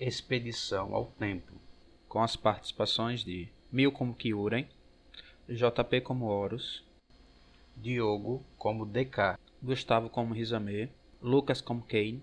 Expedição 0.00 0.94
ao 0.94 1.04
Templo, 1.18 1.60
com 2.08 2.22
as 2.22 2.34
participações 2.34 3.22
de 3.22 3.50
Mil 3.70 3.92
como 3.92 4.14
Kyuren, 4.14 4.66
JP 5.46 6.00
como 6.00 6.24
Horus, 6.24 6.82
Diogo 7.76 8.42
como 8.56 8.86
DK, 8.86 9.38
Gustavo 9.62 10.08
como 10.08 10.32
Rizame, 10.32 10.88
Lucas 11.20 11.60
como 11.60 11.82
Kane 11.82 12.22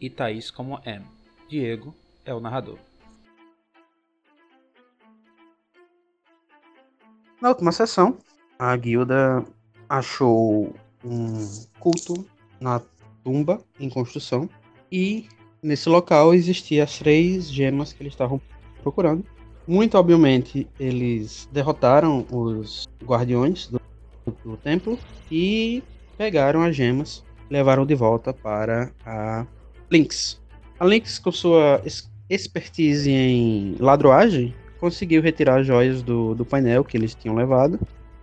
e 0.00 0.08
Thaís 0.08 0.52
como 0.52 0.80
M. 0.84 1.04
Diego 1.48 1.92
é 2.24 2.32
o 2.32 2.38
narrador. 2.38 2.78
Na 7.42 7.48
última 7.48 7.72
sessão, 7.72 8.18
a 8.56 8.76
guilda 8.76 9.44
achou 9.88 10.72
um 11.04 11.66
culto 11.80 12.24
na 12.60 12.80
tumba 13.24 13.60
em 13.80 13.90
construção 13.90 14.48
e 14.92 15.28
nesse 15.66 15.88
local 15.88 16.32
existiam 16.32 16.84
as 16.84 16.98
três 16.98 17.50
gemas 17.50 17.92
que 17.92 18.02
eles 18.02 18.12
estavam 18.12 18.40
procurando. 18.82 19.24
Muito 19.66 19.98
obviamente, 19.98 20.66
eles 20.78 21.48
derrotaram 21.52 22.24
os 22.30 22.86
guardiões 23.04 23.66
do, 23.66 23.80
do 24.44 24.56
templo 24.56 24.96
e 25.30 25.82
pegaram 26.16 26.62
as 26.62 26.76
gemas, 26.76 27.24
levaram 27.50 27.84
de 27.84 27.94
volta 27.94 28.32
para 28.32 28.92
a 29.04 29.44
Lynx. 29.90 30.40
A 30.78 30.84
Lynx, 30.84 31.18
com 31.18 31.32
sua 31.32 31.82
expertise 32.30 33.10
em 33.10 33.74
ladroagem, 33.80 34.54
conseguiu 34.78 35.20
retirar 35.20 35.60
as 35.60 35.66
joias 35.66 36.00
do, 36.00 36.34
do 36.34 36.44
painel 36.44 36.84
que 36.84 36.96
eles 36.96 37.14
tinham 37.14 37.34
levado. 37.34 37.80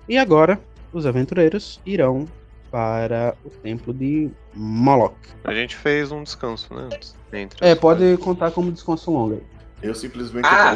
E 0.08 0.18
agora, 0.18 0.62
os 0.94 1.06
aventureiros 1.06 1.82
irão 1.86 2.26
para 2.74 3.38
o 3.46 3.52
templo 3.52 3.94
de 3.94 4.32
Moloch. 4.56 5.16
A 5.44 5.54
gente 5.54 5.76
fez 5.76 6.12
um 6.12 6.24
descanso, 6.24 6.74
né? 6.74 6.90
Entre 7.32 7.56
é, 7.62 7.76
pode 7.76 8.18
contar 8.18 8.50
como 8.50 8.72
descanso 8.72 9.12
longo. 9.12 9.44
Eu 9.84 9.94
simplesmente. 9.94 10.48
Ah! 10.48 10.76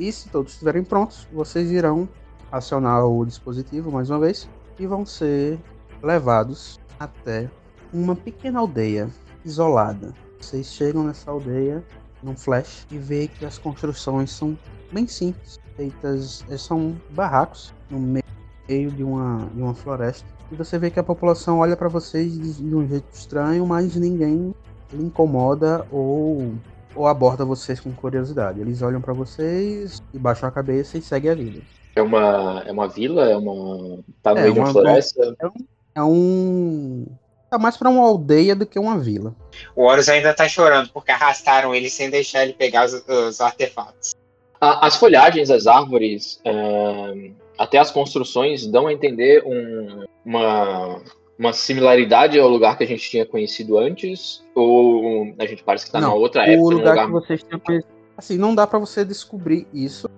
E 0.00 0.10
se 0.10 0.30
todos 0.30 0.52
estiverem 0.54 0.82
prontos, 0.82 1.28
vocês 1.30 1.70
irão 1.70 2.08
acionar 2.50 3.04
o 3.04 3.22
dispositivo 3.26 3.92
mais 3.92 4.08
uma 4.08 4.18
vez 4.18 4.48
e 4.78 4.86
vão 4.86 5.04
ser 5.04 5.58
levados 6.02 6.80
até 6.98 7.50
uma 7.92 8.16
pequena 8.16 8.60
aldeia 8.60 9.10
isolada. 9.44 10.14
Vocês 10.40 10.72
chegam 10.72 11.04
nessa 11.04 11.30
aldeia 11.30 11.84
num 12.22 12.34
flash 12.34 12.86
e 12.90 12.96
vê 12.96 13.28
que 13.28 13.44
as 13.44 13.58
construções 13.58 14.30
são 14.30 14.56
bem 14.90 15.06
simples, 15.06 15.60
feitas 15.76 16.42
eh, 16.48 16.56
são 16.56 16.98
barracos 17.10 17.74
no 17.90 17.98
meio 17.98 18.90
de 18.90 19.02
uma, 19.02 19.50
de 19.54 19.60
uma 19.60 19.74
floresta. 19.74 20.35
E 20.50 20.54
você 20.54 20.78
vê 20.78 20.90
que 20.90 20.98
a 21.00 21.02
população 21.02 21.58
olha 21.58 21.76
para 21.76 21.88
vocês 21.88 22.58
de, 22.58 22.74
um 22.74 22.86
jeito 22.86 23.06
estranho, 23.12 23.66
mas 23.66 23.96
ninguém 23.96 24.54
lhe 24.92 25.04
incomoda 25.04 25.86
ou, 25.90 26.54
ou 26.94 27.06
aborda 27.06 27.44
vocês 27.44 27.80
com 27.80 27.92
curiosidade. 27.92 28.60
Eles 28.60 28.82
olham 28.82 29.00
para 29.00 29.12
vocês 29.12 30.02
e 30.14 30.18
baixam 30.18 30.48
a 30.48 30.52
cabeça 30.52 30.96
e 30.96 31.02
seguem 31.02 31.30
a 31.30 31.34
vida. 31.34 31.60
É 31.96 32.02
uma, 32.02 32.62
é 32.66 32.72
uma 32.72 32.88
vila? 32.88 33.28
É 33.28 33.36
uma. 33.36 33.98
Tá 34.22 34.32
no 34.32 34.38
é 34.38 34.42
meio 34.42 34.54
de 34.54 34.60
uma 34.60 34.70
floresta? 34.70 35.34
É 35.40 35.46
um, 35.46 35.52
é 35.94 36.02
um 36.02 37.06
Tá 37.50 37.58
mais 37.58 37.76
pra 37.76 37.88
uma 37.88 38.02
aldeia 38.02 38.56
do 38.56 38.66
que 38.66 38.78
uma 38.78 38.98
vila. 38.98 39.34
O 39.74 39.84
Horus 39.84 40.08
ainda 40.08 40.34
tá 40.34 40.48
chorando 40.48 40.90
porque 40.90 41.12
arrastaram 41.12 41.74
ele 41.74 41.88
sem 41.88 42.10
deixar 42.10 42.42
ele 42.42 42.52
pegar 42.52 42.86
os, 42.86 42.92
os 43.08 43.40
artefatos. 43.40 44.14
As 44.60 44.96
folhagens 44.96 45.48
das 45.48 45.66
árvores, 45.66 46.40
é, 46.44 47.30
até 47.58 47.78
as 47.78 47.90
construções, 47.90 48.66
dão 48.66 48.86
a 48.86 48.92
entender 48.92 49.42
um, 49.46 50.04
uma, 50.24 51.00
uma 51.38 51.52
similaridade 51.52 52.38
ao 52.38 52.48
lugar 52.48 52.76
que 52.76 52.84
a 52.84 52.86
gente 52.86 53.08
tinha 53.08 53.24
conhecido 53.24 53.78
antes? 53.78 54.44
Ou 54.54 55.34
a 55.38 55.46
gente 55.46 55.62
parece 55.62 55.86
que 55.86 55.92
tá 55.92 56.00
não, 56.00 56.08
na 56.08 56.14
outra 56.14 56.42
época? 56.46 56.62
O 56.62 56.70
lugar, 56.70 56.90
lugar, 56.90 57.06
que 57.06 57.12
vocês 57.12 57.42
tinham 57.42 57.60
conhecido. 57.60 57.92
Assim, 58.16 58.38
não 58.38 58.54
dá 58.54 58.66
para 58.66 58.78
você 58.78 59.04
descobrir 59.04 59.66
isso 59.72 60.08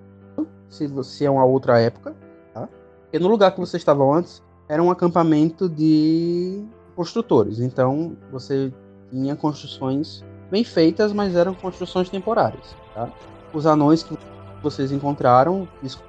se, 0.69 0.87
você 0.87 1.25
é 1.25 1.31
uma 1.31 1.45
outra 1.45 1.81
época, 1.81 2.15
tá? 2.55 2.69
Porque 3.03 3.19
no 3.19 3.29
lugar 3.29 3.53
que 3.53 3.61
vocês 3.61 3.81
estavam 3.81 4.13
antes, 4.13 4.43
era 4.69 4.83
um 4.83 4.91
acampamento 4.91 5.69
de 5.69 6.63
construtores. 6.95 7.59
Então 7.59 8.17
você 8.31 8.73
tinha 9.11 9.35
construções 9.35 10.25
bem 10.51 10.65
feitas, 10.65 11.13
mas 11.13 11.35
eram 11.35 11.55
construções 11.55 12.09
temporárias. 12.09 12.77
Tá? 12.95 13.11
Os 13.53 13.67
anões 13.67 14.03
que 14.03 14.17
vocês 14.63 14.93
encontraram 14.93 15.69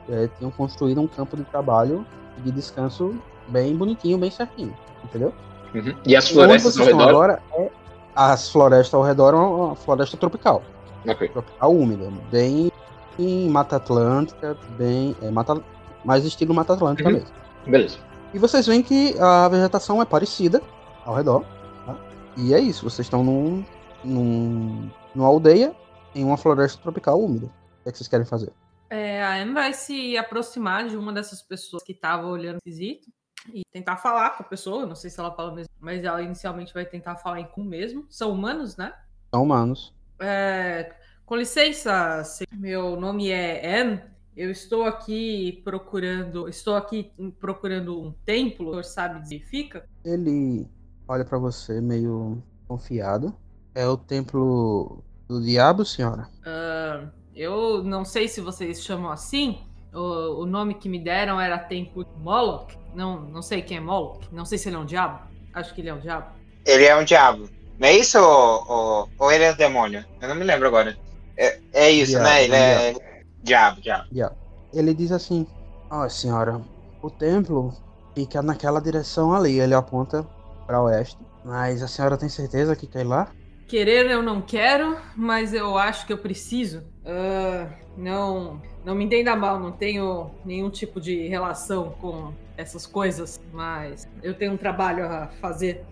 é, 0.09 0.29
tinham 0.37 0.51
construído 0.51 1.01
um 1.01 1.07
campo 1.07 1.37
de 1.37 1.43
trabalho 1.43 2.05
e 2.37 2.41
de 2.41 2.51
descanso 2.51 3.15
bem 3.47 3.75
bonitinho, 3.75 4.17
bem 4.17 4.31
certinho, 4.31 4.75
entendeu? 5.03 5.33
Uhum. 5.73 5.95
E 6.05 6.15
as 6.15 6.29
florestas 6.29 6.77
ao 6.79 6.85
redor? 6.85 7.09
Agora 7.09 7.41
é 7.53 7.69
as 8.15 8.49
florestas 8.49 8.93
ao 8.93 9.01
redor 9.01 9.33
é 9.33 9.37
uma 9.37 9.75
floresta 9.75 10.17
tropical. 10.17 10.61
Okay. 11.07 11.29
Tropical 11.29 11.73
úmida, 11.73 12.11
bem 12.29 12.71
em 13.17 13.49
Mata 13.49 13.77
Atlântica, 13.77 14.57
bem. 14.77 15.15
É, 15.21 15.31
mata, 15.31 15.61
mais 16.03 16.25
estilo 16.25 16.53
Mata 16.53 16.73
Atlântica 16.73 17.07
uhum. 17.07 17.15
mesmo. 17.15 17.29
Beleza. 17.65 17.97
E 18.33 18.39
vocês 18.39 18.67
veem 18.67 18.83
que 18.83 19.15
a 19.19 19.47
vegetação 19.47 20.01
é 20.01 20.05
parecida, 20.05 20.61
ao 21.05 21.15
redor. 21.15 21.43
Tá? 21.85 21.95
E 22.37 22.53
é 22.53 22.59
isso, 22.59 22.89
vocês 22.89 23.05
estão 23.05 23.23
num, 23.23 23.63
num, 24.03 24.89
numa 25.15 25.27
aldeia 25.27 25.73
em 26.13 26.23
uma 26.23 26.37
floresta 26.37 26.79
tropical 26.81 27.19
úmida. 27.19 27.49
Que, 27.89 27.91
é 27.91 27.91
que 27.91 27.97
vocês 27.97 28.07
querem 28.07 28.25
fazer? 28.25 28.53
É, 28.89 29.23
a 29.23 29.41
Anne 29.41 29.53
vai 29.53 29.73
se 29.73 30.17
aproximar 30.17 30.87
de 30.87 30.95
uma 30.95 31.11
dessas 31.11 31.41
pessoas 31.41 31.83
que 31.83 31.91
estava 31.91 32.27
olhando 32.27 32.57
esquisito 32.57 33.07
e 33.53 33.61
tentar 33.71 33.97
falar 33.97 34.31
com 34.31 34.43
a 34.43 34.45
pessoa. 34.45 34.85
Não 34.85 34.95
sei 34.95 35.09
se 35.09 35.19
ela 35.19 35.31
fala 35.31 35.53
mesmo, 35.53 35.71
mas 35.79 36.03
ela 36.03 36.21
inicialmente 36.21 36.73
vai 36.73 36.85
tentar 36.85 37.15
falar 37.17 37.39
em 37.39 37.47
com 37.47 37.63
mesmo. 37.63 38.05
São 38.09 38.31
humanos, 38.31 38.77
né? 38.77 38.93
São 39.33 39.43
humanos. 39.43 39.95
É, 40.19 40.93
com 41.25 41.35
licença, 41.35 42.23
meu 42.53 42.99
nome 42.99 43.29
é 43.29 43.79
Anne. 43.79 44.01
Eu 44.35 44.51
estou 44.51 44.85
aqui 44.85 45.61
procurando, 45.63 46.47
estou 46.47 46.75
aqui 46.75 47.11
procurando 47.39 47.99
um 47.99 48.11
templo, 48.25 48.67
o 48.67 48.71
senhor 48.71 48.85
sabe 48.85 49.19
onde 49.19 49.39
fica? 49.39 49.85
Ele 50.05 50.67
olha 51.07 51.25
para 51.25 51.37
você 51.37 51.81
meio 51.81 52.41
confiado. 52.67 53.35
É 53.75 53.85
o 53.85 53.97
templo 53.97 55.03
do 55.27 55.41
diabo, 55.41 55.83
senhora? 55.83 56.29
Uh, 56.39 57.18
eu 57.39 57.81
não 57.81 58.03
sei 58.03 58.27
se 58.27 58.41
vocês 58.41 58.83
chamam 58.83 59.09
assim. 59.09 59.59
O, 59.93 60.41
o, 60.41 60.45
nome 60.45 60.73
que 60.73 60.89
me 60.89 60.99
deram 60.99 61.39
era 61.39 61.57
Templo 61.57 62.05
Moloch. 62.17 62.77
Não, 62.93 63.21
não 63.21 63.41
sei 63.41 63.61
quem 63.61 63.77
é 63.77 63.79
Moloch. 63.79 64.27
Não 64.29 64.43
sei 64.43 64.57
se 64.57 64.67
ele 64.67 64.75
é 64.75 64.79
um 64.79 64.85
diabo. 64.85 65.21
Acho 65.53 65.73
que 65.73 65.79
ele 65.79 65.89
é 65.89 65.93
um 65.93 65.99
diabo. 65.99 66.27
Ele 66.65 66.83
é 66.83 66.95
um 66.95 67.03
diabo. 67.05 67.49
Não 67.79 67.87
é 67.87 67.93
isso 67.93 68.19
ou, 68.19 68.65
ou, 68.67 69.09
ou 69.17 69.31
ele 69.31 69.45
é 69.45 69.53
um 69.53 69.55
demônio? 69.55 70.05
Eu 70.21 70.27
não 70.27 70.35
me 70.35 70.43
lembro 70.43 70.67
agora. 70.67 70.97
É, 71.37 71.59
é 71.71 71.89
isso, 71.89 72.11
diabo, 72.11 72.25
né? 72.25 72.43
Ele 72.43 72.55
é 72.55 72.93
diabo, 73.41 73.81
diabo. 73.81 74.07
diabo. 74.11 74.35
Ele 74.73 74.93
diz 74.93 75.13
assim: 75.13 75.47
Ó, 75.89 76.05
oh, 76.05 76.09
senhora, 76.09 76.61
o 77.01 77.09
templo 77.09 77.73
fica 78.13 78.41
naquela 78.41 78.81
direção 78.81 79.33
ali. 79.33 79.61
Ele 79.61 79.73
aponta 79.73 80.27
para 80.67 80.83
oeste. 80.83 81.17
Mas 81.45 81.81
a 81.81 81.87
senhora 81.87 82.17
tem 82.17 82.27
certeza 82.27 82.75
que 82.75 82.85
quer 82.85 82.99
ir 82.99 83.05
lá? 83.05 83.31
Querer 83.69 84.09
eu 84.09 84.23
não 84.23 84.41
quero, 84.41 84.97
mas 85.15 85.53
eu 85.53 85.77
acho 85.77 86.07
que 86.07 86.11
eu 86.11 86.17
preciso. 86.17 86.79
Uh, 87.05 87.71
não, 87.95 88.59
não 88.83 88.95
me 88.95 89.05
entenda 89.05 89.35
mal, 89.35 89.59
não 89.59 89.71
tenho 89.71 90.31
nenhum 90.43 90.71
tipo 90.71 90.99
de 90.99 91.27
relação 91.27 91.91
com 92.01 92.33
essas 92.57 92.87
coisas, 92.87 93.39
mas 93.53 94.07
eu 94.23 94.33
tenho 94.33 94.53
um 94.53 94.57
trabalho 94.57 95.05
a 95.05 95.27
fazer. 95.39 95.85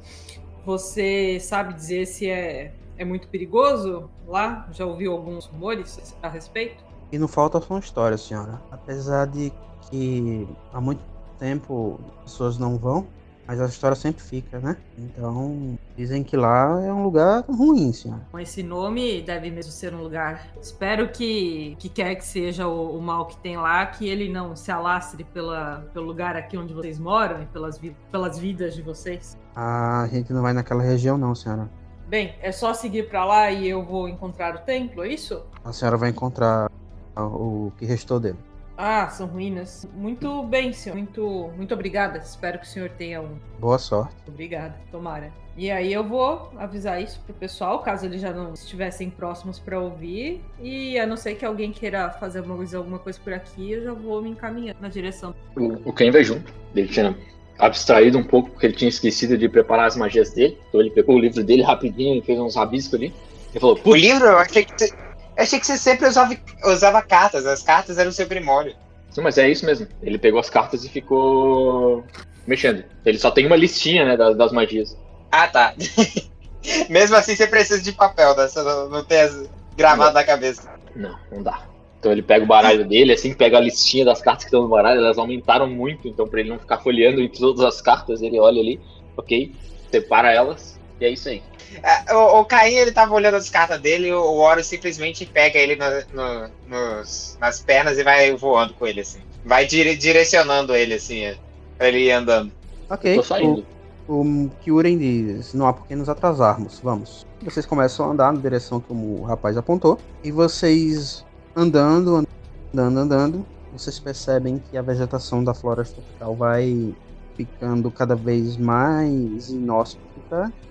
Você 0.65 1.39
sabe 1.39 1.75
dizer 1.75 2.07
se 2.07 2.27
é, 2.27 2.73
é 2.97 3.05
muito 3.05 3.27
perigoso 3.27 4.09
lá? 4.25 4.67
Já 4.71 4.83
ouviu 4.83 5.11
alguns 5.11 5.45
rumores 5.45 6.15
a 6.23 6.27
respeito? 6.27 6.83
E 7.11 7.19
não 7.19 7.27
falta 7.27 7.61
só 7.61 7.77
história, 7.77 8.17
senhora. 8.17 8.59
Apesar 8.71 9.27
de 9.27 9.53
que 9.91 10.47
há 10.73 10.81
muito 10.81 11.03
tempo 11.37 11.99
pessoas 12.23 12.57
não 12.57 12.75
vão, 12.75 13.07
mas 13.47 13.61
a 13.61 13.65
história 13.65 13.95
sempre 13.95 14.21
fica, 14.21 14.59
né? 14.59 14.75
Então, 14.97 15.79
dizem 15.95 16.21
que 16.21 16.35
lá 16.35 16.81
é 16.83 16.91
um 16.91 17.01
lugar 17.01 17.45
ruim, 17.47 17.93
senhor. 17.93 18.19
Com 18.29 18.39
esse 18.39 18.61
nome, 18.61 19.21
deve 19.21 19.49
mesmo 19.49 19.71
ser 19.71 19.95
um 19.95 20.01
lugar. 20.01 20.49
Espero 20.61 21.07
que, 21.09 21.77
que 21.79 21.87
quer 21.87 22.15
que 22.15 22.25
seja 22.25 22.67
o, 22.67 22.97
o, 22.97 23.01
mal 23.01 23.25
que 23.25 23.37
tem 23.37 23.55
lá, 23.55 23.85
que 23.85 24.05
ele 24.05 24.27
não 24.27 24.53
se 24.53 24.69
alastre 24.69 25.23
pela, 25.23 25.87
pelo 25.93 26.05
lugar 26.05 26.35
aqui 26.35 26.57
onde 26.57 26.73
vocês 26.73 26.99
moram 26.99 27.41
e 27.41 27.45
pelas, 27.45 27.79
pelas 28.11 28.37
vidas 28.37 28.75
de 28.75 28.81
vocês. 28.81 29.37
Ah, 29.55 30.01
a 30.01 30.07
gente 30.07 30.33
não 30.33 30.41
vai 30.41 30.51
naquela 30.51 30.83
região, 30.83 31.17
não, 31.17 31.33
senhora. 31.33 31.69
Bem, 32.05 32.35
é 32.41 32.51
só 32.51 32.73
seguir 32.73 33.07
pra 33.07 33.23
lá 33.23 33.49
e 33.49 33.69
eu 33.69 33.81
vou 33.81 34.09
encontrar 34.09 34.55
o 34.55 34.59
templo, 34.59 35.03
é 35.03 35.07
isso? 35.07 35.41
A 35.63 35.71
senhora 35.71 35.95
vai 35.95 36.09
encontrar 36.09 36.69
o 37.15 37.71
que 37.77 37.85
restou 37.85 38.19
dele. 38.19 38.37
Ah, 38.77 39.09
são 39.09 39.25
ruínas. 39.25 39.87
Muito 39.95 40.43
bem, 40.43 40.71
senhor. 40.71 40.95
Muito, 40.95 41.51
muito 41.57 41.73
obrigada. 41.73 42.19
Espero 42.19 42.59
que 42.59 42.65
o 42.65 42.69
senhor 42.69 42.89
tenha 42.91 43.19
um. 43.21 43.37
Boa 43.59 43.79
sorte. 43.79 44.15
Obrigada, 44.27 44.75
tomara. 44.91 45.33
E 45.57 45.71
aí 45.71 45.91
eu 45.91 46.03
vou 46.03 46.51
avisar 46.55 47.01
isso 47.01 47.19
pro 47.25 47.33
pessoal, 47.33 47.79
caso 47.79 48.05
eles 48.05 48.21
já 48.21 48.31
não 48.31 48.53
estivessem 48.53 49.09
próximos 49.09 49.57
para 49.57 49.79
ouvir. 49.79 50.39
E 50.61 50.99
a 50.99 51.07
não 51.07 51.17
ser 51.17 51.33
que 51.33 51.43
alguém 51.43 51.71
queira 51.71 52.11
fazer 52.11 52.39
alguma 52.39 52.57
coisa, 52.57 52.77
alguma 52.77 52.99
coisa 52.99 53.19
por 53.23 53.33
aqui, 53.33 53.71
eu 53.71 53.83
já 53.83 53.93
vou 53.93 54.21
me 54.21 54.29
encaminhando 54.29 54.77
na 54.79 54.87
direção. 54.87 55.33
O, 55.55 55.89
o 55.89 55.91
Ken 55.91 56.11
vai 56.11 56.23
junto. 56.23 56.53
Ele 56.75 56.87
tinha 56.87 57.17
abstraído 57.57 58.19
um 58.19 58.23
pouco 58.23 58.51
porque 58.51 58.67
ele 58.67 58.75
tinha 58.75 58.89
esquecido 58.89 59.35
de 59.35 59.49
preparar 59.49 59.87
as 59.87 59.95
magias 59.95 60.29
dele. 60.31 60.59
Então 60.69 60.79
ele 60.79 60.91
pegou 60.91 61.15
o 61.15 61.19
livro 61.19 61.43
dele 61.43 61.63
rapidinho 61.63 62.15
e 62.15 62.21
fez 62.21 62.37
uns 62.39 62.55
rabiscos 62.55 62.93
ali. 62.93 63.11
Ele 63.51 63.59
falou, 63.59 63.79
O 63.83 63.95
livro, 63.95 64.27
eu 64.27 64.37
achei 64.37 64.63
que 64.63 64.73
você, 64.77 64.93
eu 65.37 65.43
achei 65.43 65.59
que 65.59 65.67
você 65.67 65.77
sempre 65.77 66.07
usava, 66.07 66.35
usava 66.65 67.01
cartas. 67.01 67.45
As 67.45 67.61
cartas 67.61 67.97
eram 67.97 68.09
o 68.09 68.13
seu 68.13 68.27
primórdio. 68.27 68.75
Sim, 69.11 69.21
mas 69.21 69.37
é 69.37 69.49
isso 69.49 69.65
mesmo. 69.65 69.87
Ele 70.01 70.17
pegou 70.17 70.39
as 70.39 70.49
cartas 70.49 70.83
e 70.83 70.89
ficou 70.89 72.03
mexendo. 72.45 72.83
Ele 73.05 73.17
só 73.17 73.31
tem 73.31 73.45
uma 73.45 73.55
listinha, 73.55 74.05
né, 74.05 74.17
das, 74.17 74.35
das 74.35 74.51
magias. 74.51 74.97
Ah, 75.31 75.47
tá. 75.47 75.73
Mesmo 76.89 77.15
assim, 77.15 77.35
você 77.35 77.47
precisa 77.47 77.81
de 77.81 77.91
papel, 77.93 78.35
né? 78.35 78.47
Você 78.47 78.61
não, 78.61 78.89
não 78.89 79.03
tem 79.03 79.21
as- 79.21 79.49
gravado 79.75 80.13
na 80.13 80.23
cabeça. 80.23 80.69
Não, 80.95 81.17
não 81.31 81.43
dá. 81.43 81.61
Então 81.99 82.11
ele 82.11 82.21
pega 82.21 82.43
o 82.43 82.47
baralho 82.47 82.85
dele, 82.87 83.13
assim, 83.13 83.33
pega 83.33 83.57
a 83.57 83.61
listinha 83.61 84.03
das 84.05 84.21
cartas 84.21 84.43
que 84.43 84.49
estão 84.49 84.63
no 84.63 84.67
baralho, 84.69 84.99
elas 84.99 85.17
aumentaram 85.17 85.67
muito, 85.69 86.07
então 86.07 86.27
pra 86.27 86.39
ele 86.39 86.49
não 86.49 86.59
ficar 86.59 86.79
folheando 86.79 87.21
em 87.21 87.29
todas 87.29 87.63
as 87.63 87.81
cartas, 87.81 88.21
ele 88.21 88.39
olha 88.39 88.59
ali, 88.61 88.79
ok, 89.15 89.53
separa 89.91 90.31
elas, 90.31 90.76
e 90.99 91.05
é 91.05 91.09
isso 91.09 91.29
aí. 91.29 91.41
Ah, 91.83 92.15
O, 92.15 92.39
o 92.41 92.45
Caim, 92.45 92.75
ele 92.75 92.91
tava 92.91 93.13
olhando 93.13 93.35
as 93.35 93.49
cartas 93.49 93.79
dele, 93.81 94.11
o 94.11 94.35
Horus 94.35 94.67
simplesmente 94.67 95.25
pega 95.25 95.57
ele 95.59 95.75
no- 95.75 96.21
no- 96.23 96.49
nos- 96.67 97.37
nas 97.39 97.59
pernas 97.59 97.97
e 97.97 98.03
vai 98.03 98.33
voando 98.35 98.73
com 98.73 98.87
ele, 98.87 99.01
assim. 99.01 99.19
Vai 99.45 99.65
dire- 99.65 99.95
direcionando 99.95 100.75
ele, 100.75 100.93
assim, 100.93 101.21
é, 101.25 101.37
pra 101.77 101.87
ele 101.89 102.05
ir 102.05 102.11
andando. 102.11 102.51
Ok. 102.89 103.15
Tô 103.15 103.23
saindo. 103.23 103.65
O, 104.07 104.21
o 104.21 104.51
Kyuren 104.63 104.97
diz: 104.97 105.53
Não 105.53 105.67
há 105.67 105.73
por 105.73 105.85
que 105.87 105.95
nos 105.95 106.07
atrasarmos. 106.07 106.79
Vamos. 106.81 107.25
Vocês 107.43 107.65
começam 107.65 108.07
a 108.07 108.11
andar 108.13 108.31
na 108.33 108.39
direção 108.39 108.79
que 108.79 108.91
o 108.91 109.23
rapaz 109.23 109.57
apontou. 109.57 109.99
E 110.23 110.31
vocês 110.31 111.25
andando, 111.55 112.25
andando, 112.73 112.97
andando. 112.99 113.45
Vocês 113.73 113.99
percebem 113.99 114.63
que 114.71 114.77
a 114.77 114.81
vegetação 114.81 115.43
da 115.43 115.53
floresta 115.53 115.95
tropical 116.01 116.33
vai 116.35 116.95
ficando 117.35 117.91
cada 117.91 118.15
vez 118.15 118.55
mais 118.57 119.49
inóspita 119.49 120.06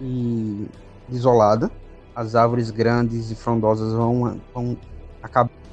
e 0.00 0.68
isolada. 1.08 1.70
As 2.14 2.34
árvores 2.34 2.70
grandes 2.70 3.30
e 3.30 3.34
frondosas 3.34 3.92
vão, 3.92 4.40
vão 4.54 4.76
acabando 5.22 5.66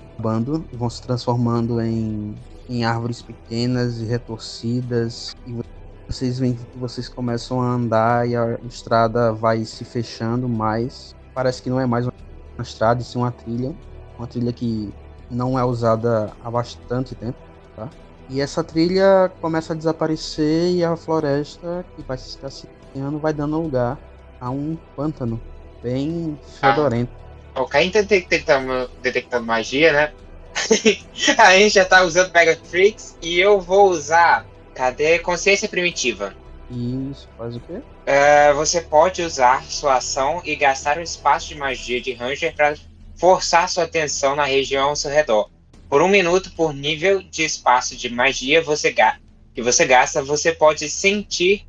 vão 0.73 0.89
se 0.89 1.01
transformando 1.01 1.81
em, 1.81 2.35
em 2.69 2.85
árvores 2.85 3.21
pequenas 3.21 3.99
e 3.99 4.05
retorcidas. 4.05 5.35
E 5.47 5.59
vocês 6.07 6.39
veem 6.39 6.53
que 6.53 6.77
vocês 6.77 7.09
começam 7.09 7.61
a 7.61 7.65
andar 7.65 8.27
e 8.27 8.35
a 8.35 8.59
estrada 8.67 9.31
vai 9.33 9.65
se 9.65 9.83
fechando 9.83 10.47
mais. 10.47 11.15
Parece 11.33 11.61
que 11.61 11.69
não 11.69 11.79
é 11.79 11.85
mais 11.85 12.05
uma 12.05 12.13
estrada, 12.61 13.01
e 13.01 13.03
sim 13.03 13.17
uma 13.17 13.31
trilha. 13.31 13.75
Uma 14.17 14.27
trilha 14.27 14.53
que 14.53 14.93
não 15.29 15.57
é 15.57 15.63
usada 15.63 16.31
há 16.43 16.51
bastante 16.51 17.15
tempo, 17.15 17.37
tá? 17.75 17.89
E 18.29 18.39
essa 18.39 18.63
trilha 18.63 19.31
começa 19.41 19.73
a 19.73 19.75
desaparecer 19.75 20.71
e 20.75 20.83
a 20.83 20.95
floresta 20.95 21.83
que 21.95 22.03
vai 22.03 22.17
se 22.17 22.29
escasseando 22.93 23.19
vai 23.19 23.33
dando 23.33 23.59
lugar 23.59 23.97
a 24.39 24.49
um 24.49 24.77
pântano 24.95 25.41
bem 25.81 26.39
fedorento. 26.59 27.11
O 27.55 27.65
Caim 27.65 27.89
tá 27.89 28.01
detectando, 28.01 28.89
detectando 29.01 29.45
magia, 29.45 29.91
né? 29.91 30.13
a 31.37 31.57
gente 31.57 31.73
já 31.73 31.85
tá 31.85 32.03
usando 32.03 32.31
Mega 32.31 32.55
Freaks 32.55 33.17
e 33.21 33.39
eu 33.39 33.59
vou 33.59 33.89
usar. 33.89 34.45
Cadê? 34.73 35.19
Consciência 35.19 35.67
primitiva. 35.67 36.33
Isso 36.71 37.27
faz 37.37 37.55
o 37.55 37.59
quê? 37.59 37.79
É, 38.05 38.51
você 38.53 38.81
pode 38.81 39.21
usar 39.21 39.63
sua 39.63 39.97
ação 39.97 40.41
e 40.43 40.55
gastar 40.55 40.97
um 40.97 41.01
espaço 41.01 41.49
de 41.49 41.55
magia 41.55 42.01
de 42.01 42.13
Ranger 42.13 42.55
para 42.55 42.75
forçar 43.15 43.69
sua 43.69 43.83
atenção 43.83 44.35
na 44.35 44.45
região 44.45 44.89
ao 44.89 44.95
seu 44.95 45.11
redor. 45.11 45.49
Por 45.87 46.01
um 46.01 46.07
minuto 46.07 46.51
por 46.55 46.73
nível 46.73 47.21
de 47.21 47.43
espaço 47.43 47.95
de 47.95 48.09
magia 48.09 48.63
você 48.63 48.91
que 49.53 49.61
você 49.61 49.85
gasta, 49.85 50.23
você 50.23 50.51
pode 50.51 50.89
sentir 50.89 51.67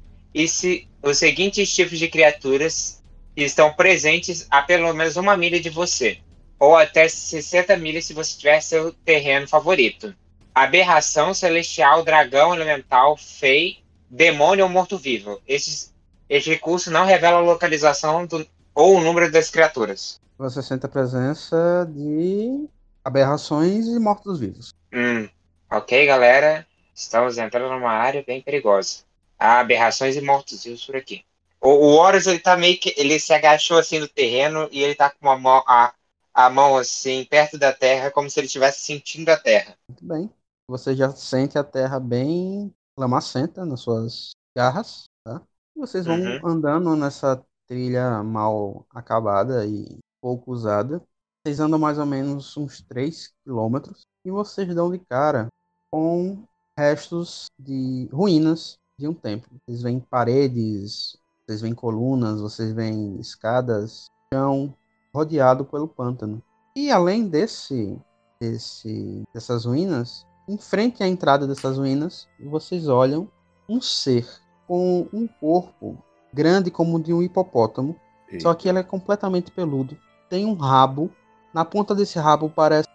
se 0.48 0.88
os 1.02 1.18
seguintes 1.18 1.72
tipos 1.72 1.98
de 1.98 2.08
criaturas 2.08 3.02
estão 3.36 3.72
presentes 3.72 4.46
a 4.50 4.62
pelo 4.62 4.92
menos 4.92 5.16
uma 5.16 5.36
milha 5.36 5.60
de 5.60 5.70
você, 5.70 6.18
ou 6.58 6.76
até 6.76 7.08
60 7.08 7.76
milhas 7.76 8.04
se 8.06 8.12
você 8.14 8.36
tiver 8.36 8.60
seu 8.60 8.92
terreno 8.92 9.46
favorito. 9.46 10.14
Aberração, 10.54 11.34
celestial, 11.34 12.04
dragão, 12.04 12.54
elemental, 12.54 13.16
fei, 13.16 13.78
demônio 14.08 14.64
ou 14.64 14.70
morto-vivo. 14.70 15.40
Esses, 15.46 15.92
este 16.28 16.50
recurso 16.50 16.90
não 16.90 17.04
revela 17.04 17.38
a 17.38 17.40
localização 17.40 18.24
do- 18.26 18.46
ou 18.74 18.96
o 18.96 19.00
número 19.00 19.30
das 19.30 19.50
criaturas. 19.50 20.20
Você 20.38 20.62
sente 20.62 20.86
a 20.86 20.88
presença 20.88 21.88
de 21.92 22.68
aberrações 23.04 23.86
e 23.86 23.98
mortos-vivos. 23.98 24.72
Hum, 24.92 25.28
ok, 25.70 26.06
galera. 26.06 26.66
Estamos 26.94 27.36
entrando 27.38 27.72
numa 27.72 27.92
área 27.92 28.22
bem 28.24 28.40
perigosa. 28.40 28.98
Há 29.38 29.60
aberrações 29.60 30.16
e 30.16 30.20
mortos-vivos 30.20 30.84
por 30.84 30.96
aqui. 30.96 31.24
O, 31.60 31.68
o 31.70 31.94
Horus, 31.94 32.26
ele 32.26 32.38
tá 32.38 32.56
meio 32.56 32.78
que. 32.78 32.94
Ele 32.96 33.18
se 33.18 33.32
agachou 33.32 33.78
assim 33.78 33.98
no 33.98 34.08
terreno 34.08 34.68
e 34.70 34.82
ele 34.82 34.94
tá 34.94 35.10
com 35.10 35.30
a 35.30 35.38
mão, 35.38 35.62
a, 35.66 35.92
a 36.32 36.50
mão 36.50 36.76
assim, 36.76 37.24
perto 37.24 37.58
da 37.58 37.72
terra, 37.72 38.10
como 38.10 38.28
se 38.30 38.38
ele 38.40 38.46
estivesse 38.46 38.80
sentindo 38.84 39.28
a 39.30 39.36
terra. 39.36 39.76
Muito 39.88 40.04
bem. 40.04 40.30
Você 40.68 40.94
já 40.94 41.10
sente 41.10 41.58
a 41.58 41.64
terra 41.64 42.00
bem 42.00 42.74
lamacenta 42.98 43.64
nas 43.66 43.80
suas 43.80 44.30
garras, 44.56 45.04
tá? 45.24 45.42
E 45.76 45.80
vocês 45.80 46.06
vão 46.06 46.16
Uhum. 46.16 46.40
andando 46.42 46.96
nessa 46.96 47.44
trilha 47.66 48.22
mal 48.22 48.86
acabada 48.90 49.66
e 49.66 49.98
pouco 50.22 50.52
usada. 50.52 51.02
Vocês 51.44 51.60
andam 51.60 51.78
mais 51.78 51.98
ou 51.98 52.06
menos 52.06 52.56
uns 52.56 52.80
3 52.82 53.32
quilômetros 53.44 54.02
e 54.24 54.30
vocês 54.30 54.74
dão 54.74 54.90
de 54.90 54.98
cara 54.98 55.48
com 55.90 56.42
restos 56.78 57.46
de 57.58 58.08
ruínas 58.12 58.78
de 58.98 59.08
um 59.08 59.14
templo. 59.14 59.50
Vocês 59.66 59.82
veem 59.82 60.00
paredes, 60.00 61.16
vocês 61.46 61.60
veem 61.60 61.74
colunas, 61.74 62.40
vocês 62.40 62.72
veem 62.72 63.18
escadas, 63.20 64.10
chão 64.32 64.74
rodeado 65.14 65.64
pelo 65.64 65.88
pântano. 65.88 66.42
E 66.76 66.90
além 66.90 67.28
desse, 67.28 67.98
desse 68.40 69.22
dessas 69.32 69.64
ruínas, 69.64 70.26
em 70.48 70.58
frente 70.58 71.02
à 71.02 71.08
entrada 71.08 71.46
dessas 71.46 71.78
ruínas, 71.78 72.28
vocês 72.40 72.88
olham 72.88 73.28
um 73.68 73.80
ser 73.80 74.28
com 74.66 75.08
um 75.12 75.26
corpo 75.26 75.98
grande 76.32 76.70
como 76.70 76.96
o 76.96 77.02
de 77.02 77.12
um 77.12 77.22
hipopótamo, 77.22 77.96
só 78.40 78.52
que 78.54 78.68
ele 78.68 78.80
é 78.80 78.82
completamente 78.82 79.50
peludo. 79.50 79.96
Tem 80.28 80.44
um 80.44 80.54
rabo. 80.54 81.10
Na 81.52 81.64
ponta 81.64 81.94
desse 81.94 82.18
rabo 82.18 82.50
parece 82.50 82.88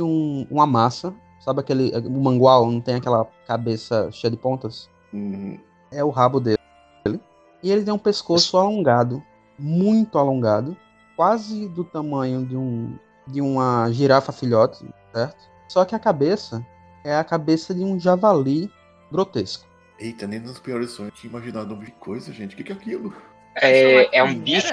um, 0.00 0.46
uma 0.50 0.66
massa. 0.66 1.14
Sabe 1.40 1.60
aquele. 1.60 1.90
O 2.06 2.20
mangual 2.20 2.70
não 2.70 2.80
tem 2.80 2.94
aquela 2.94 3.26
cabeça 3.46 4.10
cheia 4.10 4.30
de 4.30 4.36
pontas? 4.36 4.88
Uhum. 5.12 5.58
É 5.90 6.04
o 6.04 6.10
rabo 6.10 6.40
dele. 6.40 6.58
E 7.62 7.70
ele 7.70 7.82
tem 7.82 7.92
um 7.92 7.98
pescoço 7.98 8.56
alongado, 8.56 9.22
muito 9.58 10.18
alongado, 10.18 10.76
quase 11.16 11.68
do 11.68 11.82
tamanho 11.84 12.44
de 12.46 12.56
um 12.56 12.96
de 13.26 13.42
uma 13.42 13.90
girafa 13.92 14.32
filhote, 14.32 14.86
certo? 15.12 15.36
Só 15.68 15.84
que 15.84 15.94
a 15.94 15.98
cabeça 15.98 16.64
é 17.04 17.14
a 17.14 17.24
cabeça 17.24 17.74
de 17.74 17.84
um 17.84 18.00
javali 18.00 18.72
grotesco. 19.12 19.66
Eita, 19.98 20.26
nem 20.26 20.40
nos 20.40 20.58
piores 20.58 20.92
sonhos 20.92 21.12
tinha 21.18 21.30
imaginado 21.30 21.74
um 21.74 21.78
de 21.78 21.90
coisa, 21.92 22.32
gente. 22.32 22.54
O 22.54 22.56
que, 22.56 22.64
que 22.64 22.72
é 22.72 22.74
aquilo? 22.74 23.14
É, 23.56 24.18
é 24.18 24.22
um 24.22 24.34
bicho. 24.38 24.72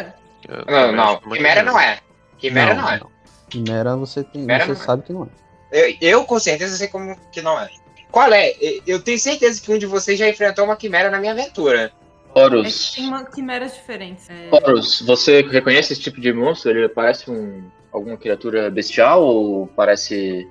Não, 0.68 0.92
não. 0.92 1.20
Quimera 1.20 1.64
não 1.64 1.80
é. 1.80 2.00
Quimera 2.38 2.76
não, 2.76 2.90
é. 2.90 3.02
Quimera 3.50 3.98
você 3.98 4.24
tem, 4.24 4.42
Quimera 4.42 4.66
você 4.66 4.74
não 4.74 4.82
é. 4.82 4.86
sabe 4.86 5.04
que 5.04 5.14
não 5.14 5.24
é. 5.24 5.28
Eu, 5.72 5.98
eu 6.00 6.26
com 6.26 6.40
certeza 6.40 6.78
sei 6.78 6.88
como 6.88 7.18
que 7.32 7.42
não 7.42 7.60
é. 7.60 7.70
Qual 8.16 8.32
é? 8.32 8.54
Eu- 8.88 9.02
tenho 9.02 9.20
certeza 9.20 9.62
que 9.62 9.70
um 9.70 9.78
de 9.78 9.86
vocês 9.86 10.18
já 10.18 10.30
enfrentou 10.30 10.64
uma 10.64 10.78
quimera 10.78 11.10
na 11.12 11.20
minha 11.20 11.34
aventura. 11.34 11.92
É 12.34 12.40
Horus, 12.40 12.92
que 12.92 12.96
tem 12.96 13.08
uma 13.10 13.26
quimeras 13.26 13.74
diferentes. 13.74 14.30
É, 14.30 14.48
Horus, 14.50 15.02
você 15.02 15.42
reconhece 15.42 15.92
esse 15.92 16.02
tipo 16.02 16.22
de 16.22 16.32
monstro? 16.32 16.72
Ele 16.72 16.88
parece 16.88 17.30
um, 17.30 17.70
alguma 17.92 18.16
criatura 18.16 18.72
bestial 18.72 19.22
ou 19.22 19.68
parece... 19.68 20.48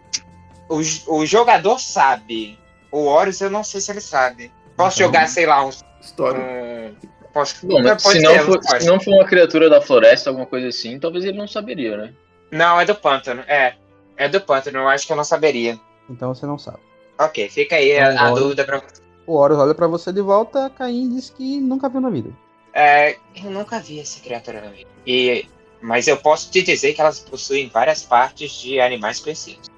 O, 0.69 0.81
o 1.17 1.25
jogador 1.25 1.79
sabe. 1.81 2.59
O 2.93 3.07
Horus 3.07 3.41
eu 3.41 3.49
não 3.49 3.65
sei 3.65 3.81
se 3.81 3.91
ele 3.91 4.03
sabe. 4.03 4.53
Posso 4.77 4.99
Então- 4.99 5.07
jogar, 5.07 5.27
sei 5.27 5.47
lá, 5.47 5.65
um. 5.65 5.71
História. 6.03 6.39
um- 6.39 6.95
posso, 7.33 7.67
Bom, 7.67 7.83
mas 7.83 8.03
se, 8.03 8.11
ser, 8.13 8.21
não 8.21 8.45
for, 8.45 8.63
se 8.63 8.87
não 8.87 9.01
for 9.01 9.15
uma 9.15 9.25
criatura 9.25 9.71
da 9.71 9.81
floresta, 9.81 10.29
alguma 10.29 10.45
coisa 10.45 10.69
assim, 10.69 10.99
talvez 10.99 11.25
ele 11.25 11.39
não 11.39 11.49
saberia, 11.49 11.97
né? 11.97 12.13
Não, 12.51 12.79
é 12.79 12.85
do 12.85 12.95
pântano. 12.95 13.43
É. 13.49 13.73
É 14.19 14.29
do 14.29 14.39
pântano, 14.39 14.81
eu 14.81 14.89
acho 14.89 15.07
que 15.07 15.13
eu 15.15 15.17
não 15.17 15.25
saberia. 15.25 15.81
Então 16.11 16.35
você 16.35 16.45
não 16.45 16.59
sabe. 16.59 16.79
Ok, 17.19 17.49
fica 17.49 17.77
aí 17.77 17.97
a, 17.97 18.09
a 18.09 18.31
Não, 18.31 18.35
dúvida 18.35 18.65
pra 18.65 18.83
O 19.27 19.35
Horus 19.35 19.59
olha 19.59 19.75
pra 19.75 19.87
você 19.87 20.13
de 20.13 20.21
volta, 20.21 20.71
Caim 20.71 21.09
diz 21.11 21.31
que 21.31 21.61
nunca 21.61 21.89
viu 21.89 22.01
na 22.01 22.11
vida. 22.11 22.31
É, 22.73 23.17
eu 23.37 23.51
nunca 23.51 23.79
vi 23.79 24.01
essa 24.01 24.21
criatura 24.21 24.61
na 24.61 24.71
vida. 24.71 24.91
E, 25.07 25.47
mas 25.81 26.09
eu 26.09 26.17
posso 26.17 26.51
te 26.51 26.63
dizer 26.63 26.93
que 26.93 27.01
elas 27.01 27.21
possuem 27.21 27.69
várias 27.69 28.03
partes 28.03 28.53
de 28.53 28.81
animais 28.81 29.21
conhecidos. 29.21 29.71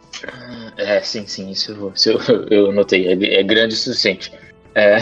É, 0.79 1.01
sim, 1.03 1.27
sim, 1.27 1.51
isso, 1.51 1.93
isso 1.95 2.11
eu, 2.11 2.49
eu 2.51 2.73
notei. 2.73 3.07
É, 3.07 3.41
é 3.41 3.43
grande 3.43 3.75
o 3.75 3.79
suficiente. 3.79 4.33
É, 4.75 4.99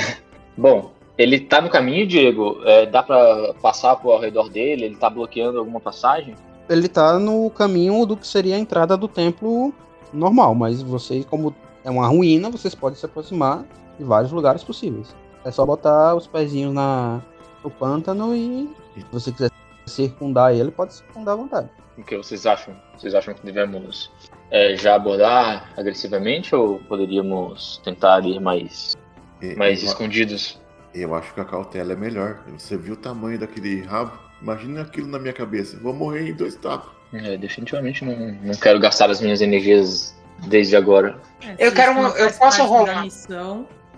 bom, 0.57 0.93
ele 1.17 1.41
tá 1.41 1.61
no 1.61 1.71
caminho, 1.71 2.07
Diego? 2.07 2.61
É, 2.65 2.87
dá 2.87 3.03
pra 3.03 3.55
passar 3.63 3.97
por 3.97 4.13
ao 4.13 4.21
redor 4.21 4.49
dele? 4.49 4.85
Ele 4.85 4.97
tá 4.97 5.09
bloqueando 5.09 5.59
alguma 5.59 5.81
passagem? 5.81 6.35
Ele 6.69 6.89
tá 6.89 7.19
no 7.19 7.49
caminho 7.51 8.05
do 8.07 8.17
que 8.17 8.27
seria 8.27 8.57
a 8.57 8.59
entrada 8.59 8.97
do 8.97 9.07
templo 9.07 9.73
normal, 10.13 10.55
mas 10.55 10.83
vocês, 10.83 11.25
como 11.25 11.55
é 11.85 11.91
uma 11.91 12.07
ruína, 12.09 12.51
vocês 12.51 12.75
podem 12.75 12.99
se 12.99 13.05
aproximar 13.07 13.65
de 13.99 14.05
vários 14.05 14.33
lugares 14.33 14.65
possíveis. 14.65 15.15
É 15.45 15.51
só 15.51 15.65
botar 15.67 16.15
os 16.15 16.27
pezinhos 16.27 16.73
na, 16.75 17.21
no 17.63 17.71
pântano 17.71 18.35
e 18.35 18.69
se 18.97 19.05
você 19.13 19.31
quiser 19.31 19.51
circundar 19.87 20.55
ele, 20.55 20.71
pode 20.71 20.95
circundar 20.95 21.35
à 21.35 21.37
vontade. 21.37 21.69
O 21.99 22.03
que 22.03 22.17
vocês 22.17 22.47
acham? 22.47 22.75
Vocês 22.97 23.15
acham 23.15 23.35
que 23.35 23.45
devemos 23.45 24.11
é, 24.51 24.77
já 24.77 24.95
abordar 24.97 25.71
agressivamente 25.77 26.55
ou 26.55 26.81
poderíamos 26.81 27.81
tentar 27.85 28.25
ir 28.25 28.41
mais, 28.41 28.97
E- 29.41 29.55
mais 29.55 29.83
eu, 29.83 29.89
escondidos? 29.89 30.59
eu 30.95 31.15
acho 31.15 31.33
que 31.35 31.41
a 31.41 31.45
cautela 31.45 31.93
é 31.93 31.97
melhor. 31.97 32.41
Você 32.59 32.77
viu 32.77 32.95
o 32.95 32.97
tamanho 32.97 33.39
daquele 33.39 33.83
rabo? 33.83 34.13
Imagina 34.43 34.83
aquilo 34.83 35.07
na 35.07 35.19
minha 35.19 35.33
cabeça. 35.33 35.79
Vou 35.79 35.93
morrer 35.95 36.31
em 36.31 36.35
dois 36.35 36.57
tapas. 36.57 36.91
É, 37.13 37.37
definitivamente 37.37 38.05
não, 38.05 38.17
não 38.43 38.55
quero 38.55 38.81
gastar 38.81 39.09
as 39.09 39.21
minhas 39.21 39.41
energias 39.41 40.17
desde 40.47 40.77
agora. 40.77 41.19
É, 41.43 41.67
Eu 41.69 41.73
quero 41.73 41.93
uma- 41.93 42.09
eu 42.11 42.31
posso 42.33 42.65
rolar? 42.65 43.05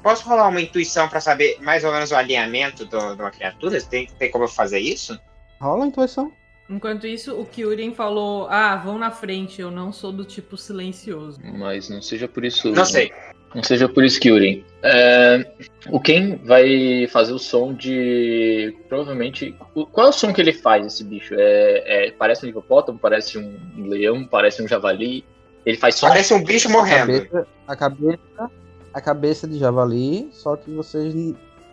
Posso 0.03 0.29
rolar 0.29 0.49
uma 0.49 0.61
intuição 0.61 1.09
pra 1.09 1.21
saber 1.21 1.59
mais 1.61 1.83
ou 1.83 1.93
menos 1.93 2.11
o 2.13 2.17
alinhamento 2.17 2.85
do- 2.85 3.15
de 3.17 3.21
uma 3.23 3.31
criatura? 3.31 3.81
Tem, 3.81 4.07
tem 4.07 4.31
como 4.31 4.45
eu 4.45 4.49
fazer 4.49 4.79
isso? 4.79 5.19
Rola 5.61 5.85
a 5.85 5.89
intuição. 5.89 6.31
Enquanto 6.69 7.07
isso, 7.07 7.39
o 7.41 7.45
Kyurem 7.47 7.95
falou: 7.95 8.47
Ah, 8.49 8.77
vão 8.77 8.99
na 8.99 9.11
frente, 9.11 9.61
eu 9.61 9.71
não 9.71 9.93
sou 9.93 10.13
do 10.13 10.25
tipo 10.25 10.57
silencioso. 10.57 11.41
Mas 11.43 11.89
não 11.89 12.03
seja 12.03 12.27
por 12.29 12.45
isso. 12.45 12.71
Não 12.73 12.85
sei. 12.85 13.13
Não 13.55 13.63
seja 13.63 13.89
por 13.89 14.05
isso, 14.05 14.21
Kyurem. 14.21 14.65
É, 14.83 15.47
o 15.89 15.99
Ken 15.99 16.37
vai 16.45 17.07
fazer 17.11 17.33
o 17.33 17.39
som 17.39 17.73
de. 17.73 18.77
Provavelmente. 18.89 19.57
o- 19.75 19.87
Qual 19.87 20.07
é 20.09 20.11
o 20.11 20.13
som 20.13 20.33
que 20.33 20.41
ele 20.41 20.53
faz, 20.53 20.85
esse 20.87 21.05
bicho? 21.05 21.35
É, 21.39 22.09
é- 22.09 22.11
parece 22.11 22.45
um 22.45 22.49
hipopótamo, 22.49 22.99
parece 22.99 23.39
um 23.39 23.59
leão, 23.89 24.27
parece 24.27 24.63
um 24.63 24.69
javali. 24.69 25.25
Ele 25.67 25.77
faz 25.77 25.97
som. 25.97 26.07
Parece 26.09 26.33
um 26.33 26.43
bicho 26.43 26.69
A 26.69 26.73
morrendo. 26.73 27.13
cabeça, 27.27 27.47
a 27.67 27.77
cabeça, 27.77 28.51
a 28.95 29.01
cabeça 29.01 29.49
de 29.49 29.59
javali, 29.59 30.29
só 30.31 30.57
que 30.57 30.71
vocês 30.71 31.13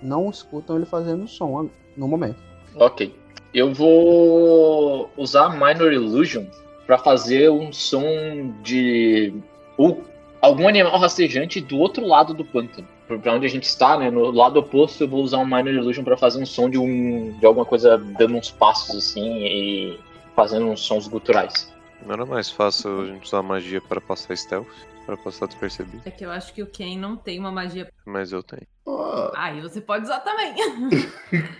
não 0.01 0.29
escutam 0.29 0.75
ele 0.75 0.85
fazendo 0.85 1.27
som 1.27 1.69
no 1.95 2.07
momento. 2.07 2.37
Ok. 2.75 3.15
Eu 3.53 3.71
vou 3.71 5.11
usar 5.15 5.49
Minor 5.51 5.93
Illusion 5.93 6.45
pra 6.87 6.97
fazer 6.97 7.51
um 7.51 7.71
som 7.71 8.51
de 8.63 9.33
ou 9.77 10.03
algum 10.41 10.67
animal 10.67 10.97
rastejante 10.99 11.61
do 11.61 11.77
outro 11.77 12.05
lado 12.05 12.33
do 12.33 12.43
pântano. 12.43 12.87
Pra 13.21 13.33
onde 13.33 13.45
a 13.45 13.49
gente 13.49 13.65
está, 13.65 13.97
né? 13.97 14.09
No 14.09 14.31
lado 14.31 14.57
oposto, 14.59 15.03
eu 15.03 15.07
vou 15.07 15.21
usar 15.21 15.37
um 15.37 15.45
Minor 15.45 15.67
Illusion 15.67 16.03
pra 16.03 16.17
fazer 16.17 16.41
um 16.41 16.45
som 16.47 16.67
de 16.67 16.79
um 16.79 17.37
de 17.39 17.45
alguma 17.45 17.65
coisa 17.65 17.97
dando 18.17 18.35
uns 18.35 18.49
passos 18.49 18.95
assim 18.95 19.45
e 19.45 19.99
fazendo 20.35 20.65
uns 20.65 20.81
sons 20.81 21.07
guturais. 21.07 21.71
Não 22.05 22.13
era 22.13 22.25
mais 22.25 22.49
fácil 22.49 23.01
a 23.01 23.05
gente 23.07 23.25
usar 23.25 23.41
magia 23.43 23.81
para 23.81 24.01
passar 24.01 24.35
stealth? 24.35 24.67
Para 25.05 25.17
passar 25.17 25.47
despercebido? 25.47 26.01
É 26.05 26.11
que 26.11 26.25
eu 26.25 26.31
acho 26.31 26.53
que 26.53 26.63
o 26.63 26.67
Ken 26.67 26.97
não 26.97 27.15
tem 27.17 27.37
uma 27.39 27.51
magia. 27.51 27.91
Mas 28.05 28.31
eu 28.31 28.41
tenho. 28.41 28.65
Ó, 28.85 29.31
Aí 29.35 29.59
você 29.61 29.81
pode 29.81 30.05
usar 30.05 30.19
também. 30.21 30.53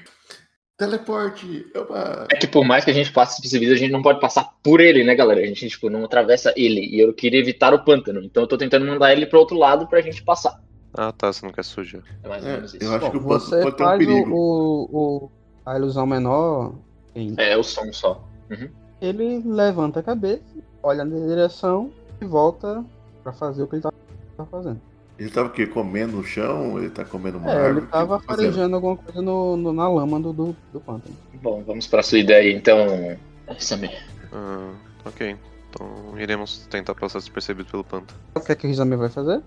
teleporte! 0.78 1.66
Opa! 1.76 2.28
É 2.32 2.36
que 2.38 2.48
por 2.48 2.66
mais 2.66 2.84
que 2.84 2.92
a 2.92 2.94
gente 2.94 3.12
passe 3.12 3.42
despercebido, 3.42 3.74
a 3.74 3.78
gente 3.78 3.92
não 3.92 4.02
pode 4.02 4.20
passar 4.20 4.50
por 4.64 4.80
ele, 4.82 5.04
né, 5.04 5.14
galera? 5.16 5.42
A 5.42 5.46
gente 5.46 5.68
tipo 5.70 5.90
não 5.90 6.04
atravessa 6.06 6.54
ele 6.58 6.82
e 6.86 7.00
eu 7.00 7.14
queria 7.14 7.40
evitar 7.40 7.74
o 7.74 7.84
pântano. 7.84 8.22
Então 8.24 8.44
eu 8.44 8.48
tô 8.48 8.58
tentando 8.58 8.86
mandar 8.86 9.12
ele 9.12 9.26
pro 9.26 9.40
outro 9.40 9.58
lado 9.58 9.88
pra 9.88 10.02
gente 10.02 10.24
passar. 10.24 10.62
Ah, 10.94 11.12
tá, 11.12 11.32
você 11.34 11.46
não 11.46 11.54
quer 11.54 11.64
sujar. 11.64 12.02
É 12.24 12.28
mais 12.28 12.44
ou 12.44 12.50
É, 12.50 12.54
menos 12.56 12.74
isso. 12.74 12.84
eu 12.84 12.96
acho 12.96 13.12
que 13.12 13.20
Bom, 13.20 13.26
o 13.26 13.30
pântano 13.40 13.50
você 13.50 13.62
pode 13.62 13.76
ter 13.78 13.84
um 13.84 13.88
o, 13.88 13.98
perigo. 13.98 14.32
o- 14.36 14.90
o- 15.26 15.32
a 15.66 15.76
ilusão 15.78 16.06
menor, 16.06 16.76
em- 17.16 17.36
É 17.38 17.58
o 17.58 17.64
som 17.64 17.92
só. 17.92 18.28
Ele 19.06 19.42
levanta 19.46 20.00
a 20.00 20.04
cabeça, 20.04 20.42
olha 20.82 21.04
na 21.04 21.28
direção 21.28 21.92
e 22.22 22.26
volta 22.26 22.84
pra 23.24 23.34
fazer 23.34 23.64
o 23.64 23.68
que 23.68 23.76
ele 23.76 23.82
tá, 23.84 23.92
fazendo. 24.46 24.80
Ele 25.20 25.30
tava 25.30 25.48
o 25.50 25.52
quê? 25.52 25.68
Comendo 25.68 26.18
no 26.18 26.24
chão? 26.24 26.78
Ele 26.80 26.90
tá 26.90 27.06
comendo 27.06 27.38
uma 27.38 27.52
É, 27.52 27.56
árvore? 27.56 27.70
ele 27.72 27.80
O 27.80 27.86
que 27.86 27.92
tava 27.92 28.18
tá 28.20 28.24
fazendo? 28.26 28.46
farejando 28.54 28.76
alguma 28.76 28.98
coisa 28.98 29.22
no, 29.22 29.56
no- 29.58 29.74
na 29.74 29.88
lama 29.88 30.20
do, 30.20 30.34
do, 30.34 30.56
do 30.72 30.80
pântano. 30.80 31.16
Bom, 31.42 31.64
vamos 31.64 31.86
pra 31.86 32.02
sua 32.02 32.18
ideia 32.20 32.52
então, 32.56 32.88
Samir. 33.60 33.92
Ah, 34.32 34.72
ok. 35.06 35.36
Então 35.70 36.18
iremos 36.20 36.66
tentar 36.68 36.96
passar 36.96 37.20
despercebido 37.20 37.70
pelo 37.70 37.84
pântano. 37.84 38.20
O 38.36 38.40
que 38.40 38.52
é 38.52 38.56
que 38.56 38.66
o 38.66 38.70
Rizame 38.70 38.96
vai 38.96 39.10
fazer? 39.10 39.42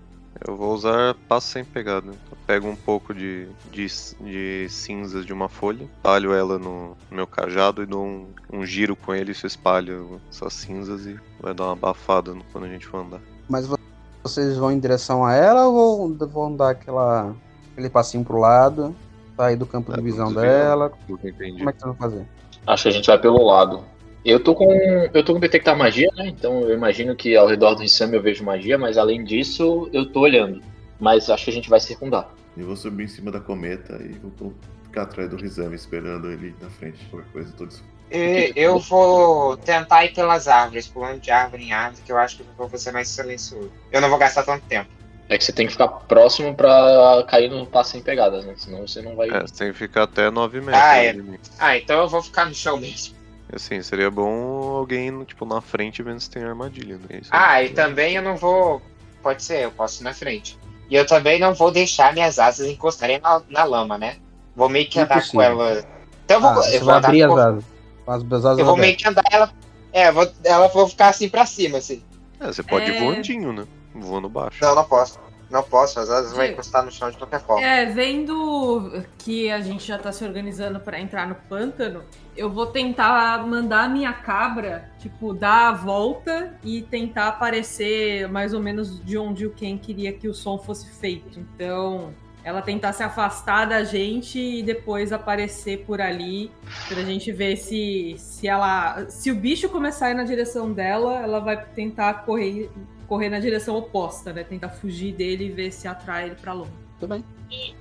Eu 0.45 0.55
vou 0.55 0.73
usar 0.73 1.15
passo 1.27 1.47
sem 1.47 1.63
pegada. 1.65 2.07
Eu 2.07 2.37
pego 2.45 2.67
um 2.67 2.75
pouco 2.75 3.13
de, 3.13 3.47
de, 3.71 3.85
de 4.21 4.67
cinzas 4.69 5.25
de 5.25 5.33
uma 5.33 5.47
folha, 5.49 5.83
espalho 5.83 6.33
ela 6.33 6.59
no, 6.59 6.95
meu 7.09 7.25
cajado 7.25 7.81
e 7.81 7.85
dou 7.85 8.03
um, 8.05 8.27
um 8.51 8.65
giro 8.65 8.95
com 8.95 9.13
ele, 9.13 9.31
isso 9.31 9.47
espalha 9.47 9.97
essas 10.29 10.53
cinzas 10.53 11.05
e 11.05 11.19
vai 11.39 11.53
dar 11.53 11.65
uma 11.65 11.73
abafada 11.73 12.33
no- 12.33 12.43
quando 12.51 12.65
a 12.65 12.69
gente 12.69 12.85
for 12.85 12.97
andar. 13.05 13.21
Mas 13.49 13.65
vo- 13.65 13.77
vocês 14.23 14.57
vão 14.57 14.71
em 14.71 14.79
direção 14.79 15.25
a 15.25 15.33
ela 15.33 15.67
ou 15.67 16.13
vão, 16.15 16.55
dar 16.55 16.71
aquela, 16.71 17.33
aquele 17.71 17.89
passinho 17.89 18.23
pro 18.23 18.39
lado, 18.39 18.95
sair 19.35 19.55
do 19.55 19.65
campo 19.65 19.91
de 19.93 19.99
É, 19.99 20.03
visão 20.03 20.27
desviar. 20.33 20.45
dela? 20.53 20.89
Como 21.07 21.19
é 21.23 21.31
que 21.31 21.79
vocês 21.79 21.81
vão 21.81 21.95
fazer? 21.95 22.25
Acho 22.65 22.83
que 22.83 22.89
a 22.89 22.91
gente 22.91 23.07
vai 23.07 23.17
pelo 23.19 23.43
lado. 23.45 23.83
Eu 24.27 24.41
tô 24.41 24.53
com. 24.53 24.69
Eu 25.13 25.23
tô 25.23 25.33
com 25.33 25.39
detectar 25.39 25.77
magia, 25.77 26.09
né? 26.17 26.27
Então 26.27 26.61
eu 26.63 26.73
imagino 26.73 27.15
que 27.15 27.33
ao 27.37 27.47
redor 27.47 27.75
do 27.75 27.81
Rissam 27.81 28.13
eu 28.13 28.21
vejo 28.21 28.43
magia, 28.43 28.77
mas 28.77 28.97
além 28.97 29.23
disso, 29.23 29.89
eu 29.93 30.05
tô 30.05 30.19
olhando. 30.19 30.61
Mas 30.99 31.29
acho 31.29 31.45
que 31.45 31.49
a 31.49 31.53
gente 31.53 31.69
vai 31.69 31.79
circundar. 31.79 32.29
Eu 32.57 32.65
vou 32.65 32.75
subir 32.75 33.05
em 33.05 33.07
cima 33.07 33.31
da 33.31 33.39
cometa 33.39 33.97
e 34.03 34.09
vou, 34.37 34.53
ficar 34.83 35.03
atrás 35.03 35.29
do 35.29 35.37
Rizame 35.37 35.75
esperando 35.75 36.29
ele 36.29 36.53
na 36.61 36.69
frente. 36.69 37.05
Qualquer 37.05 37.31
coisa, 37.31 37.53
tô 37.53 37.65
dis- 37.65 37.81
E 38.11 38.51
eu 38.53 38.79
vou 38.79 39.55
tentar 39.55 40.03
ir 40.03 40.13
pelas 40.13 40.49
árvores, 40.49 40.89
pulando 40.89 41.21
de 41.21 41.31
árvore 41.31 41.63
em 41.63 41.71
árvore, 41.71 42.01
que 42.05 42.11
eu 42.11 42.17
acho 42.17 42.37
que 42.37 42.43
eu 42.59 42.67
vou 42.67 42.77
ser 42.77 42.91
mais 42.91 43.07
silencioso. 43.07 43.71
Eu 43.89 44.01
não 44.01 44.09
vou 44.09 44.17
gastar 44.17 44.43
tanto 44.43 44.65
tempo. 44.65 44.89
É 45.29 45.37
que 45.37 45.43
você 45.43 45.53
tem 45.53 45.67
que 45.67 45.73
ficar 45.73 45.87
próximo 45.87 46.53
pra 46.53 47.23
cair 47.29 47.49
no 47.49 47.65
passo 47.65 47.91
sem 47.91 48.01
pegadas, 48.01 48.45
né? 48.45 48.55
Senão 48.57 48.85
você 48.85 49.01
não 49.01 49.15
vai. 49.15 49.29
É, 49.29 49.41
você 49.41 49.55
tem 49.55 49.71
que 49.71 49.77
ficar 49.77 50.03
até 50.03 50.29
9 50.29 50.59
metros 50.59 50.83
Ah, 50.83 50.97
é. 50.97 51.15
Ah, 51.59 51.77
então 51.77 52.01
eu 52.01 52.09
vou 52.09 52.21
ficar 52.21 52.45
no 52.45 52.53
chão 52.53 52.77
mesmo. 52.77 53.16
Assim, 53.53 53.81
seria 53.81 54.11
bom 54.11 54.75
alguém, 54.77 55.23
tipo, 55.23 55.45
na 55.45 55.61
frente 55.61 56.03
vendo 56.03 56.19
se 56.19 56.29
tem 56.29 56.43
armadilha, 56.43 56.97
né? 56.97 57.19
Isso 57.21 57.29
Ah, 57.31 57.61
é- 57.61 57.67
e 57.67 57.69
também 57.69 58.15
eu 58.15 58.21
não 58.21 58.35
vou. 58.35 58.81
Pode 59.23 59.41
ser, 59.43 59.63
eu 59.63 59.71
posso 59.71 60.01
ir 60.01 60.03
na 60.03 60.13
frente. 60.13 60.57
E 60.89 60.95
eu 60.95 61.05
também 61.05 61.39
não 61.39 61.53
vou 61.53 61.71
deixar 61.71 62.13
minhas 62.13 62.39
asas 62.39 62.67
encostarem 62.67 63.19
na, 63.19 63.41
na 63.49 63.63
lama, 63.63 63.97
né? 63.97 64.17
Vou 64.55 64.69
meio 64.69 64.89
que 64.89 64.99
andar 64.99 65.25
com 65.29 65.41
ela. 65.41 65.83
Então 66.25 66.37
eu 66.37 66.41
vou, 66.41 66.49
Ah, 66.63 66.69
eu 66.71 66.79
vou 66.79 66.87
vai 66.87 66.97
andar 66.97 67.07
abrir 67.07 67.23
as 67.23 67.29
com- 67.31 67.37
asas. 67.37 67.63
As, 68.07 68.23
as 68.23 68.31
asas 68.45 68.59
Eu 68.59 68.65
vou 68.65 68.73
abertas. 68.73 68.79
meio 68.79 68.97
que 68.97 69.07
andar 69.07 69.23
ela. 69.31 69.53
É, 69.93 70.11
vou, 70.11 70.29
ela 70.43 70.67
vou 70.67 70.87
ficar 70.87 71.09
assim 71.09 71.29
pra 71.29 71.45
cima, 71.45 71.77
assim. 71.77 72.03
É, 72.39 72.47
você 72.47 72.63
pode 72.63 72.89
ir 72.91 72.95
É. 72.95 72.99
voandinho, 72.99 73.51
né? 73.53 73.65
Voando 73.95 74.29
baixo. 74.29 74.57
Não, 74.61 74.75
não 74.75 74.83
posso. 74.83 75.19
Não 75.49 75.63
posso, 75.63 75.99
as 75.99 76.09
asas 76.09 76.33
vão 76.33 76.45
encostar 76.45 76.83
no 76.83 76.91
chão 76.91 77.09
de 77.09 77.17
qualquer 77.17 77.39
forma. 77.39 77.65
É, 77.65 77.85
vendo 77.85 79.03
que 79.17 79.49
a 79.49 79.61
gente 79.61 79.85
já 79.85 79.97
tá 79.97 80.11
se 80.11 80.23
organizando 80.25 80.79
pra 80.79 80.99
entrar 80.99 81.27
no 81.27 81.35
pântano, 81.35 82.03
eu 82.35 82.49
vou 82.49 82.67
tentar 82.67 83.45
mandar 83.47 83.85
a 83.85 83.89
minha 83.89 84.11
cabra, 84.11 84.91
tipo, 84.99 85.33
dar 85.33 85.69
a 85.69 85.71
volta 85.71 86.53
e 86.63 86.81
tentar 86.81 87.29
aparecer 87.29 88.27
mais 88.27 88.53
ou 88.53 88.61
menos 88.61 89.03
de 89.03 89.17
onde 89.17 89.45
o 89.45 89.51
Ken 89.51 89.77
queria 89.77 90.11
que 90.11 90.27
o 90.27 90.33
som 90.33 90.57
fosse 90.57 90.91
feito. 90.99 91.39
Então, 91.39 92.13
ela 92.43 92.61
tentar 92.61 92.93
se 92.93 93.03
afastar 93.03 93.65
da 93.65 93.83
gente 93.83 94.39
e 94.39 94.63
depois 94.63 95.11
aparecer 95.11 95.83
por 95.85 95.99
ali 95.99 96.49
pra 96.87 97.01
gente 97.01 97.31
ver 97.31 97.57
se 97.57 98.15
se 98.17 98.47
ela, 98.47 99.05
se 99.09 99.29
o 99.29 99.35
bicho 99.35 99.67
começar 99.67 100.07
a 100.07 100.11
ir 100.11 100.13
na 100.13 100.23
direção 100.23 100.71
dela, 100.71 101.19
ela 101.19 101.39
vai 101.39 101.61
tentar 101.75 102.25
correr 102.25 102.69
correr 103.07 103.29
na 103.29 103.39
direção 103.39 103.75
oposta, 103.75 104.33
né? 104.33 104.43
Tentar 104.43 104.69
fugir 104.69 105.13
dele 105.13 105.45
e 105.45 105.49
ver 105.49 105.71
se 105.71 105.87
atrai 105.87 106.25
ele 106.25 106.35
pra 106.35 106.53
longe. 106.53 106.71
Tudo 106.99 107.09
bem. 107.09 107.23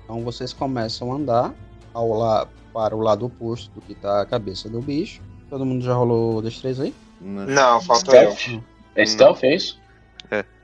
Então 0.04 0.22
vocês 0.22 0.52
começam 0.52 1.12
a 1.12 1.16
andar 1.16 1.54
ao 1.92 2.12
la... 2.12 2.48
para 2.72 2.94
o 2.94 3.00
lado 3.00 3.26
oposto 3.26 3.70
do 3.74 3.80
que 3.80 3.94
tá 3.94 4.22
a 4.22 4.26
cabeça 4.26 4.68
do 4.68 4.80
bicho. 4.80 5.20
Todo 5.50 5.64
mundo 5.64 5.84
já 5.84 5.94
rolou 5.94 6.42
destreza 6.42 6.84
aí? 6.84 6.94
Não, 7.20 7.46
Não, 7.46 7.80
faltou 7.80 8.14
eu. 8.14 8.32
Stealth? 8.32 8.62
É 8.94 9.06
stealth, 9.06 9.44
é 9.44 9.54
isso? 9.54 9.80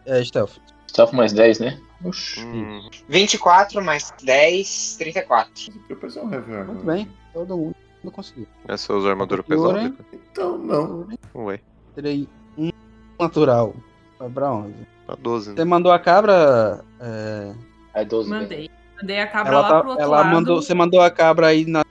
É, 0.04 0.25
stealth. 0.25 0.57
Stealth 0.88 1.12
mais 1.12 1.33
10, 1.33 1.61
né? 1.61 1.81
Oxi. 2.04 2.40
Hum, 2.40 2.88
24 3.09 3.83
mais 3.83 4.12
10, 4.23 4.97
34. 4.99 5.73
Eu 5.88 5.97
pensei 5.97 6.21
um 6.23 6.26
rever. 6.28 6.66
Muito 6.66 6.85
bem. 6.85 7.09
Todo 7.33 7.57
mundo 7.57 7.75
conseguiu. 8.12 8.47
essa 8.66 8.92
usa 8.92 9.11
armadura 9.11 9.42
pesada? 9.42 9.95
Então, 10.12 10.59
não. 10.59 11.07
Ué, 11.35 11.61
Tirei 11.95 12.28
um 12.59 12.71
natural. 13.21 13.75
Vai 14.23 14.31
pra 14.31 14.52
onde? 14.52 14.87
tá 15.05 15.17
12, 15.17 15.50
Você 15.52 15.59
né? 15.59 15.64
mandou 15.64 15.91
a 15.91 15.99
cabra. 15.99 16.85
é, 17.00 17.55
É 17.93 18.05
12. 18.05 18.31
né? 18.31 18.38
Mandei. 18.41 18.71
Mandei 19.00 19.19
a 19.19 19.26
cabra 19.26 19.52
Ela, 19.52 19.61
lá 19.62 19.69
tá- 19.69 19.81
pro 19.81 19.88
outro 19.91 20.05
ela 20.05 20.17
lado. 20.19 20.29
mandou. 20.31 20.62
Você 20.62 20.75
mandou 20.75 21.00
a 21.00 21.11
cabra 21.11 21.49
aí 21.49 21.67
na 21.67 21.83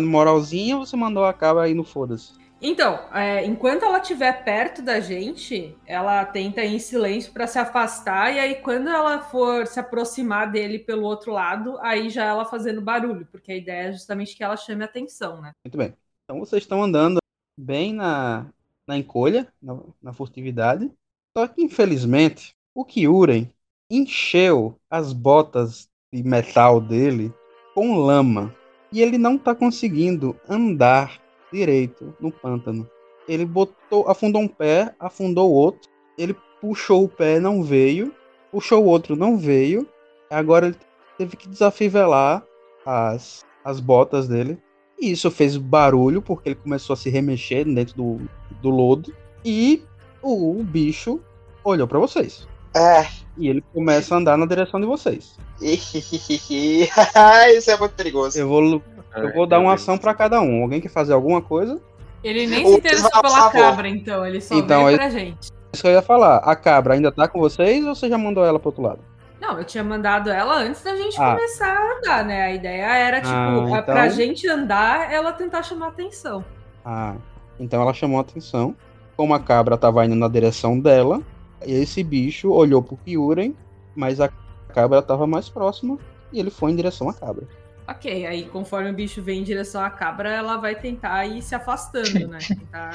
moralzinha 0.00 0.76
ou 0.78 0.84
você 0.84 0.96
mandou 0.96 1.24
a 1.24 1.32
cabra 1.32 1.62
aí 1.62 1.74
no 1.74 1.84
foda-se? 1.84 2.32
Então, 2.60 2.98
é, 3.14 3.44
enquanto 3.44 3.84
ela 3.84 3.98
estiver 4.00 4.42
perto 4.42 4.82
da 4.82 4.98
gente, 4.98 5.76
ela 5.86 6.24
tenta 6.24 6.64
ir 6.64 6.74
em 6.74 6.78
silêncio 6.80 7.30
para 7.32 7.46
se 7.46 7.58
afastar, 7.58 8.34
e 8.34 8.38
aí 8.40 8.54
quando 8.56 8.88
ela 8.88 9.20
for 9.20 9.66
se 9.66 9.78
aproximar 9.78 10.50
dele 10.50 10.78
pelo 10.78 11.02
outro 11.04 11.32
lado, 11.32 11.78
aí 11.82 12.08
já 12.08 12.24
ela 12.24 12.46
fazendo 12.46 12.80
barulho, 12.80 13.28
porque 13.30 13.52
a 13.52 13.56
ideia 13.56 13.88
é 13.88 13.92
justamente 13.92 14.34
que 14.34 14.42
ela 14.42 14.56
chame 14.56 14.82
atenção, 14.82 15.40
né? 15.40 15.52
Muito 15.64 15.76
bem. 15.76 15.94
Então 16.24 16.40
vocês 16.40 16.62
estão 16.62 16.82
andando 16.82 17.18
bem 17.60 17.92
na, 17.92 18.46
na 18.88 18.96
encolha, 18.96 19.46
na, 19.62 19.78
na 20.02 20.12
furtividade. 20.14 20.90
Só 21.36 21.46
que, 21.46 21.62
infelizmente, 21.62 22.54
o 22.74 22.82
Kyuren 22.82 23.50
encheu 23.90 24.74
as 24.90 25.12
botas 25.12 25.86
de 26.10 26.22
metal 26.22 26.80
dele 26.80 27.30
com 27.74 27.98
lama. 27.98 28.54
E 28.90 29.02
ele 29.02 29.18
não 29.18 29.36
está 29.36 29.54
conseguindo 29.54 30.34
andar 30.48 31.20
direito 31.52 32.16
no 32.18 32.32
pântano. 32.32 32.88
Ele 33.28 33.44
botou, 33.44 34.08
afundou 34.08 34.40
um 34.40 34.48
pé, 34.48 34.94
afundou 34.98 35.50
o 35.50 35.54
outro. 35.54 35.90
Ele 36.16 36.34
puxou 36.58 37.04
o 37.04 37.08
pé, 37.08 37.38
não 37.38 37.62
veio. 37.62 38.14
Puxou 38.50 38.82
o 38.82 38.86
outro, 38.86 39.14
não 39.14 39.36
veio. 39.36 39.86
Agora 40.30 40.68
ele 40.68 40.76
teve 41.18 41.36
que 41.36 41.50
desafivelar 41.50 42.42
as, 42.82 43.44
as 43.62 43.78
botas 43.78 44.26
dele. 44.26 44.56
E 44.98 45.10
isso 45.10 45.30
fez 45.30 45.58
barulho, 45.58 46.22
porque 46.22 46.48
ele 46.48 46.56
começou 46.56 46.94
a 46.94 46.96
se 46.96 47.10
remexer 47.10 47.66
dentro 47.66 47.94
do, 47.94 48.20
do 48.62 48.70
lodo. 48.70 49.14
E 49.44 49.82
o, 50.22 50.62
bicho 50.62 51.20
olhou 51.64 51.86
para 51.86 51.98
vocês. 51.98 52.46
É. 52.74 53.06
E 53.38 53.48
ele 53.48 53.62
começa 53.72 54.14
a 54.14 54.18
andar 54.18 54.36
na 54.36 54.46
direção 54.46 54.80
de 54.80 54.86
vocês. 54.86 55.36
Isso 55.60 57.70
é 57.70 57.76
muito 57.76 57.94
perigoso. 57.94 58.38
Eu 58.38 58.48
vou, 58.48 58.82
eu 59.16 59.32
vou 59.34 59.46
dar 59.46 59.58
uma 59.60 59.74
ação 59.74 59.96
para 59.98 60.14
cada 60.14 60.40
um. 60.40 60.62
Alguém 60.62 60.80
quer 60.80 60.88
fazer 60.90 61.12
alguma 61.12 61.40
coisa? 61.40 61.80
Ele 62.22 62.46
nem 62.46 62.66
se 62.66 62.72
interessou 62.74 63.10
pela 63.10 63.30
favor. 63.30 63.52
cabra, 63.52 63.88
então, 63.88 64.26
ele 64.26 64.40
só 64.40 64.54
Então, 64.54 64.86
veio 64.86 64.98
pra 64.98 65.10
gente. 65.10 65.50
Isso 65.72 65.82
que 65.82 65.88
eu 65.88 65.92
ia 65.92 66.02
falar. 66.02 66.38
A 66.38 66.56
cabra 66.56 66.94
ainda 66.94 67.12
tá 67.12 67.28
com 67.28 67.38
vocês 67.38 67.84
ou 67.86 67.94
você 67.94 68.08
já 68.08 68.18
mandou 68.18 68.44
ela 68.44 68.58
pro 68.58 68.68
outro 68.68 68.82
lado? 68.82 69.00
Não, 69.40 69.58
eu 69.58 69.64
tinha 69.64 69.84
mandado 69.84 70.30
ela 70.30 70.56
antes 70.56 70.82
da 70.82 70.96
gente 70.96 71.20
Ah. 71.20 71.34
começar 71.34 71.68
a 71.68 71.98
andar, 71.98 72.24
né? 72.24 72.42
A 72.44 72.52
ideia 72.54 72.86
era, 72.96 73.20
tipo, 73.20 73.32
Ah, 73.32 73.78
a- 73.78 73.82
pra 73.82 74.06
então- 74.06 74.16
gente 74.16 74.48
andar, 74.48 75.12
ela 75.12 75.32
tentar 75.32 75.62
chamar 75.62 75.88
atenção. 75.88 76.44
Ah, 76.84 77.14
então 77.60 77.82
ela 77.82 77.92
chamou 77.92 78.18
a 78.18 78.22
atenção. 78.22 78.74
Como 79.16 79.34
a 79.34 79.40
cabra 79.40 79.76
tava 79.76 80.04
indo 80.04 80.14
na 80.14 80.28
direção 80.28 80.78
dela, 80.78 81.22
e 81.64 81.72
esse 81.72 82.02
bicho 82.02 82.50
olhou 82.50 82.82
pro 82.82 82.96
Kyuren, 82.98 83.54
mas 83.94 84.20
a 84.20 84.30
cabra 84.68 85.00
tava 85.00 85.26
mais 85.26 85.48
próxima 85.48 85.98
e 86.32 86.38
ele 86.38 86.50
foi 86.50 86.72
em 86.72 86.76
direção 86.76 87.08
à 87.08 87.14
cabra. 87.14 87.46
Ok, 87.88 88.26
aí 88.26 88.44
conforme 88.46 88.90
o 88.90 88.92
bicho 88.92 89.22
vem 89.22 89.40
em 89.40 89.44
direção 89.44 89.82
à 89.82 89.88
cabra, 89.88 90.28
ela 90.28 90.56
vai 90.56 90.74
tentar 90.74 91.24
ir 91.24 91.40
se 91.40 91.54
afastando, 91.54 92.28
né? 92.28 92.38
Tentar... 92.46 92.90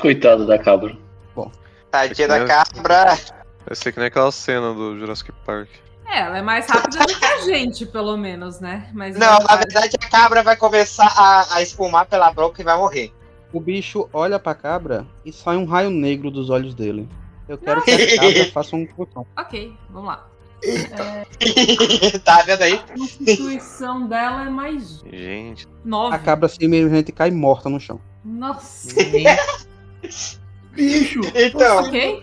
Coitado 0.00 0.46
da 0.46 0.58
cabra. 0.58 0.96
Tadinha 1.90 2.28
da 2.28 2.44
cabra. 2.44 3.16
Vai 3.66 3.74
ser 3.74 3.92
que 3.92 3.98
nem 3.98 4.06
aquela 4.06 4.30
cena 4.30 4.72
do 4.72 4.98
Jurassic 4.98 5.32
Park. 5.44 5.68
É, 6.06 6.20
ela 6.20 6.38
é 6.38 6.42
mais 6.42 6.66
rápida 6.66 7.04
do 7.04 7.18
que 7.18 7.24
a 7.24 7.40
gente, 7.42 7.84
pelo 7.84 8.16
menos, 8.16 8.60
né? 8.60 8.88
Mas 8.94 9.16
Não, 9.16 9.38
na 9.40 9.56
verdade 9.56 9.96
a 10.00 10.10
cabra 10.10 10.42
vai 10.42 10.56
começar 10.56 11.06
a, 11.06 11.56
a 11.56 11.62
espumar 11.62 12.06
pela 12.06 12.32
boca 12.32 12.62
e 12.62 12.64
vai 12.64 12.76
morrer. 12.78 13.12
O 13.52 13.60
bicho 13.60 14.08
olha 14.12 14.38
pra 14.38 14.54
cabra 14.54 15.06
e 15.24 15.32
sai 15.32 15.56
um 15.56 15.64
raio 15.64 15.90
negro 15.90 16.30
dos 16.30 16.50
olhos 16.50 16.74
dele. 16.74 17.08
Eu 17.48 17.56
quero 17.56 17.82
que 17.82 17.90
a 17.90 18.16
cabra 18.16 18.44
faça 18.52 18.76
um 18.76 18.86
putão. 18.86 19.26
Ok, 19.36 19.72
vamos 19.90 20.08
lá. 20.08 20.28
tá 22.24 22.42
vendo 22.42 22.62
aí? 22.62 22.74
A 22.74 22.98
constituição 22.98 24.08
dela 24.08 24.46
é 24.46 24.50
mais 24.50 25.04
Gente, 25.10 25.68
nove. 25.84 26.16
A 26.16 26.18
cabra 26.18 26.48
simplesmente 26.48 27.12
cai 27.12 27.30
morta 27.30 27.68
no 27.68 27.78
chão. 27.78 28.00
Nossa. 28.24 28.88
Bicho! 30.72 31.20
Então. 31.34 31.84
Ok. 31.84 32.20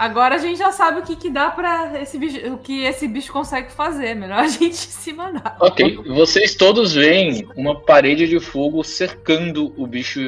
Agora 0.00 0.36
a 0.36 0.38
gente 0.38 0.58
já 0.58 0.72
sabe 0.72 1.00
o 1.00 1.02
que, 1.02 1.14
que 1.14 1.28
dá 1.28 1.50
pra 1.50 2.00
esse 2.00 2.16
bicho, 2.16 2.54
o 2.54 2.56
que 2.56 2.84
esse 2.84 3.06
bicho 3.06 3.30
consegue 3.30 3.70
fazer. 3.70 4.14
Melhor 4.14 4.38
a 4.38 4.48
gente 4.48 4.74
se 4.80 5.12
mandar. 5.12 5.58
Ok, 5.60 5.94
vocês 6.06 6.54
todos 6.54 6.94
veem 6.94 7.46
uma 7.54 7.78
parede 7.78 8.26
de 8.26 8.40
fogo 8.40 8.82
cercando 8.82 9.74
o 9.76 9.86
bicho 9.86 10.18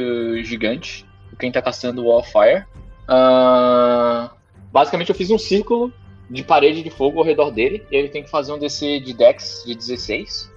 gigante. 0.45 1.07
Quem 1.39 1.51
tá 1.51 1.63
caçando 1.63 2.05
o 2.05 2.15
Wildfire. 2.15 2.67
Ah, 3.09 4.33
basicamente, 4.71 5.09
eu 5.09 5.15
fiz 5.15 5.31
um 5.31 5.39
círculo 5.39 5.91
de 6.29 6.45
parede 6.45 6.83
de 6.83 6.91
fogo 6.91 7.19
ao 7.19 7.25
redor 7.25 7.51
dele. 7.51 7.83
E 7.91 7.97
ele 7.97 8.11
tem 8.11 8.23
que 8.23 8.31
fazer 8.31 8.53
um 8.53 8.59
DC 8.59 9.01
de 9.01 9.15
Dex 9.15 9.65
de 9.67 9.75
16. 9.75 10.53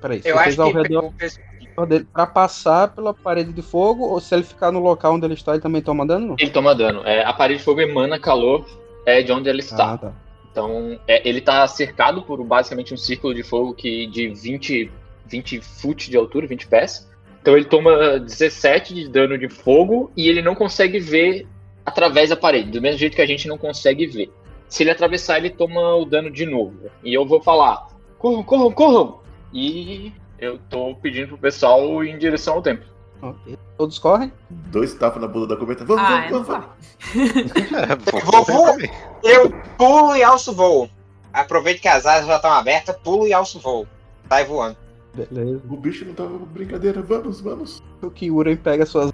Peraí, 0.00 0.20
Eu 0.24 0.36
acho 0.36 0.56
que 0.56 1.51
redor 1.72 1.86
dele 1.86 2.06
pra 2.12 2.26
passar 2.26 2.88
pela 2.88 3.12
parede 3.12 3.52
de 3.52 3.62
fogo, 3.62 4.04
ou 4.04 4.20
se 4.20 4.34
ele 4.34 4.44
ficar 4.44 4.70
no 4.70 4.80
local 4.80 5.14
onde 5.14 5.26
ele 5.26 5.34
está, 5.34 5.52
ele 5.52 5.60
também 5.60 5.82
toma 5.82 6.06
dano? 6.06 6.36
Ele 6.38 6.50
toma 6.50 6.74
dano. 6.74 7.02
É, 7.04 7.24
a 7.24 7.32
parede 7.32 7.58
de 7.58 7.64
fogo 7.64 7.80
emana 7.80 8.18
calor 8.18 8.64
é 9.06 9.22
de 9.22 9.32
onde 9.32 9.48
ele 9.48 9.60
está. 9.60 9.94
Ah, 9.94 9.98
tá. 9.98 10.12
Então, 10.50 10.98
é, 11.08 11.26
ele 11.26 11.40
tá 11.40 11.66
cercado 11.66 12.22
por 12.22 12.42
basicamente 12.44 12.92
um 12.92 12.96
círculo 12.96 13.34
de 13.34 13.42
fogo 13.42 13.74
que 13.74 14.06
de 14.06 14.28
20, 14.28 14.90
20 15.26 15.60
foot 15.60 16.10
de 16.10 16.16
altura, 16.16 16.46
20 16.46 16.66
pés. 16.66 17.10
Então 17.40 17.56
ele 17.56 17.64
toma 17.64 18.20
17 18.20 18.94
de 18.94 19.08
dano 19.08 19.36
de 19.36 19.48
fogo 19.48 20.12
e 20.16 20.28
ele 20.28 20.40
não 20.40 20.54
consegue 20.54 21.00
ver 21.00 21.46
através 21.84 22.30
da 22.30 22.36
parede, 22.36 22.70
do 22.70 22.80
mesmo 22.80 22.98
jeito 22.98 23.16
que 23.16 23.22
a 23.22 23.26
gente 23.26 23.48
não 23.48 23.58
consegue 23.58 24.06
ver. 24.06 24.30
Se 24.68 24.84
ele 24.84 24.90
atravessar, 24.90 25.38
ele 25.38 25.50
toma 25.50 25.96
o 25.96 26.04
dano 26.04 26.30
de 26.30 26.46
novo. 26.46 26.90
E 27.02 27.12
eu 27.12 27.26
vou 27.26 27.42
falar: 27.42 27.88
corram, 28.18 28.42
corram, 28.44 28.70
corram! 28.70 29.20
E 29.52 30.12
eu 30.42 30.58
tô 30.68 30.94
pedindo 30.96 31.28
pro 31.28 31.38
pessoal 31.38 32.02
ir 32.04 32.10
em 32.10 32.18
direção 32.18 32.54
ao 32.54 32.62
templo. 32.62 32.84
Ok. 33.22 33.56
Todos 33.78 33.98
correm? 34.00 34.32
Dois 34.50 34.92
tapas 34.94 35.22
na 35.22 35.28
bunda 35.28 35.46
da 35.46 35.56
cometa. 35.56 35.84
Vamos, 35.84 36.02
Ah, 36.04 36.26
eu 36.28 36.42
vamos, 36.42 36.48
não 36.48 36.54
vamos. 36.58 36.68
é, 37.72 38.20
Vou- 38.20 38.44
vou- 38.44 38.76
Eu 39.22 39.52
pulo 39.78 40.16
e 40.16 40.22
alço 40.24 40.52
voo. 40.52 40.90
Aproveito 41.32 41.80
que 41.80 41.86
as 41.88 42.04
asas 42.04 42.26
já 42.26 42.36
estão 42.36 42.50
abertas, 42.52 42.96
pulo 42.96 43.26
e 43.28 43.32
alço 43.32 43.60
voo. 43.60 43.86
Sai 44.28 44.44
voando. 44.44 44.76
Beleza. 45.14 45.62
O 45.70 45.76
bicho 45.76 46.04
não 46.04 46.14
tava 46.14 46.36
brincadeira. 46.38 47.00
Vamos, 47.02 47.40
vamos. 47.40 47.80
O 48.02 48.10
Kyuren 48.10 48.56
pega 48.56 48.84
suas 48.84 49.12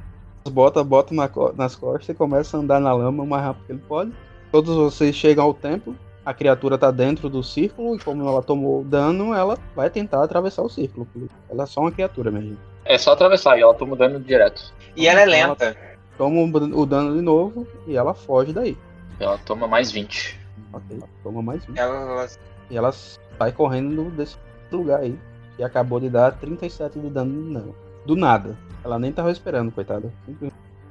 botas, 0.51 0.85
bota 0.87 1.13
na 1.15 1.29
co- 1.29 1.53
nas 1.55 1.77
costas 1.77 2.09
e 2.09 2.15
começa 2.15 2.57
a 2.57 2.61
andar 2.61 2.81
na 2.81 2.95
lama 2.95 3.23
o 3.23 3.27
mais 3.27 3.45
rápido 3.45 3.67
que 3.67 3.73
ele 3.73 3.83
pode. 3.87 4.13
Todos 4.51 4.75
vocês 4.75 5.15
chegam 5.15 5.45
ao 5.45 5.53
templo. 5.53 5.95
A 6.29 6.35
criatura 6.35 6.77
tá 6.77 6.91
dentro 6.91 7.31
do 7.31 7.43
círculo 7.43 7.97
e 7.97 7.99
como 7.99 8.29
ela 8.29 8.43
tomou 8.43 8.85
dano, 8.85 9.33
ela 9.33 9.59
vai 9.75 9.89
tentar 9.89 10.23
atravessar 10.23 10.61
o 10.61 10.69
círculo. 10.69 11.09
Ela 11.49 11.63
é 11.63 11.67
só 11.67 11.81
uma 11.81 11.91
criatura, 11.91 12.31
gente. 12.31 12.59
É 12.85 12.99
só 12.99 13.13
atravessar 13.13 13.57
e 13.57 13.63
ela 13.63 13.73
toma 13.73 13.95
o 13.95 13.97
dano 13.97 14.21
direto. 14.21 14.75
E 14.95 15.09
ela 15.09 15.23
é 15.23 15.25
lenta. 15.25 15.75
Toma 16.19 16.43
o 16.43 16.85
dano 16.85 17.17
de 17.17 17.23
novo 17.23 17.67
e 17.87 17.97
ela 17.97 18.13
foge 18.13 18.53
daí. 18.53 18.77
Ela 19.19 19.39
toma 19.39 19.67
mais 19.67 19.91
20. 19.91 20.39
Ok, 20.75 21.01
toma 21.23 21.41
mais 21.41 21.67
um. 21.67 21.73
Ela... 21.75 22.29
E 22.69 22.77
ela 22.77 22.93
sai 22.93 23.51
correndo 23.53 24.11
desse 24.11 24.37
lugar 24.71 25.01
aí. 25.01 25.19
E 25.59 25.65
acabou 25.65 25.99
de 25.99 26.11
dar 26.11 26.33
37 26.33 26.99
de 26.99 27.09
dano 27.09 27.51
nela. 27.51 27.75
Do 28.05 28.15
nada. 28.15 28.55
Ela 28.85 28.99
nem 28.99 29.13
tava 29.13 29.31
esperando, 29.31 29.73
coitada. 29.73 30.13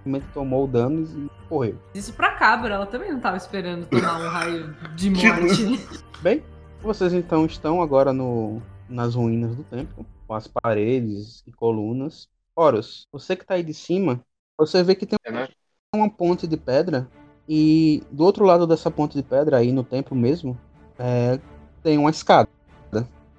Simplesmente 0.08 0.26
tomou 0.34 0.64
o 0.64 0.68
dano 0.68 1.04
e 1.04 1.48
correu. 1.50 1.78
Isso 1.94 2.14
pra 2.14 2.32
cabra, 2.32 2.76
ela 2.76 2.86
também 2.86 3.12
não 3.12 3.20
tava 3.20 3.36
esperando 3.36 3.86
tomar 3.88 4.20
um 4.20 4.30
raio 4.30 4.76
de 4.96 5.10
morte. 5.12 5.86
Bem, 6.22 6.42
vocês 6.82 7.12
então 7.14 7.46
estão 7.46 7.82
agora 7.82 8.14
no, 8.14 8.62
nas 8.88 9.16
ruínas 9.16 9.54
do 9.56 9.64
templo, 9.64 10.06
com 10.26 10.34
as 10.34 10.48
paredes 10.48 11.44
e 11.46 11.52
colunas. 11.52 12.30
Horus, 12.56 13.06
você 13.12 13.36
que 13.36 13.46
tá 13.46 13.56
aí 13.56 13.64
de 13.64 13.74
cima, 13.74 14.22
você 14.58 14.82
vê 14.82 14.96
que 14.96 15.06
tem 15.06 15.20
Eu 15.26 15.34
não- 15.34 15.48
uma 15.94 16.10
ponte 16.10 16.48
de 16.48 16.56
pedra 16.58 17.08
e 17.48 18.02
do 18.10 18.24
outro 18.24 18.46
lado 18.46 18.66
dessa 18.66 18.90
ponte 18.90 19.16
de 19.16 19.24
pedra, 19.24 19.58
aí 19.58 19.72
no 19.74 19.84
templo 19.84 20.16
mesmo, 20.16 20.58
é, 20.98 21.38
tem 21.84 21.98
uma 21.98 22.10
escada 22.10 22.48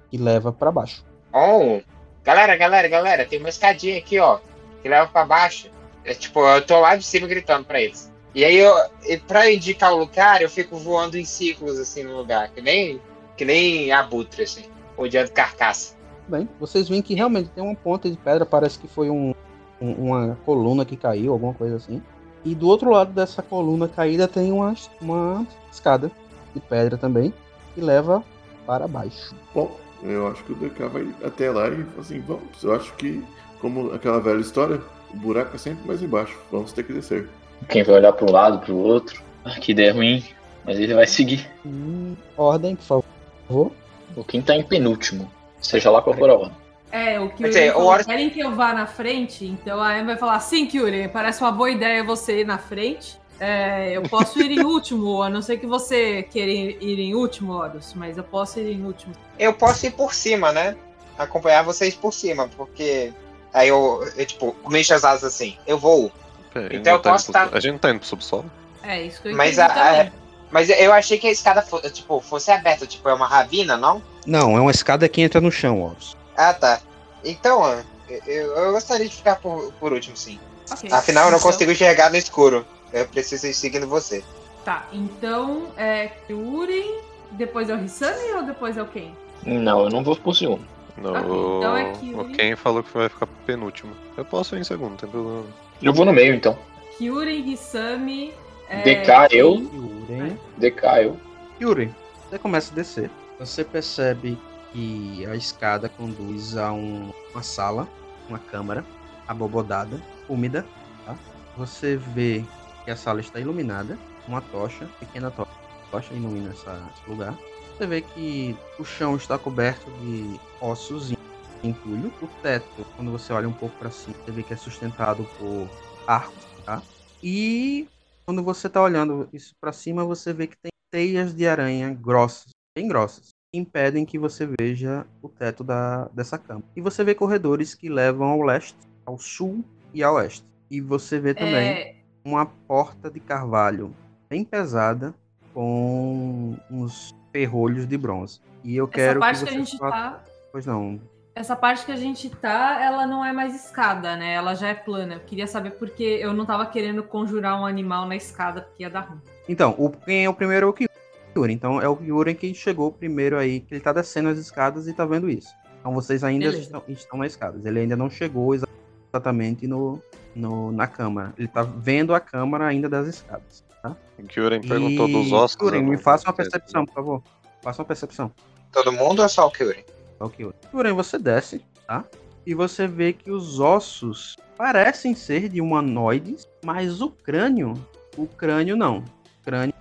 que 0.09 0.17
leva 0.17 0.51
pra 0.51 0.71
baixo. 0.71 1.03
Oh, 1.33 1.81
galera, 2.23 2.55
galera, 2.55 2.87
galera, 2.87 3.25
tem 3.25 3.39
uma 3.39 3.49
escadinha 3.49 3.97
aqui, 3.97 4.19
ó, 4.19 4.39
que 4.81 4.87
leva 4.89 5.07
pra 5.07 5.25
baixo. 5.25 5.69
É, 6.05 6.13
tipo, 6.13 6.39
eu 6.45 6.65
tô 6.65 6.79
lá 6.79 6.95
de 6.95 7.03
cima 7.03 7.27
gritando 7.27 7.65
pra 7.65 7.81
eles. 7.81 8.11
E 8.33 8.45
aí, 8.45 8.57
eu, 8.57 8.73
e 9.07 9.17
pra 9.17 9.51
indicar 9.51 9.91
o 9.93 9.97
lugar, 9.97 10.41
eu 10.41 10.49
fico 10.49 10.77
voando 10.77 11.17
em 11.17 11.25
círculos, 11.25 11.77
assim, 11.79 12.03
no 12.03 12.15
lugar. 12.17 12.49
Que 12.49 12.61
nem, 12.61 13.01
que 13.35 13.43
nem 13.43 13.91
abutre, 13.91 14.43
assim, 14.43 14.65
odiando 14.95 15.31
carcaça. 15.31 15.95
Bem, 16.27 16.47
vocês 16.59 16.87
veem 16.87 17.01
que 17.01 17.15
realmente 17.15 17.49
tem 17.49 17.63
uma 17.63 17.75
ponte 17.75 18.09
de 18.09 18.15
pedra, 18.17 18.45
parece 18.45 18.77
que 18.77 18.87
foi 18.87 19.09
um, 19.09 19.33
um- 19.81 19.93
uma 19.93 20.37
coluna 20.45 20.85
que 20.85 20.95
caiu, 20.95 21.33
alguma 21.33 21.53
coisa 21.55 21.77
assim. 21.77 22.01
E 22.45 22.53
do 22.53 22.67
outro 22.67 22.91
lado 22.91 23.11
dessa 23.11 23.41
coluna 23.41 23.87
caída 23.87 24.27
tem 24.27 24.51
uma, 24.51 24.73
uma 25.01 25.45
escada 25.71 26.11
de 26.53 26.59
pedra 26.61 26.97
também, 26.97 27.33
que 27.73 27.81
leva 27.81 28.23
para 28.65 28.87
baixo. 28.87 29.35
Bom, 29.53 29.75
eu 30.03 30.27
acho 30.27 30.43
que 30.43 30.51
o 30.53 30.55
DK 30.55 30.87
vai 30.87 31.07
até 31.25 31.49
lá 31.49 31.67
e 31.67 31.83
fala 31.83 32.01
assim, 32.01 32.19
vamos. 32.21 32.63
Eu 32.63 32.73
acho 32.75 32.93
que, 32.93 33.23
como 33.59 33.91
aquela 33.91 34.19
velha 34.21 34.39
história, 34.39 34.79
o 35.13 35.17
buraco 35.17 35.55
é 35.55 35.59
sempre 35.59 35.87
mais 35.87 36.01
embaixo. 36.01 36.37
Vamos 36.51 36.71
ter 36.73 36.83
que 36.83 36.93
descer. 36.93 37.29
Quem 37.67 37.83
vai 37.83 37.95
olhar 37.95 38.13
para 38.13 38.25
um 38.25 38.31
lado, 38.31 38.59
para 38.59 38.73
o 38.73 38.77
outro. 38.77 39.21
Ah, 39.43 39.59
que 39.59 39.71
ideia 39.71 39.93
ruim. 39.93 40.23
Mas 40.65 40.79
ele 40.79 40.93
vai 40.93 41.07
seguir. 41.07 41.49
Hum, 41.65 42.15
ordem, 42.37 42.75
por 42.75 43.03
favor. 43.49 43.71
O 44.15 44.23
quem 44.23 44.41
tá 44.41 44.55
em 44.55 44.63
penúltimo. 44.63 45.31
Seja 45.61 45.89
lá 45.89 46.01
qual 46.01 46.15
for 46.15 46.29
a 46.29 46.35
ordem. 46.35 46.57
É, 46.91 47.19
o 47.19 47.29
que 47.29 47.43
dizer, 47.43 47.71
o 47.71 47.73
falou, 47.73 48.03
querem 48.03 48.29
que 48.29 48.39
eu 48.39 48.55
vá 48.55 48.73
na 48.73 48.87
frente, 48.87 49.45
então 49.45 49.79
a 49.79 49.93
Amy 49.93 50.05
vai 50.07 50.17
falar, 50.17 50.39
sim, 50.39 50.65
Kyuri, 50.65 51.07
parece 51.07 51.39
uma 51.41 51.51
boa 51.51 51.69
ideia 51.69 52.03
você 52.03 52.41
ir 52.41 52.45
na 52.45 52.57
frente. 52.57 53.19
É, 53.39 53.95
eu 53.95 54.01
posso 54.03 54.41
ir 54.41 54.51
em 54.51 54.61
último, 54.65 55.21
a 55.21 55.29
não 55.29 55.41
ser 55.41 55.57
que 55.57 55.67
você 55.67 56.23
queira 56.23 56.51
ir 56.51 56.77
ir 56.81 56.99
em 56.99 57.13
último, 57.13 57.53
Horus, 57.53 57.93
mas 57.93 58.17
eu 58.17 58.23
posso 58.23 58.59
ir 58.59 58.73
em 58.73 58.83
último. 58.83 59.13
Eu 59.37 59.53
posso 59.53 59.85
ir 59.85 59.91
por 59.91 60.13
cima, 60.13 60.51
né? 60.51 60.75
Acompanhar 61.17 61.63
vocês 61.63 61.95
por 61.95 62.11
cima, 62.11 62.49
porque. 62.57 63.13
Aí 63.53 63.67
eu, 63.69 64.07
eu 64.15 64.25
tipo, 64.25 64.55
mexo 64.69 64.93
as 64.93 65.03
asas 65.03 65.33
assim. 65.33 65.57
Eu 65.65 65.77
vou. 65.77 66.11
Pera, 66.53 66.75
Então 66.75 66.93
eu 66.93 66.99
tá 66.99 67.11
posso 67.11 67.31
indo 67.31 67.39
pro- 67.39 67.49
tá- 67.49 67.57
A 67.57 67.59
gente 67.59 67.71
não 67.73 67.79
tá 67.79 67.89
indo 67.91 67.99
pro 67.99 68.07
subsolo? 68.07 68.51
É, 68.83 69.01
isso 69.01 69.21
que 69.21 69.29
eu 69.29 69.35
Mas 69.35 69.57
a- 69.59 69.67
também. 69.69 70.11
Mas 70.51 70.67
eu 70.69 70.91
achei 70.93 71.19
que 71.19 71.27
a 71.27 71.31
escada 71.31 71.61
fo- 71.61 71.79
tipo, 71.91 72.19
fosse 72.21 72.49
aberta, 72.51 72.87
tipo, 72.87 73.07
é 73.07 73.13
uma 73.13 73.27
ravina, 73.27 73.77
não? 73.77 74.01
Não, 74.25 74.57
é 74.57 74.59
uma 74.61 74.71
escada 74.71 75.07
que 75.07 75.21
entra 75.21 75.39
no 75.39 75.51
chão, 75.51 75.79
Horus. 75.81 76.17
Ah, 76.35 76.53
tá. 76.53 76.79
Então, 77.23 77.83
eu, 78.25 78.55
eu 78.55 78.71
gostaria 78.71 79.07
de 79.07 79.15
ficar 79.15 79.35
por, 79.35 79.71
por 79.73 79.93
último, 79.93 80.17
sim. 80.17 80.39
Ok, 80.71 80.89
Afinal, 80.91 81.25
eu 81.25 81.31
não 81.31 81.37
então- 81.37 81.51
consigo 81.51 81.71
enxergar 81.71 82.09
no 82.09 82.15
escuro. 82.17 82.65
Eu 82.91 83.05
preciso 83.07 83.45
ir 83.45 83.53
seguindo 83.53 83.87
você. 83.87 84.23
Tá, 84.65 84.87
então 84.91 85.67
é 85.77 86.07
Kyuri, 86.25 86.83
depois 87.31 87.69
é 87.69 87.75
o 87.75 87.83
Hisami 87.85 88.31
ou 88.33 88.41
depois 88.43 88.75
é 88.75 88.81
o 88.81 88.87
Ken? 88.87 89.11
Não, 89.43 89.83
eu 89.83 89.89
não 89.91 90.03
vou 90.03 90.15
por 90.15 90.35
segundo. 90.35 90.65
Não, 90.97 91.13
o, 91.13 91.57
então 91.57 91.77
é 91.77 91.91
que 91.93 92.13
o 92.13 92.25
Ken 92.31 92.55
falou 92.55 92.83
que 92.83 92.93
vai 92.97 93.07
ficar 93.09 93.27
penúltimo. 93.45 93.93
Eu 94.17 94.25
posso 94.25 94.55
ir 94.55 94.59
em 94.59 94.63
segundo, 94.63 94.91
não 94.91 94.97
tem 94.97 95.09
problema. 95.09 95.45
Eu 95.81 95.93
vou 95.93 96.05
no 96.05 96.11
meio, 96.13 96.33
então. 96.33 96.57
Kyuri, 96.97 97.51
Hisami. 97.53 98.33
É, 98.67 98.81
DK, 98.83 99.27
eu. 99.31 99.55
Yuri. 99.73 100.37
DK, 100.57 100.83
eu. 101.03 101.17
Yuri, 101.61 101.93
você 102.29 102.37
começa 102.37 102.71
a 102.71 102.75
descer. 102.75 103.09
Você 103.39 103.63
percebe 103.63 104.37
que 104.71 105.25
a 105.25 105.35
escada 105.35 105.89
conduz 105.89 106.55
a 106.57 106.71
um- 106.71 107.11
uma 107.33 107.41
sala, 107.41 107.87
uma 108.27 108.37
câmara, 108.37 108.83
abobodada, 109.27 109.99
úmida. 110.27 110.65
Tá? 111.05 111.15
Você 111.57 111.95
vê 111.95 112.43
que 112.85 112.91
a 112.91 112.95
sala 112.95 113.21
está 113.21 113.39
iluminada, 113.39 113.97
uma 114.27 114.41
tocha, 114.41 114.87
pequena 114.99 115.31
to- 115.31 115.47
tocha 115.89 116.13
ilumina 116.13 116.51
essa- 116.51 116.83
esse 116.95 117.09
lugar. 117.09 117.33
Você 117.79 117.87
vê 117.87 118.01
que 118.01 118.57
o 118.77 118.83
chão 118.83 119.15
está 119.15 119.39
coberto 119.39 119.89
de 120.01 120.37
ossos 120.61 121.11
em 121.11 121.15
entulho. 121.63 122.11
O 122.21 122.27
teto, 122.43 122.85
quando 122.97 123.09
você 123.09 123.31
olha 123.31 123.47
um 123.47 123.53
pouco 123.53 123.73
para 123.77 123.89
cima, 123.89 124.13
você 124.17 124.33
vê 124.33 124.43
que 124.43 124.51
é 124.51 124.57
sustentado 124.57 125.25
por 125.37 125.69
arcos, 126.05 126.45
tá? 126.65 126.83
E 127.23 127.87
quando 128.27 128.43
você 128.43 128.67
está 128.67 128.83
olhando 128.83 129.29
isso 129.31 129.53
para 129.61 129.71
cima, 129.71 130.03
você 130.03 130.33
vê 130.33 130.47
que 130.47 130.57
tem 130.57 130.69
teias 130.91 131.33
de 131.33 131.47
aranha 131.47 131.89
grossas, 131.93 132.49
bem 132.77 132.85
grossas, 132.85 133.29
que 133.49 133.57
impedem 133.57 134.05
que 134.05 134.19
você 134.19 134.45
veja 134.59 135.07
o 135.21 135.29
teto 135.29 135.63
da, 135.63 136.09
dessa 136.09 136.37
cama. 136.37 136.61
E 136.75 136.81
você 136.81 137.01
vê 137.01 137.15
corredores 137.15 137.73
que 137.73 137.87
levam 137.87 138.27
ao 138.27 138.41
leste, 138.41 138.75
ao 139.05 139.17
sul 139.17 139.63
e 139.93 140.03
ao 140.03 140.15
oeste. 140.15 140.43
E 140.69 140.81
você 140.81 141.17
vê 141.17 141.33
também 141.33 141.71
É, 141.71 141.95
uma 142.25 142.45
porta 142.45 143.09
de 143.09 143.21
carvalho 143.21 143.95
bem 144.29 144.43
pesada 144.43 145.15
com 145.53 146.57
uns 146.69 147.17
ferrolhos 147.31 147.87
de 147.87 147.97
bronze. 147.97 148.39
E 148.63 148.75
eu 148.75 148.85
essa 148.85 148.93
quero 148.93 149.19
parte 149.19 149.39
que 149.39 149.49
que, 149.49 149.55
a 149.55 149.59
gente 149.59 149.77
faça... 149.77 149.91
tá. 149.91 150.23
Pois 150.51 150.65
não. 150.65 150.99
Essa 151.35 151.55
parte 151.55 151.85
que 151.85 151.91
a 151.91 151.95
gente 151.95 152.29
tá, 152.29 152.81
ela 152.81 153.07
não 153.07 153.23
é 153.23 153.31
mais 153.31 153.55
escada, 153.55 154.17
né? 154.17 154.33
Ela 154.33 154.55
já 154.55 154.67
é 154.67 154.73
plana. 154.73 155.15
Eu 155.15 155.19
queria 155.21 155.47
saber 155.47 155.71
porque 155.71 156.03
eu 156.03 156.33
não 156.33 156.45
tava 156.45 156.65
querendo 156.65 157.01
conjurar 157.01 157.59
um 157.59 157.65
animal 157.65 158.05
na 158.05 158.15
escada, 158.15 158.61
porque 158.61 158.83
ia 158.83 158.89
dar 158.89 159.01
ruim. 159.01 159.21
Então, 159.47 159.73
o, 159.77 159.89
quem 159.89 160.25
é 160.25 160.29
o 160.29 160.33
primeiro 160.33 160.65
é 160.65 160.69
o 160.69 160.73
Kyuri. 160.73 161.53
Então 161.53 161.81
é 161.81 161.87
o 161.87 161.95
Kyuri 161.95 162.35
que 162.35 162.53
chegou 162.53 162.91
primeiro 162.91 163.37
aí, 163.37 163.61
que 163.61 163.73
ele 163.73 163.81
tá 163.81 163.93
descendo 163.93 164.29
as 164.29 164.37
escadas 164.37 164.87
e 164.87 164.93
tá 164.93 165.05
vendo 165.05 165.29
isso. 165.29 165.53
Então 165.79 165.93
vocês 165.93 166.23
ainda 166.23 166.45
Beleza. 166.45 166.63
estão, 166.63 166.83
estão 166.89 167.19
nas 167.19 167.31
escadas. 167.31 167.65
Ele 167.65 167.79
ainda 167.79 167.95
não 167.95 168.09
chegou 168.09 168.53
exa- 168.53 168.67
exatamente 169.13 169.65
no, 169.65 170.01
no, 170.35 170.71
na 170.71 170.87
câmara. 170.87 171.33
Ele 171.37 171.47
tá 171.47 171.63
vendo 171.63 172.13
a 172.13 172.19
câmara 172.19 172.65
ainda 172.65 172.89
das 172.89 173.07
escadas. 173.07 173.63
Tá? 173.81 173.95
O 174.17 174.23
Kyuren 174.23 174.61
perguntou 174.61 175.07
E, 175.07 175.11
dos 175.13 175.31
ossos. 175.31 175.55
Kyuri, 175.55 175.77
eu 175.77 175.83
me 175.83 175.97
faça 175.97 176.27
uma 176.27 176.33
percepção, 176.33 176.85
por 176.85 176.93
favor. 176.93 177.23
Faça 177.61 177.81
uma 177.81 177.87
percepção. 177.87 178.31
Todo 178.71 178.91
mundo 178.91 179.21
ou 179.21 179.29
só 179.29 179.47
o 179.47 179.51
Kyuri? 179.51 179.85
Ok. 180.19 180.51
Porém, 180.71 180.93
você 180.93 181.17
desce, 181.17 181.63
tá? 181.87 182.03
E 182.45 182.53
você 182.53 182.87
vê 182.87 183.13
que 183.13 183.31
os 183.31 183.59
ossos 183.59 184.35
parecem 184.57 185.15
ser 185.15 185.49
de 185.49 185.61
humanoides, 185.61 186.47
mas 186.63 187.01
o 187.01 187.09
crânio, 187.09 187.73
o 188.17 188.27
crânio 188.27 188.75
não. 188.75 188.99
O 188.99 189.43
crânio 189.43 189.73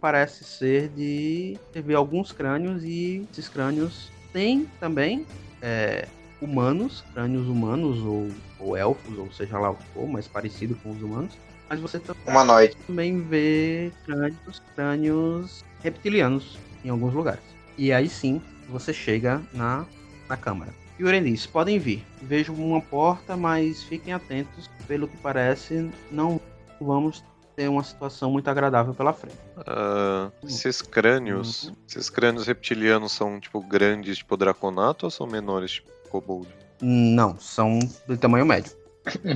parece 0.00 0.42
ser 0.42 0.88
de. 0.88 1.58
Você 1.72 1.80
vê 1.80 1.94
alguns 1.94 2.32
crânios 2.32 2.82
e 2.82 3.26
esses 3.30 3.48
crânios 3.48 4.10
têm 4.32 4.68
também 4.80 5.24
é, 5.62 6.08
humanos, 6.40 7.04
crânios 7.14 7.46
humanos 7.46 7.98
ou, 8.00 8.28
ou 8.58 8.76
elfos, 8.76 9.16
ou 9.16 9.30
seja 9.32 9.58
lá 9.58 9.70
o 9.70 9.76
que 9.76 9.84
for, 9.94 10.08
mais 10.08 10.26
parecido 10.26 10.74
com 10.82 10.90
os 10.90 11.00
humanos. 11.00 11.32
Mas 11.68 11.80
você 11.80 11.98
tam- 11.98 12.14
Humanoide. 12.26 12.76
também 12.86 13.20
vê 13.20 13.92
crânios, 14.04 14.62
crânios 14.74 15.64
reptilianos 15.82 16.58
em 16.84 16.88
alguns 16.88 17.12
lugares. 17.14 17.42
E 17.76 17.92
aí 17.92 18.08
sim, 18.08 18.40
você 18.68 18.92
chega 18.92 19.42
na, 19.52 19.84
na 20.28 20.36
câmara. 20.36 20.72
E 20.98 21.04
o 21.04 21.22
diz, 21.22 21.46
podem 21.46 21.78
vir. 21.78 22.04
Vejo 22.22 22.54
uma 22.54 22.80
porta, 22.80 23.36
mas 23.36 23.82
fiquem 23.82 24.14
atentos. 24.14 24.70
Pelo 24.86 25.06
que 25.06 25.16
parece, 25.18 25.90
não 26.10 26.40
vamos 26.80 27.22
ter 27.54 27.68
uma 27.68 27.82
situação 27.82 28.30
muito 28.30 28.48
agradável 28.48 28.94
pela 28.94 29.12
frente. 29.12 29.36
Ah, 29.66 30.30
esses 30.44 30.80
crânios. 30.80 31.64
Uhum. 31.64 31.74
Esses 31.88 32.08
crânios 32.08 32.46
reptilianos 32.46 33.12
são, 33.12 33.40
tipo, 33.40 33.60
grandes, 33.60 34.18
tipo 34.18 34.36
Draconato, 34.36 35.06
ou 35.06 35.10
são 35.10 35.26
menores, 35.26 35.72
tipo 35.72 35.90
Kobold? 36.10 36.48
Não, 36.80 37.38
são 37.38 37.78
de 38.06 38.16
tamanho 38.16 38.44
médio. 38.46 38.72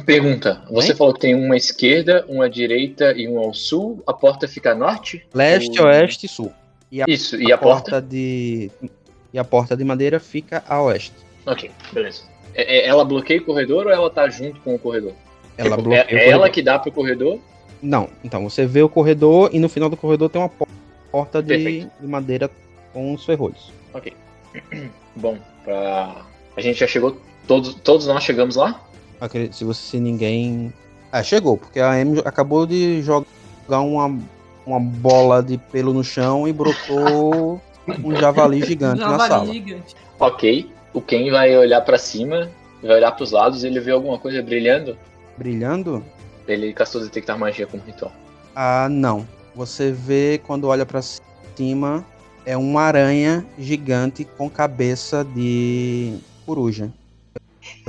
Pergunta: 0.04 0.62
você 0.70 0.90
Hein? 0.92 0.96
falou 0.96 1.14
que 1.14 1.20
tem 1.20 1.34
uma 1.34 1.54
à 1.54 1.56
esquerda, 1.56 2.24
uma 2.28 2.46
à 2.46 2.48
direita 2.48 3.12
e 3.16 3.28
uma 3.28 3.40
ao 3.40 3.54
sul. 3.54 4.02
A 4.06 4.12
porta 4.12 4.48
fica 4.48 4.72
a 4.72 4.74
norte? 4.74 5.24
Leste, 5.32 5.80
Ou- 5.80 5.86
oeste 5.86 6.26
e 6.26 6.28
sul. 6.28 6.52
Isso, 7.06 7.36
e 7.40 7.52
a, 7.52 7.58
porta? 7.58 8.00
de. 8.02 8.70
E 9.32 9.38
a 9.38 9.44
porta 9.44 9.76
de 9.76 9.84
madeira 9.84 10.18
fica 10.18 10.64
a 10.68 10.82
oeste. 10.82 11.12
Ok, 11.46 11.70
beleza. 11.92 12.22
É- 12.54 12.78
é- 12.78 12.86
ela 12.86 13.04
bloqueia 13.04 13.40
o 13.40 13.44
corredor 13.44 13.86
ou 13.86 13.92
ela 13.92 14.10
tá 14.10 14.28
junto 14.28 14.60
com 14.60 14.74
o 14.74 14.78
corredor? 14.78 15.12
Ela 15.56 15.76
bloqueia 15.76 16.06
é, 16.08 16.14
o 16.14 16.18
é 16.18 16.22
ela 16.24 16.32
corredor. 16.38 16.50
que 16.50 16.62
dá 16.62 16.78
pro 16.78 16.90
corredor? 16.90 17.38
Não, 17.80 18.08
então 18.24 18.42
você 18.48 18.66
vê 18.66 18.82
o 18.82 18.88
corredor 18.88 19.50
e 19.52 19.58
no 19.60 19.68
final 19.68 19.88
do 19.88 19.96
corredor 19.96 20.28
tem 20.28 20.40
uma 20.40 20.48
po- 20.48 20.66
porta 21.12 21.40
de, 21.42 21.84
de 21.84 22.06
madeira 22.06 22.50
com 22.92 23.14
os 23.14 23.24
ferrolhos. 23.24 23.72
Ok. 23.94 24.12
Bom, 25.14 25.38
pra... 25.64 26.22
a 26.56 26.60
gente 26.60 26.80
já 26.80 26.86
chegou. 26.88 27.16
Todos, 27.46 27.74
todos 27.74 28.06
nós 28.08 28.22
chegamos 28.24 28.56
lá? 28.56 28.80
Se 29.52 29.64
você 29.64 29.80
se 29.80 30.00
ninguém. 30.00 30.72
Ah, 31.12 31.22
chegou, 31.22 31.56
porque 31.56 31.80
a 31.80 31.90
Amy 31.92 32.20
acabou 32.24 32.66
de 32.66 33.02
jogar 33.02 33.80
uma, 33.80 34.18
uma 34.64 34.80
bola 34.80 35.42
de 35.42 35.58
pelo 35.58 35.92
no 35.92 36.04
chão 36.04 36.46
e 36.46 36.52
brotou 36.52 37.60
um 38.04 38.14
javali 38.14 38.62
gigante 38.64 39.00
na 39.00 39.10
Javali 39.10 39.28
sala. 39.28 39.52
gigante. 39.52 39.96
Ok. 40.18 40.70
O 40.92 41.00
Ken 41.00 41.30
vai 41.30 41.56
olhar 41.56 41.80
pra 41.82 41.98
cima, 41.98 42.50
vai 42.82 42.96
olhar 42.96 43.12
pros 43.12 43.30
lados 43.32 43.62
e 43.64 43.66
ele 43.66 43.80
vê 43.80 43.90
alguma 43.90 44.18
coisa 44.18 44.42
brilhando. 44.42 44.96
Brilhando? 45.36 46.04
Ele 46.46 46.72
castou 46.72 47.00
detectar 47.00 47.38
magia 47.38 47.66
como 47.66 47.82
ritual. 47.84 48.12
Ah, 48.54 48.88
não. 48.90 49.26
Você 49.54 49.92
vê 49.92 50.40
quando 50.46 50.66
olha 50.68 50.86
pra 50.86 51.00
cima 51.02 52.04
é 52.44 52.56
uma 52.56 52.82
aranha 52.82 53.44
gigante 53.58 54.24
com 54.24 54.48
cabeça 54.48 55.24
de 55.24 56.18
coruja. 56.46 56.90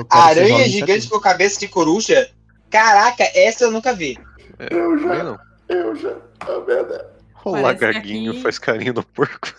Aranha 0.10 0.68
gigante 0.68 1.10
com 1.10 1.20
cabeça 1.20 1.60
de 1.60 1.68
coruja? 1.68 2.30
Caraca, 2.70 3.24
essa 3.36 3.66
eu 3.66 3.72
nunca 3.72 3.94
vi. 3.94 4.18
É, 4.60 4.74
Eu 4.74 4.98
já- 4.98 5.24
não. 5.24 5.40
Eu 5.70 5.96
já. 5.96 6.16
Ah, 6.42 6.60
merda. 6.68 7.12
O 7.44 7.52
lagarguinho 7.56 8.32
aqui- 8.32 8.42
faz 8.42 8.60
carinho 8.60 8.94
no 8.94 9.04
porco. 9.04 9.54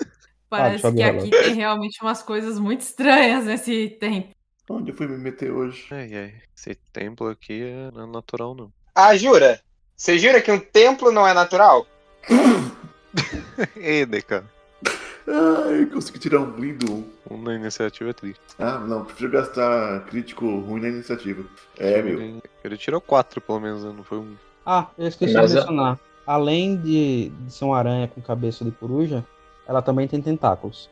Parece 0.49 0.83
deixa 0.93 1.13
que 1.13 1.19
aqui 1.19 1.31
tem 1.31 1.55
realmente 1.55 1.99
umas 2.03 2.23
coisas 2.23 2.59
muito 2.59 2.83
estranhas 2.83 3.45
nesse 3.47 3.89
tempo. 3.99 4.35
Onde 4.69 4.91
eu 4.93 4.97
fui 4.97 5.07
me 5.09 5.19
meter 5.19 5.51
hoje? 5.51 5.87
Ai, 5.91 6.15
ai. 6.15 6.35
Esse 6.57 6.75
templo 6.93 7.29
aqui 7.29 7.63
é 7.63 7.91
não 7.91 8.05
é 8.05 8.07
natural, 8.07 8.55
não. 8.55 8.73
Ah, 8.95 9.17
jura? 9.17 9.61
Você 9.97 10.19
jura 10.19 10.41
que 10.41 10.53
um 10.53 10.59
templo 10.61 11.11
não 11.11 11.27
é 11.27 11.33
natural? 11.35 11.87
Ei, 13.77 14.07
DK. 14.07 14.43
Ai, 15.29 15.87
consegui 15.93 16.19
tirar 16.19 16.41
um 16.41 16.51
blindo. 16.51 17.05
Um 17.33 17.43
na 17.43 17.55
iniciativa 17.55 18.11
é 18.11 18.13
triste. 18.13 18.41
Ah, 18.59 18.79
não, 18.79 19.05
prefiro 19.05 19.31
gastar 19.31 20.01
crítico 20.07 20.45
ruim 20.61 20.81
na 20.83 20.89
iniciativa. 20.89 21.45
É, 21.79 22.03
meu. 22.03 22.41
Ele, 22.65 22.77
tirou 22.77 23.01
quatro, 23.01 23.41
pelo 23.41 23.61
menos, 23.61 23.85
né? 23.85 23.93
não 23.97 24.05
foi 24.05 24.19
um. 24.19 24.35
Ah, 24.67 24.87
eu 24.99 25.09
esqueci 25.09 25.33
Mas 25.35 25.51
de 25.51 25.57
mencionar. 25.57 25.99
Além 26.27 26.77
de, 26.77 27.31
de 27.31 27.53
ser 27.53 27.65
uma 27.65 27.79
aranha 27.79 28.07
com 28.07 28.21
cabeça 28.21 28.65
de 28.65 28.71
coruja, 28.71 29.25
ela 29.67 29.83
também 29.83 30.07
tem 30.07 30.21
tentáculos. 30.21 30.89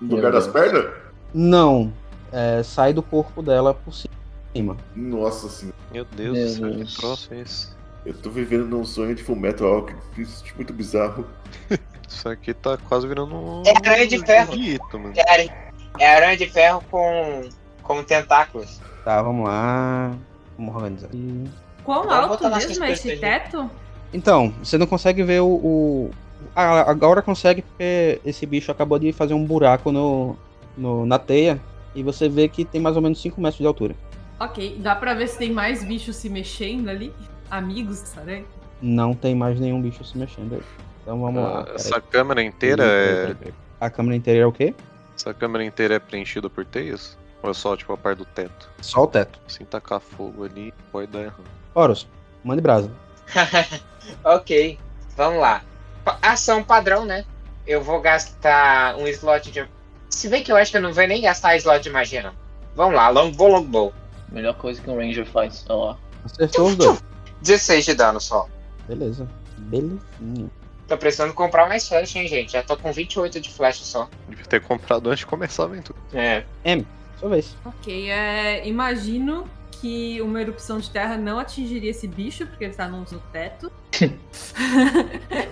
No 0.00 0.16
lugar 0.16 0.32
das 0.32 0.46
pernas? 0.46 0.92
Não, 1.32 1.92
é, 2.32 2.62
sai 2.62 2.92
do 2.92 3.02
corpo 3.02 3.42
dela 3.42 3.74
por 3.74 3.92
cima. 3.92 4.76
Nossa 4.94 5.48
senhora. 5.48 5.76
Meu 5.92 6.04
Deus 6.04 6.36
Meu 6.38 6.46
do 6.46 6.52
céu, 6.52 6.70
Deus. 6.70 6.94
que 6.94 7.00
troço 7.00 7.34
é 7.34 7.40
esse? 7.40 7.68
Eu 8.06 8.14
tô 8.14 8.30
vivendo 8.30 8.66
num 8.66 8.84
sonho 8.84 9.14
de 9.14 9.22
Fullmetal 9.22 9.66
Alchemist. 9.74 10.06
Isso 10.20 10.44
é 10.50 10.56
muito 10.56 10.72
bizarro. 10.72 11.26
Isso 12.08 12.28
aqui 12.28 12.52
tá 12.54 12.76
quase 12.76 13.06
virando 13.08 13.34
um. 13.34 13.62
É 13.66 13.72
aranha 13.88 14.06
de 14.06 14.18
ferro. 14.24 14.54
Dito, 14.56 14.98
mano. 14.98 15.14
É, 15.16 15.32
aranha- 15.32 15.63
é 15.98 16.14
aranha 16.14 16.36
de 16.36 16.48
ferro 16.48 16.82
com 16.90 17.48
como 17.82 18.02
tentáculos. 18.02 18.80
Tá, 19.04 19.20
vamos 19.22 19.46
lá. 19.46 20.12
Vamos 20.56 20.74
organizar 20.74 21.08
aqui. 21.08 21.44
Quão 21.84 22.10
alto 22.10 22.48
mesmo 22.48 22.84
é 22.84 22.92
esse 22.92 23.16
teto? 23.16 23.70
Então, 24.12 24.54
você 24.62 24.78
não 24.78 24.86
consegue 24.86 25.22
ver 25.22 25.40
o. 25.40 25.46
o... 25.48 26.10
Ah, 26.54 26.88
agora 26.90 27.20
consegue 27.22 27.62
porque 27.62 28.20
esse 28.24 28.46
bicho 28.46 28.70
acabou 28.70 28.98
de 28.98 29.12
fazer 29.12 29.34
um 29.34 29.44
buraco 29.44 29.90
no, 29.92 30.36
no- 30.76 31.04
na 31.06 31.18
teia. 31.18 31.60
E 31.94 32.02
você 32.02 32.28
vê 32.28 32.48
que 32.48 32.64
tem 32.64 32.80
mais 32.80 32.96
ou 32.96 33.02
menos 33.02 33.20
5 33.20 33.40
metros 33.40 33.58
de 33.60 33.66
altura. 33.66 33.94
Ok, 34.40 34.78
dá 34.80 34.96
pra 34.96 35.14
ver 35.14 35.28
se 35.28 35.38
tem 35.38 35.52
mais 35.52 35.84
bichos 35.84 36.16
se 36.16 36.28
mexendo 36.28 36.88
ali? 36.88 37.12
Amigos, 37.50 37.98
sabe? 37.98 38.44
Não 38.82 39.14
tem 39.14 39.34
mais 39.34 39.60
nenhum 39.60 39.80
bicho 39.80 40.04
se 40.04 40.18
mexendo 40.18 40.54
aí. 40.54 40.62
Então 41.02 41.20
vamos 41.20 41.42
lá. 41.42 41.60
Ah, 41.60 41.62
peraí. 41.62 41.76
essa 41.76 42.00
câmera 42.00 42.42
inteira 42.42 42.82
é. 42.84 43.34
A 43.80 43.88
câmera 43.90 44.16
inteira 44.16 44.40
é 44.40 44.46
o 44.46 44.52
quê? 44.52 44.74
Essa 45.16 45.32
câmera 45.32 45.64
inteira 45.64 45.94
é 45.94 45.98
preenchida 45.98 46.50
por 46.50 46.64
teias? 46.64 47.16
Ou 47.42 47.50
é 47.50 47.54
só 47.54 47.76
tipo 47.76 47.92
a 47.92 47.96
parte 47.96 48.18
do 48.18 48.24
teto? 48.24 48.70
Só 48.80 49.04
o 49.04 49.06
teto. 49.06 49.38
Assim 49.46 49.64
tacar 49.64 50.00
fogo 50.00 50.44
ali 50.44 50.72
pode 50.90 51.08
dar 51.08 51.20
errado. 51.20 51.44
Horus, 51.74 52.08
mande 52.42 52.62
brasa. 52.62 52.90
ok, 54.24 54.78
vamos 55.16 55.40
lá. 55.40 55.62
Ação 56.22 56.62
padrão, 56.62 57.04
né? 57.04 57.24
Eu 57.66 57.82
vou 57.82 58.00
gastar 58.00 58.96
um 58.96 59.06
slot 59.08 59.50
de. 59.50 59.66
Se 60.08 60.28
bem 60.28 60.42
que 60.42 60.52
eu 60.52 60.56
acho 60.56 60.70
que 60.70 60.76
eu 60.76 60.82
não 60.82 60.92
vou 60.92 61.06
nem 61.06 61.22
gastar 61.22 61.56
slot 61.56 61.82
de 61.82 61.90
magia, 61.90 62.22
não. 62.22 62.32
Vamos 62.74 62.94
lá, 62.94 63.08
longbow, 63.08 63.48
longbow. 63.48 63.92
Melhor 64.30 64.54
coisa 64.54 64.80
que 64.80 64.90
um 64.90 64.96
Ranger 64.96 65.26
faz. 65.26 65.64
Lá. 65.68 65.96
Acertou 66.24 66.68
os 66.68 66.76
dois. 66.76 67.04
16 67.42 67.84
de 67.84 67.94
dano 67.94 68.20
só. 68.20 68.48
Beleza. 68.88 69.28
Belezinha. 69.58 70.50
Tô 70.86 70.98
precisando 70.98 71.32
comprar 71.32 71.68
mais 71.68 71.88
flash, 71.88 72.14
hein, 72.16 72.28
gente? 72.28 72.52
Já 72.52 72.62
tô 72.62 72.76
com 72.76 72.92
28 72.92 73.40
de 73.40 73.50
flash 73.50 73.78
só. 73.84 74.08
Devia 74.28 74.44
ter 74.44 74.60
comprado 74.60 75.08
antes 75.08 75.20
de 75.20 75.26
começar 75.26 75.62
a 75.62 75.66
aventura. 75.66 75.98
É. 76.12 76.44
Sua 77.18 77.28
vez. 77.30 77.56
Ok, 77.64 78.10
é, 78.10 78.66
imagino 78.68 79.48
que 79.80 80.20
uma 80.20 80.40
erupção 80.40 80.78
de 80.78 80.90
terra 80.90 81.16
não 81.16 81.38
atingiria 81.38 81.90
esse 81.90 82.06
bicho, 82.06 82.46
porque 82.46 82.64
ele 82.64 82.74
tá 82.74 82.86
no 82.88 82.98
no 83.00 83.20
teto. 83.32 83.72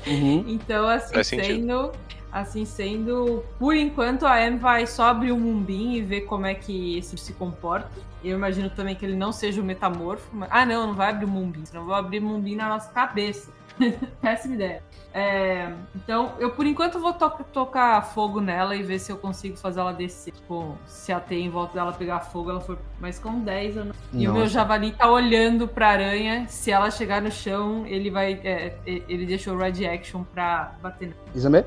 Uhum. 0.07 0.45
Então, 0.49 0.87
assim 0.89 1.15
Faz 1.15 1.27
sentido. 1.29 1.55
sendo, 1.55 1.93
assim 2.31 2.65
sendo, 2.65 3.45
por 3.59 3.75
enquanto 3.77 4.27
a 4.27 4.41
Em 4.47 4.57
vai 4.59 4.87
só 4.87 5.05
abrir 5.07 5.33
o 5.33 5.37
mumbim 5.39 5.95
e 5.95 6.03
ver 6.03 6.23
como 6.23 6.47
é 6.47 6.55
que 6.55 6.99
esse 6.99 7.17
se 7.17 7.33
comporta. 7.35 7.91
Eu 8.23 8.37
imagino 8.37 8.71
também 8.71 8.95
que 8.95 9.05
ele 9.05 9.17
não 9.17 9.33
seja 9.33 9.61
o 9.61 9.65
metamorfo. 9.65 10.29
mas- 10.33 10.49
Ah, 10.53 10.65
não, 10.65 10.87
não 10.89 10.95
vai 10.95 11.11
abrir 11.11 11.25
o 11.25 11.29
mumbim, 11.29 11.65
senão 11.65 11.83
eu 11.83 11.87
vou 11.87 11.95
abrir 11.95 12.19
o 12.19 12.23
mumbim 12.23 12.55
na 12.57 12.69
nossa 12.69 12.91
cabeça. 12.91 13.51
Péssima 14.21 14.55
ideia. 14.55 14.83
É, 15.15 15.71
então, 15.95 16.33
eu 16.39 16.51
por 16.51 16.65
enquanto 16.67 16.99
vou 16.99 17.13
to- 17.13 17.45
tocar 17.53 18.01
fogo 18.03 18.41
nela 18.41 18.75
e 18.75 18.83
ver 18.83 18.99
se 18.99 19.13
eu 19.13 19.17
consigo 19.19 19.57
fazer 19.57 19.81
ela 19.81 19.93
descer. 19.93 20.33
Tipo, 20.33 20.77
se 20.87 21.13
a 21.13 21.21
teia 21.21 21.43
em 21.45 21.51
volta 21.51 21.75
dela 21.75 21.93
pegar 21.93 22.21
fogo, 22.21 22.51
ela 22.51 22.61
for. 22.61 22.79
Mas 22.99 23.19
com 23.19 23.41
10 23.41 23.77
eu 23.77 23.85
não. 23.87 23.95
E 24.13 24.27
o 24.27 24.33
meu 24.33 24.47
javali 24.47 24.93
tá 24.93 25.11
olhando 25.11 25.69
pra 25.69 25.89
aranha. 25.89 26.47
Se 26.49 26.71
ela 26.71 26.91
chegar 26.91 27.21
no 27.21 27.31
chão, 27.31 27.85
ele 27.87 28.11
vai. 28.11 28.41
é, 28.43 28.75
e- 28.87 29.03
ele 29.09 29.27
deixou 29.27 29.55
o 29.55 29.59
Red 29.59 29.87
Action 29.87 30.25
pra 30.25 30.73
bater 30.83 31.09
nela. 31.09 31.21
Isame? 31.35 31.65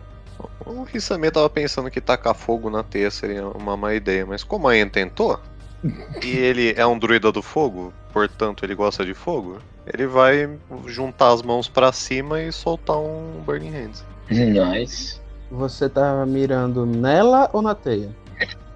O 0.65 0.83
Rissame 0.83 1.31
tava 1.31 1.49
pensando 1.49 1.89
que 1.89 2.01
tacar 2.01 2.33
fogo 2.35 2.69
na 2.69 2.83
teia 2.83 3.09
seria 3.11 3.47
uma 3.47 3.77
má 3.77 3.93
ideia, 3.93 4.25
mas 4.25 4.43
como 4.43 4.67
a 4.67 4.75
Ian 4.75 4.89
tentou, 4.89 5.39
e 6.21 6.29
ele 6.35 6.73
é 6.75 6.85
um 6.85 6.97
druida 6.99 7.31
do 7.31 7.41
fogo, 7.41 7.93
portanto 8.19 8.63
ele 8.63 8.73
gosta 8.73 9.05
de 9.05 9.13
fogo, 9.13 9.57
ele 9.85 10.07
vai 10.07 10.57
juntar 10.87 11.33
as 11.33 11.41
mãos 11.41 11.67
pra 11.67 11.91
cima 11.91 12.41
e 12.41 12.49
soltar 12.49 12.97
um 12.97 13.41
Burning 13.45 13.71
Hands. 13.71 14.05
Nice. 14.31 15.19
Você 15.51 15.89
tá 15.89 16.25
mirando 16.25 16.85
nela 16.85 17.49
ou 17.51 17.61
na 17.61 17.75
teia? 17.75 18.15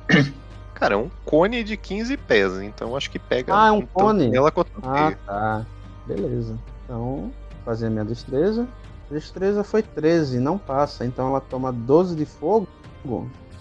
Cara, 0.75 0.95
é 0.95 0.97
um 0.97 1.09
cone 1.23 1.63
de 1.63 1.77
15 1.77 2.17
pés, 2.17 2.51
então 2.61 2.97
acho 2.97 3.09
que 3.09 3.17
pega 3.17 3.53
Ah, 3.55 3.69
é 3.69 3.71
um 3.71 3.81
cone? 3.85 4.27
nela 4.27 4.51
quanto 4.51 4.71
Ah, 4.83 5.13
tá. 5.25 5.65
Beleza. 6.05 6.59
Então, 6.83 7.31
fazer 7.63 7.87
a 7.87 7.89
minha 7.89 8.03
destreza. 8.05 8.67
Destreza 9.09 9.63
foi 9.63 9.81
13, 9.81 10.37
não 10.39 10.57
passa. 10.57 11.05
Então 11.05 11.29
ela 11.29 11.39
toma 11.39 11.71
12 11.71 12.13
de 12.13 12.25
fogo. 12.25 12.67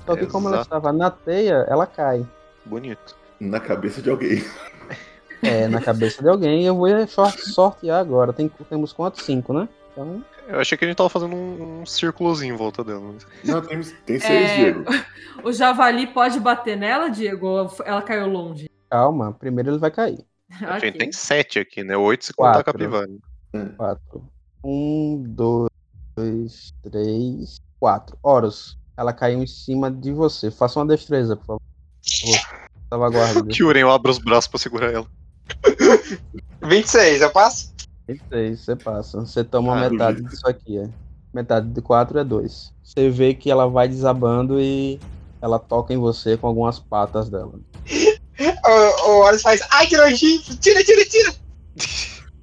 Só 0.04 0.16
que 0.16 0.26
como 0.26 0.48
ela 0.48 0.56
Exato. 0.56 0.66
estava 0.76 0.92
na 0.92 1.08
teia, 1.10 1.64
ela 1.68 1.86
cai. 1.86 2.26
Bonito. 2.66 3.16
Na 3.38 3.60
cabeça 3.60 4.02
de 4.02 4.10
alguém. 4.10 4.44
É, 5.42 5.68
na 5.68 5.80
cabeça 5.80 6.22
de 6.22 6.28
alguém. 6.28 6.64
Eu 6.64 6.76
vou 6.76 6.88
sortear 7.38 8.00
agora. 8.00 8.32
Tem, 8.32 8.48
temos 8.68 8.92
quantos? 8.92 9.22
5, 9.24 9.52
né? 9.52 9.68
Então, 9.92 10.24
Eu 10.48 10.60
achei 10.60 10.76
que 10.78 10.84
a 10.84 10.88
gente 10.88 10.96
tava 10.96 11.08
fazendo 11.08 11.34
um, 11.34 11.80
um 11.82 11.86
círculozinho 11.86 12.54
em 12.54 12.56
volta 12.58 12.82
dela. 12.84 13.00
Mas... 13.12 13.26
Não, 13.44 13.60
tem, 13.60 13.80
tem 13.80 14.18
seis, 14.20 14.50
É, 14.50 14.56
Diego. 14.56 14.84
O 15.44 15.52
javali 15.52 16.06
pode 16.08 16.40
bater 16.40 16.76
nela, 16.76 17.08
Diego? 17.08 17.46
Ou 17.46 17.70
ela 17.84 18.02
caiu 18.02 18.26
longe? 18.26 18.68
calma. 18.90 19.32
Primeiro 19.32 19.70
ele 19.70 19.78
vai 19.78 19.90
cair. 19.90 20.24
A 20.62 20.76
Ok. 20.76 20.88
gente 20.88 20.98
tem 20.98 21.12
7 21.12 21.58
aqui, 21.60 21.84
né? 21.84 21.96
8 21.96 22.24
se 22.24 22.32
contar 22.32 22.50
a 22.50 22.64
Quatro. 22.64 22.72
capivara. 22.72 23.08
4. 23.76 24.22
1, 24.64 25.22
2, 26.16 26.72
3, 26.90 27.60
4. 27.78 28.18
Horus, 28.22 28.78
ela 28.96 29.12
caiu 29.12 29.42
em 29.42 29.46
cima 29.46 29.90
de 29.90 30.10
você. 30.12 30.50
Faça 30.50 30.80
uma 30.80 30.86
destreza, 30.86 31.36
por 31.36 31.44
favor. 31.46 31.60
Salvaguarda. 32.90 33.44
Kyuren, 33.52 33.82
eu 33.82 33.90
abro 33.90 34.10
os 34.10 34.18
braços 34.18 34.48
pra 34.48 34.58
segurar 34.58 34.92
ela. 34.92 35.06
26, 36.62 37.22
eu 37.22 37.30
passo? 37.30 37.72
26, 38.08 38.60
você 38.60 38.76
passa. 38.76 39.20
Você 39.20 39.44
toma 39.44 39.76
Ah, 39.76 39.90
metade 39.90 40.22
disso 40.22 40.46
aqui, 40.48 40.78
é. 40.78 40.88
Metade 41.32 41.68
de 41.68 41.80
4 41.82 42.18
é 42.18 42.24
2. 42.24 42.72
Você 42.82 43.10
vê 43.10 43.34
que 43.34 43.50
ela 43.50 43.68
vai 43.68 43.86
desabando 43.86 44.58
e 44.60 44.98
ela 45.40 45.58
toca 45.58 45.92
em 45.92 45.98
você 45.98 46.36
com 46.36 46.46
algumas 46.46 46.78
patas 46.78 47.28
dela. 47.28 47.52
O, 48.40 49.10
o 49.10 49.20
Horus 49.24 49.42
faz. 49.42 49.60
Ai, 49.70 49.86
que 49.86 49.96
nojento! 49.96 50.56
Tira, 50.58 50.82
tira, 50.82 51.04
tira! 51.04 51.34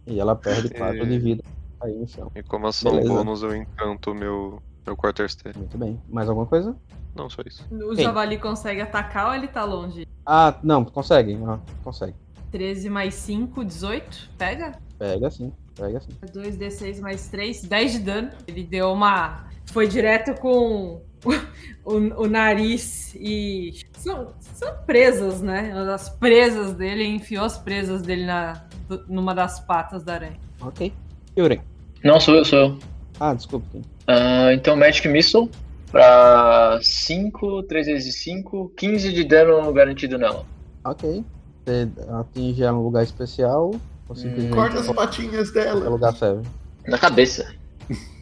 E 0.08 0.20
ela 0.20 0.36
perde 0.36 0.70
4 0.70 1.02
É. 1.02 1.06
de 1.06 1.20
vida 1.20 1.44
aí 1.82 1.94
no 1.96 2.08
chão. 2.08 2.32
E 2.36 2.44
como 2.44 2.68
ação 2.68 2.92
Beleza. 2.92 3.10
bônus, 3.14 3.42
eu 3.44 3.56
encanto 3.56 4.12
o 4.12 4.16
meu, 4.16 4.62
meu 4.86 4.96
quarterstaff. 4.96 5.58
Muito 5.58 5.78
bem. 5.78 6.00
Mais 6.08 6.30
alguma 6.30 6.46
coisa? 6.46 6.76
Não, 7.16 7.30
só 7.30 7.42
isso. 7.46 7.66
O 7.72 7.96
javali 7.96 8.38
consegue 8.38 8.82
atacar 8.82 9.28
ou 9.30 9.34
ele 9.34 9.48
tá 9.48 9.64
longe? 9.64 10.06
Ah, 10.26 10.54
não, 10.62 10.84
consegue. 10.86 11.40
Ah, 11.48 11.60
consegue. 11.84 12.16
13 12.56 12.90
mais 12.90 13.16
5, 13.16 13.66
18. 13.66 14.30
Pega? 14.38 14.72
Pega 14.98 15.30
sim, 15.30 15.52
pega 15.78 16.00
sim. 16.00 16.08
2d6 16.34 17.02
mais 17.02 17.28
3, 17.28 17.64
10 17.66 17.92
de 17.92 18.00
dano. 18.00 18.30
Ele 18.48 18.64
deu 18.64 18.94
uma. 18.94 19.44
Foi 19.66 19.90
direto 19.90 20.34
com 20.40 21.02
o, 21.84 21.94
o- 22.16 22.28
nariz 22.30 23.14
e. 23.16 23.74
São, 23.98 24.32
são 24.40 24.74
presas, 24.86 25.42
né? 25.42 25.74
As 25.94 26.08
presas 26.08 26.74
dele, 26.74 27.04
enfiou 27.06 27.44
as 27.44 27.58
presas 27.58 28.02
dele 28.04 28.26
na, 28.26 28.64
numa 29.10 29.36
das 29.36 29.60
patas 29.60 30.02
da 30.06 30.14
aranha. 30.14 30.40
Ok. 30.62 30.94
Yuren. 31.38 31.60
Não, 32.06 32.22
sou 32.22 32.36
eu, 32.36 32.46
sou 32.46 32.58
eu. 32.60 32.80
Ah, 33.20 33.34
desculpa. 33.34 33.66
Ah, 34.08 34.54
então, 34.54 34.78
Magic 34.78 35.06
Missile 35.10 35.52
pra 35.92 36.80
5, 36.82 37.64
3 37.64 37.88
vezes 37.88 38.16
5, 38.24 38.72
15 38.78 39.12
de 39.12 39.26
dano 39.26 39.74
garantido 39.74 40.18
nela. 40.18 40.46
Ok. 40.86 41.22
Você 41.66 41.90
atinge 42.12 42.64
ela 42.64 42.74
num 42.74 42.84
lugar 42.84 43.04
especial 43.04 43.72
ou 44.08 44.16
simplesmente 44.16 44.54
Corta 44.54 44.80
as 44.80 44.88
patinhas 44.92 45.52
dela. 45.52 45.90
lugar 45.90 46.16
serve? 46.16 46.48
Na 46.88 46.98
cabeça. 46.98 47.54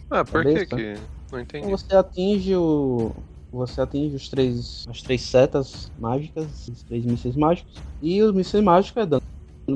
Ah, 0.09 0.23
por 0.23 0.43
que 0.43 0.65
Cabeça? 0.65 0.75
que... 0.75 0.99
Não 1.31 1.39
entendi. 1.39 1.65
Então 1.67 1.77
você 1.77 1.95
atinge 1.95 2.55
o. 2.55 3.11
Você 3.51 3.81
atinge 3.81 4.15
os 4.15 4.29
três. 4.29 4.85
as 4.89 5.01
três 5.01 5.21
setas 5.21 5.91
mágicas, 5.99 6.67
os 6.67 6.83
três 6.83 7.03
mísseis 7.05 7.35
mágicos. 7.35 7.73
E 8.01 8.21
os 8.21 8.33
mísseis 8.33 8.63
mágicos 8.63 9.03
é 9.03 9.05
dano 9.05 9.23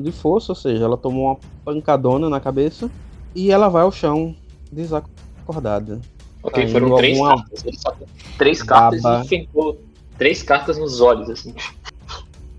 de 0.02 0.12
força, 0.12 0.52
ou 0.52 0.56
seja, 0.56 0.84
ela 0.84 0.96
tomou 0.96 1.26
uma 1.26 1.36
pancadona 1.64 2.28
na 2.30 2.40
cabeça 2.40 2.90
e 3.34 3.50
ela 3.50 3.68
vai 3.68 3.82
ao 3.82 3.92
chão 3.92 4.34
desacordada. 4.72 6.00
Ok, 6.42 6.64
Tá 6.66 6.72
foram 6.72 6.96
três 6.96 7.18
alguma 7.18 7.36
cartas. 7.36 7.64
Ele 7.64 7.78
só 7.78 7.90
tem 7.92 8.06
três 8.38 8.62
cartas 8.62 9.02
baba. 9.02 9.18
e 9.18 9.24
enfrentou 9.24 9.80
três 10.16 10.42
cartas 10.42 10.78
nos 10.78 11.00
olhos, 11.00 11.28
assim. 11.30 11.54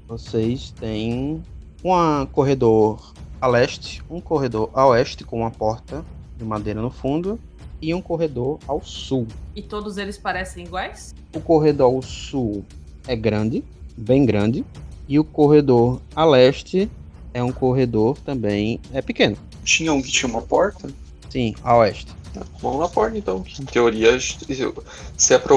Vocês 0.10 0.72
têm 0.72 1.44
um 1.84 2.26
corredor 2.26 3.14
a 3.40 3.46
leste, 3.46 4.02
um 4.10 4.20
corredor 4.20 4.72
a 4.74 4.88
oeste 4.88 5.24
com 5.24 5.42
uma 5.42 5.52
porta 5.52 6.04
de 6.36 6.44
madeira 6.44 6.82
no 6.82 6.90
fundo 6.90 7.40
e 7.80 7.94
um 7.94 8.02
corredor 8.02 8.58
ao 8.68 8.84
sul. 8.84 9.28
E 9.56 9.62
todos 9.62 9.98
eles 9.98 10.18
parecem 10.18 10.66
iguais? 10.66 11.14
O 11.32 11.40
corredor 11.40 11.94
ao 11.94 12.02
sul 12.02 12.66
é 13.08 13.16
grande, 13.16 13.64
bem 13.96 14.26
grande, 14.26 14.66
e 15.08 15.20
o 15.20 15.24
corredor 15.24 16.02
a 16.16 16.26
leste 16.26 16.90
é 17.32 17.44
um 17.44 17.52
corredor 17.52 18.18
também 18.26 18.82
é 18.92 19.04
pequeno. 19.04 19.38
Tinha 19.64 19.94
um 19.94 20.02
que 20.02 20.10
tinha 20.10 20.28
uma 20.28 20.42
porta? 20.42 20.90
Sim, 21.30 21.54
a 21.64 21.78
oeste. 21.78 22.12
Vamos 22.60 22.80
na 22.80 22.88
porta 22.88 23.16
então. 23.16 23.46
Em 23.60 23.66
teoria, 23.66 24.20
se 24.20 25.36
é 25.36 25.38
para 25.38 25.54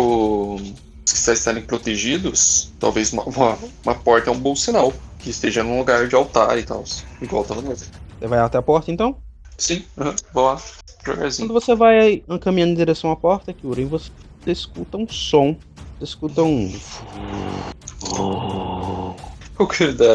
que 1.13 1.31
estarem 1.31 1.63
protegidos, 1.63 2.73
talvez 2.79 3.13
uma, 3.13 3.23
uma, 3.25 3.59
uma 3.85 3.95
porta 3.95 4.31
é 4.31 4.33
um 4.33 4.39
bom 4.39 4.57
sinal. 4.57 4.93
Que 5.19 5.31
esteja 5.31 5.63
num 5.63 5.79
lugar 5.79 6.09
de 6.09 6.17
altar 6.17 6.59
e 6.59 6.65
tal. 6.65 6.83
Igual 7.21 7.45
tava 7.45 7.63
mesmo. 7.63 7.87
Você 8.19 8.27
vai 8.27 8.41
até 8.41 8.59
a 8.59 8.63
porta 8.63 8.91
então? 8.91 9.17
Sim, 9.57 9.85
aham, 9.97 10.17
vou 10.33 10.45
lá. 10.47 10.61
Devagarzinho. 11.05 11.49
Quando 11.49 11.61
você 11.61 11.75
vai 11.75 12.25
caminhando 12.41 12.73
em 12.73 12.77
direção 12.77 13.11
à 13.13 13.17
porta, 13.17 13.53
Kyurem, 13.53 13.87
você 13.87 14.11
escuta 14.47 14.97
um 14.97 15.07
som. 15.09 15.57
Você 15.99 16.05
escuta 16.05 16.43
um. 16.43 16.73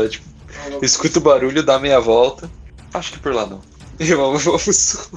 Tipo, 0.09 0.27
escuta 0.81 1.19
o 1.19 1.21
barulho, 1.21 1.63
dá 1.63 1.79
meia 1.79 2.01
volta. 2.01 2.49
Acho 2.93 3.13
que 3.13 3.19
por 3.19 3.33
lá 3.33 3.45
não. 3.45 3.61
E 3.99 4.13
vamos, 4.13 4.43
vamos. 4.43 5.09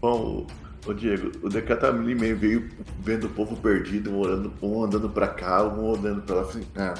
Bom, 0.00 0.46
ô 0.86 0.92
Diego, 0.92 1.30
o 1.42 1.48
Decathlon 1.48 1.92
meio 1.98 2.36
veio 2.36 2.68
vendo 3.00 3.24
o 3.26 3.30
povo 3.30 3.56
perdido, 3.56 4.10
um, 4.10 4.18
orando, 4.20 4.52
um 4.62 4.82
andando 4.84 5.08
pra 5.08 5.28
cá, 5.28 5.62
um 5.64 5.94
andando 5.94 6.22
pra 6.22 6.36
lá. 6.36 6.42
Assim, 6.42 6.62
ah, 6.76 6.94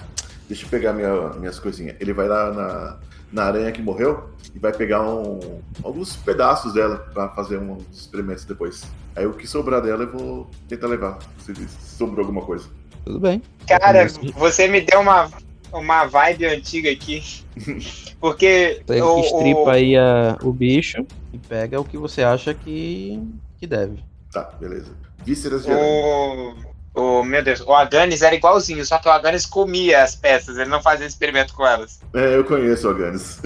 deixa 0.49 0.65
eu 0.65 0.69
pegar 0.71 0.93
minha- 0.93 1.31
minhas 1.39 1.59
coisinhas. 1.59 1.97
Ele 2.01 2.13
vai 2.13 2.29
lá 2.29 2.53
na, 2.53 2.99
na 3.33 3.45
aranha 3.45 3.73
que 3.73 3.83
morreu 3.83 4.31
e 4.55 4.59
vai 4.59 4.73
pegar 4.73 5.03
um- 5.03 5.61
alguns 5.83 6.17
pedaços 6.17 6.73
dela 6.75 6.97
pra 7.13 7.29
fazer 7.31 7.59
uns 7.59 7.85
experimentos 7.93 8.45
depois. 8.45 8.85
Aí 9.17 9.27
o 9.27 9.33
que 9.35 9.47
sobrar 9.47 9.83
dela 9.83 10.05
eu 10.05 10.11
vou 10.13 10.51
tentar 10.69 10.87
levar, 10.87 11.19
se 11.39 11.55
se 11.55 11.97
sobrou 11.97 12.21
alguma 12.21 12.43
coisa. 12.43 12.67
Tudo 13.05 13.19
bem. 13.21 13.43
Cara, 13.67 14.07
você 14.37 14.69
me 14.69 14.81
deu 14.81 15.01
uma, 15.01 15.29
uma 15.73 16.05
vibe 16.07 16.47
antiga 16.47 16.91
aqui. 16.91 17.23
Porque 18.21 18.81
Você 18.87 19.03
o, 19.03 19.19
estripa 19.21 19.61
o- 19.61 19.69
aí 19.71 19.97
a- 19.97 20.39
o 20.43 20.53
bicho 20.53 21.05
e 21.33 21.39
pega 21.39 21.81
o 21.81 21.85
que 21.85 21.99
você 21.99 22.23
acha 22.23 22.55
que, 22.55 23.21
que 23.63 23.67
deve. 23.69 24.03
Tá, 24.33 24.43
beleza. 24.59 24.93
Vísceras 25.25 25.63
de 25.65 25.71
aranha. 25.71 25.87
o, 26.97 27.21
o- 27.21 27.23
meu 27.25 27.45
Deus, 27.45 27.61
o 27.61 27.73
Aganis 27.73 28.21
era 28.23 28.35
igualzinho, 28.35 28.85
só 28.85 28.99
que 28.99 29.07
o 29.07 29.13
Aganis 29.13 29.47
comia 29.47 30.03
as 30.03 30.17
peças, 30.17 30.57
ele 30.59 30.69
não 30.69 30.83
fazia 30.83 31.07
experimento 31.07 31.55
com 31.55 31.65
elas. 31.65 32.01
É, 32.13 32.35
eu 32.37 32.43
conheço 32.45 32.89
o 32.89 32.91
Aganis. 32.91 33.41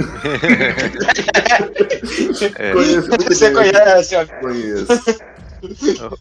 É, 2.59 2.73
conheço, 2.73 3.09
Você 3.29 3.51
bem. 3.51 3.55
conhece, 3.73 4.17
ó. 4.17 4.27
Conheço. 4.41 4.87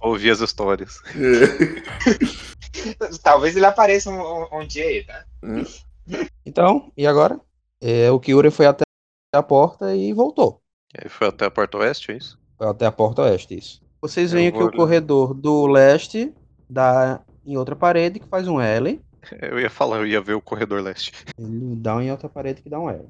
ouvi 0.02 0.30
as 0.30 0.42
histórias. 0.42 1.00
É. 1.16 3.06
talvez 3.24 3.56
ele 3.56 3.66
apareça 3.66 4.10
um, 4.10 4.60
um 4.60 4.68
dia 4.68 4.84
aí, 4.84 5.06
tá? 5.06 5.24
Então, 6.46 6.92
e 6.98 7.08
agora? 7.08 7.40
É, 7.80 8.12
o 8.12 8.20
Kyurem 8.20 8.52
foi 8.52 8.66
até 8.66 8.84
a 9.34 9.42
porta 9.44 9.96
e 9.96 10.12
voltou. 10.12 10.62
E 11.02 11.08
foi 11.08 11.28
até 11.28 11.46
a 11.46 11.52
porta 11.52 11.78
oeste, 11.78 12.12
é 12.12 12.18
isso? 12.18 12.38
Foi 12.58 12.68
até 12.68 12.86
a 12.86 12.92
porta 12.92 13.22
oeste, 13.22 13.58
isso. 13.58 13.85
Vocês 14.08 14.32
veem 14.32 14.52
que 14.52 14.58
vou 14.58 14.68
o 14.68 14.72
corredor 14.72 15.34
do 15.34 15.66
leste 15.68 16.32
dá 16.70 17.20
em 17.46 17.58
outra 17.58 17.76
parede 17.76 18.20
que 18.20 18.28
faz 18.28 18.48
um 18.48 18.60
L. 18.62 19.00
Eu 19.42 19.60
ia 19.60 19.70
falar, 19.72 19.98
eu 19.98 20.06
ia 20.06 20.22
ver 20.22 20.36
o 20.36 20.42
corredor 20.42 20.82
leste. 20.84 21.12
Ele 21.40 21.76
dá 21.78 22.02
em 22.04 22.12
outra 22.12 22.30
parede 22.30 22.62
que 22.62 22.70
dá 22.70 22.80
um 22.80 22.88
L. 22.90 23.06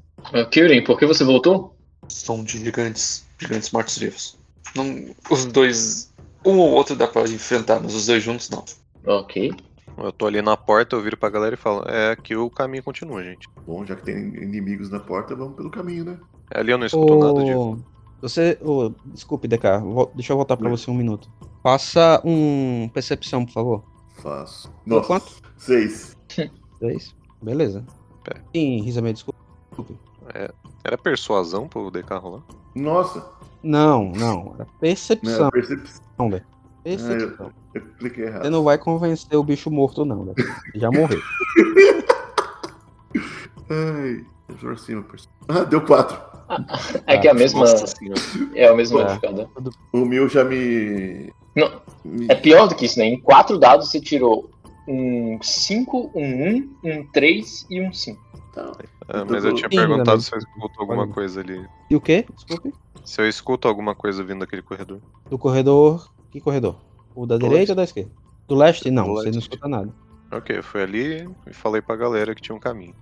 Kyurem, 0.50 0.82
por 0.82 0.98
que 0.98 1.06
você 1.06 1.26
voltou? 1.26 1.76
Som 2.08 2.42
de 2.44 2.58
gigantes, 2.64 3.26
gigantes 3.38 3.70
mortos-vivos. 3.72 4.38
Não- 4.76 5.14
Os 5.30 5.46
dois. 5.46 6.14
Um 6.46 6.58
ou 6.58 6.72
outro 6.72 6.96
dá 6.96 7.06
pra 7.06 7.24
enfrentar, 7.24 7.82
mas 7.82 7.94
os 7.94 8.06
dois 8.06 8.24
juntos 8.24 8.50
não. 8.50 8.64
Ok. 9.06 9.52
Eu 9.98 10.12
tô 10.14 10.26
ali 10.28 10.42
na 10.42 10.56
porta, 10.56 10.96
eu 10.96 11.02
viro 11.02 11.18
pra 11.18 11.30
galera 11.30 11.56
e 11.56 11.58
falo, 11.58 11.84
é 11.88 12.12
aqui 12.12 12.36
o 12.36 12.50
caminho 12.50 12.84
continua, 12.84 13.22
gente. 13.24 13.48
Bom, 13.68 13.86
já 13.86 13.96
que 13.96 14.04
tem 14.04 14.16
inimigos 14.18 14.90
na 14.90 15.00
porta, 15.00 15.36
vamos 15.36 15.56
pelo 15.56 15.70
caminho, 15.70 16.06
né? 16.06 16.18
Ali 16.54 16.72
eu 16.72 16.78
não 16.78 16.86
escuto 16.86 17.18
nada 17.20 17.44
de. 17.44 17.52
Você. 18.28 18.58
ô, 18.62 18.92
desculpe, 19.06 19.48
DK. 19.48 19.64
Deixa 20.16 20.34
eu 20.34 20.38
voltar 20.38 20.58
pra 20.58 20.70
você 20.70 20.90
um 20.90 20.96
minuto. 20.96 21.30
Passa 21.62 22.22
um 22.26 22.90
percepção, 22.94 23.46
por 23.46 23.52
favor. 23.52 23.84
Faço. 24.18 24.72
Nossa, 24.86 25.08
quanto? 25.08 25.32
seis. 25.58 26.16
Três? 26.80 27.16
Beleza. 27.42 27.86
Pera. 28.24 28.44
Sim, 28.56 28.82
Rizame, 28.82 29.14
desculpe. 29.14 29.40
Era 30.84 30.98
persuasão 30.98 31.68
pro 31.68 31.92
DK 31.92 32.16
rolar? 32.16 32.42
Nossa, 32.74 33.26
Não, 33.62 34.12
não. 34.12 34.54
Era 34.56 34.66
né, 34.66 34.72
percepção, 34.80 35.50
percepção. 35.52 36.30
velho. 36.30 36.46
Percepção. 36.84 37.52
Eu 37.74 37.82
cliquei 38.00 38.26
errado. 38.26 38.44
Você 38.44 38.50
não 38.50 38.64
vai 38.64 38.78
convencer 38.78 39.38
o 39.38 39.44
bicho 39.44 39.70
morto, 39.72 40.04
não, 40.06 40.26
velho. 40.26 40.36
Ele 40.74 40.80
Já 40.82 40.90
morreu. 40.92 41.22
Ai, 43.70 44.26
eu 44.50 44.56
pra 44.56 44.78
cima, 44.78 45.02
perce- 45.04 45.28
Ah, 45.50 45.64
deu 45.64 45.82
quatro. 45.82 46.20
É 47.08 47.18
que 47.18 47.28
é 47.28 47.32
a 47.32 47.34
mesma. 47.34 47.62
Nossa 47.62 47.88
senhora. 47.88 48.20
É 48.54 48.72
o 48.72 48.76
mesmo 48.78 49.00
É. 49.00 49.04
modificador. 49.04 49.50
O 49.92 50.06
Mil 50.06 50.30
já 50.30 50.44
me. 50.44 51.34
Não, 51.56 51.82
me- 52.04 52.28
é 52.30 52.36
pior 52.36 52.68
do 52.68 52.76
que 52.76 52.86
isso, 52.86 53.00
né? 53.00 53.06
Em 53.06 53.20
quatro 53.20 53.58
dados 53.58 53.90
você 53.90 54.00
tirou 54.00 54.50
um 54.88 55.40
5, 55.42 56.12
um 56.14 56.58
1, 56.58 56.70
um 56.84 57.08
3 57.08 57.66
e 57.70 57.82
um 57.82 57.92
5. 57.92 58.24
Ah, 58.58 59.26
mas 59.28 59.44
eu 59.44 59.54
tinha 59.56 59.70
Sim, 59.70 59.76
perguntado 59.76 60.22
se 60.22 60.34
eu 60.34 60.38
escuto 60.40 60.80
alguma 60.80 61.08
coisa 61.08 61.42
ali. 61.42 61.66
E 61.90 61.96
o 61.96 62.00
quê? 62.02 62.26
Desculpe. 62.36 62.74
Se 63.04 63.20
eu 63.22 63.28
escuto 63.28 63.68
alguma 63.68 63.94
coisa 63.96 64.24
vindo 64.24 64.40
daquele 64.40 64.62
corredor. 64.62 65.00
Do 65.30 65.38
corredor. 65.38 66.10
Que 66.32 66.40
corredor? 66.40 66.76
O 67.16 67.26
da 67.26 67.36
Do 67.38 67.48
direita 67.48 67.58
leste. 67.60 67.70
ou 67.72 67.76
da 67.76 67.84
esquerda? 67.84 68.12
Do 68.48 68.56
leste? 68.56 68.92
Não, 68.92 69.04
Do 69.08 69.14
você 69.14 69.26
não 69.26 69.34
leste. 69.34 69.40
escuta 69.40 69.68
nada. 69.68 69.94
Ok, 70.32 70.58
eu 70.58 70.64
fui 70.64 70.82
ali 70.82 71.28
e 71.48 71.54
falei 71.54 71.82
pra 71.82 71.96
galera 71.96 72.34
que 72.36 72.42
tinha 72.42 72.56
um 72.56 72.60
caminho. 72.60 72.96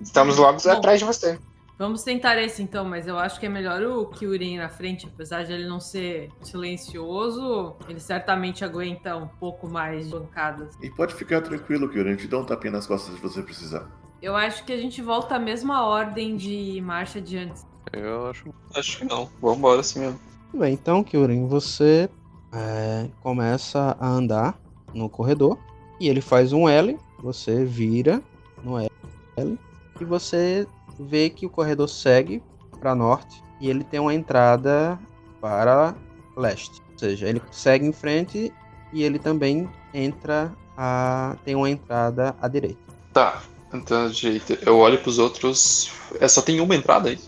Estamos 0.00 0.36
logo 0.36 0.60
Bom. 0.62 0.70
atrás 0.70 0.98
de 0.98 1.04
você. 1.04 1.38
Vamos 1.76 2.04
tentar 2.04 2.40
esse 2.40 2.62
então, 2.62 2.84
mas 2.84 3.08
eu 3.08 3.18
acho 3.18 3.40
que 3.40 3.46
é 3.46 3.48
melhor 3.48 3.82
o 3.82 4.06
Kyurem 4.06 4.58
na 4.58 4.68
frente, 4.68 5.06
apesar 5.12 5.42
de 5.44 5.52
ele 5.52 5.66
não 5.66 5.80
ser 5.80 6.30
silencioso, 6.40 7.74
ele 7.88 7.98
certamente 7.98 8.64
aguenta 8.64 9.16
um 9.16 9.26
pouco 9.26 9.68
mais 9.68 10.04
de 10.04 10.12
bancadas. 10.12 10.76
E 10.80 10.88
pode 10.88 11.14
ficar 11.14 11.40
tranquilo, 11.40 11.88
que 11.88 11.98
a 11.98 12.04
gente 12.04 12.28
dá 12.28 12.38
um 12.38 12.44
tapinha 12.44 12.72
nas 12.72 12.86
costas 12.86 13.16
se 13.16 13.20
você 13.20 13.42
precisar. 13.42 13.88
Eu 14.22 14.36
acho 14.36 14.64
que 14.64 14.72
a 14.72 14.76
gente 14.76 15.02
volta 15.02 15.34
à 15.34 15.38
mesma 15.38 15.84
ordem 15.84 16.36
de 16.36 16.80
marcha 16.80 17.20
de 17.20 17.38
antes. 17.38 17.66
Eu 17.92 18.28
acho. 18.28 18.54
Acho 18.76 18.98
que 18.98 19.04
não. 19.04 19.28
Vambora 19.42 19.80
assim 19.80 19.98
mesmo. 19.98 20.20
Tudo 20.52 20.60
bem, 20.60 20.74
então, 20.74 21.02
Kyurem, 21.02 21.48
você 21.48 22.08
é, 22.52 23.08
começa 23.20 23.96
a 23.98 24.08
andar 24.08 24.56
no 24.94 25.08
corredor 25.08 25.58
e 25.98 26.08
ele 26.08 26.20
faz 26.20 26.52
um 26.52 26.68
L, 26.68 26.96
você 27.18 27.64
vira 27.64 28.22
no 28.62 28.78
L 28.78 29.58
e 30.00 30.04
você 30.04 30.66
vê 30.98 31.30
que 31.30 31.46
o 31.46 31.50
corredor 31.50 31.88
segue 31.88 32.42
para 32.80 32.94
norte 32.94 33.42
e 33.60 33.70
ele 33.70 33.84
tem 33.84 34.00
uma 34.00 34.14
entrada 34.14 34.98
para 35.40 35.94
leste. 36.36 36.82
Ou 36.92 36.98
seja, 36.98 37.28
ele 37.28 37.40
segue 37.50 37.86
em 37.86 37.92
frente 37.92 38.52
e 38.92 39.02
ele 39.02 39.18
também 39.18 39.68
entra 39.92 40.52
a 40.76 41.36
tem 41.44 41.54
uma 41.54 41.70
entrada 41.70 42.34
à 42.40 42.48
direita. 42.48 42.78
Tá, 43.12 43.42
à 43.72 44.08
direita. 44.08 44.58
Eu 44.62 44.78
olho 44.78 44.98
pros 45.00 45.18
outros. 45.18 45.92
É, 46.20 46.28
só 46.28 46.42
tem 46.42 46.60
uma 46.60 46.74
entrada 46.74 47.08
aí? 47.08 47.18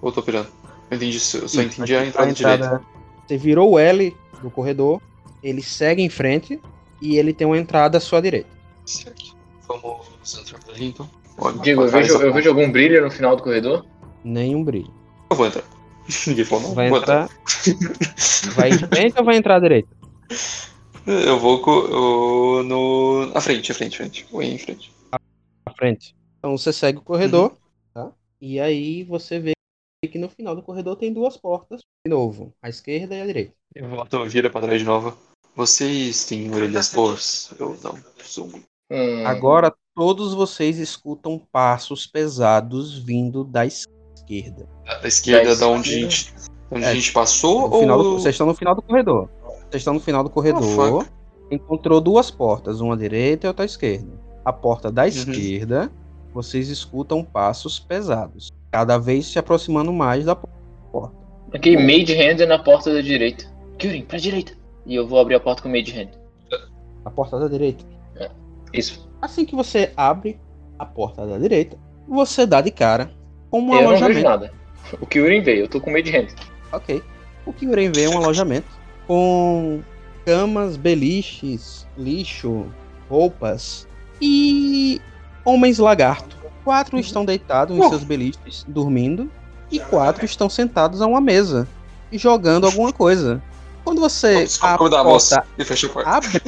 Ou 0.00 0.08
eu 0.08 0.12
tô 0.12 0.22
pirando? 0.22 0.48
Eu 0.90 0.96
entendi, 0.96 1.16
eu 1.16 1.48
só 1.48 1.62
entendi 1.62 1.96
a 1.96 2.06
entrada 2.06 2.28
tá 2.28 2.32
direita. 2.32 2.82
Você 3.26 3.36
virou 3.36 3.72
o 3.72 3.78
L 3.78 4.16
do 4.42 4.50
corredor, 4.50 5.00
ele 5.42 5.62
segue 5.62 6.02
em 6.02 6.08
frente 6.08 6.60
e 7.00 7.16
ele 7.16 7.32
tem 7.32 7.46
uma 7.46 7.58
entrada 7.58 7.98
à 7.98 8.00
sua 8.00 8.20
direita. 8.20 8.50
Certo. 8.84 9.36
Vamos 9.66 10.38
entrar 10.38 10.58
por 10.60 10.74
ali 10.74 10.86
então. 10.86 11.08
Digo, 11.62 11.82
eu 11.82 11.88
vejo, 11.88 12.14
eu 12.22 12.32
vejo 12.32 12.48
algum 12.48 12.70
brilho 12.70 13.02
no 13.02 13.10
final 13.10 13.36
do 13.36 13.42
corredor? 13.42 13.84
Nenhum 14.24 14.64
brilho. 14.64 14.92
Eu 15.30 15.36
vou 15.36 15.46
entrar. 15.46 15.64
Ninguém 16.26 16.44
falou 16.44 16.68
não. 16.68 16.74
Vai 16.74 16.88
vou 16.88 16.98
entrar. 16.98 17.28
Vai 18.54 18.70
em 18.70 18.78
frente 18.78 19.18
ou 19.18 19.24
vai 19.24 19.36
entrar 19.36 19.56
à 19.56 19.60
direita? 19.60 19.88
Eu 21.06 21.38
vou 21.38 21.60
co- 21.62 21.86
eu- 21.86 22.64
no. 22.64 23.30
À 23.32 23.40
frente, 23.40 23.70
à 23.70 23.74
frente, 23.76 23.94
à 23.94 23.98
frente. 23.98 24.26
Vou 24.28 24.42
ir 24.42 24.54
em 24.54 24.58
frente. 24.58 24.92
À 25.64 25.72
frente. 25.72 26.16
Então 26.38 26.58
você 26.58 26.72
segue 26.72 26.98
o 26.98 27.02
corredor, 27.02 27.56
tá? 27.94 28.10
E 28.40 28.58
aí 28.58 29.04
você 29.04 29.38
vê 29.38 29.52
que 30.10 30.18
no 30.18 30.28
final 30.28 30.56
do 30.56 30.64
corredor 30.64 30.96
tem 30.96 31.12
duas 31.12 31.36
portas. 31.36 31.80
De 32.04 32.10
novo, 32.10 32.52
à 32.60 32.68
esquerda 32.68 33.14
e 33.14 33.20
à 33.22 33.26
direita. 33.26 33.54
Eu 33.72 33.88
volto, 33.88 34.24
vira 34.26 34.50
pra 34.50 34.60
trás 34.62 34.80
de 34.80 34.84
novo. 34.84 35.16
Vocês 35.54 36.24
têm 36.24 36.52
orelhas 36.52 36.92
boas? 36.92 37.52
Eu 37.56 37.78
não. 37.84 37.96
Sou 38.24 38.48
muito. 38.48 38.66
Hum, 38.90 39.24
Agora 39.24 39.72
todos 39.96 40.34
vocês 40.34 40.78
escutam 40.78 41.40
passos 41.50 42.06
pesados 42.06 42.98
vindo 42.98 43.42
da 43.42 43.64
esquerda. 43.64 44.68
Da 45.02 45.08
esquerda, 45.08 45.54
Da 45.54 45.60
da 45.60 45.68
onde 45.68 45.88
a 45.94 46.06
esquerda. 46.06 46.10
gente, 46.10 46.34
onde 46.70 46.84
É, 46.84 46.88
a 46.88 46.94
gente 46.94 47.12
passou 47.12 47.68
No 47.70 47.80
final 47.80 47.98
do- 48.02 48.08
ou. 48.10 48.18
Vocês 48.20 48.34
estão 48.34 48.46
no 48.46 48.54
final 48.54 48.74
do 48.74 48.82
corredor. 48.82 49.28
Vocês 49.70 49.80
estão 49.80 49.94
no 49.94 50.00
final 50.00 50.22
do 50.22 50.30
corredor. 50.30 50.62
fuck. 51.02 51.10
encontrou 51.48 52.00
duas 52.00 52.28
portas, 52.28 52.80
uma 52.80 52.94
à 52.94 52.96
direita 52.96 53.46
e 53.46 53.48
outra 53.48 53.64
à 53.64 53.66
esquerda. 53.66 54.10
A 54.44 54.52
porta 54.52 54.88
Uhum. 54.88 54.94
da 54.94 55.06
esquerda, 55.06 55.90
vocês 56.34 56.68
escutam 56.68 57.22
passos 57.24 57.78
pesados, 57.78 58.50
cada 58.72 58.98
vez 58.98 59.26
se 59.26 59.38
aproximando 59.38 59.92
mais 59.92 60.24
da 60.24 60.34
porta. 60.34 60.56
Ok, 61.54 61.76
Made 61.76 62.12
Hand 62.14 62.40
é 62.42 62.46
na 62.46 62.58
porta 62.58 62.92
da 62.92 63.00
direita. 63.00 63.44
Kyurem, 63.78 64.02
pra 64.04 64.18
direita. 64.18 64.54
E 64.84 64.96
eu 64.96 65.06
vou 65.06 65.20
abrir 65.20 65.36
a 65.36 65.40
porta 65.40 65.62
com 65.62 65.68
Made 65.68 65.92
Hand. 65.96 66.10
A 67.04 67.10
porta 67.10 67.38
da 67.38 67.46
direita. 67.46 67.84
Isso. 68.72 69.05
Assim 69.20 69.44
que 69.44 69.54
você 69.56 69.92
abre 69.96 70.38
a 70.78 70.84
porta 70.84 71.26
da 71.26 71.38
direita, 71.38 71.78
você 72.06 72.46
dá 72.46 72.60
de 72.60 72.70
cara 72.70 73.10
com 73.50 73.60
um 73.60 73.74
eu 73.74 73.82
não 73.82 73.90
vejo 73.90 74.04
alojamento. 74.04 74.28
nada. 74.28 74.52
O 75.00 75.06
Kyurem 75.06 75.42
veio, 75.42 75.64
eu 75.64 75.68
tô 75.68 75.80
com 75.80 75.90
Made 75.90 76.16
Hand. 76.16 76.28
Ok. 76.70 77.02
O 77.44 77.52
que 77.52 77.66
Uren 77.66 77.90
vê 77.92 78.04
é 78.04 78.08
um 78.08 78.18
alojamento 78.18 78.68
com 79.06 79.80
camas, 80.24 80.76
beliches, 80.76 81.86
lixo, 81.96 82.66
roupas 83.08 83.86
e 84.20 85.00
homens 85.44 85.78
lagarto. 85.78 86.36
Quatro 86.64 86.98
estão 86.98 87.24
deitados 87.24 87.76
em 87.76 87.88
seus 87.88 88.02
beliches, 88.02 88.64
dormindo, 88.66 89.30
e 89.70 89.78
quatro 89.78 90.24
estão 90.24 90.50
sentados 90.50 91.00
a 91.00 91.06
uma 91.06 91.20
mesa 91.20 91.68
e 92.10 92.18
jogando 92.18 92.66
alguma 92.66 92.92
coisa. 92.92 93.40
Quando 93.84 94.00
você 94.00 94.44
Desculpa, 94.44 94.74
a 94.74 94.78
cuidar, 94.78 94.96
porta 94.98 95.10
moça. 95.12 95.44
E 95.56 95.64
fecha 95.64 95.86
a 95.86 95.90
porta. 95.90 96.10
abre 96.10 96.42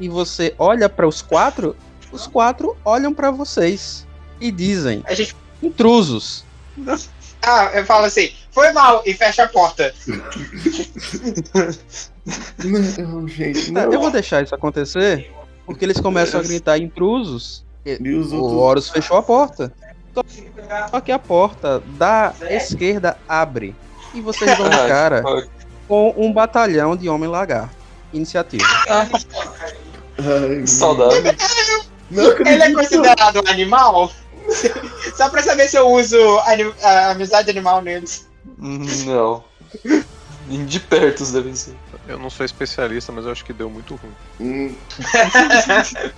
e 0.00 0.08
você 0.08 0.54
olha 0.58 0.88
para 0.88 1.06
os 1.06 1.22
quatro, 1.22 1.74
Os 2.12 2.26
quatro 2.26 2.76
olham 2.84 3.12
pra 3.12 3.30
vocês 3.30 4.06
e 4.40 4.50
dizem: 4.50 5.02
A 5.06 5.14
gente. 5.14 5.36
intrusos. 5.62 6.44
Ah, 7.40 7.70
eu 7.72 7.86
falo 7.86 8.04
assim, 8.04 8.32
foi 8.50 8.72
mal, 8.72 9.00
e 9.06 9.14
fecha 9.14 9.44
a 9.44 9.48
porta. 9.48 9.94
Não, 12.98 13.28
gente, 13.28 13.72
Tá, 13.72 13.86
não. 13.86 13.92
eu 13.92 14.00
vou 14.00 14.10
deixar 14.10 14.42
isso 14.42 14.54
acontecer 14.54 15.30
porque 15.64 15.84
eles 15.84 16.00
começam 16.00 16.40
a 16.40 16.42
gritar 16.42 16.78
intrusos. 16.78 17.64
E 17.86 18.12
os 18.14 18.32
O. 18.32 18.42
Horus 18.56 18.90
fechou 18.90 19.16
a 19.16 19.22
porta. 19.22 19.72
Só- 20.90 21.00
que 21.00 21.12
a 21.12 21.18
porta 21.18 21.80
da 21.96 22.34
esquerda 22.50 23.16
abre. 23.28 23.74
E 24.12 24.20
vocês 24.20 24.56
dão 24.58 24.68
de 24.68 24.76
cara 24.88 25.22
com 25.86 26.12
um 26.16 26.32
batalhão 26.32 26.96
de 26.96 27.08
homem 27.08 27.28
lagarto. 27.30 27.77
Iniciativa. 28.12 28.64
Ai, 28.88 29.08
Saudade. 30.66 31.36
Não 32.10 32.24
Ele 32.46 32.62
é 32.62 32.72
considerado 32.72 33.42
um 33.44 33.50
animal? 33.50 34.10
Só 35.14 35.28
pra 35.28 35.42
saber 35.42 35.68
se 35.68 35.76
eu 35.76 35.86
uso 35.88 36.16
a 36.82 37.10
amizade 37.10 37.50
animal 37.50 37.82
neles. 37.82 38.26
Não. 38.56 39.44
De 40.48 40.80
perto 40.80 41.22
os 41.22 41.32
devem 41.32 41.54
ser. 41.54 41.74
Eu 42.06 42.18
não 42.18 42.30
sou 42.30 42.46
especialista, 42.46 43.12
mas 43.12 43.26
eu 43.26 43.32
acho 43.32 43.44
que 43.44 43.52
deu 43.52 43.68
muito 43.68 43.94
ruim. 43.96 44.14
Hum, 44.40 44.74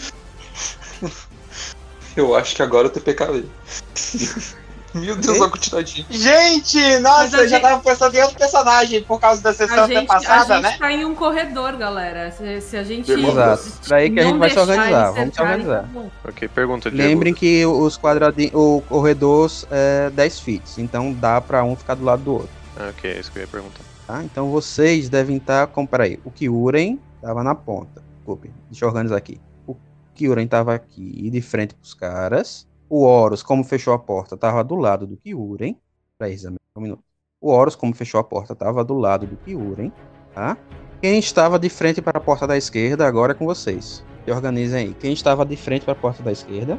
Eu 2.16 2.34
acho 2.34 2.54
que 2.54 2.62
agora 2.62 2.88
o 2.88 2.90
TPK 2.90 3.24
veio. 3.26 3.50
Meu 4.92 5.14
Deus, 5.16 5.36
Ei? 5.36 5.42
a 5.44 5.48
quantidade. 5.48 6.06
Gente, 6.10 6.78
Mas 6.78 7.00
nossa, 7.02 7.36
eu 7.36 7.48
já 7.48 7.56
gente- 7.58 7.62
tava 7.62 7.80
pensando 7.82 8.14
em 8.14 8.22
outro 8.22 8.36
personagem 8.38 9.02
por 9.04 9.20
causa 9.20 9.40
da 9.40 9.52
sessão 9.54 9.86
gente, 9.86 10.06
passada, 10.06 10.54
a 10.54 10.56
gente 10.62 10.70
né? 10.72 10.76
tá 10.78 10.92
em 10.92 11.04
um 11.04 11.14
corredor, 11.14 11.76
galera. 11.76 12.30
Se, 12.32 12.60
se 12.60 12.76
a 12.76 12.82
gente. 12.82 13.10
Exato. 13.10 13.62
Pra 13.86 13.98
aí 13.98 14.10
que 14.10 14.18
a 14.18 14.24
gente 14.24 14.38
vai 14.38 14.50
se 14.50 14.58
organizar. 14.58 15.10
Vamos 15.12 15.34
se 15.34 15.40
organizar. 15.42 15.82
tá 15.82 15.88
bom. 15.92 16.10
Ok, 16.28 16.48
pergunta, 16.48 16.90
Diego. 16.90 17.08
Lembrem 17.08 17.32
que 17.34 17.64
os 17.66 17.96
quadradinhos, 17.96 18.52
o 18.54 18.82
corredor 18.88 19.50
é 19.70 20.10
10 20.10 20.40
feet, 20.40 20.78
então 20.78 21.12
dá 21.12 21.40
pra 21.40 21.62
um 21.62 21.76
ficar 21.76 21.94
do 21.94 22.04
lado 22.04 22.22
do 22.22 22.32
outro, 22.32 22.50
Ah, 22.76 22.90
ok, 22.90 23.10
é 23.12 23.20
isso 23.20 23.30
que 23.30 23.38
eu 23.38 23.42
ia 23.42 23.48
perguntar. 23.48 23.80
tá? 24.06 24.22
Então 24.24 24.50
vocês 24.50 25.08
devem 25.08 25.36
estar, 25.36 25.66
como 25.68 25.86
peraí, 25.86 26.18
o 26.24 26.30
Kyuren 26.30 26.98
tava 27.22 27.44
na 27.44 27.54
ponta. 27.54 28.02
Desculpe, 28.16 28.50
deixa 28.70 28.84
eu 28.84 28.88
organizar 28.88 29.16
aqui. 29.16 29.40
O 29.66 29.76
Kyuren 30.14 30.46
tava 30.46 30.74
aqui 30.74 31.30
de 31.30 31.40
frente 31.40 31.74
pros 31.74 31.94
caras. 31.94 32.66
O 32.90 33.04
Horus, 33.04 33.42
como 33.42 33.62
fechou 33.62 33.94
a 33.94 33.98
porta, 33.98 34.36
tava 34.36 34.64
do 34.64 34.74
lado 34.74 35.06
do 35.06 35.16
Kyuren. 35.16 35.76
Peraí, 36.18 36.36
um 36.76 36.80
minuto. 36.80 37.02
O 37.40 37.50
Horus, 37.52 37.76
como 37.76 37.94
fechou 37.94 38.20
a 38.20 38.24
porta, 38.24 38.54
tava 38.54 38.84
do 38.84 38.94
lado 38.98 39.26
do 39.26 39.36
Kyuren, 39.36 39.92
tá? 40.34 40.58
Quem 41.00 41.18
estava 41.18 41.58
de 41.58 41.70
frente 41.70 42.02
para 42.02 42.18
a 42.18 42.20
porta 42.20 42.46
da 42.46 42.56
esquerda 42.56 43.06
agora 43.06 43.32
é 43.32 43.34
com 43.34 43.46
vocês. 43.46 44.04
Se 44.24 44.30
organizem 44.32 44.88
aí. 44.88 44.94
Quem 44.94 45.12
estava 45.12 45.46
de 45.46 45.56
frente 45.56 45.84
para 45.84 45.92
a 45.92 45.96
porta 45.96 46.22
da 46.22 46.32
esquerda? 46.32 46.78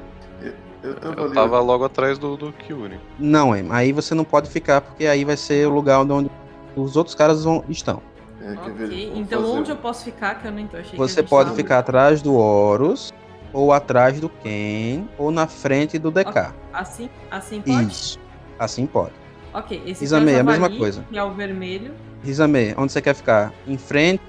eu 0.84 0.96
tava 1.00 1.16
Eu 1.20 1.24
ali. 1.26 1.34
tava 1.34 1.60
logo 1.62 1.86
atrás 1.86 2.18
do, 2.20 2.36
do 2.36 2.52
Kyuri. 2.54 3.00
Não, 3.18 3.56
Em. 3.56 3.72
Aí 3.72 3.92
você 3.94 4.14
não 4.14 4.24
pode 4.26 4.50
ficar, 4.50 4.82
porque 4.82 5.06
aí 5.06 5.24
vai 5.24 5.38
ser 5.38 5.66
o 5.68 5.72
lugar 5.72 6.02
onde 6.02 6.30
os 6.76 6.96
outros 6.98 7.16
caras 7.16 7.44
vão, 7.46 7.64
estão. 7.70 8.02
É, 8.42 8.56
quer 8.56 8.74
ver? 8.74 8.86
Ok, 8.86 9.10
Vou 9.12 9.18
então 9.22 9.42
fazer- 9.42 9.54
onde 9.54 9.72
eu 9.72 9.76
posso 9.78 10.04
ficar 10.04 10.36
que 10.42 10.48
eu 10.48 10.52
não 10.52 10.68
tô 10.68 10.78
achei 10.78 10.98
Você 10.98 11.24
pode 11.24 11.46
tava- 11.50 11.56
ficar 11.56 11.80
atrás 11.80 12.22
do 12.22 12.34
Horus, 12.36 13.12
ou 13.54 13.74
atrás 13.74 14.20
do 14.20 14.30
Ken, 14.30 15.06
ou 15.18 15.32
na 15.32 15.48
frente 15.48 15.98
do 16.00 16.12
DK. 16.12 16.54
Assim, 16.74 17.10
assim 17.30 17.62
pode? 17.62 17.92
Isso. 17.92 18.20
Assim 18.58 18.86
pode. 18.86 19.14
Ok, 19.54 19.82
esse 19.86 20.14
é 20.14 20.18
a 20.18 20.22
o 20.22 20.24
mesma 20.24 20.70
coisa. 20.70 21.04
Que 21.10 21.18
é 21.18 21.24
o 21.24 21.34
vermelho. 21.34 21.94
Rizame, 22.24 22.74
onde 22.78 22.92
você 22.92 23.02
quer 23.02 23.14
ficar? 23.16 23.52
Em 23.68 23.78
frente 23.78 24.22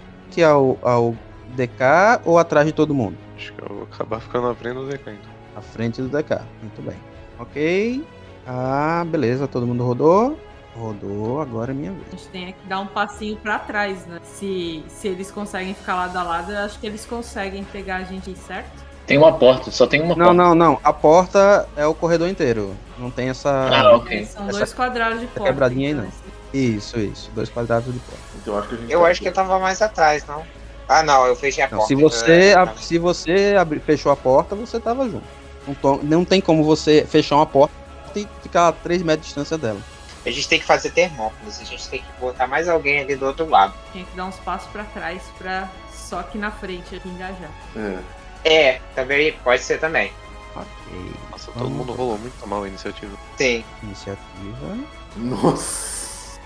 ao, 0.45 0.79
ao 0.83 1.15
DK 1.55 2.23
ou 2.25 2.39
atrás 2.39 2.67
de 2.67 2.73
todo 2.73 2.95
mundo? 2.95 3.17
Acho 3.37 3.53
que 3.53 3.63
eu 3.63 3.69
vou 3.69 3.83
acabar 3.85 4.21
ficando 4.21 4.49
na 4.49 4.55
frente 4.55 4.75
do 4.75 4.87
DK, 4.87 5.11
então. 5.11 5.33
À 5.55 5.61
frente 5.61 6.03
do 6.03 6.09
DK. 6.09 6.41
Muito 6.63 6.83
bem. 6.83 6.97
Ok. 7.39 8.05
Ah, 8.47 9.05
beleza. 9.07 9.47
Todo 9.47 9.67
mundo 9.67 9.85
rodou. 9.85 10.39
Rodou, 10.75 11.41
agora 11.41 11.73
é 11.73 11.75
minha 11.75 11.91
A 11.91 11.95
vez. 11.95 12.11
gente 12.13 12.29
tem 12.29 12.47
que 12.53 12.67
dar 12.67 12.81
um 12.81 12.87
passinho 12.87 13.37
pra 13.37 13.59
trás, 13.59 14.07
né? 14.07 14.19
Se, 14.25 14.83
se 14.89 15.07
eles 15.07 15.31
conseguem 15.31 15.75
ficar 15.75 15.95
lado 15.95 16.17
a 16.17 16.23
lado, 16.23 16.51
eu 16.51 16.59
acho 16.61 16.81
que 16.81 16.87
eles 16.87 17.05
conseguem 17.05 17.63
pegar 17.63 17.97
a 17.97 18.03
gente, 18.05 18.35
certo? 18.39 18.83
Tem 19.07 19.19
uma 19.19 19.33
porta, 19.33 19.71
só 19.71 19.87
tem 19.87 20.01
uma 20.01 20.11
Não, 20.15 20.27
porta. 20.27 20.33
não, 20.35 20.55
não. 20.55 20.81
A 20.83 20.93
porta 20.93 21.69
é 21.77 21.87
o 21.87 21.95
corredor 21.95 22.29
inteiro. 22.29 22.75
Não 22.99 23.11
tem 23.11 23.29
essa. 23.29 23.51
Ah, 23.51 23.97
ok. 23.97 24.25
São 24.27 24.49
Essa 24.49 24.59
dois 24.59 24.73
quadrados 24.73 25.21
de 25.21 25.27
porta. 25.27 25.45
quebradinha 25.51 25.89
aí, 25.89 25.93
então, 25.95 26.05
não. 26.05 26.13
Isso, 26.61 26.99
isso. 26.99 27.31
Dois 27.35 27.49
quadrados 27.49 27.93
de 27.93 27.99
porta. 28.01 28.21
Então 28.41 28.57
acho 28.59 28.69
que 28.69 28.75
a 28.75 28.79
gente 28.79 28.93
Eu 28.93 29.01
tá 29.01 29.07
acho 29.09 29.21
que 29.23 29.29
eu 29.29 29.33
tava 29.33 29.59
mais 29.59 29.83
atrás, 29.83 30.25
não? 30.27 30.43
Ah, 30.89 31.03
não, 31.03 31.27
eu 31.27 31.35
fechei 31.35 31.65
a 31.65 31.69
Não, 31.69 31.79
porta. 31.79 31.89
se 31.89 31.95
você, 32.01 32.55
ab- 32.57 32.79
se 32.79 32.99
você 32.99 33.57
abri- 33.59 33.81
fechou 33.81 34.13
a 34.13 34.17
porta, 34.17 34.55
você 34.55 34.79
tava 34.79 35.05
junto. 35.09 35.25
Não, 35.67 35.75
to- 35.75 36.01
não 36.03 36.25
tem 36.25 36.41
como 36.41 36.63
você 36.63 37.05
fechar 37.09 37.37
uma 37.37 37.47
porta 37.47 37.73
e 38.15 38.29
ficar 38.43 38.69
a 38.69 38.73
3 38.73 39.03
metros 39.03 39.23
de 39.23 39.27
distância 39.29 39.57
dela. 39.57 39.81
A 40.25 40.31
gente 40.31 40.47
tem 40.49 40.59
que 40.61 40.65
fazer 40.67 40.91
termópilas, 40.91 41.61
a 41.61 41.65
gente 41.65 41.89
tem 41.89 42.01
que 42.01 42.21
botar 42.21 42.47
mais 42.47 42.69
alguém 42.69 43.01
ali 43.01 43.17
do 43.17 43.27
outro 43.27 43.49
lado. 43.49 43.73
Tinha 43.93 44.05
que 44.05 44.17
dar 44.17 44.27
uns 44.27 44.37
passos 44.37 44.69
pra 44.71 44.85
trás 44.85 45.23
pra 45.39 45.69
só 45.93 46.21
aqui 46.21 46.37
na 46.39 46.51
frente 46.51 46.95
aqui 46.95 47.09
engajar. 47.09 47.51
É. 47.77 47.99
É, 48.45 48.81
também 48.95 49.33
pode 49.45 49.63
ser 49.63 49.79
também. 49.79 50.13
Ok. 50.57 51.13
Nossa, 51.31 51.51
todo 51.53 51.65
Vamos. 51.65 51.73
mundo 51.79 51.93
rolou 51.93 52.19
muito 52.19 52.47
mal 52.47 52.63
a 52.65 52.69
iniciativa. 52.69 53.17
Sim. 53.37 53.65
Iniciativa. 53.83 54.79
Nossa. 55.17 56.41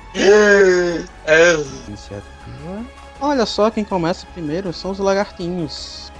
Iniciativa. 1.88 2.84
Olha 3.20 3.46
só 3.46 3.70
quem 3.70 3.84
começa 3.84 4.26
primeiro 4.32 4.72
são 4.72 4.90
os 4.90 4.98
lagartinhos. 4.98 6.12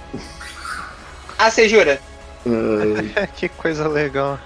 Ah, 1.37 1.51
você 1.51 1.69
jura? 1.69 1.99
Que 3.35 3.49
coisa 3.49 3.87
legal. 3.87 4.39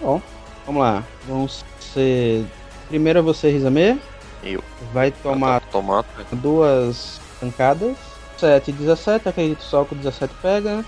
Vamos 0.00 0.80
lá. 0.82 1.02
Vamos 1.26 1.64
ser. 1.80 2.46
Primeiro 2.88 3.18
é 3.18 3.22
você, 3.22 3.50
Rizame. 3.50 4.00
Eu. 4.42 4.62
Vai 4.92 5.10
tomar 5.10 5.60
Tomate. 5.72 6.08
duas 6.32 7.20
pancadas. 7.40 7.96
7 8.42 8.70
e 8.70 8.74
17. 8.74 9.28
Acredito 9.28 9.62
só 9.62 9.84
que 9.84 9.94
o 9.94 9.96
17 9.98 10.34
pega. 10.42 10.84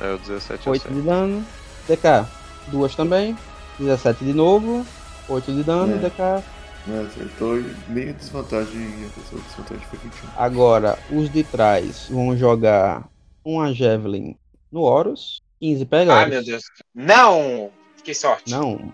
É 0.00 0.12
o 0.12 0.18
17 0.18 0.66
eu 0.66 0.72
8 0.74 0.82
sei. 0.82 0.92
de 0.92 1.00
dano. 1.02 1.44
DK, 1.88 2.26
duas 2.68 2.94
também. 2.94 3.36
17 3.78 4.24
de 4.24 4.34
novo. 4.34 4.84
8 5.28 5.50
de 5.52 5.62
dano, 5.62 5.94
É. 5.94 5.98
DK. 5.98 6.44
né, 6.86 7.06
acertou 7.08 7.58
e 7.58 7.74
meia 7.88 8.12
desvantagem. 8.12 9.06
A 9.06 9.20
pessoa 9.20 9.40
desvantagem 9.42 9.84
foi 9.88 9.98
21. 10.00 10.28
Agora, 10.36 10.98
os 11.10 11.30
de 11.32 11.42
trás 11.44 12.08
vão 12.10 12.36
jogar 12.36 13.08
uma 13.44 13.72
Javelin 13.72 14.36
no 14.70 14.82
Horus. 14.82 15.40
15 15.60 15.84
pega. 15.86 16.12
Ah, 16.12 16.18
Horus? 16.20 16.30
meu 16.30 16.44
Deus. 16.44 16.64
Não! 16.94 17.70
Que 18.04 18.14
sorte. 18.14 18.50
Não. 18.50 18.92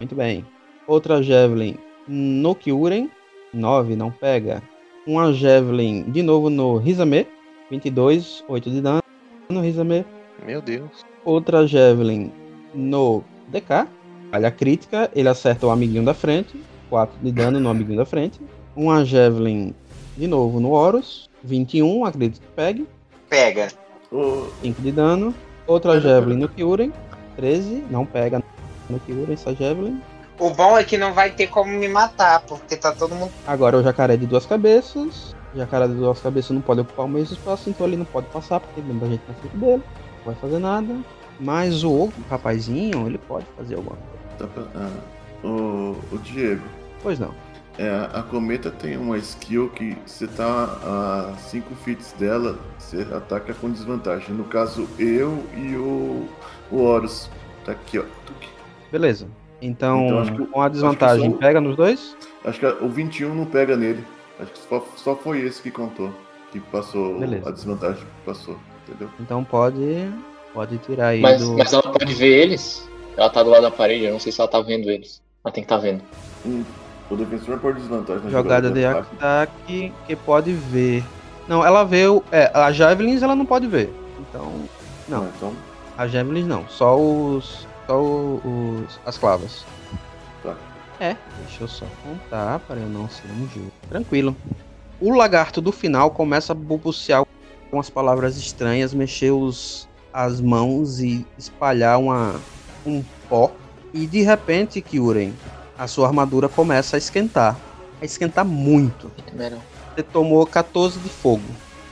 Muito 0.00 0.14
bem. 0.16 0.44
Outra 0.86 1.22
Javelin 1.22 1.76
no 2.08 2.54
Kyuren. 2.56 3.08
9 3.52 3.96
não 3.96 4.10
pega. 4.10 4.62
Uma 5.10 5.32
Javelin 5.32 6.04
de 6.04 6.22
novo 6.22 6.48
no 6.48 6.76
Rizame. 6.76 7.26
22, 7.68 8.44
8 8.46 8.70
de 8.70 8.80
dano 8.80 9.02
no 9.48 9.60
Rizame. 9.60 10.06
Meu 10.46 10.62
Deus. 10.62 11.04
Outra 11.24 11.66
Javelin 11.66 12.30
no 12.72 13.24
DK. 13.48 13.88
Falha 14.30 14.52
crítica, 14.52 15.10
ele 15.12 15.28
acerta 15.28 15.66
o 15.66 15.70
amiguinho 15.70 16.04
da 16.04 16.14
frente. 16.14 16.56
4 16.88 17.18
de 17.20 17.32
dano 17.32 17.58
no 17.58 17.68
amiguinho 17.68 17.98
da 17.98 18.06
frente. 18.06 18.40
Uma 18.76 19.04
Javelin 19.04 19.74
de 20.16 20.28
novo 20.28 20.60
no 20.60 20.70
Horus. 20.70 21.28
21, 21.42 22.04
acredito 22.04 22.40
que 22.40 22.46
pegue. 22.54 22.86
Pega. 23.28 23.66
Ô, 24.12 24.46
5 24.62 24.80
de 24.80 24.92
dano. 24.92 25.34
Outra 25.66 26.00
Javelin 26.00 26.36
no 26.36 26.48
Kyuren. 26.48 26.92
13, 27.34 27.82
não 27.90 28.06
pega 28.06 28.40
no 28.88 29.00
Kyuren 29.00 29.32
essa 29.32 29.52
Javelin. 29.56 30.00
O 30.40 30.48
bom 30.48 30.78
é 30.78 30.82
que 30.82 30.96
não 30.96 31.12
vai 31.12 31.30
ter 31.30 31.48
como 31.48 31.70
me 31.70 31.86
matar, 31.86 32.40
porque 32.40 32.74
tá 32.74 32.92
todo 32.92 33.14
mundo. 33.14 33.30
Agora 33.46 33.76
o 33.76 33.82
jacaré 33.82 34.16
de 34.16 34.26
duas 34.26 34.46
cabeças. 34.46 35.36
O 35.54 35.58
jacaré 35.58 35.86
de 35.86 35.92
duas 35.92 36.18
cabeças 36.18 36.50
não 36.52 36.62
pode 36.62 36.80
ocupar 36.80 37.04
o 37.04 37.08
mesmo 37.08 37.36
espaço, 37.36 37.68
então 37.68 37.86
ele 37.86 37.98
não 37.98 38.06
pode 38.06 38.26
passar, 38.28 38.58
porque 38.58 38.80
tem 38.80 38.84
muita 38.84 39.06
gente 39.06 39.22
na 39.28 39.34
frente 39.34 39.56
dele. 39.58 39.82
Não 40.16 40.24
vai 40.24 40.34
fazer 40.36 40.58
nada. 40.58 40.96
Mas 41.38 41.84
o 41.84 41.92
outro 41.92 42.24
rapazinho, 42.30 43.06
ele 43.06 43.18
pode 43.18 43.44
fazer 43.54 43.74
alguma 43.74 43.96
coisa. 44.38 44.52
tá 44.54 44.62
ah, 44.76 45.46
o, 45.46 45.94
o 46.10 46.18
Diego. 46.18 46.64
Pois 47.02 47.18
não. 47.18 47.34
É, 47.76 48.08
a 48.12 48.22
cometa 48.22 48.70
tem 48.70 48.96
uma 48.96 49.18
skill 49.18 49.68
que 49.70 49.96
você 50.06 50.26
tá 50.26 51.32
a 51.34 51.36
5 51.36 51.74
fits 51.76 52.12
dela, 52.18 52.58
você 52.78 53.02
ataca 53.14 53.52
com 53.52 53.70
desvantagem. 53.70 54.34
No 54.34 54.44
caso, 54.44 54.88
eu 54.98 55.44
e 55.54 55.76
o, 55.76 56.26
o 56.70 56.82
Horus. 56.82 57.30
Tá 57.64 57.72
aqui, 57.72 57.98
ó. 57.98 58.04
Beleza. 58.90 59.28
Então, 59.62 60.06
Então, 60.06 60.18
acho 60.20 60.32
que- 60.32 60.46
com 60.46 60.60
a 60.62 60.68
desvantagem, 60.68 61.16
acho 61.26 61.30
que 61.30 61.34
só- 61.34 61.46
pega 61.46 61.60
nos 61.60 61.76
dois? 61.76 62.16
Acho 62.44 62.58
que 62.60 62.66
o 62.66 62.88
21 62.88 63.34
não 63.34 63.44
pega 63.44 63.76
nele. 63.76 64.04
Acho 64.38 64.52
que 64.52 64.58
só, 64.68 64.84
só 64.96 65.14
foi 65.16 65.40
esse 65.42 65.60
que 65.62 65.70
contou. 65.70 66.10
Que 66.50 66.58
passou 66.58 67.18
Beleza. 67.20 67.48
a 67.48 67.52
desvantagem 67.52 68.00
que 68.00 68.24
passou, 68.26 68.56
entendeu? 68.88 69.08
Então 69.20 69.44
pode. 69.44 70.10
Pode 70.52 70.78
tirar 70.78 71.08
aí 71.08 71.20
Mas, 71.20 71.40
do. 71.40 71.56
mas 71.56 71.72
ela 71.72 71.82
pode 71.82 72.12
ver 72.14 72.42
eles? 72.42 72.88
Ela 73.16 73.28
tá 73.30 73.40
do 73.42 73.50
lado 73.50 73.62
da 73.62 73.70
parede, 73.70 74.04
eu 74.04 74.12
não 74.12 74.18
sei 74.18 74.32
se 74.32 74.40
ela 74.40 74.50
tá 74.50 74.60
vendo 74.60 74.90
eles. 74.90 75.22
Ela 75.44 75.52
tem 75.52 75.62
que 75.62 75.68
tá 75.68 75.76
vendo. 75.76 76.02
Hum, 76.44 76.64
o 77.08 77.14
defensor 77.16 77.58
por 77.60 77.74
desvantagem 77.74 78.24
na 78.24 78.30
Jogada 78.30 78.68
de 78.70 78.84
ataque. 78.84 79.08
ataque 79.16 79.92
que 80.06 80.16
pode 80.16 80.52
ver. 80.52 81.04
Não, 81.46 81.64
ela 81.64 81.84
vê 81.84 82.06
o. 82.08 82.20
É, 82.32 82.50
a 82.52 82.72
Javelins 82.72 83.22
ela 83.22 83.36
não 83.36 83.46
pode 83.46 83.66
ver. 83.68 83.92
Então, 84.18 84.52
Não, 85.08 85.26
então. 85.36 85.52
as 85.96 86.10
javelins 86.10 86.46
não, 86.46 86.66
só 86.68 86.96
os. 86.98 87.66
Só 87.90 88.00
os. 88.00 89.00
as 89.04 89.18
clavas. 89.18 89.64
Tá. 90.44 90.56
É, 91.00 91.16
deixa 91.40 91.64
eu 91.64 91.66
só 91.66 91.84
contar 92.04 92.60
para 92.60 92.78
eu 92.78 92.88
não 92.88 93.08
ser 93.08 93.26
um 93.32 93.42
injusto. 93.42 93.72
Tranquilo. 93.88 94.36
O 95.00 95.12
lagarto 95.12 95.60
do 95.60 95.72
final 95.72 96.12
começa 96.12 96.52
a 96.52 96.54
balbuciar 96.54 97.26
com 97.68 97.80
as 97.80 97.90
palavras 97.90 98.36
estranhas, 98.36 98.94
mexer 98.94 99.32
os, 99.32 99.88
as 100.12 100.40
mãos 100.40 101.00
e 101.00 101.26
espalhar 101.36 101.98
uma, 101.98 102.40
um 102.86 103.02
pó. 103.28 103.50
E 103.92 104.06
de 104.06 104.22
repente, 104.22 104.80
Kyuren, 104.80 105.32
a 105.76 105.88
sua 105.88 106.06
armadura 106.06 106.48
começa 106.48 106.96
a 106.96 106.98
esquentar. 106.98 107.58
A 108.00 108.04
esquentar 108.04 108.44
muito. 108.44 109.10
Você 109.96 110.04
tomou 110.04 110.46
14 110.46 111.00
de 111.00 111.08
fogo. 111.08 111.42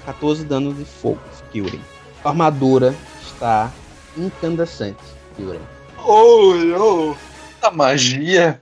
14 0.07 0.45
danos 0.45 0.79
de 0.79 0.85
fogo, 0.85 1.19
Kyuren. 1.51 1.81
A 2.25 2.29
armadura 2.29 2.95
está 3.21 3.73
incandescente, 4.17 5.03
Kyuren. 5.37 5.78
Oh, 6.11 6.55
oh. 6.79 7.15
A 7.61 7.71
magia. 7.71 8.59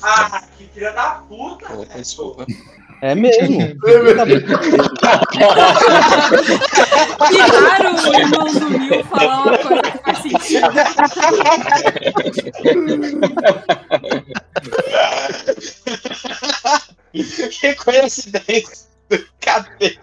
Ah, 0.00 0.44
que 0.56 0.68
filha 0.68 0.92
da 0.92 1.14
puta! 1.28 1.66
Desculpa. 1.96 2.46
É 3.02 3.12
mesmo. 3.16 3.58
Que 7.28 7.38
raro 7.38 7.90
o 7.96 8.14
irmão 8.14 8.46
do 8.52 8.70
Mil 8.70 9.04
falar 9.04 9.42
uma 9.42 9.58
coisa 9.58 9.82
que 9.82 9.98
faz 10.04 10.18
sentido. 10.18 10.70
que 17.60 17.74
coincidência 17.74 18.86
do 19.10 19.18
cabelo. 19.40 19.98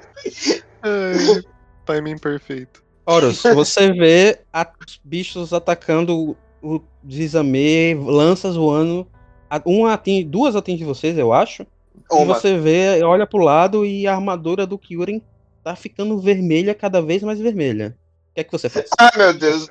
Timing 1.86 2.18
perfeito. 2.18 2.89
Horus, 3.10 3.42
você 3.42 3.92
vê 3.92 4.40
os 4.80 5.00
bichos 5.04 5.52
atacando 5.52 6.38
o 6.62 6.80
Zizame, 7.10 7.96
lanças 7.96 8.56
voando. 8.56 9.08
Uma 9.66 9.94
atinge, 9.94 10.24
duas 10.24 10.56
atingem 10.56 10.86
vocês, 10.86 11.18
eu 11.18 11.34
acho. 11.34 11.64
E 11.64 11.68
Uma. 12.12 12.36
você 12.36 12.56
vê, 12.58 13.02
olha 13.04 13.26
pro 13.26 13.44
lado 13.44 13.84
e 13.84 14.06
a 14.06 14.14
armadura 14.14 14.68
do 14.68 14.78
Kyuren 14.78 15.24
tá 15.64 15.76
ficando 15.76 16.20
vermelha, 16.20 16.76
cada 16.76 17.02
vez 17.02 17.24
mais 17.24 17.40
vermelha. 17.40 17.98
O 18.30 18.36
que 18.36 18.42
é 18.42 18.44
que 18.44 18.52
você 18.52 18.70
faz? 18.70 18.88
Ah, 19.00 19.12
meu 19.18 19.34
Deus. 19.34 19.68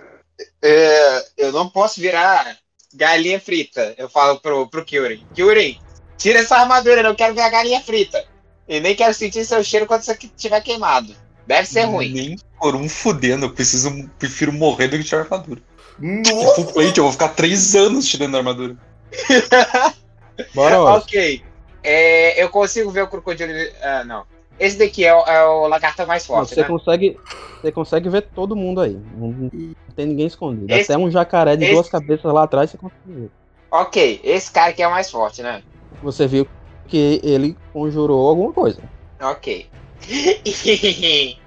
É, 0.61 1.25
eu 1.37 1.53
não 1.53 1.69
posso 1.69 2.01
virar 2.01 2.57
galinha 2.93 3.41
frita. 3.41 3.95
Eu 3.97 4.09
falo 4.09 4.41
pro, 4.41 4.69
pro 4.69 4.85
Kyuri. 4.85 5.25
Kyuri, 5.33 5.79
tira 6.17 6.41
essa 6.41 6.57
armadura, 6.57 7.01
eu 7.01 7.05
não 7.05 7.15
quero 7.15 7.35
ver 7.35 7.43
a 7.43 7.51
galinha 7.51 7.81
frita. 7.81 8.25
E 8.67 8.81
nem 8.81 8.97
quero 8.97 9.15
sentir 9.15 9.45
seu 9.45 9.63
cheiro 9.63 9.87
quando 9.87 10.03
isso 10.03 10.11
aqui 10.11 10.27
estiver 10.27 10.61
queimado. 10.61 11.15
Deve 11.49 11.67
ser 11.67 11.85
ruim. 11.85 12.13
Nem 12.13 12.37
por 12.61 12.77
um 12.77 12.87
fudendo, 12.89 13.47
eu 13.47 13.51
preciso, 13.55 13.91
prefiro 14.19 14.53
morrer 14.53 14.89
do 14.89 14.99
que 14.99 15.05
tirar 15.05 15.23
armadura. 15.23 15.63
Nossa! 15.99 16.55
Full 16.55 16.73
plate, 16.75 16.99
eu 16.99 17.05
vou 17.05 17.13
ficar 17.13 17.31
três 17.31 17.75
anos 17.75 18.07
tirando 18.07 18.35
a 18.35 18.39
armadura. 18.39 18.77
Bora, 20.55 20.83
ok. 20.83 21.43
É, 21.83 22.43
eu 22.43 22.51
consigo 22.51 22.91
ver 22.91 23.03
o 23.03 23.09
crocodilo. 23.09 23.51
Ah, 23.83 24.05
não. 24.05 24.27
Esse 24.59 24.77
daqui 24.77 25.05
é 25.07 25.15
o, 25.15 25.21
é 25.21 25.45
o 25.47 25.69
lagarto 25.69 26.07
mais 26.07 26.27
Não, 26.29 26.37
forte, 26.37 26.55
você 26.55 26.61
né? 26.61 26.69
consegue, 26.69 27.17
você 27.63 27.73
consegue 27.73 28.09
ver 28.11 28.29
todo 28.35 28.55
mundo 28.55 28.83
aí. 28.83 28.93
Não, 28.93 29.29
não 29.33 29.51
tem 29.97 30.07
ninguém 30.07 30.27
escondido. 30.27 30.71
Esse- 30.75 30.93
Até 30.93 31.03
um 31.03 31.11
jacaré 31.11 31.57
de 31.57 31.65
esse- 31.65 31.73
duas 31.73 31.89
cabeças 31.89 32.31
lá 32.31 32.43
atrás 32.43 32.71
você 32.71 32.77
consegue 32.77 33.21
ver. 33.21 33.31
Ok, 33.71 34.21
esse 34.23 34.51
cara 34.51 34.71
aqui 34.71 34.83
é 34.83 34.89
o 34.89 34.91
mais 34.91 35.11
forte, 35.11 35.43
né? 35.43 35.63
Você 36.03 36.27
viu 36.27 36.47
que 36.89 37.21
ele 37.23 37.57
conjurou 37.73 38.29
alguma 38.29 38.53
coisa. 38.53 38.83
Ok. 39.21 39.67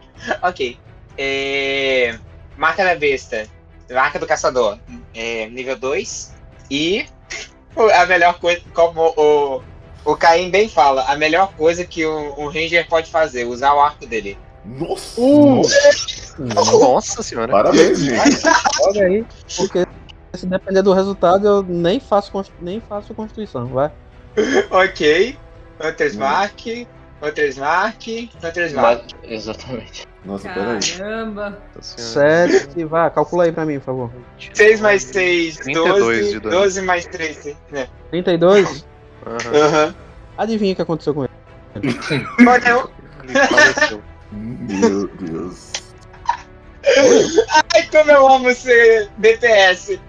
ok. 0.41 0.77
É, 1.17 2.17
Marca 2.57 2.83
da 2.83 2.95
besta. 2.95 3.47
Marca 3.89 4.19
do 4.19 4.27
caçador. 4.27 4.77
É, 5.13 5.47
nível 5.49 5.77
2. 5.77 6.33
E 6.69 7.05
a 7.75 8.05
melhor 8.05 8.39
coisa, 8.39 8.61
como 8.73 9.13
o, 9.17 9.61
o 10.05 10.15
Caim 10.15 10.49
bem 10.49 10.69
fala, 10.69 11.03
a 11.03 11.15
melhor 11.15 11.53
coisa 11.53 11.85
que 11.85 12.05
o, 12.05 12.39
o 12.39 12.47
Ranger 12.47 12.87
pode 12.87 13.09
fazer, 13.09 13.45
usar 13.45 13.73
o 13.73 13.79
arco 13.79 14.05
dele. 14.05 14.37
Nossa! 14.65 15.21
Nossa 16.39 17.23
senhora. 17.23 17.51
Parabéns, 17.51 17.99
gente. 17.99 18.41
Olha 18.83 19.05
aí, 19.05 19.25
porque 19.55 19.85
se 20.33 20.45
depender 20.45 20.81
do 20.81 20.93
resultado, 20.93 21.47
eu 21.47 21.63
nem 21.63 21.99
faço, 21.99 22.31
nem 22.61 22.79
faço 22.79 23.13
Constituição, 23.13 23.67
vai. 23.67 23.91
Ok. 24.69 25.37
Hunter's 25.79 26.15
Mark. 26.15 26.59
Hunter's 26.59 26.87
Mark. 27.21 28.07
Hunter's 28.43 28.73
Mark. 28.73 29.03
Exatamente. 29.23 30.07
Nossa, 30.25 30.49
peraí. 30.49 30.79
Caramba. 30.97 31.61
Senhora. 31.81 32.49
Sete, 32.49 32.83
vai, 32.85 33.09
calcula 33.11 33.43
aí 33.45 33.51
pra 33.51 33.65
mim, 33.65 33.79
por 33.79 33.85
favor. 33.85 34.11
6 34.53 34.81
mais 34.81 35.03
6, 35.03 35.57
32 35.57 35.99
12. 35.99 36.31
de 36.31 36.39
dano. 36.39 36.55
12 36.55 36.81
mais 36.81 37.05
3. 37.05 37.55
Né? 37.71 37.87
32? 38.11 38.85
Aham. 39.25 39.55
Aham. 39.65 39.95
Adivinha 40.37 40.73
o 40.73 40.75
que 40.75 40.81
aconteceu 40.81 41.13
com 41.13 41.23
ele? 41.23 41.31
Olha, 42.47 42.69
eu- 42.69 42.91
Ele 43.23 43.33
faleceu. 43.47 44.01
Meu 44.31 45.07
Deus. 45.07 45.71
Ai, 47.73 47.83
como 47.91 48.11
eu 48.11 48.27
amo 48.27 48.53
ser 48.53 49.09
DPS. 49.17 49.99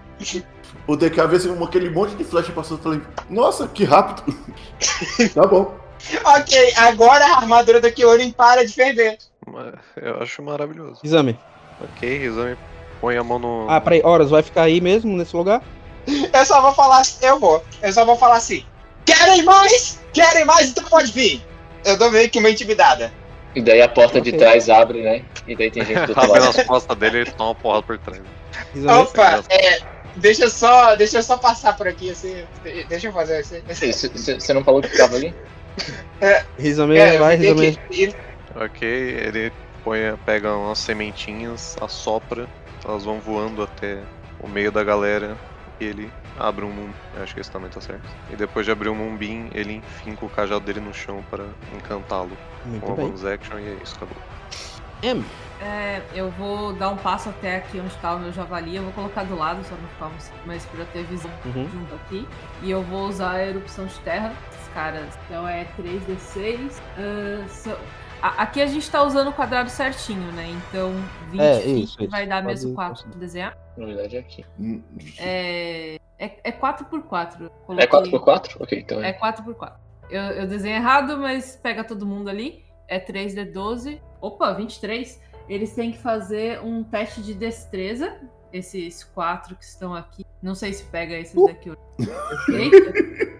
O 0.86 0.96
DK 0.96 1.26
vê 1.28 1.36
assim, 1.36 1.62
aquele 1.62 1.90
monte 1.90 2.14
de 2.14 2.24
flecha 2.24 2.50
passando. 2.52 2.78
Eu 2.78 2.82
falei, 2.82 3.02
nossa, 3.28 3.68
que 3.68 3.84
rápido. 3.84 4.34
tá 5.34 5.46
bom. 5.46 5.76
Ok, 6.38 6.72
agora 6.76 7.24
a 7.24 7.36
armadura 7.38 7.80
do 7.80 7.90
Kyorin 7.92 8.32
para 8.32 8.66
de 8.66 8.72
ferver. 8.72 9.18
Mas 9.46 9.74
Eu 9.96 10.20
acho 10.22 10.42
maravilhoso. 10.42 11.00
Exame. 11.02 11.38
Ok, 11.80 12.08
exame. 12.24 12.56
Põe 13.00 13.16
a 13.16 13.24
mão 13.24 13.38
no. 13.38 13.66
Ah, 13.68 13.80
peraí, 13.80 14.00
horas, 14.04 14.30
vai 14.30 14.42
ficar 14.42 14.62
aí 14.64 14.80
mesmo, 14.80 15.16
nesse 15.16 15.34
lugar? 15.36 15.62
Eu 16.32 16.44
só 16.44 16.60
vou 16.60 16.72
falar, 16.72 17.02
eu 17.22 17.38
vou. 17.38 17.64
Eu 17.80 17.92
só 17.92 18.04
vou 18.04 18.16
falar 18.16 18.36
assim. 18.36 18.64
Querem 19.04 19.42
mais? 19.44 20.00
Querem 20.12 20.44
mais? 20.44 20.70
Então 20.70 20.84
pode 20.84 21.12
vir. 21.12 21.44
Eu 21.84 21.96
dou 21.96 22.10
meio 22.10 22.28
que 22.30 22.38
uma 22.38 22.50
intimidada. 22.50 23.12
E 23.54 23.60
daí 23.60 23.82
a 23.82 23.88
porta 23.88 24.20
de 24.20 24.30
Ok. 24.30 24.38
trás 24.38 24.68
abre, 24.68 25.02
né? 25.02 25.24
E 25.46 25.54
daí 25.56 25.70
tem 25.70 25.84
gente 25.84 26.00
do 26.06 26.08
outro 26.10 26.20
Abre 26.24 26.40
lado. 26.40 26.56
nas 26.56 26.66
costas 26.66 26.96
dele 26.98 27.18
e 27.18 27.20
ele 27.22 27.30
toma 27.32 27.50
uma 27.50 27.54
porrada 27.54 27.82
por 27.82 27.98
trás. 27.98 28.20
Exame. 28.74 28.98
Opa, 29.02 29.42
é. 29.50 29.80
Deixa 30.16 30.44
eu 30.44 30.50
só, 30.50 30.94
deixa 30.96 31.18
eu 31.18 31.22
só 31.22 31.36
passar 31.36 31.76
por 31.76 31.86
aqui 31.88 32.10
assim. 32.10 32.44
de- 32.64 32.84
Deixa 32.84 33.08
eu 33.08 33.12
fazer 33.12 33.38
assim. 33.38 33.62
Você 33.66 34.52
não 34.54 34.64
falou 34.64 34.80
que 34.82 34.88
ficava 34.88 35.16
ali? 35.16 35.34
É, 36.20 36.44
vai, 37.18 37.36
fiquei 37.36 37.52
Rizame. 37.52 37.68
aqui. 37.68 38.04
E- 38.04 38.32
Ok, 38.54 38.86
ele 38.88 39.52
põe, 39.82 39.98
pega 40.26 40.54
umas 40.54 40.78
sementinhas, 40.78 41.76
assopra, 41.80 42.46
elas 42.84 43.04
vão 43.04 43.18
voando 43.18 43.62
até 43.62 43.98
o 44.38 44.46
meio 44.46 44.70
da 44.70 44.84
galera 44.84 45.36
e 45.80 45.84
ele 45.86 46.12
abre 46.38 46.64
um 46.64 46.68
mumbim. 46.70 46.92
Acho 47.22 47.34
que 47.34 47.40
esse 47.40 47.50
também 47.50 47.70
tá 47.70 47.80
certo. 47.80 48.02
E 48.30 48.36
depois 48.36 48.66
de 48.66 48.72
abrir 48.72 48.90
o 48.90 48.94
mumbim, 48.94 49.48
ele 49.54 49.74
enfinca 49.76 50.24
o 50.24 50.28
cajado 50.28 50.60
dele 50.60 50.80
no 50.80 50.92
chão 50.92 51.24
para 51.30 51.44
encantá-lo 51.74 52.36
com 52.80 52.94
bem. 52.94 53.06
bonus 53.06 53.24
action 53.24 53.58
e 53.58 53.68
é 53.68 53.76
isso, 53.82 53.96
acabou. 53.96 54.16
M. 55.02 55.24
É, 55.60 56.00
eu 56.14 56.30
vou 56.32 56.72
dar 56.74 56.90
um 56.90 56.96
passo 56.96 57.28
até 57.28 57.56
aqui 57.56 57.80
onde 57.80 57.94
tá 57.96 58.14
o 58.14 58.18
meu 58.20 58.32
javali. 58.32 58.76
Eu 58.76 58.82
vou 58.82 58.92
colocar 58.92 59.24
do 59.24 59.36
lado, 59.36 59.64
só 59.64 59.74
não 59.76 59.88
ficar 59.88 60.06
um- 60.06 60.46
mais 60.46 60.64
pra 60.66 60.84
ter 60.86 61.04
visão 61.04 61.30
Uhum. 61.44 61.68
junto 61.72 61.94
aqui. 61.94 62.28
E 62.62 62.70
eu 62.70 62.82
vou 62.82 63.06
usar 63.08 63.32
a 63.32 63.46
erupção 63.46 63.86
de 63.86 63.94
terra. 64.00 64.32
Caras. 64.74 65.18
Então 65.26 65.46
é 65.46 65.64
3d6. 65.76 66.80
Ah, 66.98 67.48
são- 67.48 67.78
a- 68.20 68.42
Aqui 68.42 68.60
a 68.62 68.66
gente 68.66 68.88
tá 68.90 69.02
usando 69.02 69.28
o 69.28 69.32
quadrado 69.32 69.68
certinho, 69.68 70.30
né? 70.32 70.48
Então 70.68 70.92
20 71.30 71.40
É, 71.40 71.60
isso, 71.66 72.00
isso. 72.02 72.10
vai 72.10 72.26
dar 72.26 72.36
Pode 72.42 72.46
mesmo 72.46 72.74
4 72.74 72.94
conseguir. 72.94 73.12
de 73.14 73.18
desenhar. 73.20 73.56
Na 73.76 73.86
verdade 73.86 74.16
é 74.16 74.20
aqui. 74.20 74.44
Hum, 74.58 74.82
É, 75.18 75.96
é, 76.18 76.38
é 76.44 76.52
4x4. 76.52 77.50
É 77.78 77.86
4x4? 77.86 78.56
Ok, 78.60 78.78
então 78.78 79.02
É 79.02 79.10
é. 79.10 79.12
4x4. 79.12 79.72
Eu, 80.10 80.22
eu 80.22 80.46
desenho 80.46 80.76
errado, 80.76 81.16
mas 81.18 81.56
pega 81.56 81.82
todo 81.82 82.04
mundo 82.06 82.28
ali. 82.28 82.64
É 82.86 82.98
3D12. 82.98 84.00
Opa, 84.20 84.52
23. 84.52 85.20
Eles 85.48 85.74
têm 85.74 85.90
que 85.92 85.98
fazer 85.98 86.60
um 86.60 86.84
teste 86.84 87.22
de 87.22 87.34
destreza. 87.34 88.20
Esses 88.52 89.02
quatro 89.02 89.56
que 89.56 89.64
estão 89.64 89.94
aqui. 89.94 90.24
Não 90.42 90.54
sei 90.54 90.72
se 90.72 90.82
pega 90.84 91.14
esses 91.14 91.34
daqui. 91.46 91.72
Eita. 92.48 92.92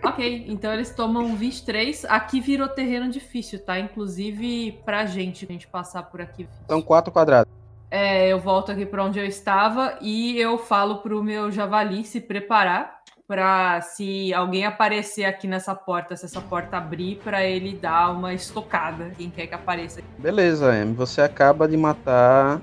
ok, 0.08 0.44
então 0.48 0.72
eles 0.72 0.94
tomam 0.94 1.34
23. 1.34 2.04
Aqui 2.04 2.40
virou 2.40 2.68
terreno 2.68 3.10
difícil, 3.10 3.58
tá? 3.58 3.78
Inclusive 3.78 4.80
pra 4.84 5.04
gente, 5.04 5.44
a 5.44 5.48
gente 5.48 5.66
passar 5.66 6.04
por 6.04 6.20
aqui. 6.20 6.48
Então, 6.64 6.80
quatro 6.80 7.12
quadrados. 7.12 7.52
É, 7.90 8.28
eu 8.28 8.38
volto 8.38 8.72
aqui 8.72 8.86
pra 8.86 9.04
onde 9.04 9.18
eu 9.18 9.26
estava 9.26 9.98
e 10.00 10.38
eu 10.38 10.56
falo 10.56 10.98
pro 10.98 11.22
meu 11.22 11.50
javali 11.50 12.04
se 12.04 12.20
preparar 12.20 13.02
pra 13.26 13.80
se 13.80 14.32
alguém 14.32 14.64
aparecer 14.64 15.24
aqui 15.24 15.46
nessa 15.46 15.74
porta, 15.74 16.16
se 16.16 16.24
essa 16.24 16.40
porta 16.40 16.76
abrir, 16.76 17.16
pra 17.24 17.44
ele 17.44 17.74
dar 17.74 18.12
uma 18.12 18.32
estocada. 18.32 19.10
Quem 19.16 19.30
quer 19.30 19.46
que 19.46 19.54
apareça 19.54 20.00
aqui. 20.00 20.08
Beleza, 20.18 20.74
M. 20.74 20.94
Você 20.94 21.20
acaba 21.20 21.66
de 21.66 21.76
matar 21.76 22.60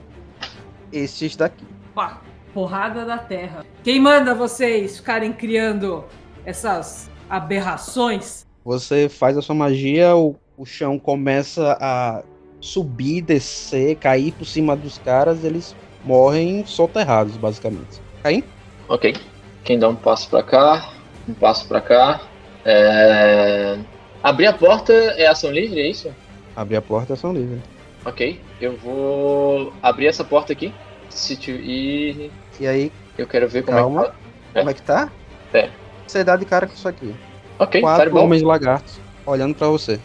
esses 0.91 1.35
daqui. 1.35 1.65
Pá, 1.93 2.21
porrada 2.53 3.05
da 3.05 3.17
terra. 3.17 3.65
Quem 3.83 3.99
manda 3.99 4.33
vocês 4.35 4.97
ficarem 4.97 5.33
criando 5.33 6.05
essas 6.45 7.09
aberrações? 7.29 8.45
Você 8.65 9.07
faz 9.09 9.37
a 9.37 9.41
sua 9.41 9.55
magia, 9.55 10.15
o, 10.15 10.35
o 10.57 10.65
chão 10.65 10.99
começa 10.99 11.77
a 11.79 12.23
subir, 12.59 13.21
descer, 13.21 13.95
cair 13.95 14.33
por 14.33 14.45
cima 14.45 14.75
dos 14.75 14.97
caras, 14.97 15.43
eles 15.43 15.75
morrem 16.03 16.65
soterrados, 16.65 17.37
basicamente. 17.37 18.01
Caim? 18.23 18.43
Ok. 18.87 19.15
Quem 19.63 19.79
dá 19.79 19.87
um 19.87 19.95
passo 19.95 20.29
pra 20.29 20.43
cá, 20.43 20.91
um 21.27 21.33
passo 21.33 21.67
pra 21.67 21.81
cá. 21.81 22.21
É... 22.65 23.77
Abrir 24.21 24.47
a 24.47 24.53
porta 24.53 24.91
é 24.93 25.27
ação 25.27 25.51
livre, 25.51 25.79
é 25.79 25.89
isso? 25.89 26.13
Abrir 26.55 26.75
a 26.75 26.81
porta 26.81 27.13
é 27.13 27.15
ação 27.15 27.33
livre. 27.33 27.61
Ok. 28.05 28.41
Eu 28.59 28.75
vou 28.77 29.73
abrir 29.81 30.07
essa 30.07 30.23
porta 30.23 30.51
aqui. 30.51 30.73
Se. 31.09 31.33
E 31.49 32.31
E 32.59 32.67
aí, 32.67 32.91
eu 33.17 33.27
quero 33.27 33.47
ver 33.47 33.63
como 33.63 33.77
Calma. 33.77 34.01
é 34.01 34.05
que 34.05 34.11
tá. 34.11 34.59
como 34.59 34.69
é 34.69 34.73
que 34.73 34.81
tá? 34.81 35.09
É. 35.53 35.69
Você 36.07 36.23
dá 36.23 36.35
de 36.35 36.45
cara 36.45 36.67
com 36.67 36.73
isso 36.73 36.87
aqui. 36.87 37.13
Ok, 37.57 37.81
Quatro 37.81 38.01
Fireball. 38.03 38.23
homens 38.25 38.41
lagartos 38.41 38.99
olhando 39.25 39.53
pra 39.55 39.67
você. 39.67 39.99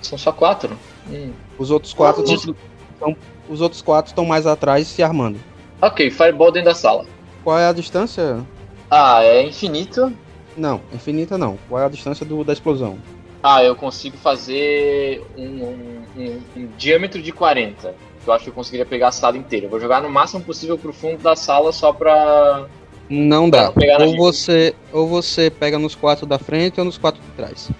São 0.00 0.16
só 0.18 0.32
quatro? 0.32 0.76
Hum. 1.10 1.32
Os 1.58 1.70
outros 1.70 1.92
quatro 1.92 2.22
estão 2.24 2.54
os 3.48 3.60
outros 3.60 3.82
quatro 3.82 4.10
estão 4.10 4.24
mais 4.24 4.46
atrás 4.46 4.86
se 4.88 5.02
armando. 5.02 5.38
Ok, 5.82 6.10
Fireball 6.10 6.50
dentro 6.52 6.70
da 6.70 6.74
sala. 6.74 7.04
Qual 7.42 7.58
é 7.58 7.66
a 7.68 7.72
distância? 7.72 8.44
Ah, 8.90 9.22
é 9.22 9.42
infinito. 9.42 10.12
Não, 10.56 10.80
infinita 10.92 11.36
não. 11.36 11.58
Qual 11.68 11.80
é 11.82 11.84
a 11.84 11.88
distância 11.88 12.24
do, 12.24 12.42
da 12.44 12.52
explosão? 12.52 12.96
Ah, 13.42 13.62
eu 13.62 13.76
consigo 13.76 14.16
fazer 14.16 15.22
um, 15.36 15.42
um- 15.64 16.02
um- 16.16 16.40
um 16.56 16.66
diâmetro 16.78 17.20
de 17.20 17.32
40. 17.32 17.94
Eu 18.26 18.32
acho 18.32 18.44
que 18.44 18.50
eu 18.50 18.54
conseguiria 18.54 18.86
pegar 18.86 19.08
a 19.08 19.12
sala 19.12 19.36
inteira. 19.36 19.66
Eu 19.66 19.70
vou 19.70 19.80
jogar 19.80 20.00
no 20.02 20.08
máximo 20.08 20.42
possível 20.42 20.78
pro 20.78 20.92
fundo 20.92 21.18
da 21.18 21.36
sala 21.36 21.72
só 21.72 21.92
pra. 21.92 22.66
Não 23.08 23.50
dá. 23.50 23.70
Pra 23.70 23.98
não 23.98 24.06
Ou 24.06 24.10
gente. 24.12 24.18
você, 24.18 24.74
ou 24.92 25.06
você 25.06 25.50
pega 25.50 25.78
nos 25.78 25.94
quatro 25.94 26.24
da 26.24 26.38
frente 26.38 26.80
ou 26.80 26.86
nos 26.86 26.96
quatro 26.96 27.20
de 27.20 27.28
trás. 27.36 27.70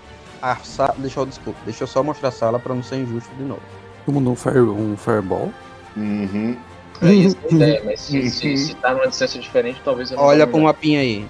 A 0.43 0.57
sa... 0.57 0.95
Deixa 0.99 1.19
eu, 1.19 1.27
desculpa, 1.27 1.59
deixa 1.65 1.85
eu 1.85 1.89
só 1.89 2.03
mostrar 2.03 2.29
a 2.29 2.33
sala 2.33 2.59
pra 2.59 2.75
não 2.75 2.83
ser 2.83 2.97
injusto 2.97 3.35
de 3.37 3.43
novo. 3.43 3.63
Tu 4.05 4.13
mandou 4.13 4.35
um, 4.35 4.37
fire, 4.37 4.59
um 4.59 4.97
fireball? 4.97 5.51
Uhum. 5.97 6.57
É 7.01 7.13
isso 7.13 7.37
a 7.43 7.49
ideia, 7.55 7.83
mas 7.85 8.01
se, 8.01 8.29
se, 8.31 8.57
se 8.57 8.75
tá 8.75 8.93
numa 8.93 9.09
distância 9.09 9.41
diferente, 9.41 9.81
talvez 9.83 10.11
eu 10.11 10.19
não 10.19 10.25
Olha 10.25 10.47
pro 10.47 10.61
mapinha 10.61 11.01
aí. 11.01 11.27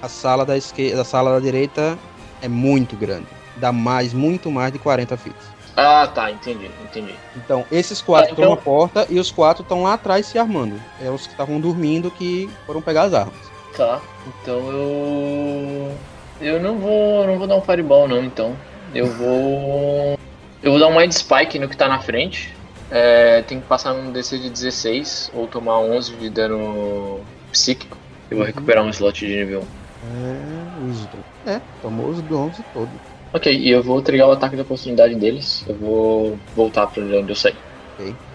A 0.00 0.08
sala 0.08 0.46
da 0.46 0.56
esquerda, 0.56 1.02
a 1.02 1.04
sala 1.04 1.32
da 1.32 1.40
direita 1.40 1.98
é 2.40 2.48
muito 2.48 2.96
grande. 2.96 3.26
Dá 3.56 3.72
mais, 3.72 4.12
muito 4.12 4.50
mais 4.50 4.72
de 4.72 4.78
40 4.78 5.16
feet. 5.16 5.36
Ah, 5.76 6.06
tá, 6.06 6.30
entendi, 6.30 6.70
entendi. 6.82 7.14
Então, 7.36 7.64
esses 7.72 8.02
quatro 8.02 8.28
Ah, 8.28 8.30
estão 8.32 8.44
então- 8.44 8.56
na 8.56 8.60
porta 8.60 9.06
e 9.08 9.18
os 9.18 9.30
quatro 9.30 9.62
estão 9.62 9.82
lá 9.82 9.94
atrás 9.94 10.26
se 10.26 10.38
armando. 10.38 10.80
É 11.00 11.10
os 11.10 11.26
que 11.26 11.32
estavam 11.32 11.58
dormindo 11.60 12.10
que 12.10 12.50
foram 12.66 12.82
pegar 12.82 13.04
as 13.04 13.14
armas. 13.14 13.34
Tá, 13.76 14.00
então 14.26 14.58
eu. 14.70 15.92
Eu 16.40 16.60
não 16.60 16.78
vou. 16.78 17.26
não 17.26 17.38
vou 17.38 17.46
dar 17.46 17.56
um 17.56 17.62
fireball 17.62 18.06
não, 18.06 18.22
então. 18.22 18.54
Eu 18.94 19.06
vou. 19.06 20.18
Eu 20.62 20.72
vou 20.72 20.78
dar 20.80 20.88
um 20.88 20.96
Mind 21.00 21.12
Spike 21.12 21.58
no 21.58 21.68
que 21.68 21.76
tá 21.76 21.88
na 21.88 22.00
frente. 22.00 22.54
É, 22.90 23.40
tem 23.42 23.58
que 23.58 23.66
passar 23.66 23.94
num 23.94 24.12
DC 24.12 24.38
de 24.38 24.50
16 24.50 25.30
ou 25.32 25.46
tomar 25.46 25.78
11 25.78 26.14
de 26.16 26.28
dano 26.28 27.20
psíquico. 27.50 27.96
Eu 28.30 28.36
vou 28.36 28.46
recuperar 28.46 28.84
um 28.84 28.90
slot 28.90 29.26
de 29.26 29.34
nível 29.34 29.64
1. 30.04 30.82
É, 30.82 30.84
Wisdom. 30.86 31.18
É, 31.46 31.60
tomou 31.80 32.08
os 32.10 32.18
11 32.18 32.62
todos. 32.74 33.11
Ok, 33.34 33.52
e 33.52 33.70
eu 33.70 33.82
vou 33.82 34.02
trigar 34.02 34.28
o 34.28 34.32
ataque 34.32 34.56
da 34.56 34.62
oportunidade 34.62 35.14
deles. 35.14 35.64
Eu 35.66 35.74
vou 35.76 36.38
voltar 36.54 36.86
pra 36.86 37.02
onde 37.02 37.30
eu 37.30 37.36
saí. 37.36 37.56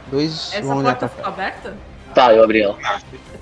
Dois 0.09 0.53
Essa 0.53 0.61
vão 0.61 0.81
porta 0.81 1.07
ficou 1.07 1.25
aberta? 1.25 1.77
Tá, 2.15 2.33
eu 2.33 2.43
abri 2.43 2.61
ela. 2.61 2.77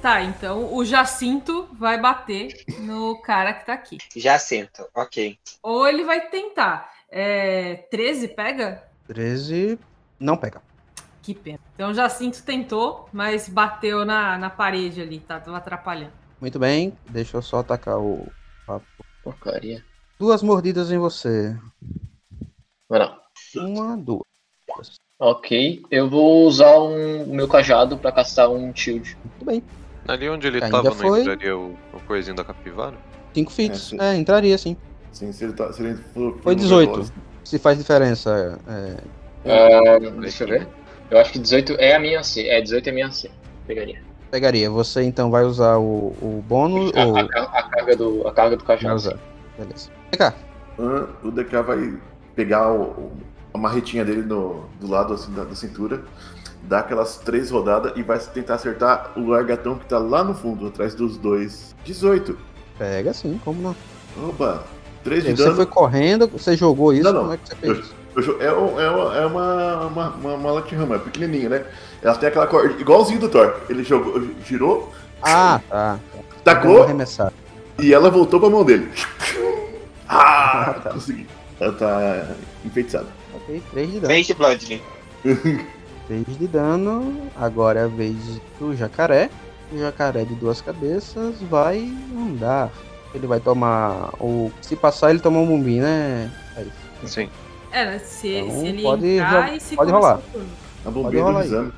Tá, 0.02 0.22
então 0.22 0.74
o 0.74 0.84
Jacinto 0.84 1.70
vai 1.74 2.00
bater 2.00 2.66
no 2.80 3.22
cara 3.22 3.54
que 3.54 3.66
tá 3.66 3.74
aqui. 3.74 3.98
Jacinto, 4.16 4.86
ok. 4.94 5.38
Ou 5.64 5.88
ele 5.88 6.04
vai 6.04 6.28
tentar. 6.28 6.92
É, 7.10 7.86
13 7.90 8.30
pega? 8.30 8.84
13. 9.08 9.80
Não 10.20 10.36
pega. 10.36 10.62
Que 11.22 11.34
pena. 11.34 11.60
Então 11.74 11.92
o 11.92 11.94
Jacinto 11.94 12.44
tentou, 12.44 13.08
mas 13.14 13.48
bateu 13.48 14.04
na, 14.04 14.38
na 14.38 14.50
parede 14.50 15.02
ali, 15.02 15.20
tá? 15.20 15.40
Tava 15.40 15.58
atrapalhando. 15.58 16.12
Muito 16.42 16.60
bem, 16.60 16.98
deixa 17.10 17.38
eu 17.38 17.42
só 17.42 17.60
atacar 17.60 17.98
o. 17.98 18.28
Porcaria. 19.24 19.84
Duas 20.20 20.42
mordidas 20.42 20.92
em 20.92 20.98
você. 20.98 21.56
Vai 22.90 23.00
lá. 23.00 23.20
Uma, 23.56 23.98
duas. 23.98 24.22
Ok, 25.20 25.82
eu 25.90 26.10
vou 26.10 26.46
usar 26.46 26.78
um, 26.80 27.24
o 27.24 27.34
meu 27.34 27.48
cajado 27.48 27.98
pra 27.98 28.12
castar 28.12 28.50
um 28.50 28.74
shield. 28.76 29.18
Muito 29.24 29.46
bem. 29.46 29.64
Ali 30.08 30.30
onde 30.30 30.48
ele 30.48 30.58
Ainda 30.64 30.70
tava, 30.70 30.90
não 30.90 30.96
foi. 30.96 31.22
entraria 31.22 31.58
o, 31.58 31.74
o 31.94 32.00
coisinho 32.06 32.36
da 32.36 32.44
capivara? 32.44 32.98
Cinco 33.34 33.52
fits. 33.52 33.76
É, 33.76 33.80
sim. 33.90 33.98
É, 34.02 34.16
entraria 34.16 34.58
sim. 34.58 34.78
Sim, 35.12 35.32
se 35.32 35.46
ele, 35.46 35.54
tá, 35.54 35.72
se 35.72 35.82
ele 35.82 35.96
for. 36.14 36.34
Foi 36.34 36.42
for 36.42 36.56
18. 36.56 36.92
veloz. 36.92 37.14
Se 37.44 37.60
faz 37.60 37.78
diferença. 37.78 38.60
É, 38.68 38.98
Ah, 39.50 40.00
deixa 40.20 40.44
eu 40.44 40.48
ver. 40.50 40.68
Eu 41.10 41.18
acho 41.20 41.32
que 41.32 41.40
18 41.40 41.74
é 41.74 41.96
a 41.96 42.00
minha 42.00 42.24
C. 42.24 42.48
É, 42.48 42.62
18 42.62 42.88
é 42.88 42.90
a 42.92 42.94
minha 42.94 43.12
C. 43.12 43.32
Pegaria. 43.68 44.02
pegaria. 44.32 44.70
Você 44.70 45.04
então 45.04 45.32
vai 45.32 45.44
usar 45.44 45.78
o, 45.78 46.14
o 46.22 46.44
bônus 46.48 46.92
A, 46.96 47.06
ou. 47.06 47.18
a 47.18 47.22
a 47.22 47.64
carga 47.64 47.96
do, 47.96 48.28
a 48.28 48.34
carga 48.34 48.58
do 48.58 48.64
Vai 48.66 48.76
cajado. 48.78 48.96
usar. 48.96 49.20
Beleza. 49.58 49.90
Ah, 50.20 51.06
O 51.24 51.32
DK 51.32 51.62
vai 51.64 51.94
pegar 52.36 52.72
o- 52.72 52.82
o- 52.84 53.12
a 53.54 53.58
marretinha 53.58 54.04
dele 54.04 54.22
no, 54.24 54.66
do 54.80 54.90
lado 54.90 55.14
assim, 55.14 55.32
da, 55.34 55.44
da 55.44 55.56
cintura, 55.56 56.04
dar 56.64 56.80
aquelas 56.80 57.18
três 57.18 57.50
rodadas 57.52 57.94
e 57.96 58.04
vai 58.04 58.20
tentar 58.20 58.56
acertar 58.56 59.12
o 59.16 59.28
largatão 59.30 59.78
que 59.78 59.86
tá 59.86 59.98
lá 59.98 60.24
no 60.24 60.34
fundo, 60.34 60.68
atrás 60.68 60.94
dos 60.96 61.18
dois. 61.18 61.74
18. 61.86 62.38
Pega 62.78 63.14
sim, 63.14 63.40
como 63.46 63.62
não? 63.62 63.76
Opa! 64.30 64.64
3 65.04 65.24
de 65.24 65.32
Você 65.38 65.44
dano. 65.44 65.56
foi 65.56 65.66
correndo, 65.68 66.28
você 66.28 66.58
jogou 66.58 66.92
isso, 66.92 67.04
Não, 67.04 67.14
não. 67.14 67.22
como 67.22 67.34
é 67.34 67.38
que 67.38 67.48
você 67.48 67.56
fez? 67.56 67.94
Eu 68.16 68.42
É, 68.42 68.52
um- 68.54 68.80
é 68.80 68.90
uma, 68.90 69.16
é 69.18 69.26
uma, 69.26 69.86
uma, 69.88 70.10
uma, 70.10 70.34
uma 70.34 70.52
Latinhama, 70.54 70.96
é 70.96 71.00
pequenininha, 71.00 71.50
né? 71.50 71.66
Ela 72.02 72.16
tem 72.16 72.28
aquela 72.30 72.48
corda, 72.48 72.74
igualzinho 72.82 73.20
do 73.20 73.30
Thor. 73.30 73.56
Ele 73.70 73.84
jogou, 73.84 74.22
girou, 74.46 74.92
Ah, 75.22 75.60
tá. 75.70 76.00
Tacou 76.44 76.86
e 77.80 77.94
ela 77.94 78.10
voltou 78.10 78.40
pra 78.40 78.50
mão 78.50 78.64
dele. 78.64 78.90
Ah, 80.08 80.80
tá. 80.84 80.90
consegui. 80.94 81.28
Ela 81.60 81.72
tá 81.74 82.28
enfeitiçada. 82.66 83.08
Ok, 83.34 83.62
3 83.72 83.88
de 83.92 84.00
dano. 84.00 84.08
Vez 84.14 84.28
de 84.28 84.34
Bloodling. 84.34 84.82
3 86.08 86.38
de 86.38 86.48
dano. 86.48 87.30
Agora 87.36 87.80
é 87.80 87.84
a 87.84 87.88
vez 87.88 88.16
do 88.60 88.76
jacaré. 88.76 89.30
O 89.72 89.78
jacaré 89.80 90.24
de 90.26 90.36
duas 90.36 90.62
cabeças 90.62 91.42
vai 91.44 91.92
andar. 92.16 92.70
Ele 93.14 93.26
vai 93.26 93.40
tomar. 93.40 94.10
o 94.20 94.52
Se 94.62 94.76
passar, 94.76 95.10
ele 95.10 95.20
toma 95.20 95.40
um 95.40 95.46
bumbi, 95.48 95.80
né? 95.80 96.32
É 96.58 96.62
isso. 97.04 97.14
Sim. 97.16 97.30
É, 97.72 97.86
né, 97.86 98.00
se, 98.00 98.28
Então, 98.30 98.60
se 98.60 98.68
ele 98.68 98.84
pode 98.84 99.08
entrar 99.08 99.48
ro- 99.50 99.56
e 99.56 99.60
se 99.60 99.76
pode 99.76 99.92
rolar. 99.92 100.20
A 100.86 100.92
Pode 100.92 100.94
bombeira 100.96 101.32
do 101.34 101.40
exame. 101.40 101.72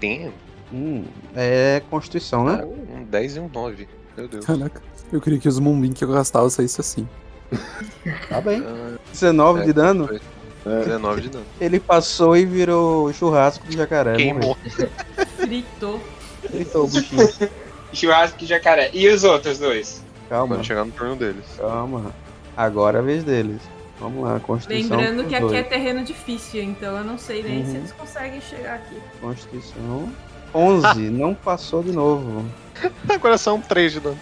Tem 0.00 0.32
Hum, 0.72 1.04
é 1.34 1.82
Constituição, 1.90 2.44
né? 2.44 2.62
um 2.64 3.02
10 3.04 3.36
e 3.36 3.40
um 3.40 3.48
9. 3.48 3.88
Meu 4.16 4.28
Deus. 4.28 4.44
Caraca, 4.44 4.82
eu 5.12 5.20
queria 5.20 5.38
que 5.38 5.48
os 5.48 5.58
Moonbeam 5.58 5.92
que 5.92 6.04
eu 6.04 6.12
gastava 6.12 6.48
saísse 6.50 6.80
assim. 6.80 7.08
Tá 8.28 8.40
bem. 8.40 8.62
Ah, 8.66 8.96
19 9.12 9.64
de 9.64 9.70
é, 9.70 9.72
dano. 9.72 10.06
foi 10.06 10.20
É, 10.66 10.84
19 10.84 11.20
de 11.22 11.28
dano. 11.30 11.44
Ele 11.60 11.80
passou 11.80 12.36
e 12.36 12.44
virou 12.44 13.12
churrasco 13.12 13.66
do 13.66 13.72
jacaré. 13.72 14.16
Queimou. 14.16 14.56
morreu. 14.56 14.90
Fritou. 15.38 16.00
Gritou 16.50 16.84
o 16.84 16.88
bichinho. 16.88 17.28
Churrasco 17.92 18.36
e 18.42 18.46
jacaré. 18.46 18.90
E 18.92 19.08
os 19.08 19.24
outros 19.24 19.58
dois? 19.58 20.02
Calma, 20.28 20.56
Quando 20.56 20.66
chegar 20.66 20.84
no 20.84 20.92
turno 20.92 21.16
deles. 21.16 21.44
calma. 21.56 22.12
Agora 22.56 22.98
é 22.98 23.00
a 23.00 23.04
vez 23.04 23.24
deles. 23.24 23.62
Vamos 23.98 24.22
lá, 24.22 24.38
Constituição. 24.40 24.96
Lembrando 24.96 25.24
que 25.26 25.34
aqui 25.34 25.44
é 25.46 25.62
dois. 25.62 25.68
terreno 25.68 26.04
difícil, 26.04 26.62
então 26.62 26.96
eu 26.98 27.04
não 27.04 27.18
sei 27.18 27.42
nem 27.42 27.64
se 27.64 27.70
Uhum. 27.72 27.76
eles 27.78 27.92
conseguem 27.92 28.40
chegar 28.40 28.74
aqui. 28.74 28.96
Constituição. 29.20 30.12
11, 30.54 31.00
não 31.10 31.34
passou 31.34 31.82
de 31.82 31.92
novo. 31.92 32.44
Agora 33.08 33.36
são 33.38 33.60
3 33.60 33.92
de 33.92 34.00
dano. 34.00 34.18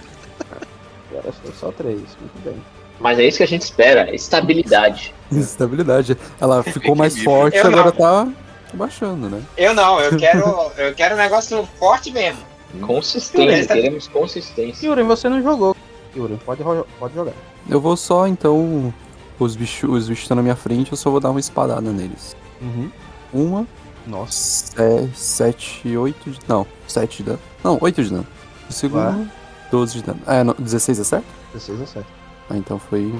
Agora 1.19 1.33
foi 1.33 1.53
só 1.53 1.73
3. 1.73 1.97
Muito 1.99 2.45
bem. 2.45 2.62
Mas 2.99 3.19
é 3.19 3.25
isso 3.25 3.39
que 3.39 3.43
a 3.45 3.49
gente 3.49 3.62
espera, 3.62 4.14
estabilidade. 4.14 5.14
Estabilidade. 5.31 6.17
Ela 6.41 6.62
ficou 6.62 6.95
mais 6.95 7.19
forte, 7.23 7.57
Eu 7.59 7.67
agora 7.67 7.93
tá 7.93 8.29
baixando, 8.73 9.29
né? 9.29 9.43
Eu 9.57 9.75
não, 9.75 10.01
eu 10.01 10.17
quero, 10.19 10.71
eu 10.77 10.95
quero 10.95 11.14
um 11.14 11.19
negócio 11.19 11.69
forte 11.79 12.11
mesmo. 12.11 12.41
Consistência, 12.81 13.47
Beleza. 13.47 13.75
queremos 13.75 14.09
consistência. 14.09 14.87
Yuren, 14.87 15.05
você 15.05 15.29
não 15.29 15.43
jogou. 15.43 15.77
Yuren, 16.14 16.37
pode, 16.39 16.62
pode 16.99 17.14
jogar. 17.14 17.33
Eu 17.69 17.81
vou 17.81 17.97
só, 17.97 18.27
então. 18.27 18.93
Os 19.39 19.55
bichos 19.55 19.91
os 19.91 20.09
bichos 20.09 20.25
estão 20.25 20.37
na 20.37 20.43
minha 20.43 20.57
frente, 20.57 20.93
eu 20.93 20.97
só 20.97 21.11
vou 21.11 21.21
dar 21.21 21.31
uma 21.31 21.41
espadada 21.41 21.93
neles. 21.93 22.35
Uhum. 22.61 22.91
Uma, 23.35 23.67
Nossa. 24.07 24.73
é, 24.83 25.07
sete, 25.14 25.95
oito 25.95 26.31
de. 26.31 26.39
Não, 26.49 26.67
sete 26.89 27.19
de 27.19 27.25
dano. 27.25 27.39
Não, 27.62 27.77
oito 27.83 28.03
de 28.03 28.09
dano. 28.09 28.27
O 28.69 28.73
segundo, 28.73 29.31
12 29.71 29.95
de 29.95 30.03
dano. 30.05 30.21
É, 30.27 30.45
não, 30.45 30.55
16 30.59 31.01
é 31.01 31.05
certo? 31.05 31.27
16 31.53 31.81
a 31.83 31.87
7. 31.87 32.07
Ah, 32.51 32.57
então 32.57 32.79
foi. 32.79 33.12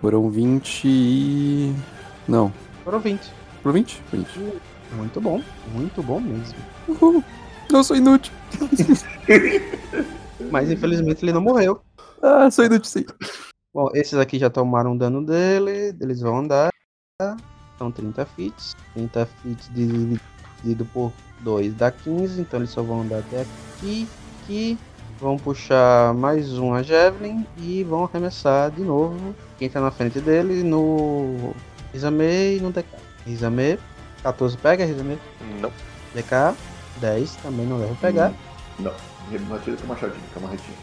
Foram 0.00 0.28
20 0.30 0.84
e. 0.84 1.74
Não. 2.26 2.52
Foram 2.84 3.00
20. 3.00 3.32
Foram 3.62 3.74
20? 3.74 4.02
20. 4.12 4.28
Muito 4.92 5.20
bom. 5.20 5.42
Muito 5.72 6.02
bom 6.02 6.20
mesmo. 6.20 6.58
Uhul. 6.88 7.22
Não 7.70 7.84
sou 7.84 7.96
inútil. 7.96 8.32
Mas 10.50 10.70
infelizmente 10.70 11.24
ele 11.24 11.32
não 11.32 11.40
morreu. 11.40 11.80
Ah, 12.20 12.50
sou 12.50 12.64
inútil 12.64 12.84
sim. 12.84 13.04
Bom, 13.72 13.88
esses 13.94 14.14
aqui 14.14 14.38
já 14.38 14.50
tomaram 14.50 14.96
dano 14.96 15.24
dele. 15.24 15.96
Eles 16.00 16.20
vão 16.20 16.38
andar. 16.38 16.70
são 17.78 17.90
30 17.90 18.26
fits. 18.26 18.76
30 18.94 19.26
fits 19.26 19.70
dividido 19.72 20.84
por 20.92 21.12
2 21.40 21.74
dá 21.74 21.90
15, 21.90 22.40
então 22.40 22.60
eles 22.60 22.70
só 22.70 22.82
vão 22.82 23.02
andar 23.02 23.20
até 23.20 23.42
aqui. 23.42 24.08
Aqui. 24.42 24.78
Vão 25.22 25.36
puxar 25.36 26.12
mais 26.14 26.58
uma 26.58 26.82
Javelin 26.82 27.46
e 27.56 27.84
vão 27.84 28.02
arremessar 28.02 28.72
de 28.72 28.82
novo. 28.82 29.32
Quem 29.56 29.70
tá 29.70 29.80
na 29.80 29.92
frente 29.92 30.18
dele 30.18 30.64
no 30.64 31.54
Rizame 31.92 32.56
e 32.56 32.60
no 32.60 32.72
DK. 32.72 32.88
Rizame, 33.24 33.78
14 34.24 34.56
pega, 34.56 34.84
Rizame. 34.84 35.16
Não. 35.60 35.70
DK, 36.12 36.58
10 36.96 37.36
também 37.36 37.64
não 37.66 37.78
deve 37.78 37.94
pegar. 38.00 38.32
Não. 38.80 38.90
Ele 39.30 39.44
não 39.48 39.54
atira 39.54 39.76
com 39.76 39.86
machadinho, 39.86 40.24
com 40.34 40.40
a 40.40 40.42
marretinha. 40.42 40.76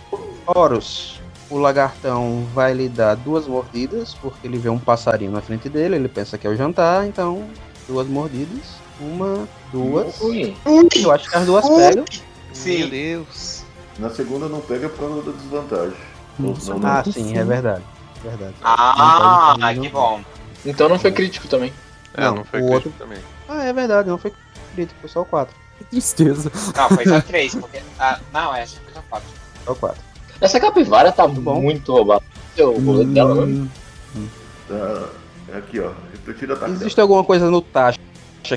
Horus, 0.47 1.19
o 1.49 1.57
lagartão 1.57 2.47
vai 2.53 2.73
lhe 2.73 2.87
dar 2.87 3.15
duas 3.15 3.45
mordidas, 3.45 4.13
porque 4.13 4.47
ele 4.47 4.57
vê 4.57 4.69
um 4.69 4.79
passarinho 4.79 5.33
na 5.33 5.41
frente 5.41 5.67
dele, 5.67 5.97
ele 5.97 6.07
pensa 6.07 6.37
que 6.37 6.47
é 6.47 6.49
o 6.49 6.55
jantar, 6.55 7.05
então 7.05 7.45
duas 7.89 8.07
mordidas. 8.07 8.77
Uma, 9.01 9.45
duas. 9.73 10.21
Ui. 10.21 10.55
Eu 10.95 11.11
acho 11.11 11.29
que 11.29 11.35
as 11.35 11.45
duas 11.45 11.67
pegam. 11.67 12.05
Sim. 12.53 12.77
Meu 12.77 12.89
Deus. 12.89 13.58
Na 13.99 14.09
segunda 14.09 14.47
não 14.47 14.61
pega 14.61 14.87
por 14.89 14.99
causa 15.09 15.21
da 15.23 15.31
desvantagem. 15.37 15.97
Nossa, 16.39 16.71
Não, 16.73 16.79
não, 16.79 16.89
Ah, 16.89 17.03
não. 17.05 17.11
sim, 17.13 17.37
é 17.37 17.43
verdade. 17.43 17.83
Verdade. 18.23 18.53
Ah, 18.63 19.55
pode, 19.59 19.79
que 19.81 19.89
bom. 19.89 20.21
Então 20.65 20.89
não 20.89 20.97
foi 20.99 21.11
crítico 21.11 21.47
também. 21.47 21.73
É, 22.13 22.21
Não, 22.25 22.35
não, 22.35 22.43
foi 22.45 22.61
o 22.61 22.67
crítico 22.67 22.89
outro- 22.89 22.93
também. 23.05 23.19
Ah, 23.47 23.63
é 23.63 23.73
verdade, 23.73 24.09
não 24.09 24.17
foi 24.17 24.33
crítico, 24.73 24.99
foi 25.01 25.09
só 25.09 25.21
o 25.21 25.25
4. 25.25 25.55
Que 25.77 25.83
tristeza. 25.85 26.51
Não, 26.75 26.89
foi 26.89 27.05
só 27.05 27.19
três. 27.21 27.55
Porque, 27.55 27.79
ah, 27.99 28.19
não, 28.33 28.53
essa 28.55 28.77
foi 28.83 28.93
só 28.93 29.01
quatro. 29.09 29.27
Só 29.65 29.71
o 29.71 29.75
4. 29.75 30.01
Essa 30.41 30.59
capivara 30.59 31.11
tá 31.11 31.27
bom. 31.27 31.61
muito 31.61 31.91
roubada. 31.91 32.23
O 32.57 32.79
rolê 32.79 33.05
dela, 33.05 33.45
né? 33.45 33.67
Hum, 34.15 34.27
Tá, 34.67 35.09
é 35.53 35.57
aqui, 35.57 35.79
ó. 35.79 35.91
Refletir 36.11 36.45
ataque. 36.51 36.71
dela. 36.71 36.75
Existe 36.83 36.99
alguma 37.01 37.23
coisa 37.23 37.49
no 37.49 37.61
taxa 37.61 37.97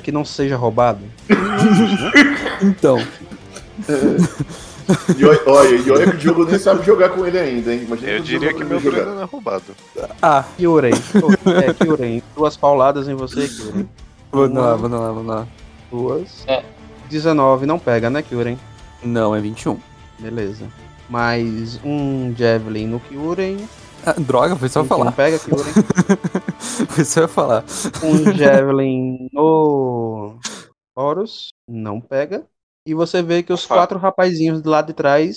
que 0.03 0.12
não 0.12 0.24
seja 0.24 0.57
roubado? 0.57 1.01
Então, 2.62 2.97
E 5.18 5.24
olha, 5.24 5.41
olha, 5.47 5.74
e 5.76 5.91
olha 5.91 6.11
que 6.11 6.16
o 6.16 6.18
Diogo 6.18 6.45
nem 6.45 6.59
sabe 6.59 6.85
jogar 6.85 7.11
com 7.11 7.26
ele 7.26 7.39
ainda, 7.39 7.72
hein? 7.72 7.83
Imagina 7.85 8.12
Eu 8.12 8.20
o 8.20 8.22
diria 8.22 8.53
que 8.53 8.64
não 8.64 8.80
meu 8.80 9.07
não 9.07 9.22
é 9.22 9.24
roubado. 9.24 9.64
ah, 10.20 10.45
Kyurem. 10.57 10.93
é, 11.64 11.72
Kyurem. 11.74 12.22
Duas 12.35 12.57
pauladas 12.57 13.09
em 13.09 13.14
você, 13.14 13.49
Kyurem. 13.49 13.89
vamos 14.30 14.57
lá, 14.57 14.74
vamos 14.74 15.01
lá, 15.01 15.07
vamos 15.12 15.26
lá. 15.26 15.47
Duas. 15.91 16.45
É. 16.47 16.64
19 17.09 17.66
não 17.66 17.78
pega, 17.78 18.09
né, 18.09 18.22
Kyurem? 18.22 18.59
Não, 19.03 19.35
é 19.35 19.41
21. 19.41 19.78
Beleza. 20.18 20.66
Mais 21.09 21.78
um 21.85 22.35
Javelin 22.37 22.87
no 22.87 23.01
Kyurem. 23.01 23.68
Ah, 24.05 24.14
droga, 24.18 24.57
foi 24.57 24.68
só 24.68 24.80
eu 24.80 24.85
21 24.85 24.99
falar. 24.99 25.12
pega, 25.12 25.39
Kyurem. 25.39 25.72
foi 26.89 27.05
só 27.05 27.20
eu 27.22 27.28
falar. 27.28 27.64
Um 28.03 28.33
Javelin 28.33 29.28
no 29.33 30.39
Horus. 30.97 31.49
Não 31.68 32.01
pega. 32.01 32.45
E 32.87 32.95
você 32.95 33.22
vê 33.22 33.43
que 33.43 33.53
os 33.53 33.64
Opa. 33.64 33.74
quatro 33.76 33.99
rapazinhos 33.99 34.61
do 34.61 34.70
lado 34.70 34.89
de 34.89 34.93
trás 34.93 35.37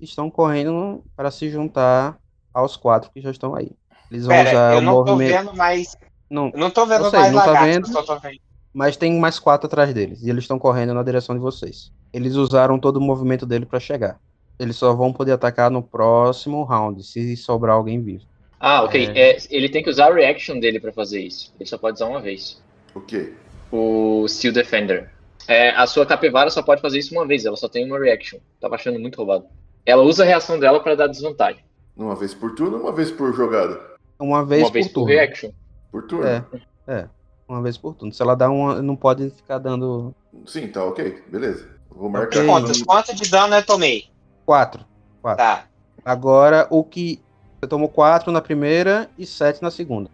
estão 0.00 0.30
correndo 0.30 1.02
para 1.16 1.30
se 1.30 1.48
juntar 1.50 2.16
aos 2.54 2.76
quatro 2.76 3.10
que 3.12 3.20
já 3.20 3.30
estão 3.30 3.54
aí. 3.54 3.70
Eles 4.10 4.24
vão 4.26 4.36
Pera, 4.36 4.50
usar 4.50 4.72
eu 4.74 4.78
o 4.78 4.82
não 4.82 4.92
tô 5.04 5.10
movimento. 5.12 5.44
vendo 5.44 5.56
mais. 5.56 5.96
Não, 6.30 6.50
Eu 6.54 6.58
não 6.60 6.70
tô 6.70 6.86
vendo 6.86 7.04
Eu 7.04 7.10
sei, 7.10 7.20
mais 7.20 7.32
não 7.32 7.40
tá 7.40 7.46
lagartos, 7.46 7.74
vendo? 7.74 7.86
eu 7.88 7.92
só 7.92 8.02
tô 8.02 8.18
vendo. 8.20 8.38
Mas 8.72 8.96
tem 8.96 9.18
mais 9.18 9.38
quatro 9.38 9.66
atrás 9.66 9.92
deles. 9.92 10.22
E 10.22 10.30
eles 10.30 10.44
estão 10.44 10.58
correndo 10.58 10.94
na 10.94 11.02
direção 11.02 11.34
de 11.34 11.40
vocês. 11.40 11.90
Eles 12.12 12.34
usaram 12.34 12.78
todo 12.78 12.98
o 12.98 13.00
movimento 13.00 13.44
dele 13.46 13.66
pra 13.66 13.80
chegar. 13.80 14.18
Eles 14.58 14.76
só 14.76 14.94
vão 14.94 15.12
poder 15.12 15.32
atacar 15.32 15.70
no 15.70 15.82
próximo 15.82 16.62
round, 16.64 17.02
se 17.02 17.36
sobrar 17.36 17.76
alguém 17.76 18.00
vivo. 18.02 18.24
Ah, 18.60 18.82
ok. 18.84 19.10
É, 19.14 19.36
ele 19.50 19.68
tem 19.68 19.82
que 19.82 19.90
usar 19.90 20.10
a 20.10 20.14
reaction 20.14 20.58
dele 20.58 20.80
pra 20.80 20.92
fazer 20.92 21.20
isso. 21.20 21.52
Ele 21.58 21.68
só 21.68 21.76
pode 21.76 21.96
usar 21.96 22.06
uma 22.06 22.20
vez. 22.20 22.62
O 22.94 23.00
quê? 23.00 23.34
O 23.70 24.26
Steel 24.28 24.52
Defender. 24.52 25.10
É, 25.48 25.70
a 25.70 25.86
sua 25.86 26.04
capivara 26.04 26.50
só 26.50 26.62
pode 26.62 26.80
fazer 26.80 26.98
isso 26.98 27.14
uma 27.14 27.26
vez, 27.26 27.44
ela 27.44 27.56
só 27.56 27.68
tem 27.68 27.84
uma 27.84 27.98
reaction. 27.98 28.38
Tava 28.60 28.74
achando 28.74 28.98
muito 28.98 29.16
roubado. 29.16 29.46
Ela 29.84 30.02
usa 30.02 30.24
a 30.24 30.26
reação 30.26 30.58
dela 30.58 30.80
pra 30.80 30.94
dar 30.94 31.06
desvantagem. 31.06 31.64
Uma 31.96 32.14
vez 32.14 32.34
por 32.34 32.54
turno 32.54 32.76
ou 32.76 32.82
uma 32.82 32.92
vez 32.92 33.10
por 33.10 33.32
jogada? 33.34 33.80
Uma 34.18 34.44
vez 34.44 34.62
uma 34.62 34.68
por 34.68 34.74
vez 34.74 34.86
por 34.88 34.94
turno. 34.94 35.08
reaction. 35.08 35.50
Por 35.92 36.02
turno? 36.06 36.26
É, 36.26 36.44
é. 36.88 37.08
Uma 37.48 37.62
vez 37.62 37.78
por 37.78 37.94
turno. 37.94 38.12
Se 38.12 38.20
ela 38.20 38.34
dá 38.34 38.50
uma, 38.50 38.82
não 38.82 38.96
pode 38.96 39.30
ficar 39.30 39.58
dando 39.58 40.14
Sim, 40.44 40.68
tá 40.68 40.84
ok. 40.84 41.22
Beleza. 41.28 41.68
Vou 41.90 42.10
marcar. 42.10 42.40
Ok. 42.40 42.46
Quantos, 42.46 42.82
quanto 42.82 43.14
de 43.14 43.30
dano 43.30 43.54
eu 43.54 43.64
tomei? 43.64 44.10
quatro. 44.44 44.84
Quatro. 45.22 45.44
Tá. 45.44 45.64
Agora, 46.04 46.66
o 46.70 46.84
que. 46.84 47.20
Você 47.60 47.68
tomou 47.68 47.88
quatro 47.88 48.30
na 48.30 48.40
primeira 48.40 49.08
e 49.18 49.24
sete 49.24 49.62
na 49.62 49.70
segunda. 49.70 50.10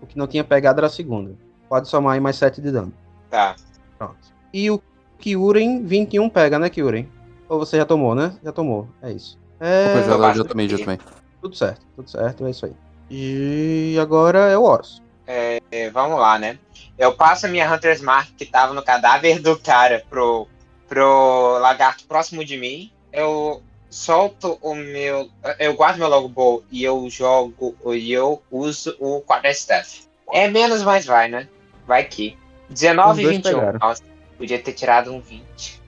O 0.00 0.06
que 0.06 0.16
não 0.16 0.26
tinha 0.26 0.44
pegado 0.44 0.80
era 0.80 0.86
a 0.86 0.90
segunda. 0.90 1.34
Pode 1.68 1.88
somar 1.88 2.14
aí 2.14 2.20
mais 2.20 2.36
sete 2.36 2.60
de 2.60 2.70
dano. 2.70 2.92
Tá. 3.28 3.56
Pronto. 3.98 4.35
E 4.56 4.70
o 4.70 4.80
Kyuren, 5.18 5.82
21 5.84 6.30
pega, 6.30 6.58
né, 6.58 6.70
Kyuren? 6.70 7.06
Ou 7.46 7.58
você 7.58 7.76
já 7.76 7.84
tomou, 7.84 8.14
né? 8.14 8.34
Já 8.42 8.52
tomou. 8.52 8.88
É 9.02 9.12
isso. 9.12 9.38
É. 9.60 9.88
Depois 9.88 10.06
já, 10.06 10.16
basta 10.16 10.38
já 10.38 10.44
também, 10.48 10.66
já 10.66 10.78
também. 10.78 10.98
Tudo 11.42 11.54
certo, 11.54 11.86
tudo 11.94 12.10
certo, 12.10 12.46
é 12.46 12.50
isso 12.50 12.64
aí. 12.64 12.72
E 13.10 13.98
agora 14.00 14.50
é 14.50 14.56
o 14.56 14.62
Horus. 14.62 15.02
É, 15.26 15.60
vamos 15.92 16.18
lá, 16.18 16.38
né? 16.38 16.58
Eu 16.96 17.14
passo 17.14 17.44
a 17.44 17.50
minha 17.50 17.70
Hunter's 17.70 18.00
Mark 18.00 18.30
que 18.34 18.46
tava 18.46 18.72
no 18.72 18.82
cadáver 18.82 19.42
do 19.42 19.58
cara 19.58 20.02
pro, 20.08 20.48
pro 20.88 21.58
lagarto 21.58 22.06
próximo 22.06 22.42
de 22.42 22.56
mim. 22.56 22.90
Eu 23.12 23.62
solto 23.90 24.58
o 24.62 24.74
meu. 24.74 25.28
Eu 25.58 25.74
guardo 25.74 25.98
meu 25.98 26.08
longbow 26.08 26.64
e 26.72 26.82
eu 26.82 27.06
jogo. 27.10 27.76
E 27.92 28.10
eu 28.10 28.42
uso 28.50 28.96
o 29.00 29.20
Quarterstaff. 29.20 30.04
É 30.32 30.48
menos, 30.48 30.82
mas 30.82 31.04
vai, 31.04 31.28
né? 31.28 31.46
Vai 31.86 32.04
que. 32.04 32.38
19 32.70 33.10
Os 33.10 33.18
e 33.18 33.22
dois 33.22 33.36
21. 33.36 33.52
pegaram. 33.52 33.78
Nossa, 33.78 34.15
podia 34.36 34.58
ter 34.58 34.72
tirado 34.72 35.12
um 35.12 35.20
20. 35.20 35.80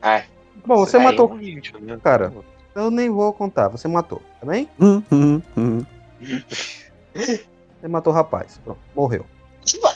Ai, 0.00 0.24
Bom, 0.64 0.76
você 0.78 0.96
Aí, 0.96 1.02
matou. 1.04 1.32
Um 1.32 1.36
20, 1.38 1.72
né? 1.80 1.98
Cara. 2.02 2.32
Eu 2.74 2.90
nem 2.90 3.10
vou 3.10 3.32
contar, 3.32 3.68
você 3.68 3.86
matou, 3.86 4.22
tá 4.40 4.46
bem? 4.46 4.66
Você 7.14 7.88
matou 7.88 8.12
o 8.12 8.16
rapaz. 8.16 8.60
Pronto, 8.64 8.80
morreu. 8.94 9.26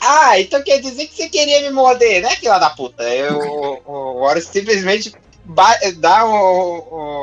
Ah, 0.01 0.39
então 0.39 0.61
quer 0.63 0.79
dizer 0.79 1.07
que 1.07 1.15
você 1.15 1.29
queria 1.29 1.61
me 1.61 1.71
morder, 1.71 2.21
né, 2.21 2.29
filha 2.35 2.57
da 2.59 2.69
puta? 2.69 3.03
Eu, 3.03 3.81
o 3.85 4.21
Horus 4.21 4.45
simplesmente 4.45 5.13
dá 5.97 6.25
o, 6.25 6.77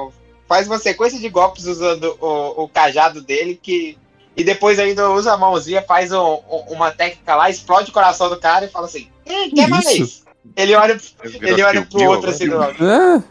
o- 0.08 0.12
faz 0.46 0.66
uma 0.66 0.78
sequência 0.78 1.18
de 1.18 1.28
golpes 1.28 1.66
usando 1.66 2.16
o, 2.20 2.64
o 2.64 2.68
cajado 2.68 3.22
dele 3.22 3.58
que 3.62 3.96
e 4.36 4.42
depois 4.42 4.78
ainda 4.78 5.10
usa 5.10 5.32
a 5.32 5.36
mãozinha, 5.36 5.80
faz 5.82 6.10
um- 6.12 6.40
um- 6.50 6.64
uma 6.70 6.90
técnica 6.90 7.36
lá, 7.36 7.48
explode 7.48 7.90
o 7.90 7.94
coração 7.94 8.28
do 8.28 8.38
cara 8.40 8.64
e 8.64 8.68
fala 8.70 8.86
assim: 8.86 9.08
hum, 9.26 9.50
quer 9.54 9.68
mais? 9.68 10.23
Ele 10.56 10.74
olha, 10.74 11.00
ele 11.40 11.62
olha 11.62 11.86
pro 11.86 12.02
outro 12.04 12.30
assim 12.30 12.48
do 12.48 12.56
lado. 12.58 12.76
É? 12.84 13.22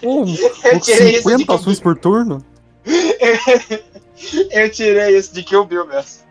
Pô, 0.00 0.24
Eu 0.64 0.80
tirei 0.80 1.16
isso 1.16 1.28
de 1.28 1.36
50 1.38 1.44
Kill 1.44 1.54
ações 1.54 1.80
por 1.80 1.96
turno? 1.98 2.44
Eu 4.50 4.70
tirei 4.70 5.16
isso 5.16 5.34
de 5.34 5.42
Kill 5.42 5.64
Bill 5.64 5.86
mesmo. 5.86 6.22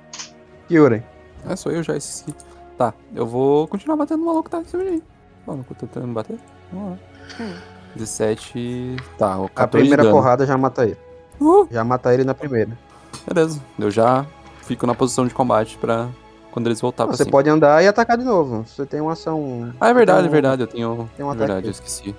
Kyuren. 0.68 1.04
É, 1.48 1.56
sou 1.56 1.72
eu 1.72 1.84
já 1.84 1.96
esqueci. 1.98 2.34
Tá, 2.78 2.94
eu 3.16 3.26
vou 3.28 3.68
continuar 3.68 3.96
batendo 3.98 4.20
no 4.20 4.26
maluco 4.28 4.46
que 4.46 4.50
tá 4.52 4.60
em 4.62 4.66
cima 4.66 4.84
de 4.84 4.92
mim. 4.92 5.02
Ó, 5.46 5.56
não 5.56 5.64
tô 5.64 5.74
tentando 5.76 6.08
me 6.08 6.14
bater. 6.14 6.38
Vamos 6.72 6.92
lá. 7.39 7.46
17. 7.96 8.96
Tá, 9.18 9.38
o 9.39 9.50
14 9.50 9.54
A 9.56 9.68
primeira 9.68 10.10
porrada 10.10 10.46
já 10.46 10.58
mata 10.58 10.84
ele. 10.86 10.98
Uh, 11.39 11.68
Já 11.72 11.84
mata 11.84 12.14
ele 12.14 12.24
na 12.24 12.34
primeira. 12.34 12.78
beleza. 13.28 13.62
Eu 13.78 13.92
já 13.92 14.26
fico 14.64 14.86
na 14.88 14.94
posição 14.96 15.28
de 15.28 15.34
combate 15.34 15.78
pra 15.78 16.08
quando 16.52 16.68
eles 16.68 16.80
voltar 16.82 17.06
pra 17.08 17.16
Você 17.16 17.24
cima. 17.24 17.32
pode 17.32 17.49
andar 17.49 17.84
e 17.84 17.88
atacar 17.88 18.18
de 18.18 18.24
novo. 18.24 18.64
Você 18.68 18.86
tem 18.86 19.02
uma 19.02 19.14
ação. 19.14 19.74
Ah, 19.80 19.89
é 19.89 19.93
verdade, 19.93 20.28
é 20.28 20.30
verdade. 20.30 20.62
Eu 20.64 20.68
tenho. 20.68 21.10
tem 21.16 21.26
um 21.26 21.32
é 21.32 21.36
verdade, 21.36 21.68
eu 21.68 21.72
esqueci. 21.72 22.16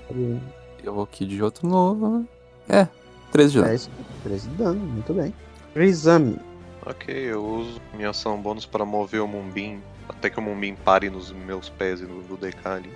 Eu 0.83 0.95
vou 0.95 1.05
aqui 1.05 1.24
de 1.26 1.43
outro 1.43 1.68
novo. 1.68 2.26
É, 2.68 2.89
13 3.30 3.51
de 3.53 3.57
dano. 3.59 3.68
10, 3.68 3.91
13 4.24 4.49
de 4.49 4.55
dano, 4.57 4.80
muito 4.80 5.12
bem. 5.14 5.33
Rizami. 5.74 6.39
Ok, 6.85 7.14
eu 7.14 7.45
uso 7.45 7.80
minha 7.95 8.11
ação 8.11 8.41
bônus 8.41 8.66
para 8.66 8.85
mover 8.85 9.20
o 9.22 9.28
Mumbim 9.28 9.80
até 10.09 10.28
que 10.28 10.39
o 10.39 10.43
Mumbim 10.43 10.74
pare 10.74 11.09
nos 11.09 11.30
meus 11.33 11.68
pés 11.68 12.01
e 12.01 12.05
no 12.05 12.22
ali. 12.64 12.91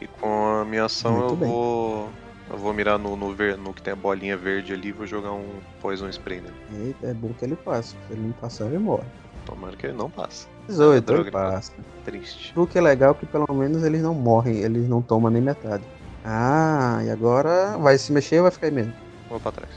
E 0.00 0.06
com 0.06 0.46
a 0.60 0.64
minha 0.64 0.84
ação 0.84 1.12
Muito 1.12 1.32
eu 1.32 1.36
bem. 1.36 1.48
vou. 1.48 2.08
Eu 2.50 2.58
vou 2.58 2.74
mirar 2.74 2.98
no, 2.98 3.16
no, 3.16 3.32
ver- 3.34 3.56
no 3.56 3.72
que 3.72 3.80
tem 3.80 3.94
a 3.94 3.96
bolinha 3.96 4.36
verde 4.36 4.74
ali 4.74 4.88
e 4.88 4.92
vou 4.92 5.06
jogar 5.06 5.32
um 5.32 5.48
Poison 5.80 6.08
Spray 6.10 6.42
nele. 6.42 6.54
Eita, 6.88 7.06
é 7.06 7.14
bom 7.14 7.30
que 7.32 7.42
ele 7.44 7.56
passa. 7.56 7.96
Se 8.06 8.12
ele 8.12 8.20
não 8.20 8.32
passar, 8.32 8.66
ele 8.66 8.78
morre. 8.78 9.04
Tomara 9.44 9.76
que 9.76 9.86
ele 9.86 9.96
não 9.96 10.10
passe. 10.10 10.46
18, 10.68 11.04
droga, 11.04 11.22
ele 11.22 11.30
passa. 11.30 11.72
Triste. 12.04 12.52
O 12.58 12.66
que 12.66 12.78
é 12.78 12.80
legal 12.80 13.12
é 13.12 13.14
que 13.14 13.26
pelo 13.26 13.52
menos 13.54 13.82
eles 13.82 14.02
não 14.02 14.14
morrem, 14.14 14.58
eles 14.58 14.88
não 14.88 15.02
tomam 15.02 15.30
nem 15.30 15.42
metade. 15.42 15.84
Ah, 16.24 17.00
e 17.04 17.10
agora 17.10 17.76
vai 17.78 17.98
se 17.98 18.12
mexer 18.12 18.36
ou 18.38 18.42
vai 18.44 18.50
ficar 18.50 18.66
aí 18.68 18.72
mesmo? 18.72 18.94
Vou 19.28 19.38
pra 19.40 19.52
trás. 19.52 19.70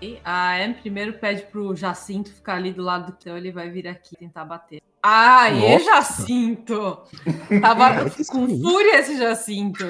E 0.00 0.18
A 0.24 0.64
Em 0.64 0.72
primeiro 0.72 1.12
pede 1.14 1.42
pro 1.42 1.76
Jacinto 1.76 2.32
ficar 2.32 2.54
ali 2.54 2.72
do 2.72 2.82
lado 2.82 3.06
do 3.06 3.12
teu, 3.12 3.36
ele 3.36 3.52
vai 3.52 3.68
vir 3.68 3.86
aqui 3.86 4.16
tentar 4.16 4.44
bater. 4.44 4.80
Aê, 5.02 5.74
Nossa. 5.74 5.84
Jacinto! 5.84 6.98
Tava 7.60 8.04
com 8.28 8.48
fúria 8.60 8.98
esse 8.98 9.16
Jacinto. 9.18 9.84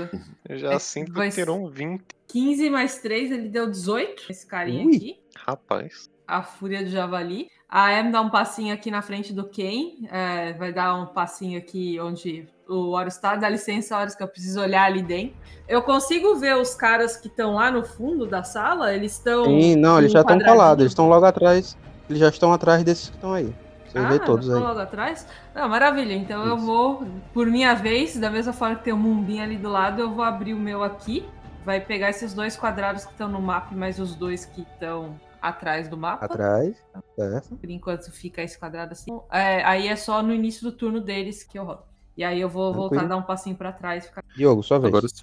Eu 0.49 0.71
É, 0.73 0.79
sinto 0.79 1.13
vai 1.13 1.31
que 1.31 1.37
terão 1.37 1.69
20. 1.69 2.03
15 2.27 2.69
mais 2.71 2.99
3, 2.99 3.31
ele 3.31 3.49
deu 3.49 3.71
18. 3.71 4.25
Esse 4.29 4.47
carinha 4.47 4.85
Ui. 4.85 4.97
aqui. 4.97 5.21
Rapaz. 5.37 6.11
a 6.27 6.43
Fúria 6.43 6.83
do 6.85 6.91
Javali. 6.91 7.49
A 7.69 7.93
Em 8.01 8.11
dá 8.11 8.21
um 8.23 8.31
passinho 8.31 8.73
aqui 8.73 8.91
na 8.91 9.03
frente 9.03 9.33
do 9.33 9.45
Ken. 9.45 9.97
é, 10.11 10.53
vai 10.55 10.73
dar 10.73 10.95
um 10.95 11.07
passinho 11.07 11.59
aqui 11.59 12.01
onde 12.01 12.49
o 12.67 12.93
Horus 12.93 13.15
está. 13.15 13.37
Dá 13.37 13.49
licença, 13.49 13.99
Horus, 13.99 14.15
que 14.15 14.23
eu 14.23 14.29
preciso 14.29 14.61
olhar 14.61 14.85
ali 14.85 15.03
dentro. 15.03 15.37
Eu 15.69 15.83
consigo 15.83 16.35
ver 16.37 16.57
os 16.57 16.75
caras 16.75 17.17
que 17.17 17.29
estão 17.29 17.55
lá 17.55 17.71
no 17.71 17.85
fundo 17.85 18.27
da 18.27 18.43
sala? 18.43 18.95
Eles 18.95 19.13
estão. 19.13 19.45
Sim, 19.45 19.77
não, 19.77 19.99
eles 19.99 20.13
já 20.13 20.23
estão 20.23 20.39
colados, 20.39 20.81
eles 20.83 20.93
estão 20.93 21.09
logo 21.09 21.27
atrás. 21.27 21.77
Eles 22.09 22.21
já 22.21 22.29
estão 22.31 22.53
atrás 22.55 22.83
desses 22.83 23.11
que 23.11 23.17
estão 23.17 23.35
aí. 23.35 23.53
Você 23.87 23.99
Ah, 23.99 24.09
vê 24.09 24.19
todos 24.19 24.49
aí. 24.51 24.59
logo 24.61 24.81
atrás? 24.81 25.27
Não, 25.55 25.69
maravilha. 25.69 26.15
Então 26.15 26.45
eu 26.47 26.57
Isso. 26.57 26.65
vou, 26.65 27.03
por 27.35 27.47
minha 27.47 27.75
vez, 27.75 28.17
da 28.19 28.31
mesma 28.31 28.53
forma 28.55 28.77
que 28.77 28.85
tem 28.85 28.93
um 28.95 28.99
mumbim 28.99 29.41
ali 29.41 29.57
do 29.59 29.69
lado, 29.69 30.01
eu 30.01 30.11
vou 30.11 30.25
abrir 30.25 30.55
o 30.55 30.59
meu 30.59 30.83
aqui. 30.83 31.23
Vai 31.67 31.81
pegar 31.81 32.09
esses 32.09 32.33
dois 32.33 32.57
quadrados 32.57 33.05
que 33.05 33.13
estão 33.13 33.29
no 33.29 33.43
mapa, 33.43 33.75
mais 33.75 33.99
os 33.99 34.15
dois 34.15 34.47
que 34.47 34.63
estão 34.63 35.19
atrás 35.41 35.89
do 35.89 35.97
mapa. 35.97 36.25
Atrás, 36.27 36.77
certo? 37.17 37.57
Por 37.57 37.71
enquanto 37.71 38.11
fica 38.13 38.43
esse 38.43 38.59
quadrado 38.59 38.93
assim. 38.93 39.19
É, 39.31 39.63
aí 39.65 39.89
é 39.89 39.97
só 39.97 40.23
no 40.23 40.33
início 40.33 40.63
do 40.63 40.73
turno 40.77 41.01
deles 41.01 41.43
que 41.45 41.59
eu 41.59 41.65
rodo. 41.65 41.83
E 42.17 42.25
aí 42.25 42.41
eu 42.41 42.49
vou 42.49 42.73
voltar 42.75 42.97
a 42.97 42.99
Tranquilo. 43.01 43.09
dar 43.09 43.17
um 43.17 43.23
passinho 43.27 43.57
pra 43.57 43.73
trás. 43.73 44.05
e 44.05 44.09
Ficar... 44.09 44.25
Diogo, 44.37 44.63
sua 44.63 44.79
vez. 44.79 44.93
Agora 44.93 45.07
sim. 45.09 45.23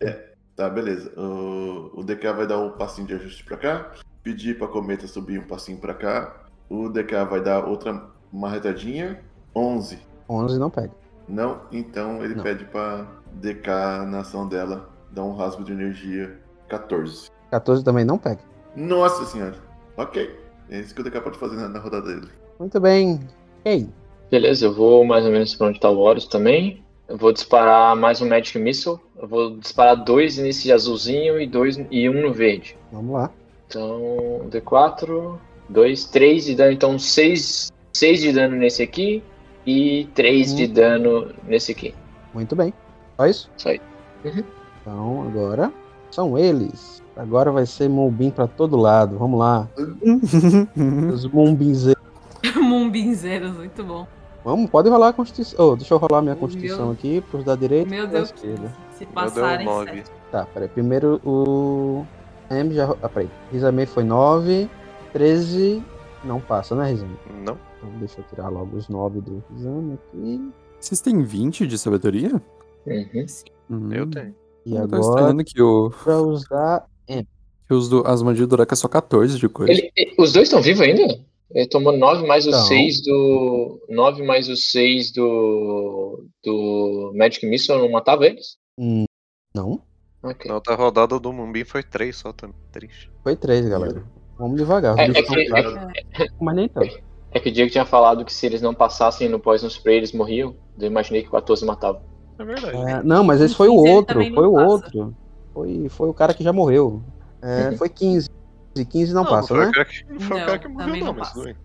Tá, 0.55 0.69
beleza. 0.69 1.11
O, 1.19 1.99
o 1.99 2.03
DK 2.03 2.31
vai 2.31 2.47
dar 2.47 2.57
um 2.59 2.71
passinho 2.71 3.05
de 3.05 3.13
ajuste 3.13 3.43
pra 3.43 3.57
cá. 3.57 3.91
Pedir 4.23 4.57
pra 4.57 4.67
Cometa 4.67 5.05
subir 5.07 5.37
um 5.39 5.45
passinho 5.45 5.77
pra 5.77 5.93
cá. 5.93 6.45
O 6.69 6.87
DK 6.89 7.25
vai 7.29 7.41
dar 7.41 7.65
outra 7.65 8.09
marretadinha. 8.31 9.21
11. 9.53 9.99
11 10.29 10.57
não 10.59 10.69
pega. 10.69 10.91
Não, 11.27 11.61
então 11.71 12.23
ele 12.23 12.35
Não. 12.35 12.43
pede 12.43 12.63
pra 12.65 13.05
DK 13.33 13.67
na 14.07 14.19
ação 14.19 14.47
dela 14.47 14.89
dar 15.11 15.23
um 15.23 15.35
rasgo 15.35 15.63
de 15.63 15.73
energia 15.73 16.39
14. 16.69 17.29
14 17.51 17.83
também 17.83 18.05
não 18.05 18.17
pega. 18.17 18.41
Nossa 18.75 19.25
senhora. 19.25 19.55
Ok. 19.97 20.29
É 20.69 20.79
isso 20.79 20.93
que 20.95 21.01
o 21.01 21.03
DK 21.03 21.21
pode 21.21 21.37
fazer 21.37 21.55
na, 21.55 21.69
na 21.69 21.79
rodada 21.79 22.07
dele. 22.07 22.27
Muito 22.59 22.79
bem. 22.79 23.19
Ei, 23.63 23.87
Beleza, 24.31 24.65
eu 24.65 24.73
vou 24.73 25.05
mais 25.05 25.23
ou 25.25 25.31
menos 25.31 25.53
pra 25.55 25.67
onde 25.67 25.79
tá 25.79 25.89
o 25.89 25.99
Horus 25.99 26.25
também. 26.25 26.83
Eu 27.07 27.15
vou 27.17 27.31
disparar 27.31 27.95
mais 27.95 28.19
um 28.21 28.27
Magic 28.27 28.57
Missile. 28.57 28.97
Eu 29.21 29.27
vou 29.27 29.57
disparar 29.57 29.95
dois 30.03 30.37
nesse 30.37 30.71
azulzinho 30.71 31.39
e, 31.39 31.45
dois, 31.45 31.79
e 31.91 32.09
um 32.09 32.21
no 32.23 32.33
verde. 32.33 32.75
vamos 32.91 33.13
lá. 33.13 33.31
Então, 33.67 34.47
D4, 34.49 35.37
2, 35.69 36.05
3 36.05 36.45
de 36.45 36.55
dano. 36.55 36.71
Então, 36.71 36.97
6, 36.97 37.71
seis 37.93 38.19
de 38.19 38.31
dano 38.33 38.55
nesse 38.55 38.81
aqui 38.81 39.23
e 39.65 40.07
3 40.15 40.55
de 40.55 40.65
Hum. 40.65 40.73
dano 40.73 41.33
nesse 41.47 41.71
aqui. 41.71 41.93
Muito 42.33 42.55
bem. 42.55 42.73
Só 43.17 43.27
isso? 43.27 43.49
Só 43.57 43.69
aí. 43.69 43.81
Então 44.81 45.23
agora 45.27 45.71
são 46.11 46.37
eles. 46.37 47.01
Agora 47.15 47.51
vai 47.51 47.65
ser 47.65 47.89
Mumbim 47.89 48.29
pra 48.29 48.45
todo 48.47 48.75
lado. 48.75 49.17
Vamos 49.17 49.39
lá. 49.39 49.67
Os 51.13 51.25
Mumbins. 51.27 51.85
Mumbinzeiros, 52.55 53.55
muito 53.55 53.83
bom. 53.83 54.05
Vamos, 54.43 54.69
pode 54.69 54.89
rolar 54.89 55.09
a 55.09 55.13
Constituição. 55.13 55.69
Oh, 55.71 55.75
deixa 55.75 55.93
eu 55.93 55.97
rolar 55.97 56.21
minha 56.21 56.35
Constituição 56.35 56.85
Meu- 56.85 56.91
aqui 56.93 57.21
pros 57.31 57.43
da 57.43 57.55
direita 57.55 57.89
Meu 57.89 58.03
e 58.03 58.07
da 58.07 58.13
Deus. 58.13 58.29
esquerda. 58.33 58.67
Se 58.97 59.03
Eu 59.03 59.07
dei 59.07 59.07
passarem. 59.07 59.65
9. 59.65 59.91
sete. 59.95 60.11
Tá, 60.31 60.45
peraí. 60.53 60.67
Primeiro 60.69 61.19
o. 61.25 62.05
M 62.49 62.73
já. 62.73 62.93
Ah, 63.01 63.09
peraí. 63.09 63.29
Rizame 63.51 63.85
foi 63.85 64.03
9. 64.03 64.69
13. 65.13 65.83
Não 66.23 66.39
passa, 66.39 66.75
né, 66.75 66.91
Rizame? 66.91 67.15
Não? 67.45 67.57
Então 67.77 67.89
deixa 67.99 68.19
eu 68.19 68.25
tirar 68.25 68.49
logo 68.49 68.75
os 68.77 68.87
9 68.89 69.21
do 69.21 69.43
Rizame 69.51 69.93
aqui. 69.93 70.51
Vocês 70.79 71.01
têm 71.01 71.23
20 71.23 71.65
de 71.65 71.77
sabedoria? 71.77 72.41
Uhum. 72.85 73.25
Hum. 73.69 73.89
Eu 73.93 74.07
tenho. 74.09 74.35
E 74.65 74.75
Eu 74.75 74.87
tô 74.87 74.95
agora 74.95 75.01
estranhando 75.01 75.43
que 75.43 75.61
o, 75.61 75.89
pra 76.03 76.17
usar. 76.21 76.85
Que 77.67 77.73
os 77.73 77.89
do, 77.89 78.03
as 78.05 78.21
magias 78.21 78.47
do 78.47 78.53
Uraka 78.53 78.73
é 78.73 78.77
só 78.77 78.87
14 78.87 79.37
de 79.39 79.49
coisa. 79.49 79.71
Ele- 79.71 79.91
e- 79.97 80.13
os 80.17 80.31
dois 80.33 80.47
estão 80.47 80.61
vivos 80.61 80.81
ainda? 80.81 81.19
Ele 81.51 81.67
tomou 81.67 81.95
9 81.95 82.25
mais 82.27 82.45
os 82.45 82.53
Então. 82.53 82.65
6 82.65 83.01
do. 83.03 83.79
9 83.89 84.23
mais 84.23 84.49
os 84.49 84.71
6 84.71 85.11
do. 85.11 86.25
Do 86.43 87.13
Magic 87.15 87.45
Missile 87.45 87.77
não 87.79 87.89
matava 87.91 88.25
eles? 88.25 88.57
Hum, 88.77 89.05
não. 89.55 89.81
Ok. 90.23 90.49
Na 90.49 90.55
outra 90.55 90.75
rodada 90.75 91.19
do 91.19 91.31
Mumbim 91.31 91.63
foi 91.63 91.83
3 91.83 92.15
só 92.17 92.33
também. 92.33 92.55
Triste. 92.71 93.11
Foi 93.23 93.35
3, 93.35 93.67
galera. 93.69 94.03
Vamos 94.39 94.57
devagar. 94.57 94.97
É, 94.97 95.03
é 95.05 95.13
que- 95.13 95.47
fracos, 95.47 95.73
mas 96.41 96.55
nem 96.55 96.67
tanto. 96.67 96.99
É 97.31 97.39
que 97.39 97.49
o 97.49 97.51
Diego 97.51 97.69
tinha 97.71 97.85
falado 97.85 98.25
que 98.25 98.33
se 98.33 98.45
eles 98.45 98.61
não 98.61 98.73
passassem 98.73 99.29
no 99.29 99.39
Poison 99.39 99.67
Spray, 99.67 99.97
eles 99.97 100.11
morriam. 100.13 100.55
Eu 100.79 100.87
imaginei 100.87 101.21
que 101.23 101.29
14 101.29 101.63
matava. 101.65 102.01
É 102.39 102.43
verdade. 102.43 102.75
É, 102.75 103.03
não, 103.03 103.23
mas 103.23 103.39
esse 103.39 103.53
foi 103.55 103.67
o 103.69 103.75
15 103.75 103.87
ele 103.87 103.95
outro. 103.95 104.33
Foi 104.33 104.47
o 104.47 104.53
passa. 104.53 104.67
outro. 104.67 105.15
Foi, 105.53 105.89
foi 105.89 106.09
o 106.09 106.13
cara 106.13 106.33
que 106.33 106.43
já 106.43 106.51
morreu. 106.51 107.01
É, 107.45 107.71
foi 107.77 107.89
15. 107.89 108.27
E 108.75 108.83
15 108.83 109.13
não, 109.13 109.23
passa, 109.23 109.47
foi 109.49 109.59
né? 109.59 109.67
O 109.67 109.71
cara 109.71 109.85
que, 109.85 110.05
não 110.09 110.19
foi 110.19 110.37
Não, 110.37 110.43
o 110.43 110.47
cara 110.47 110.59
que 110.59 110.67
morreu, 110.67 110.87
não, 110.97 111.05
não 111.05 111.13
mas 111.13 111.31
tudo 111.31 111.45
bem. 111.45 111.55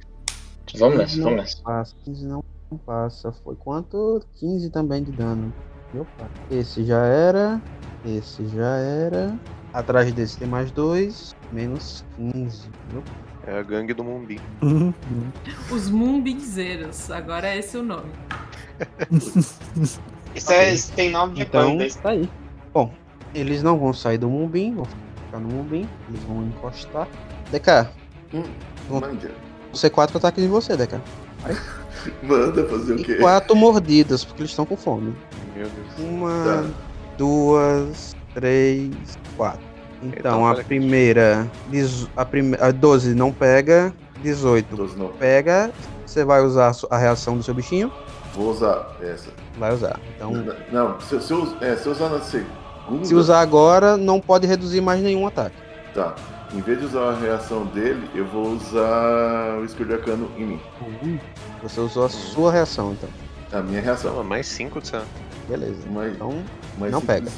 Vamos 0.78 0.99
nessa, 0.99 1.16
Não 1.16 1.24
vamos 1.24 1.41
nessa. 1.41 1.62
Passa. 1.62 1.97
15 2.05 2.26
não 2.26 2.45
passa. 2.87 3.33
Foi 3.33 3.57
quanto? 3.57 4.22
15 4.37 4.70
também 4.70 5.03
de 5.03 5.11
dano. 5.12 5.53
Meu 5.93 6.07
pai. 6.18 6.28
Esse 6.51 6.85
já 6.85 7.05
era. 7.05 7.61
Esse 8.05 8.47
já 8.49 8.76
era. 8.76 9.37
Atrás 9.72 10.12
desse 10.12 10.39
tem 10.39 10.47
mais 10.47 10.70
dois. 10.70 11.35
Menos 11.51 12.05
15. 12.16 12.68
Meu 12.93 13.03
pai. 13.03 13.14
É 13.47 13.59
a 13.59 13.62
gangue 13.62 13.95
do 13.95 14.05
Mumbim. 14.05 14.39
Uhum. 14.62 14.93
Os 15.72 15.89
Mumbinzeiros. 15.91 17.11
Agora 17.11 17.49
é 17.49 17.59
esse 17.59 17.76
o 17.78 17.83
nome. 17.83 18.12
Isso, 19.11 20.53
é, 20.53 20.72
isso 20.72 20.93
tem 20.93 21.11
nome 21.11 21.35
de 21.35 21.43
Então, 21.43 21.76
coisa. 21.76 21.99
tá 22.01 22.11
aí. 22.11 22.28
Bom, 22.72 22.93
eles 23.35 23.62
não 23.62 23.78
vão 23.78 23.93
sair 23.93 24.18
do 24.18 24.28
Mumbim. 24.31 24.74
Vão 24.74 24.87
ficar 25.31 25.39
no 25.39 25.49
Mumbim. 25.49 25.89
Eles 26.09 26.22
vão 26.24 26.43
encostar. 26.45 27.07
DK, 27.53 27.89
Bom. 28.89 29.01
Manja. 29.01 29.31
você 29.72 29.89
quatro 29.89 30.18
ataques 30.18 30.43
em 30.43 30.49
você, 30.49 30.76
DK. 30.76 30.97
Manda 32.22 32.64
fazer 32.68 32.95
o 32.95 33.01
E 33.01 33.05
quê? 33.05 33.14
quatro 33.16 33.55
mordidas, 33.57 34.24
porque 34.24 34.43
eles 34.43 34.51
estão 34.51 34.66
com 34.66 34.76
fome. 34.76 35.14
Meu 35.57 35.68
Deus. 35.68 35.87
Uma, 36.11 36.45
Tá. 36.45 36.64
duas, 37.18 38.16
três, 38.35 38.91
quatro. 39.37 39.61
Então, 40.03 40.18
Então, 40.18 40.47
a 40.49 40.55
primeira, 40.64 41.47
dezo- 41.68 42.09
a, 42.16 42.24
prime, 42.24 42.57
a 42.59 42.70
12 42.70 43.14
não 43.14 43.31
pega, 43.33 43.93
18 44.22 44.74
12 44.74 44.97
não. 44.99 45.09
pega. 45.09 45.70
Você 46.07 46.24
vai 46.24 46.43
usar 46.43 46.72
a 46.91 46.97
reação 46.99 47.37
do 47.37 47.43
seu 47.43 47.53
bichinho? 47.55 47.93
Vou 48.35 48.51
usar 48.51 48.97
essa. 49.03 49.31
Vai 49.59 49.74
usar. 49.74 50.01
Então, 50.16 50.33
Não, 50.72 50.99
se, 51.01 51.20
se, 51.20 51.33
eu, 51.33 51.57
é, 51.61 51.76
se 51.76 51.87
eu 51.87 51.93
usar 51.93 52.09
na 52.09 52.20
segunda. 52.91 53.05
se 53.07 53.14
usar 53.14 53.41
agora, 53.41 53.97
não 53.97 54.20
pode 54.20 54.47
reduzir 54.47 54.80
mais 54.80 55.01
nenhum 55.03 55.26
ataque. 55.26 55.57
Tá. 55.95 56.14
Em 56.53 56.61
vez 56.61 56.80
de 56.80 56.86
usar 56.86 57.11
a 57.11 57.14
reação 57.18 57.64
dele, 57.66 58.09
eu 58.14 58.26
vou 58.26 58.49
usar 58.53 59.59
o 59.61 59.64
escudo 59.64 59.93
arcano 59.95 60.28
em 60.36 60.45
mim. 60.47 60.61
Você 61.62 61.80
usou 61.80 62.05
a 62.05 62.09
sua 62.09 62.51
reação, 62.53 62.93
então. 62.93 63.09
A 63.53 63.62
minha 63.62 63.80
reação. 63.80 64.14
Não, 64.16 64.24
mais 64.24 64.47
5 64.47 64.80
de 64.80 64.91
CA. 64.91 65.03
Beleza. 65.49 65.78
Mas, 65.91 66.14
Então, 66.14 66.43
mas 66.78 66.91
não 66.93 67.01
pega. 67.01 67.28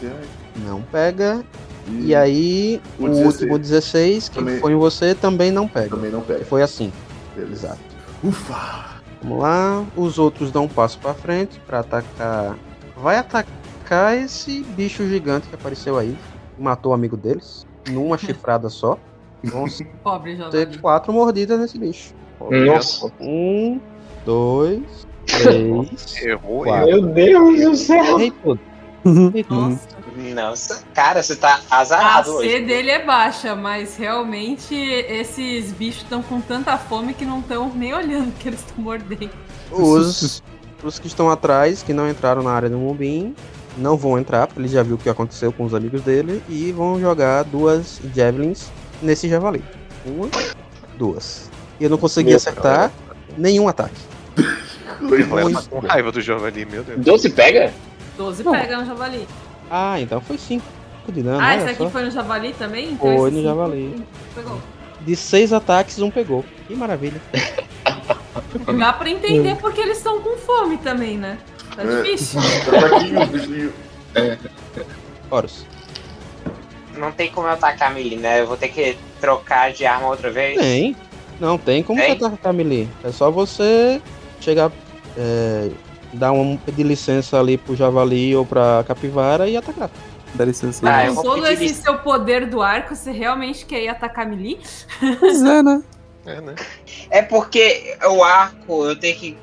não 0.67 0.83
pega. 0.83 1.43
E, 1.89 2.07
E 2.09 2.15
aí, 2.15 2.81
o 2.99 3.05
o 3.05 3.09
16. 3.09 3.27
último 3.27 3.59
16, 3.59 4.29
que 4.29 4.37
Também- 4.37 4.61
foi 4.61 4.73
em 4.73 4.77
você, 4.77 5.15
também 5.15 5.51
não 5.51 5.67
pega. 5.67 5.89
também 5.91 6.11
não 6.11 6.21
E 6.21 6.25
pega. 6.25 6.45
foi 6.45 6.63
assim. 6.63 6.93
Beleza. 7.35 7.53
Exato. 7.67 7.81
Ufa! 8.23 8.93
Vamos 9.23 9.41
lá. 9.43 9.85
Os 9.97 10.19
outros 10.19 10.51
dão 10.51 10.65
um 10.65 10.69
passo 10.69 10.99
pra 10.99 11.13
frente 11.15 11.61
pra 11.67 11.81
atacar. 11.81 12.57
Vai 12.97 13.17
atacar 13.17 13.53
esse 13.95 14.63
bicho 14.77 15.07
gigante 15.09 15.49
que 15.49 15.55
apareceu 15.55 15.99
aí. 15.99 16.17
Matou 16.59 16.93
o 16.93 16.95
amigo 16.95 17.17
deles. 17.17 17.67
Numa 17.91 18.17
chifrada 18.19 18.69
só. 18.69 18.99
Vão 19.45 19.67
Pobre 20.03 20.39
ter 20.51 20.81
quatro 20.81 21.13
mordidas 21.13 21.59
nesse 21.59 21.79
bicho. 21.79 22.15
Nossa. 22.41 23.13
Um, 23.21 23.81
dois, 24.25 25.07
três. 25.27 26.17
Errou, 26.23 26.65
Quatro. 26.65 27.03
Meu 27.03 27.07
Deus 27.13 27.61
do 27.61 27.77
céu! 27.77 28.19
Errei 28.19 28.31
tudo. 28.43 28.61
Nossa. 29.49 29.93
Nossa, 30.35 30.85
cara, 30.93 31.23
você 31.23 31.35
tá 31.35 31.61
A 31.71 31.79
azarado 31.79 32.33
C 32.33 32.37
hoje. 32.37 32.61
dele 32.67 32.91
é 32.91 33.03
baixa, 33.05 33.57
mas 33.57 33.97
realmente 33.97 34.75
esses 34.75 35.73
bichos 35.73 36.03
estão 36.03 36.23
com 36.23 36.39
tanta 36.41 36.77
fome 36.77 37.15
que 37.15 37.25
não 37.25 37.41
estão 37.41 37.73
nem 37.75 37.95
olhando 37.95 38.31
que 38.39 38.49
eles 38.49 38.61
estão 38.61 38.85
mordendo. 38.85 39.31
Os, 39.71 40.43
os 40.85 40.99
que 40.99 41.07
estão 41.07 41.31
atrás, 41.31 41.83
que 41.83 41.95
não 41.95 42.09
entraram 42.09 42.43
na 42.43 42.53
área 42.53 42.69
do 42.69 42.77
Mumbim, 42.77 43.35
não 43.77 43.97
vão 43.97 44.19
entrar, 44.19 44.47
porque 44.47 44.61
ele 44.61 44.69
já 44.69 44.83
viu 44.83 44.97
o 44.97 44.99
que 44.99 45.09
aconteceu 45.09 45.53
com 45.53 45.65
os 45.65 45.75
amigos 45.75 46.03
dele, 46.03 46.43
e 46.49 46.73
vão 46.73 47.01
jogar 47.01 47.43
duas 47.45 48.01
Javelins 48.15 48.71
nesse 49.01 49.29
javali. 49.29 49.63
Uma, 50.05 50.29
duas. 50.97 51.51
E 51.81 51.85
eu 51.85 51.91
não 51.91 51.99
consegui 51.99 52.31
Meu 52.31 52.37
acertar 52.37 52.91
nenhum 53.37 53.69
ataque. 53.69 53.97
Tá 55.03 55.63
com 55.69 55.81
raiva 55.81 56.13
do 56.13 56.21
Javali, 56.21 56.65
meu 56.65 56.85
Deus. 56.85 57.01
12 57.01 57.31
pega? 57.31 57.73
12 58.17 58.45
Não. 58.45 58.53
pega 58.53 58.77
no 58.77 58.87
javali. 58.87 59.27
Ah, 59.69 60.01
então 60.01 60.21
foi 60.21 60.39
cinco 60.39 60.65
de 61.09 61.23
dano. 61.23 61.41
ah, 61.41 61.57
esse 61.57 61.71
aqui 61.71 61.79
só. 61.83 61.91
foi 61.91 62.05
no 62.05 62.11
javali 62.11 62.53
também? 62.53 62.93
Então 62.93 63.17
Foi 63.17 63.31
no 63.33 63.43
javali. 63.43 64.05
Pegou. 64.33 64.61
De 65.01 65.17
seis 65.17 65.53
ataques, 65.53 65.99
um 65.99 66.11
pegou. 66.11 66.45
Que 66.69 66.77
maravilha. 66.77 67.21
Dá 68.79 68.93
pra 68.93 69.11
entender 69.11 69.57
porque 69.57 69.81
eles 69.81 69.97
estão 69.99 70.21
com 70.21 70.37
fome 70.37 70.77
também, 70.79 71.19
né? 71.19 71.39
Tá 71.77 71.83
É. 71.83 72.03
difícil. 72.03 72.41
Tá 72.41 72.81
fraquinho, 72.81 73.27
bichinho. 73.27 73.73
Horus. 75.31 75.65
Não 76.97 77.11
tem 77.11 77.31
como 77.31 77.47
eu 77.47 77.53
atacar 77.53 77.93
melee, 77.93 78.17
né? 78.17 78.41
Eu 78.41 78.47
vou 78.47 78.57
ter 78.57 78.69
que 78.69 78.97
trocar 79.21 79.73
de 79.73 79.87
arma 79.87 80.09
outra 80.09 80.31
vez. 80.31 80.59
Tem. 80.59 80.95
Não, 81.41 81.57
tem 81.59 81.83
como 81.83 81.99
Tem? 82.01 82.17
você 82.19 82.25
atacar 82.27 82.53
melee. 82.53 82.89
É 83.03 83.11
só 83.11 83.31
você 83.31 84.01
chegar, 84.41 84.71
é, 85.17 85.71
dar 86.13 86.33
um 86.33 86.57
pedir 86.57 86.83
licença 86.85 87.41
ali 87.41 87.57
pro 87.57 87.75
javali 87.75 88.37
ou 88.37 88.45
pra 88.45 88.85
capivara 88.87 89.49
e 89.49 89.57
atacar. 89.57 89.91
Dá 90.35 90.45
licença 90.45 90.87
aí. 90.89 90.95
Ah, 90.95 91.07
eu 91.09 91.15
todo 91.17 91.47
esse 91.47 91.65
lic- 91.65 91.75
seu 91.75 91.99
poder 91.99 92.47
do 92.47 92.63
arco, 92.63 92.95
você 92.95 93.11
realmente 93.11 93.65
quer 93.67 93.83
ir 93.83 93.89
atacar 93.89 94.27
melee? 94.27 94.59
Pois 95.19 95.43
é, 95.43 95.63
né? 95.63 95.83
É, 96.25 96.41
né? 96.41 96.55
É 97.11 97.23
porque 97.23 97.97
o 98.09 98.23
arco 98.23 98.85
eu 98.87 98.97
tenho 98.97 99.17
que. 99.17 99.37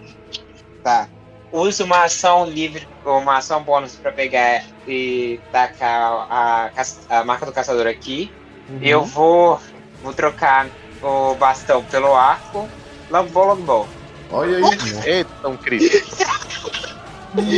Tá. 0.83 1.07
Uso 1.51 1.83
uma 1.83 2.03
ação 2.03 2.45
livre, 2.45 2.87
ou 3.03 3.17
uma 3.19 3.37
ação 3.37 3.63
bônus 3.63 3.95
pra 3.95 4.11
pegar 4.11 4.63
e 4.87 5.39
tacar 5.51 6.27
a, 6.29 6.69
ca- 6.75 6.85
a 7.19 7.23
marca 7.23 7.45
do 7.45 7.51
caçador 7.51 7.87
aqui. 7.87 8.31
Uhum. 8.69 8.79
Eu 8.81 9.03
vou, 9.03 9.59
vou 10.03 10.13
trocar 10.13 10.67
o 11.01 11.33
bastão 11.35 11.83
pelo 11.85 12.13
arco. 12.15 12.69
Longbow, 13.09 13.45
longbow. 13.47 13.87
Olha 14.31 14.57
aí. 14.57 15.09
Eita, 15.09 15.49
um 15.49 15.57
crítico. 15.57 16.07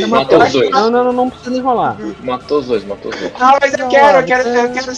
Matou 0.08 0.42
os 0.42 0.52
dois. 0.52 0.70
Não, 0.70 0.90
não, 0.90 1.04
não, 1.04 1.12
não 1.12 1.30
precisa 1.30 1.50
nem 1.50 1.60
rolar. 1.60 1.96
Matou 2.20 2.60
os 2.60 2.66
dois, 2.66 2.84
matou 2.84 3.10
os 3.12 3.20
dois. 3.20 3.32
Não, 3.38 3.58
mas 3.60 3.74
eu 3.74 3.88
quero, 3.88 4.18
eu 4.18 4.24
quero, 4.24 4.48
eu 4.48 4.72
quero. 4.72 4.92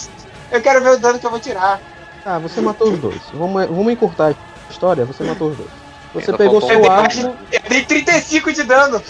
Eu 0.51 0.61
quero 0.61 0.83
ver 0.83 0.89
o 0.91 0.99
dano 0.99 1.19
que 1.19 1.25
eu 1.25 1.31
vou 1.31 1.39
tirar. 1.39 1.81
Tá, 2.23 2.39
você 2.39 2.61
matou 2.61 2.91
os 2.93 2.99
dois. 2.99 3.21
Vamos, 3.33 3.65
vamos 3.67 3.91
encurtar 3.93 4.27
a 4.29 4.71
história, 4.71 5.03
você 5.05 5.23
matou 5.23 5.49
os 5.49 5.57
dois. 5.57 5.69
Você 6.15 6.31
Ainda 6.31 6.37
pegou 6.37 6.61
seu 6.61 6.81
um. 6.81 6.89
arco, 6.91 7.19
Eu 7.51 7.61
dei 7.69 7.83
35 7.83 8.53
de 8.53 8.63
dano. 8.63 9.01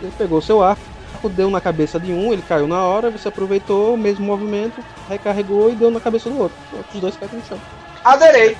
ele 0.00 0.12
pegou 0.16 0.40
seu 0.40 0.62
arco, 0.62 0.82
deu 1.28 1.50
na 1.50 1.60
cabeça 1.60 1.98
de 1.98 2.12
um, 2.12 2.32
ele 2.32 2.42
caiu 2.42 2.66
na 2.68 2.82
hora, 2.82 3.10
você 3.10 3.28
aproveitou 3.28 3.94
o 3.94 3.98
mesmo 3.98 4.24
movimento, 4.24 4.82
recarregou 5.08 5.70
e 5.70 5.74
deu 5.74 5.90
na 5.90 6.00
cabeça 6.00 6.30
do 6.30 6.38
outro. 6.38 6.56
Os 6.94 7.00
dois 7.00 7.16
caíram 7.16 7.38
no 7.38 7.44
chão. 7.44 7.58
Adorei. 8.04 8.56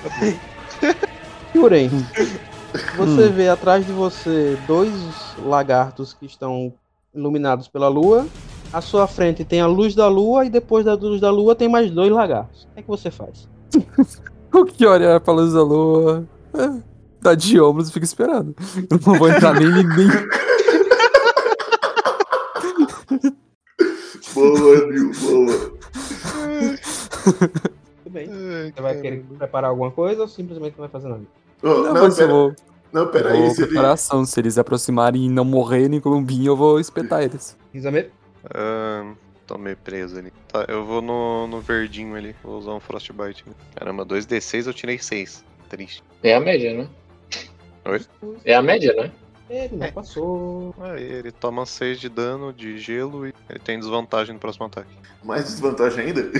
Yuren, 1.55 1.89
você 2.97 3.29
vê 3.29 3.47
atrás 3.47 3.85
de 3.85 3.91
você 3.91 4.57
dois 4.67 4.91
lagartos 5.43 6.13
que 6.13 6.25
estão 6.25 6.73
iluminados 7.13 7.67
pela 7.67 7.87
lua. 7.87 8.27
À 8.73 8.81
sua 8.81 9.07
frente 9.07 9.45
tem 9.45 9.61
a 9.61 9.67
luz 9.67 9.95
da 9.95 10.07
lua 10.07 10.43
e 10.45 10.49
depois 10.49 10.83
da 10.83 10.95
luz 10.95 11.21
da 11.21 11.31
lua 11.31 11.55
tem 11.55 11.69
mais 11.69 11.89
dois 11.89 12.11
lagartos. 12.11 12.63
O 12.63 12.73
que 12.73 12.79
é 12.79 12.81
que 12.81 12.87
você 12.89 13.09
faz? 13.09 13.47
O 14.53 14.65
que 14.65 14.85
olha 14.85 15.19
pra 15.19 15.33
luz 15.33 15.53
da 15.53 15.63
lua. 15.63 16.25
Dá 17.25 17.33
de 17.33 17.59
ombros 17.59 17.89
e 17.89 17.91
fica 17.91 18.05
esperando. 18.05 18.55
Eu 18.87 18.99
não 19.03 19.17
vou 19.17 19.27
entrar 19.27 19.59
nem 19.59 19.67
nem. 19.67 20.07
Boa, 24.31 24.85
Nil, 24.91 25.11
boa. 25.19 25.77
Tudo 28.03 28.09
bem. 28.11 28.27
Você 28.27 28.79
vai 28.81 29.01
querer 29.01 29.25
preparar 29.39 29.71
alguma 29.71 29.89
coisa 29.89 30.21
ou 30.21 30.27
simplesmente 30.27 30.73
não 30.77 30.87
vai 30.87 30.89
fazer 30.89 31.07
nada? 31.07 31.23
Oh, 31.63 31.67
Não, 31.67 31.83
não, 31.93 32.01
mas 32.03 32.19
eu 32.19 32.27
pera, 32.27 32.31
vou. 32.37 32.55
não, 32.93 33.07
pera 33.07 33.29
vou 33.33 33.43
aí. 33.43 33.55
Se 33.55 33.61
ele... 33.61 33.67
preparação. 33.71 34.23
Se 34.23 34.39
eles 34.39 34.59
aproximarem 34.59 35.25
e 35.25 35.29
não 35.29 35.45
morrerem 35.45 35.99
com 35.99 36.09
um 36.11 36.25
eu 36.43 36.55
vou 36.55 36.79
espetar 36.79 37.23
eles. 37.23 37.57
Rizame? 37.73 38.05
Ah, 38.53 39.13
tô 39.47 39.57
meio 39.57 39.77
preso 39.77 40.19
ali. 40.19 40.31
Tá, 40.51 40.63
eu 40.67 40.85
vou 40.85 41.01
no, 41.01 41.47
no 41.47 41.59
verdinho 41.59 42.15
ali. 42.15 42.35
Vou 42.43 42.59
usar 42.59 42.73
um 42.73 42.79
Frostbite. 42.79 43.43
Caramba, 43.75 44.05
2d6 44.05 44.67
eu 44.67 44.73
tirei 44.75 44.99
6. 44.99 45.43
Triste. 45.69 46.03
É 46.21 46.35
a 46.35 46.39
média, 46.39 46.71
né? 46.77 46.87
Oi? 47.85 48.01
É 48.43 48.55
a 48.55 48.61
média, 48.61 48.93
né? 48.93 49.11
Ele 49.49 49.75
não 49.75 49.91
passou. 49.91 50.73
Aí 50.79 51.03
ele 51.03 51.31
toma 51.31 51.65
6 51.65 51.99
de 51.99 52.09
dano 52.09 52.51
de 52.51 52.79
gelo 52.79 53.27
e 53.27 53.33
ele 53.49 53.59
tem 53.59 53.79
desvantagem 53.79 54.33
no 54.33 54.39
próximo 54.39 54.65
ataque. 54.65 54.89
Mais 55.23 55.43
desvantagem 55.45 56.05
ainda? 56.05 56.31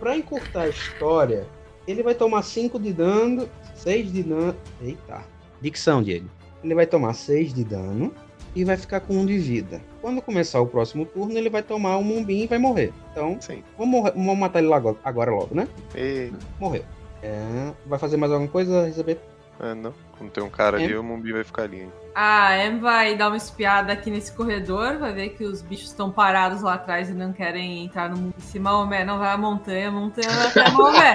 Pra 0.00 0.16
encurtar 0.16 0.62
a 0.62 0.68
história, 0.68 1.46
ele 1.86 2.02
vai 2.02 2.14
tomar 2.14 2.42
5 2.42 2.80
de 2.80 2.92
dano, 2.92 3.48
6 3.76 4.12
de 4.12 4.22
dano. 4.24 4.56
Eita. 4.82 5.22
Dicção, 5.60 6.02
Diego. 6.02 6.28
Ele 6.64 6.74
vai 6.74 6.86
tomar 6.86 7.12
6 7.14 7.54
de 7.54 7.62
dano 7.62 8.12
e 8.56 8.64
vai 8.64 8.76
ficar 8.76 9.00
com 9.00 9.14
1 9.14 9.26
de 9.26 9.38
vida. 9.38 9.80
Quando 10.00 10.20
começar 10.20 10.60
o 10.60 10.66
próximo 10.66 11.06
turno, 11.06 11.38
ele 11.38 11.48
vai 11.48 11.62
tomar 11.62 11.96
um 11.96 12.02
mumbim 12.02 12.42
e 12.42 12.46
vai 12.48 12.58
morrer. 12.58 12.92
Então, 13.12 13.38
Sim. 13.40 13.62
vamos, 13.78 13.92
morrer- 13.92 14.12
vamos 14.12 14.36
matar 14.38 14.58
ele 14.58 14.68
logo, 14.68 14.98
agora 15.04 15.30
logo, 15.30 15.54
né? 15.54 15.68
E. 15.94 16.32
Morreu. 16.58 16.84
É, 17.22 17.72
vai 17.86 17.98
fazer 17.98 18.16
mais 18.16 18.32
alguma 18.32 18.50
coisa, 18.50 18.82
Elizabeth? 18.84 19.18
Ah, 19.58 19.74
não. 19.74 19.94
Quando 20.18 20.30
tem 20.30 20.42
um 20.44 20.48
cara 20.50 20.80
É. 20.80 20.84
ali, 20.84 20.96
o 20.96 21.02
Mumbi 21.02 21.32
vai 21.32 21.44
ficar 21.44 21.62
ali. 21.62 21.80
hein? 21.80 21.92
A 22.14 22.56
Em 22.56 22.78
vai 22.78 23.14
dar 23.14 23.28
uma 23.28 23.36
espiada 23.36 23.92
aqui 23.92 24.10
nesse 24.10 24.32
corredor, 24.32 24.96
vai 24.98 25.12
ver 25.12 25.28
que 25.30 25.44
os 25.44 25.60
bichos 25.60 25.88
estão 25.88 26.10
parados 26.10 26.62
lá 26.62 26.74
atrás 26.74 27.10
e 27.10 27.12
não 27.12 27.32
querem 27.34 27.84
entrar 27.84 28.08
no 28.08 28.16
mundo. 28.16 28.34
Se 28.38 28.58
Maomé 28.58 29.04
não 29.04 29.18
vai 29.18 29.32
à 29.32 29.36
montanha, 29.36 29.88
a 29.88 29.90
montanha 29.90 30.30
vai 30.30 30.46
até 30.46 30.70
Maomé. 30.70 31.14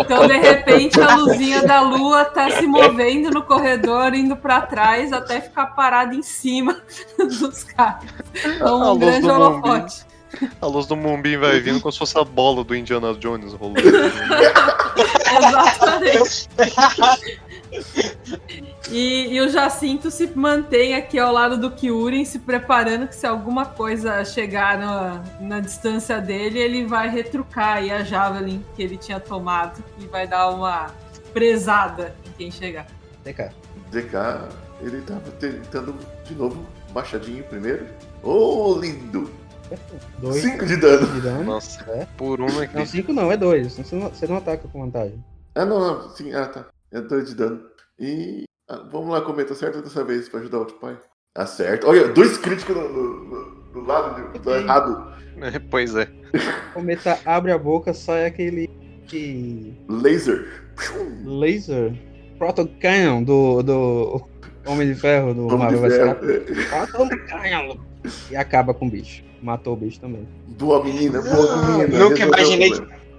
Então, 0.00 0.26
de 0.26 0.36
repente, 0.38 1.00
a 1.00 1.14
luzinha 1.14 1.62
da 1.62 1.80
lua 1.80 2.24
tá 2.24 2.50
se 2.50 2.66
movendo 2.66 3.30
no 3.30 3.42
corredor, 3.42 4.14
indo 4.14 4.36
pra 4.36 4.62
trás, 4.62 5.12
até 5.12 5.40
ficar 5.40 5.66
parada 5.66 6.12
em 6.14 6.22
cima 6.22 6.80
dos 7.18 7.62
caras. 7.62 8.02
Então, 8.44 8.82
A 8.82 8.92
um 8.92 8.98
grande 8.98 9.28
holofote. 9.28 10.04
A 10.60 10.66
luz 10.66 10.86
do 10.86 10.96
Mumbim 10.96 11.36
vai 11.38 11.60
vindo 11.60 11.80
como 11.80 11.92
se 11.92 11.98
fosse 11.98 12.18
a 12.18 12.24
bola 12.24 12.64
do 12.64 12.74
Indiana 12.74 13.14
Jones 13.14 13.52
rolando. 13.54 13.80
Exatamente. 15.38 16.48
E, 18.90 19.34
e 19.34 19.40
o 19.40 19.48
Jacinto 19.48 20.10
se 20.10 20.26
mantém 20.34 20.94
aqui 20.94 21.18
ao 21.18 21.32
lado 21.32 21.56
do 21.58 21.70
Kyurem, 21.70 22.24
se 22.24 22.38
preparando 22.38 23.08
que 23.08 23.14
se 23.16 23.26
alguma 23.26 23.66
coisa 23.66 24.24
chegar 24.24 24.78
na, 24.78 25.24
na 25.40 25.60
distância 25.60 26.20
dele, 26.20 26.58
ele 26.58 26.86
vai 26.86 27.08
retrucar 27.08 27.78
aí 27.78 27.90
a 27.90 28.02
Javelin 28.04 28.64
que 28.74 28.82
ele 28.82 28.96
tinha 28.96 29.18
tomado 29.18 29.82
e 29.98 30.06
vai 30.06 30.26
dar 30.26 30.50
uma 30.50 30.94
presada 31.32 32.14
em 32.26 32.30
quem 32.32 32.50
chegar. 32.50 32.86
DK. 33.24 33.50
DK, 33.90 34.14
ele 34.80 35.00
tava 35.02 35.30
tentando 35.40 35.94
de 36.24 36.34
novo, 36.34 36.64
machadinho 36.94 37.42
primeiro. 37.44 37.86
Ô, 38.22 38.78
lindo! 38.80 39.30
2 40.18 40.42
5 40.42 40.66
de 40.66 40.76
dano. 40.76 41.06
de 41.08 41.20
dano. 41.20 41.44
Nossa, 41.44 41.82
É. 41.90 42.06
por 42.16 42.40
uma 42.40 42.64
é 42.64 42.70
Não, 42.72 42.86
5 42.86 43.12
não, 43.12 43.32
é 43.32 43.36
2. 43.36 43.76
Você 43.78 43.96
não, 43.96 44.08
você 44.10 44.26
não 44.26 44.36
ataca 44.36 44.68
com 44.68 44.80
vantagem. 44.80 45.22
Ah, 45.54 45.64
não, 45.64 45.80
não, 45.80 46.08
sim, 46.10 46.32
ah, 46.32 46.46
tá. 46.46 46.66
É 46.96 47.00
2 47.02 47.28
de 47.28 47.34
dano. 47.34 47.60
E 48.00 48.44
ah, 48.68 48.82
vamos 48.90 49.10
lá, 49.10 49.20
cometa 49.20 49.54
certo 49.54 49.82
dessa 49.82 50.02
vez 50.02 50.28
pra 50.30 50.40
ajudar 50.40 50.56
o 50.56 50.60
outro 50.60 50.76
pai. 50.76 50.96
Acerta. 51.34 51.86
Olha, 51.86 52.08
dois 52.08 52.38
críticos 52.38 52.74
no, 52.74 52.88
no- 52.88 53.24
no- 53.24 53.56
do 53.72 53.80
lado 53.84 54.32
do, 54.32 54.38
do 54.38 54.54
errado. 54.54 55.12
Pois 55.70 55.94
é. 55.94 56.08
O 56.70 56.72
cometa 56.80 57.18
abre 57.26 57.52
a 57.52 57.58
boca, 57.58 57.92
sai 57.92 58.24
aquele. 58.24 58.68
que- 59.06 59.74
Laser. 59.88 60.46
laser. 61.24 61.92
Proton 62.38 62.66
Cannon 62.80 63.22
do, 63.22 63.62
do 63.62 64.22
Homem 64.66 64.88
de 64.92 64.94
Ferro 64.98 65.34
do 65.34 65.46
Homem 65.46 65.58
Marvel 65.58 65.80
vs. 65.80 65.98
Cannon. 67.30 67.76
E 68.30 68.36
acaba 68.36 68.72
com 68.72 68.86
o 68.86 68.90
bicho. 68.90 69.22
Matou 69.42 69.74
o 69.74 69.76
bicho 69.76 70.00
também. 70.00 70.26
Boa 70.58 70.82
menina, 70.82 71.20
boa 71.20 71.66
menina. 71.66 71.98
Nunca 71.98 72.24
imaginei. 72.24 72.72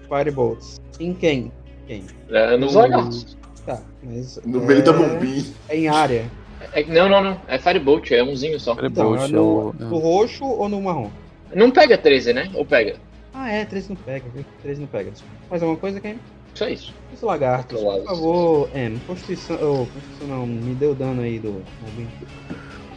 Firebolts. 0.08 0.82
Em 1.00 1.14
quem? 1.14 1.52
Quem? 1.86 2.04
É 2.30 2.58
nos 2.58 2.74
No- 2.74 2.80
lagartos. 2.80 3.38
Tá, 3.68 3.82
mas. 4.02 4.40
No 4.46 4.64
é- 4.64 4.66
meio 4.66 4.84
da 4.84 4.94
bombinha. 4.94 5.44
É 5.68 5.78
em 5.78 5.90
área. 5.90 6.26
É, 6.72 6.86
não, 6.86 7.10
não, 7.10 7.22
não. 7.22 7.42
É 7.50 7.60
Firebolt, 7.60 8.10
é 8.12 8.24
umzinho 8.24 8.58
só. 8.62 8.78
Então, 8.82 9.14
é 9.14 9.20
Firebolt 9.20 9.30
é 9.30 9.36
no, 9.36 9.70
o. 9.70 9.74
no 9.74 9.98
roxo 9.98 10.46
ou 10.46 10.70
no 10.70 10.82
marrom? 10.82 11.12
Não 11.54 11.70
pega 11.70 11.98
13, 11.98 12.32
né? 12.32 12.50
Ou 12.54 12.66
pega? 12.66 12.96
Ah, 13.34 13.52
é, 13.52 13.66
13 13.66 13.90
não 13.90 13.98
pega. 13.98 14.26
13 14.62 14.82
não 14.82 14.88
pega. 14.88 15.12
Mais 15.50 15.62
alguma 15.62 15.78
coisa, 15.78 16.00
quem? 16.00 16.18
Só 16.54 16.68
isso. 16.70 16.94
Os 17.14 17.22
lagartos, 17.22 17.80
por 17.80 18.04
favor, 18.06 18.70
M. 18.74 19.00
Constituição. 19.06 19.58
Oh, 19.58 19.86
Constituição 19.86 20.28
não, 20.28 20.48
me 20.48 20.74
deu 20.74 20.96
dano 20.96 21.22
aí 21.22 21.38
do. 21.38 21.62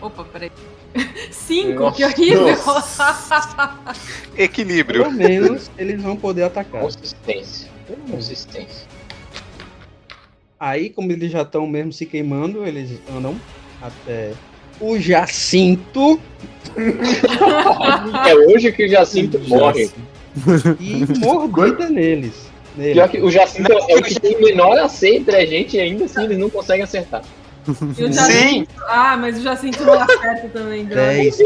Opa, 0.01 0.25
peraí. 0.25 0.53
Cinco, 1.31 1.81
Nossa. 1.81 1.97
que 1.97 2.05
horrível! 2.05 2.47
Equilíbrio. 4.39 5.03
Pelo 5.03 5.15
menos 5.15 5.69
eles 5.77 6.01
vão 6.01 6.17
poder 6.17 6.45
atacar. 6.45 6.81
Consistência. 6.81 7.69
Consistência. 8.09 9.00
Aí, 10.61 10.91
como 10.91 11.11
eles 11.11 11.33
já 11.33 11.41
estão 11.41 11.67
mesmo 11.67 11.91
se 11.91 12.05
queimando, 12.05 12.67
eles 12.67 13.01
andam 13.17 13.35
até 13.81 14.33
o 14.79 14.99
Jacinto 14.99 16.21
É 18.29 18.35
hoje 18.35 18.71
que 18.71 18.85
o 18.85 18.89
Jacinto 18.89 19.41
morre. 19.49 19.91
e 20.79 21.19
mordida 21.19 21.89
neles. 21.89 22.51
Neles. 22.77 22.93
Pior 22.93 23.09
que 23.09 23.21
o 23.23 23.31
Jacinto 23.31 23.73
é 23.73 23.97
o 23.97 24.03
que 24.03 24.21
tem 24.21 24.39
menor 24.41 24.79
AC 24.79 25.03
entre 25.05 25.37
a 25.37 25.47
gente 25.47 25.79
e 25.79 25.81
ainda 25.81 26.05
assim 26.05 26.25
eles 26.25 26.39
não 26.39 26.51
conseguem 26.51 26.83
acertar. 26.85 27.23
E 27.97 28.05
o 28.05 28.13
Jacinto, 28.13 28.71
ah, 28.87 29.17
mas 29.17 29.39
o 29.39 29.43
Jacinto 29.43 29.85
não 29.85 29.95
acerta 29.95 30.49
também, 30.53 30.85
droga. 30.85 31.07
10. 31.07 31.39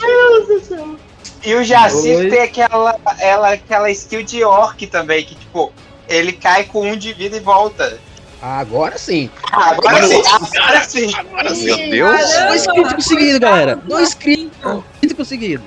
E 1.45 1.55
o 1.55 1.63
Jacinto 1.63 2.19
Dois. 2.19 2.33
tem 2.33 2.43
aquela, 2.43 2.99
ela, 3.21 3.53
aquela 3.53 3.91
skill 3.91 4.23
de 4.23 4.43
orc 4.43 4.87
também, 4.87 5.25
que 5.25 5.35
tipo, 5.35 5.73
ele 6.09 6.33
cai 6.33 6.65
com 6.65 6.91
um 6.91 6.97
de 6.97 7.13
vida 7.13 7.37
e 7.37 7.41
volta. 7.41 7.99
Agora 8.45 8.99
sim. 8.99 9.31
Ah, 9.51 9.71
agora 9.71 10.07
sim, 10.07 11.11
agora 11.17 11.55
sim. 11.55 11.67
Meu 11.67 11.77
Deus. 11.91 12.21
Dois 12.47 12.67
críticos 12.67 13.05
seguidos, 13.07 13.39
galera. 13.39 13.77
Dois 13.77 14.13
críticos 14.13 15.29
seguidos. 15.29 15.67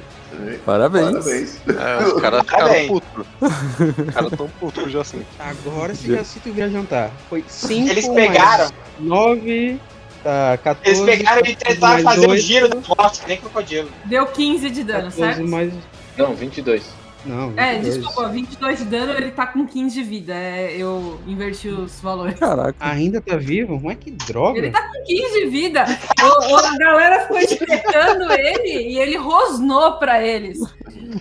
Parabéns. 0.63 1.09
Parabéns. 1.09 1.61
É, 1.67 2.03
os 2.05 2.21
caras 2.21 2.41
ficaram 2.41 2.67
Parabéns. 2.67 2.87
putos. 2.87 3.25
Os 3.41 4.13
caras 4.13 4.31
tão 4.37 4.47
putos 4.47 4.83
com 4.83 4.89
o 4.89 4.91
Jacinto. 4.91 5.25
Agora 5.39 5.93
esse 5.93 6.07
Jacinto 6.13 6.53
vira 6.53 6.69
jantar. 6.69 7.09
Foi 7.27 7.43
5 7.47 7.89
Eles 7.89 8.07
pegaram. 8.09 8.69
9, 8.99 9.79
tá 10.23 10.59
14. 10.63 11.01
Eles 11.01 11.17
pegaram 11.17 11.41
e 11.47 11.55
tentaram 11.55 12.03
fazer 12.03 12.29
o 12.29 12.37
giro 12.37 12.69
da 12.69 12.77
morte, 12.95 13.21
nem 13.27 13.37
crocodilo. 13.37 13.89
Deu 14.05 14.27
15 14.27 14.69
de 14.69 14.83
dano, 14.83 15.09
14 15.09 15.15
certo? 15.15 15.49
mais... 15.49 15.73
Não, 16.15 16.35
22. 16.35 16.83
Não, 17.27 17.53
É, 17.57 17.73
22. 17.75 17.97
desculpa, 17.97 18.29
22 18.29 18.79
de 18.79 18.85
dano, 18.85 19.13
ele 19.13 19.31
tá 19.31 19.45
com 19.47 19.65
15 19.65 19.95
de 19.95 20.03
vida. 20.03 20.33
É, 20.33 20.75
eu 20.77 21.19
inverti 21.27 21.67
os 21.69 21.99
valores. 21.99 22.39
Caraca. 22.39 22.75
Ainda 22.79 23.19
tá 23.21 23.35
vivo? 23.35 23.79
Mas 23.83 23.97
que 23.97 24.11
droga. 24.11 24.57
Ele 24.59 24.71
tá 24.71 24.81
com 24.87 25.03
15 25.03 25.39
de 25.43 25.45
vida. 25.49 25.85
O- 26.23 26.53
o- 26.53 26.57
a 26.57 26.77
galera 26.77 27.19
ficou 27.21 27.37
espetando 27.37 28.31
ele 28.31 28.93
e 28.93 28.97
ele 28.99 29.17
rosnou 29.17 29.93
pra 29.99 30.23
eles. 30.25 30.57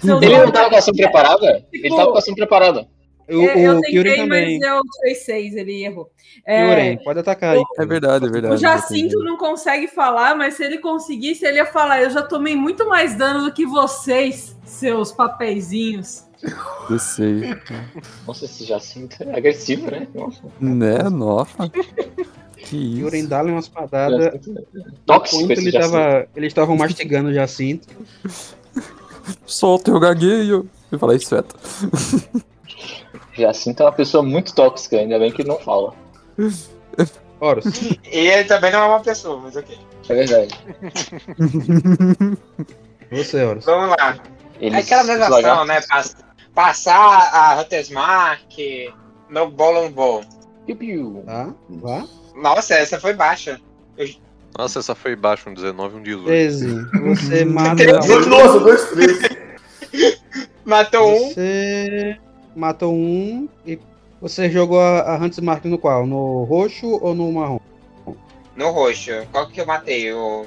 Seus 0.00 0.22
Ele 0.22 0.38
não 0.38 0.50
tava 0.50 0.70
com 0.70 0.76
a 0.76 0.78
ação 0.78 0.94
preparada? 0.94 1.64
Ele 1.72 1.88
tava 1.88 2.06
com 2.10 2.16
a 2.16 2.18
ação 2.18 2.34
preparada. 2.34 2.86
O, 3.28 3.40
É, 3.42 3.66
eu 3.66 3.80
tentei, 3.80 4.16
também. 4.16 4.58
mas 4.60 4.68
eu 4.68 4.80
fez 5.02 5.24
6, 5.24 5.56
ele 5.56 5.84
errou. 5.84 6.10
É, 6.44 6.96
pode 6.98 7.18
atacar 7.18 7.56
aí. 7.56 7.62
É 7.78 7.86
verdade, 7.86 8.26
é 8.26 8.28
verdade. 8.28 8.54
o 8.54 8.58
Jacinto 8.58 9.18
não 9.24 9.36
consegue 9.36 9.88
falar, 9.88 10.36
mas 10.36 10.54
se 10.54 10.64
ele 10.64 10.78
conseguisse, 10.78 11.44
ele 11.44 11.56
ia 11.58 11.66
falar: 11.66 12.02
Eu 12.02 12.10
já 12.10 12.22
tomei 12.22 12.54
muito 12.54 12.88
mais 12.88 13.16
dano 13.16 13.44
do 13.44 13.52
que 13.52 13.66
vocês, 13.66 14.56
seus 14.64 15.10
papeizinhos. 15.10 16.24
Eu 16.88 16.98
sei. 16.98 17.56
Nossa, 18.26 18.44
esse 18.44 18.64
Jacinto 18.64 19.16
é 19.22 19.36
agressivo, 19.36 19.90
né? 19.90 20.06
Nossa. 20.14 20.42
Né? 20.60 21.02
Nossa. 21.10 21.70
Que 22.56 23.00
isso. 23.00 23.28
dá-lhe 23.28 23.50
umas 23.50 23.68
padadas. 23.68 24.40
Tóxico 25.04 25.50
ele 25.52 25.72
tava, 25.72 26.26
eles 26.34 26.48
estavam 26.48 26.76
mastigando 26.76 27.30
o 27.30 27.34
Jacinto. 27.34 27.88
Solta 29.44 29.92
o 29.92 30.00
gagueio. 30.00 30.68
Eu 30.90 30.98
falei 30.98 31.16
isso, 31.16 31.28
Feta. 31.28 31.54
Jacinto 33.32 33.82
é 33.82 33.86
uma 33.86 33.92
pessoa 33.92 34.22
muito 34.22 34.54
tóxica, 34.54 34.96
ainda 34.96 35.18
bem 35.18 35.30
que 35.32 35.42
ele 35.42 35.48
não 35.48 35.58
fala. 35.58 35.92
Horus, 37.40 37.82
E 38.10 38.18
ele 38.18 38.44
também 38.44 38.72
não 38.72 38.80
é 38.82 38.86
uma 38.86 39.00
pessoa, 39.00 39.38
mas 39.40 39.56
ok. 39.56 39.76
É 40.08 40.14
verdade. 40.14 40.54
você, 43.10 43.44
Horus. 43.44 43.64
Vamos 43.64 43.94
lá. 43.98 44.18
Eles, 44.60 44.74
É 44.74 44.80
aquela 44.80 45.02
os 45.02 45.08
mesma 45.08 45.28
lagartos- 45.28 45.50
ação, 45.52 45.64
né? 45.66 45.80
Pass- 45.88 46.16
Passar 46.54 47.30
a 47.34 47.60
Hunter's 47.60 47.90
Mark 47.90 48.40
no 49.28 49.50
Bowling 49.50 49.90
Ball. 49.90 50.24
Piu, 50.64 50.76
piu. 50.76 51.24
Vá. 51.68 52.04
Nossa, 52.34 52.74
essa 52.74 52.98
foi 52.98 53.12
baixa. 53.12 53.60
Nossa, 54.58 54.78
essa 54.78 54.94
foi 54.94 55.14
baixo, 55.14 55.50
um 55.50 55.54
19 55.54 55.96
um 55.96 56.02
18. 56.02 56.24
13. 56.24 56.66
Você 57.04 57.44
mata. 57.46 57.84
Nossa, 58.26 58.60
dois, 58.60 58.88
três. 58.88 59.18
Matou 60.64 61.14
um. 61.14 61.28
Você 61.28 62.18
matou 62.56 62.92
um 62.94 63.48
e 63.66 63.78
você 64.20 64.50
jogou 64.50 64.80
a, 64.80 65.00
a 65.14 65.16
Hunter's 65.16 65.38
Mark 65.40 65.64
no 65.66 65.78
qual? 65.78 66.06
No 66.06 66.44
roxo 66.44 66.98
ou 67.02 67.14
no 67.14 67.30
marrom? 67.32 67.58
No 68.56 68.70
roxo. 68.70 69.10
Qual 69.30 69.46
que 69.48 69.60
eu 69.60 69.66
matei? 69.66 70.12
O 70.12 70.46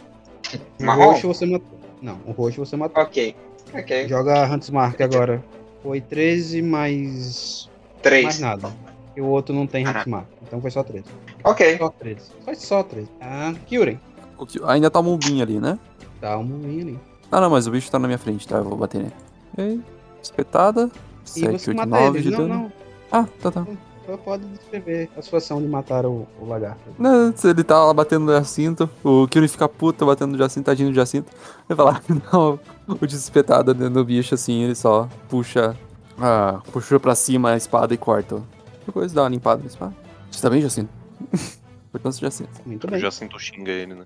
No 0.80 0.86
marrom? 0.86 1.12
roxo 1.12 1.28
você 1.28 1.46
matou. 1.46 1.80
Não, 2.02 2.18
o 2.26 2.32
roxo 2.32 2.66
você 2.66 2.76
matou. 2.76 3.02
Ok. 3.04 3.36
Ok. 3.74 4.08
Joga 4.08 4.44
a 4.44 4.46
Hunter's 4.48 4.70
Mark 4.72 5.00
agora. 5.02 5.44
Foi 5.84 6.02
13 6.02 6.62
mais. 6.62 7.70
Mais 7.70 7.70
Três. 8.02 8.40
nada. 8.40 8.74
E 9.16 9.22
o 9.22 9.26
outro 9.28 9.54
não 9.54 9.68
tem 9.68 9.86
Ah. 9.86 9.90
Hunter's 9.90 10.06
Mark. 10.08 10.28
Então 10.48 10.60
foi 10.62 10.72
só 10.72 10.84
13. 10.84 11.06
Ok. 11.44 11.78
Só 11.78 11.90
13. 11.90 12.22
Foi 12.44 12.56
só 12.56 12.84
13. 12.84 13.08
Ah, 13.22 13.54
Kyurem. 13.68 14.00
O 14.38 14.46
que- 14.46 14.60
Ainda 14.66 14.90
tá 14.90 15.00
o 15.00 15.04
mumbinho 15.04 15.44
ali, 15.44 15.60
né? 15.60 15.78
Dá 16.20 16.38
um 16.38 16.44
moinho 16.44 16.82
ali. 16.82 17.00
Ah, 17.32 17.40
não, 17.40 17.50
mas 17.50 17.68
o 17.68 17.72
bicho 17.72 17.92
tá 17.92 18.00
na 18.00 18.08
minha 18.08 18.18
frente, 18.18 18.48
tá? 18.48 18.58
Eu 18.58 18.64
vou 18.64 18.76
bater 18.78 19.00
nele. 19.04 19.14
Ok. 19.54 19.82
Espetada. 20.24 20.90
E 21.38 21.40
7, 21.42 21.60
você 21.60 21.70
8, 21.72 21.78
mata 21.78 21.90
9 22.06 22.18
ele. 22.20 22.30
de 22.30 22.32
Não, 22.32 22.38
dano. 22.48 22.54
não. 22.54 22.72
Ah, 23.12 23.26
tá, 23.42 23.52
tá. 23.52 23.66
Só 24.06 24.18
pode 24.18 24.44
descrever 24.46 25.10
a 25.16 25.22
situação 25.22 25.62
de 25.62 25.68
matar 25.68 26.06
o, 26.06 26.28
o 26.42 26.46
lagarto. 26.48 26.80
Não, 26.98 27.32
se 27.36 27.48
ele 27.48 27.64
tá 27.64 27.84
lá 27.86 27.94
batendo 27.94 28.26
no 28.26 28.32
Jacinto, 28.32 28.90
o 29.04 29.28
Kyuri 29.28 29.48
fica 29.48 29.70
puto 29.70 30.06
batendo 30.06 30.32
no 30.32 30.38
Jacinto, 30.38 30.66
tadinho 30.66 30.90
do 30.90 30.96
Jacinto. 30.96 31.32
Ele 31.70 31.78
fala, 31.78 32.02
não, 32.34 32.60
o 32.88 33.06
desespetado 33.06 33.74
dentro 33.74 33.94
do 33.96 34.06
bicho, 34.06 34.34
assim, 34.34 34.64
ele 34.64 34.74
só 34.74 35.08
puxa, 35.30 35.76
ah, 36.20 36.60
puxa 36.72 37.00
pra 37.00 37.14
cima 37.14 37.52
a 37.52 37.58
espada 37.58 37.94
e 37.94 37.98
corta. 37.98 38.42
Depois 38.86 39.14
dá 39.14 39.22
uma 39.24 39.30
limpada 39.30 39.62
na 39.62 39.68
espada. 39.68 39.94
Você 40.32 40.42
tá 40.42 40.50
bem, 40.50 40.62
Jacinto? 40.62 40.90
Importância 41.90 42.20
do 42.20 42.24
Jacinto. 42.32 42.50
Muito 42.66 42.88
O 42.88 42.90
bem. 42.92 43.00
Jacinto 43.00 43.40
xinga 43.40 43.72
ele, 43.72 43.94
né? 43.96 44.06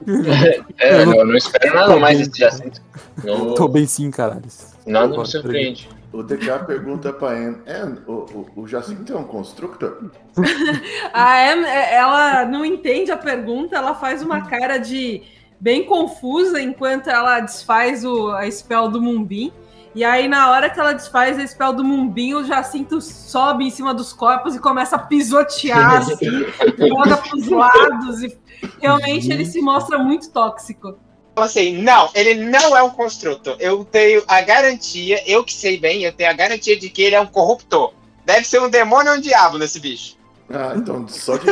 É, 0.78 1.04
não, 1.04 1.24
não 1.24 1.34
espero 1.36 1.74
nada 1.74 1.96
mais 1.98 2.18
desse 2.18 2.38
Jacinto. 2.40 2.80
Não, 3.24 3.54
Tô 3.54 3.68
bem 3.68 3.86
sim, 3.86 4.10
caralho. 4.10 4.42
nada 4.86 5.16
me 5.16 5.26
surpreende. 5.26 5.88
O 6.12 6.22
DK 6.22 6.66
pergunta 6.66 7.12
pra 7.12 7.30
Anne, 7.30 7.62
Anne, 7.66 8.00
o, 8.06 8.12
o, 8.12 8.62
o 8.62 8.68
Jacinto 8.68 9.12
é 9.12 9.16
um 9.16 9.24
constructor? 9.24 10.10
A 11.12 11.52
Em, 11.52 11.64
é- 11.64 11.94
ela 11.94 12.44
não 12.44 12.64
entende 12.64 13.10
a 13.10 13.16
pergunta, 13.16 13.76
ela 13.76 13.94
faz 13.94 14.22
uma 14.22 14.42
cara 14.42 14.76
de 14.78 15.22
bem 15.58 15.84
confusa 15.84 16.60
enquanto 16.60 17.08
ela 17.08 17.40
desfaz 17.40 18.04
o, 18.04 18.30
a 18.30 18.50
spell 18.50 18.88
do 18.88 19.00
Mumbim. 19.00 19.52
E 19.94 20.04
aí, 20.04 20.26
na 20.26 20.50
hora 20.50 20.70
que 20.70 20.80
ela 20.80 20.92
desfaz 20.92 21.38
a 21.38 21.46
spell 21.46 21.72
do 21.72 21.84
Mumbim, 21.84 22.34
o 22.34 22.44
Jacinto 22.44 23.00
sobe 23.00 23.64
em 23.64 23.70
cima 23.70 23.92
dos 23.92 24.12
corpos 24.12 24.56
e 24.56 24.58
começa 24.58 24.96
a 24.96 24.98
pisotear, 24.98 25.98
assim, 25.98 26.46
joga 26.88 27.16
pros 27.18 27.46
lados. 27.48 28.22
E 28.22 28.38
realmente 28.80 29.30
ele 29.30 29.44
se 29.44 29.60
mostra 29.60 29.98
muito 29.98 30.30
tóxico. 30.30 30.98
Assim, 31.34 31.78
não, 31.78 32.10
ele 32.14 32.34
não 32.34 32.76
é 32.76 32.82
um 32.82 32.90
construtor. 32.90 33.56
Eu 33.58 33.84
tenho 33.84 34.22
a 34.28 34.40
garantia, 34.42 35.22
eu 35.26 35.42
que 35.42 35.52
sei 35.52 35.78
bem, 35.78 36.02
eu 36.02 36.12
tenho 36.12 36.30
a 36.30 36.34
garantia 36.34 36.78
de 36.78 36.90
que 36.90 37.02
ele 37.02 37.14
é 37.14 37.20
um 37.20 37.26
corruptor. 37.26 37.92
Deve 38.24 38.46
ser 38.46 38.60
um 38.60 38.68
demônio 38.68 39.12
ou 39.12 39.18
um 39.18 39.20
diabo 39.20 39.58
nesse 39.58 39.80
bicho. 39.80 40.16
Ah, 40.50 40.74
então 40.76 41.08
só 41.08 41.36
de. 41.36 41.46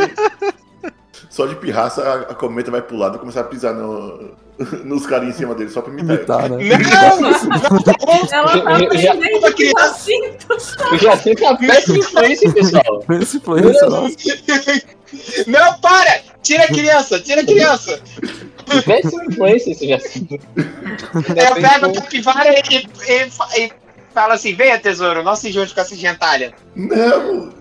Só 1.29 1.47
de 1.47 1.57
pirraça 1.57 2.03
a, 2.03 2.15
a 2.33 2.35
cometa 2.35 2.71
vai 2.71 2.83
pro 2.83 2.97
lado 2.97 3.17
e 3.17 3.19
começar 3.19 3.41
a 3.41 3.45
pisar 3.45 3.75
no, 3.75 4.31
nos 4.85 5.07
caras 5.07 5.29
em 5.29 5.33
cima 5.33 5.55
dele, 5.55 5.71
só 5.71 5.81
pra 5.81 5.93
imitar. 5.93 6.17
Imitar, 6.17 6.51
né? 6.51 6.59
Não! 6.59 7.31
Ela 8.33 8.63
tá 8.63 8.77
aprendendo 8.77 9.47
o 9.47 9.81
Jacinto. 9.81 10.47
O 10.93 10.99
Jacinto 10.99 11.45
é 11.45 11.49
uma 11.49 11.59
péssima 11.59 11.99
influência, 11.99 12.53
pessoal. 12.53 13.05
Esse 13.21 13.37
influência, 13.39 13.87
nossa. 13.89 14.17
Não, 15.47 15.81
para! 15.81 16.21
Tira 16.43 16.65
a 16.65 16.69
criança, 16.69 17.19
tira 17.19 17.41
a 17.41 17.45
criança! 17.45 18.01
Péssima 18.85 19.25
influência 19.25 19.73
esse 19.73 19.89
Jacinto. 19.89 20.35
Eu 20.35 21.55
pego 21.55 21.87
a 21.87 21.93
capivara 21.93 22.55
e, 22.55 22.77
e, 22.79 23.65
e 23.65 23.73
falo 24.15 24.33
assim: 24.33 24.55
venha, 24.55 24.79
tesouro, 24.79 25.23
não 25.23 25.35
se 25.35 25.51
junte 25.51 25.75
com 25.75 25.81
essa 25.81 25.97
gentalha. 25.97 26.53
Não! 26.77 27.53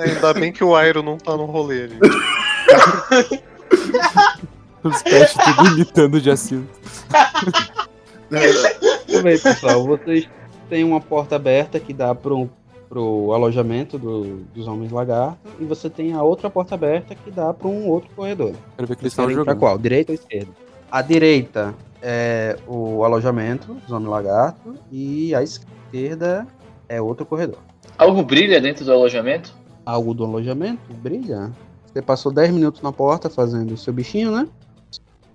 Ainda 0.00 0.32
bem 0.34 0.52
que 0.52 0.62
o 0.62 0.74
Airo 0.74 1.02
não 1.02 1.18
tá 1.18 1.36
no 1.36 1.44
rolê 1.44 1.84
ali. 1.84 1.98
Os 4.82 5.02
pets 5.02 5.34
tudo 5.34 5.68
imitando 5.74 6.14
o 6.14 6.20
Jacinto. 6.20 6.68
bem, 9.22 9.38
pessoal. 9.38 9.84
Vocês 9.86 10.28
têm 10.68 10.82
uma 10.84 11.00
porta 11.00 11.36
aberta 11.36 11.78
que 11.78 11.92
dá 11.92 12.14
pro, 12.14 12.48
pro 12.88 13.32
alojamento 13.32 13.96
do- 13.98 14.38
dos 14.54 14.66
homens 14.66 14.90
lagarto. 14.90 15.38
E 15.60 15.64
você 15.64 15.88
tem 15.88 16.12
a 16.14 16.22
outra 16.22 16.50
porta 16.50 16.74
aberta 16.74 17.14
que 17.14 17.30
dá 17.30 17.54
para 17.54 17.68
um 17.68 17.86
outro 17.88 18.10
corredor. 18.16 18.54
Quero 18.76 18.88
ver 18.88 18.96
que 18.96 19.02
eles 19.02 19.12
estão 19.12 19.26
querem 19.26 19.36
pra 19.36 19.52
jogando. 19.52 19.60
qual? 19.60 19.78
Direita 19.78 20.12
ou 20.12 20.14
esquerda? 20.14 20.50
A 20.90 21.00
direita 21.00 21.74
é 22.02 22.58
o 22.66 23.04
alojamento 23.04 23.74
dos 23.74 23.90
homens 23.92 24.10
lagarto. 24.10 24.74
E 24.90 25.32
a 25.34 25.42
esquerda 25.42 26.46
é 26.88 27.00
outro 27.00 27.24
corredor. 27.24 27.58
Algo 27.96 28.22
brilha 28.22 28.60
dentro 28.60 28.84
do 28.84 28.92
alojamento? 28.92 29.54
Algo 29.86 30.12
do 30.14 30.24
alojamento 30.24 30.92
brilha. 30.94 31.52
Você 31.92 32.00
passou 32.00 32.32
10 32.32 32.52
minutos 32.52 32.80
na 32.80 32.92
porta 32.92 33.28
fazendo 33.28 33.74
o 33.74 33.76
seu 33.76 33.92
bichinho, 33.92 34.30
né? 34.30 34.48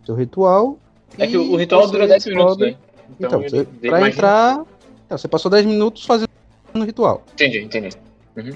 Seu 0.06 0.16
ritual. 0.16 0.78
É 1.18 1.28
que 1.28 1.38
o, 1.38 1.56
ritual 1.56 1.88
dura 1.88 2.08
10 2.08 2.26
minutos, 2.28 2.58
né? 2.58 2.76
Então, 3.20 3.42
eu 3.44 3.50
você, 3.50 3.64
pra 3.82 4.08
entrar. 4.08 4.66
Então, 5.06 5.18
você 5.18 5.28
passou 5.28 5.50
10 5.52 5.66
minutos 5.66 6.06
fazendo 6.06 6.28
o 6.74 6.84
ritual, 6.84 7.24
Entendi, 7.34 7.60
entendi. 7.64 7.98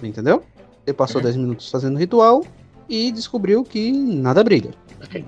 entendeu? 0.03 0.43
Você 0.85 0.93
passou 0.93 1.19
Uhum. 1.19 1.23
10 1.25 1.35
minutos 1.37 1.71
fazendo 1.71 1.95
o 1.95 1.97
ritual 1.97 2.43
e 2.89 3.11
descobriu 3.11 3.63
que 3.63 3.91
nada 3.91 4.43
brilha. 4.43 4.71
Ok. 5.03 5.25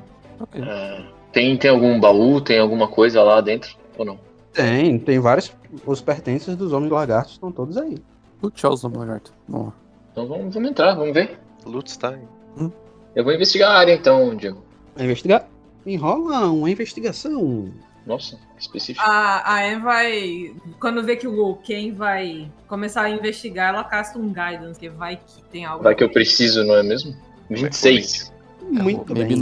Ah, 0.62 1.08
tem, 1.32 1.58
tem 1.58 1.72
algum 1.72 2.00
baú, 2.00 2.42
tem 2.42 2.60
alguma 2.60 2.88
coisa 2.88 3.24
lá 3.24 3.40
dentro? 3.42 3.76
Ou 3.98 4.06
não? 4.06 4.20
Tem, 4.52 5.00
tem 5.00 5.20
vários. 5.20 5.52
Os 5.86 6.02
pertences 6.02 6.56
dos 6.56 6.74
homens 6.74 6.92
lagartos 6.92 7.34
estão 7.34 7.52
todos 7.52 7.78
aí. 7.78 7.98
Lute 8.42 8.68
os 8.68 8.84
homens 8.84 9.00
lagarto. 9.00 9.34
Vamos 9.48 9.68
lá. 9.68 9.74
Então 10.12 10.28
vamos, 10.28 10.54
vamos 10.54 10.70
entrar, 10.70 10.94
vamos 10.96 11.14
ver. 11.14 11.40
Lutz 11.66 11.98
tá 11.98 12.16
aí. 12.58 12.72
Eu 13.16 13.24
vou 13.24 13.34
investigar 13.34 13.72
a 13.72 13.80
área 13.80 13.94
então, 13.94 14.36
Diego. 14.36 14.64
Vai 14.96 15.06
investigar? 15.06 15.48
Enrola 15.86 16.52
uma 16.52 16.70
investigação. 16.70 17.72
Nossa, 18.06 18.38
específico. 18.60 19.06
A, 19.06 19.54
a 19.54 19.68
Em 19.68 19.80
vai. 19.80 20.56
Quando 20.80 21.04
vê 21.04 21.16
que 21.16 21.28
o 21.28 21.56
Ken 21.56 21.94
vai 21.94 22.52
começar 22.68 23.04
a 23.04 23.10
investigar, 23.10 23.70
ela 23.70 23.84
casta 23.84 24.20
um 24.20 24.28
guidance, 24.28 24.80
que 24.80 24.90
vai 24.90 25.18
que 25.18 25.44
tem 25.52 25.66
algo. 25.66 25.84
Vai 25.84 25.96
que 25.96 26.04
eu 26.04 26.10
preciso, 26.10 26.64
não 26.64 26.76
é 26.76 26.84
mesmo? 26.84 27.16
26. 27.50 28.32
Muito 28.62 29.14
bem. 29.14 29.38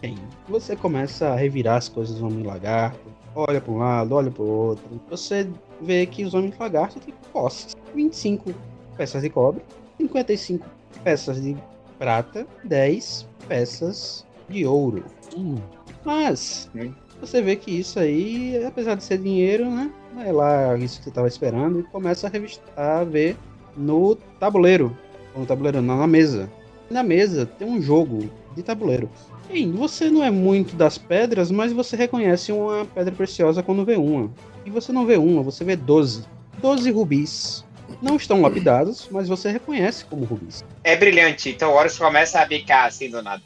Bem, 0.00 0.18
Você 0.48 0.76
começa 0.76 1.28
a 1.28 1.36
revirar 1.36 1.76
as 1.76 1.88
coisas 1.88 2.18
do 2.18 2.26
homem 2.26 2.44
lagarto. 2.44 2.98
olha 3.34 3.60
para 3.60 3.72
um 3.72 3.78
lado, 3.78 4.14
olha 4.14 4.30
para 4.30 4.42
o 4.42 4.46
outro. 4.46 4.84
Você 5.08 5.48
vê 5.80 6.04
que 6.04 6.24
os 6.24 6.34
homens 6.34 6.58
lagartos 6.58 7.02
têm 7.02 7.14
posses. 7.32 7.74
25 7.94 8.52
peças 8.96 9.22
de 9.22 9.30
cobre, 9.30 9.62
55 9.98 10.66
peças 11.02 11.40
de 11.40 11.56
prata, 11.98 12.46
10 12.64 13.26
peças 13.48 14.24
de 14.48 14.66
ouro. 14.66 15.04
Hum. 15.36 15.56
Mas 16.04 16.68
Hum. 16.74 16.92
você 17.20 17.40
vê 17.40 17.56
que 17.56 17.70
isso 17.70 17.98
aí, 17.98 18.62
apesar 18.64 18.94
de 18.94 19.04
ser 19.04 19.18
dinheiro, 19.18 19.70
né? 19.70 19.90
É 20.24 20.30
lá 20.32 20.76
isso 20.76 20.98
que 20.98 21.04
você 21.04 21.08
estava 21.10 21.28
esperando 21.28 21.80
e 21.80 21.82
começa 21.84 22.26
a 22.26 22.30
revistar, 22.30 23.00
a 23.00 23.04
ver 23.04 23.36
no 23.76 24.14
tabuleiro. 24.38 24.96
No 25.36 25.44
tabuleiro, 25.46 25.82
não, 25.82 25.98
na 25.98 26.06
mesa. 26.06 26.48
Na 26.90 27.02
mesa 27.02 27.46
tem 27.46 27.66
um 27.68 27.80
jogo 27.80 28.30
de 28.54 28.62
tabuleiro. 28.62 29.08
E 29.50 29.66
você 29.66 30.10
não 30.10 30.22
é 30.22 30.30
muito 30.30 30.76
das 30.76 30.96
pedras, 30.96 31.50
mas 31.50 31.72
você 31.72 31.96
reconhece 31.96 32.52
uma 32.52 32.84
pedra 32.84 33.12
preciosa 33.14 33.62
quando 33.62 33.84
vê 33.84 33.96
uma. 33.96 34.30
E 34.64 34.70
você 34.70 34.92
não 34.92 35.04
vê 35.04 35.16
uma, 35.16 35.42
você 35.42 35.64
vê 35.64 35.76
12. 35.76 36.24
12 36.60 36.90
rubis. 36.90 37.64
Não 38.00 38.16
estão 38.16 38.40
lapidados, 38.40 39.08
mas 39.10 39.28
você 39.28 39.50
reconhece 39.50 40.04
como 40.04 40.24
rubis. 40.24 40.64
É 40.84 40.94
brilhante, 40.94 41.48
então 41.48 41.72
o 41.72 41.74
Horus 41.74 41.98
começa 41.98 42.40
a 42.40 42.44
bicar 42.44 42.86
assim 42.86 43.10
do 43.10 43.22
nada. 43.22 43.42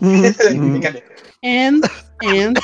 Brincadeira. 0.00 1.04
And, 1.44 1.80
and 2.24 2.54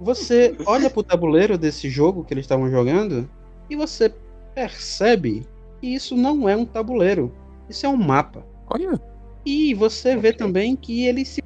você 0.00 0.56
olha 0.66 0.90
pro 0.90 1.02
tabuleiro 1.02 1.56
desse 1.56 1.88
jogo 1.88 2.24
que 2.24 2.34
eles 2.34 2.44
estavam 2.44 2.70
jogando 2.70 3.30
e 3.70 3.76
você 3.76 4.12
percebe 4.54 5.46
que 5.80 5.86
isso 5.86 6.16
não 6.16 6.48
é 6.48 6.56
um 6.56 6.64
tabuleiro. 6.64 7.32
Isso 7.68 7.86
é 7.86 7.88
um 7.88 7.96
mapa. 7.96 8.44
Olha. 8.68 9.00
E 9.44 9.74
você 9.74 10.16
vê 10.16 10.32
também 10.32 10.74
que 10.74 11.06
ele 11.06 11.24
se 11.24 11.42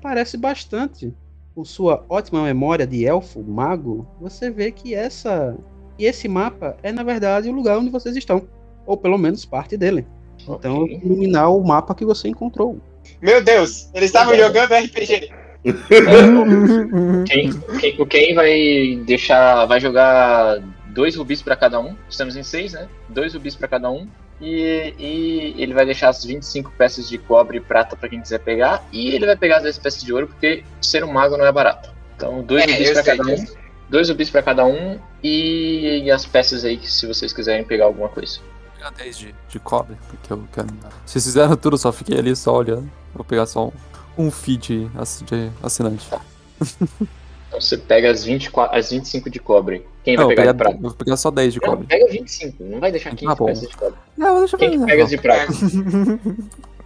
parece 0.00 0.36
bastante. 0.36 1.12
Com 1.54 1.64
sua 1.64 2.04
ótima 2.08 2.44
memória 2.44 2.86
de 2.86 3.04
elfo, 3.04 3.42
mago, 3.42 4.06
você 4.20 4.50
vê 4.50 4.70
que 4.70 4.94
essa 4.94 5.56
e 5.98 6.06
esse 6.06 6.28
mapa 6.28 6.76
é 6.82 6.92
na 6.92 7.02
verdade 7.02 7.48
o 7.48 7.52
lugar 7.52 7.78
onde 7.78 7.90
vocês 7.90 8.16
estão, 8.16 8.48
ou 8.86 8.96
pelo 8.96 9.18
menos 9.18 9.44
parte 9.44 9.76
dele. 9.76 10.06
Então, 10.48 10.82
Ok. 10.82 11.00
iluminar 11.04 11.50
o 11.54 11.62
mapa 11.64 11.94
que 11.94 12.04
você 12.04 12.28
encontrou. 12.28 12.78
Meu 13.20 13.42
Deus, 13.42 13.88
eles 13.94 14.06
estavam 14.08 14.34
jogando 14.36 14.72
RPG. 14.74 15.30
Quem, 17.26 17.50
quem- 17.78 18.00
o 18.00 18.06
Ken 18.06 18.34
vai 18.34 18.98
deixar. 19.04 19.66
Vai 19.66 19.80
jogar 19.80 20.58
dois 20.86 21.14
rubis 21.16 21.42
pra 21.42 21.56
cada 21.56 21.78
um. 21.80 21.94
Estamos 22.08 22.36
em 22.36 22.42
seis, 22.42 22.72
né? 22.72 22.88
Dois 23.08 23.34
rubis 23.34 23.54
pra 23.54 23.68
cada 23.68 23.90
um. 23.90 24.06
E, 24.40 24.94
e 24.98 25.54
ele 25.58 25.74
vai 25.74 25.84
deixar 25.84 26.08
as 26.08 26.24
25 26.24 26.72
peças 26.78 27.08
de 27.08 27.18
cobre 27.18 27.58
e 27.58 27.60
prata 27.60 27.94
pra 27.94 28.08
quem 28.08 28.20
quiser 28.22 28.38
pegar. 28.40 28.82
E 28.90 29.14
ele 29.14 29.26
vai 29.26 29.36
pegar 29.36 29.58
as 29.58 29.64
10 29.64 29.78
peças 29.78 30.02
de 30.02 30.12
ouro, 30.12 30.28
porque 30.28 30.64
ser 30.80 31.04
um 31.04 31.12
mago 31.12 31.36
não 31.36 31.44
é 31.46 31.52
barato. 31.52 31.90
Então, 32.16 32.42
dois 32.42 32.64
É, 32.64 32.72
rubis 32.72 32.88
sei 32.88 33.02
cada 33.02 33.22
um. 33.22 33.44
Dois 33.90 34.08
rubis 34.08 34.30
pra 34.30 34.42
cada 34.42 34.64
um. 34.64 34.98
E, 35.22 36.04
e 36.04 36.10
as 36.10 36.24
peças 36.24 36.64
aí, 36.64 36.78
que 36.78 36.90
se 36.90 37.06
vocês 37.06 37.32
quiserem 37.34 37.64
pegar 37.64 37.84
alguma 37.84 38.08
coisa. 38.08 38.40
Vou 38.80 38.90
pegar 38.90 39.04
10 39.04 39.18
de, 39.18 39.34
de 39.48 39.58
cobre, 39.58 39.96
porque 40.08 40.32
eu 40.32 40.42
quero. 40.52 40.68
Vocês 41.04 41.24
fizeram 41.24 41.56
tudo, 41.56 41.76
só 41.76 41.92
fiquei 41.92 42.18
ali 42.18 42.34
só 42.34 42.56
olhando. 42.56 42.90
Vou 43.14 43.24
pegar 43.24 43.44
só 43.46 43.66
um, 43.68 43.72
um 44.26 44.30
feed 44.30 44.90
de 45.26 45.50
assinante. 45.62 46.06
Então 47.48 47.60
você 47.60 47.76
pega 47.76 48.10
as, 48.10 48.24
24, 48.24 48.78
as 48.78 48.90
25 48.90 49.28
de 49.28 49.38
cobre. 49.38 49.84
Quem 50.04 50.16
vai 50.16 50.24
Não, 50.24 50.30
eu 50.30 50.36
pegar 50.36 50.44
vou 50.44 50.52
de 50.52 50.58
pegar, 50.58 50.70
prata? 50.70 50.82
vou 50.82 50.92
pegar 50.96 51.16
só 51.16 51.30
10 51.30 51.52
de 51.54 51.60
Não, 51.60 51.68
cobre. 51.68 51.86
pega 51.86 52.06
25, 52.10 52.64
não 52.64 52.80
vai 52.80 52.90
deixar 52.92 53.10
15 53.10 53.26
Tá 53.26 53.34
bom. 53.34 53.46
peças 53.46 53.68
de 53.68 53.76
cobre. 53.76 53.94
Não, 54.16 54.38
deixa 54.38 54.56
Quem 54.56 54.70
que 54.70 54.86
pega 54.86 55.02
as 55.04 55.10
de 55.10 55.18
prata? 55.18 55.52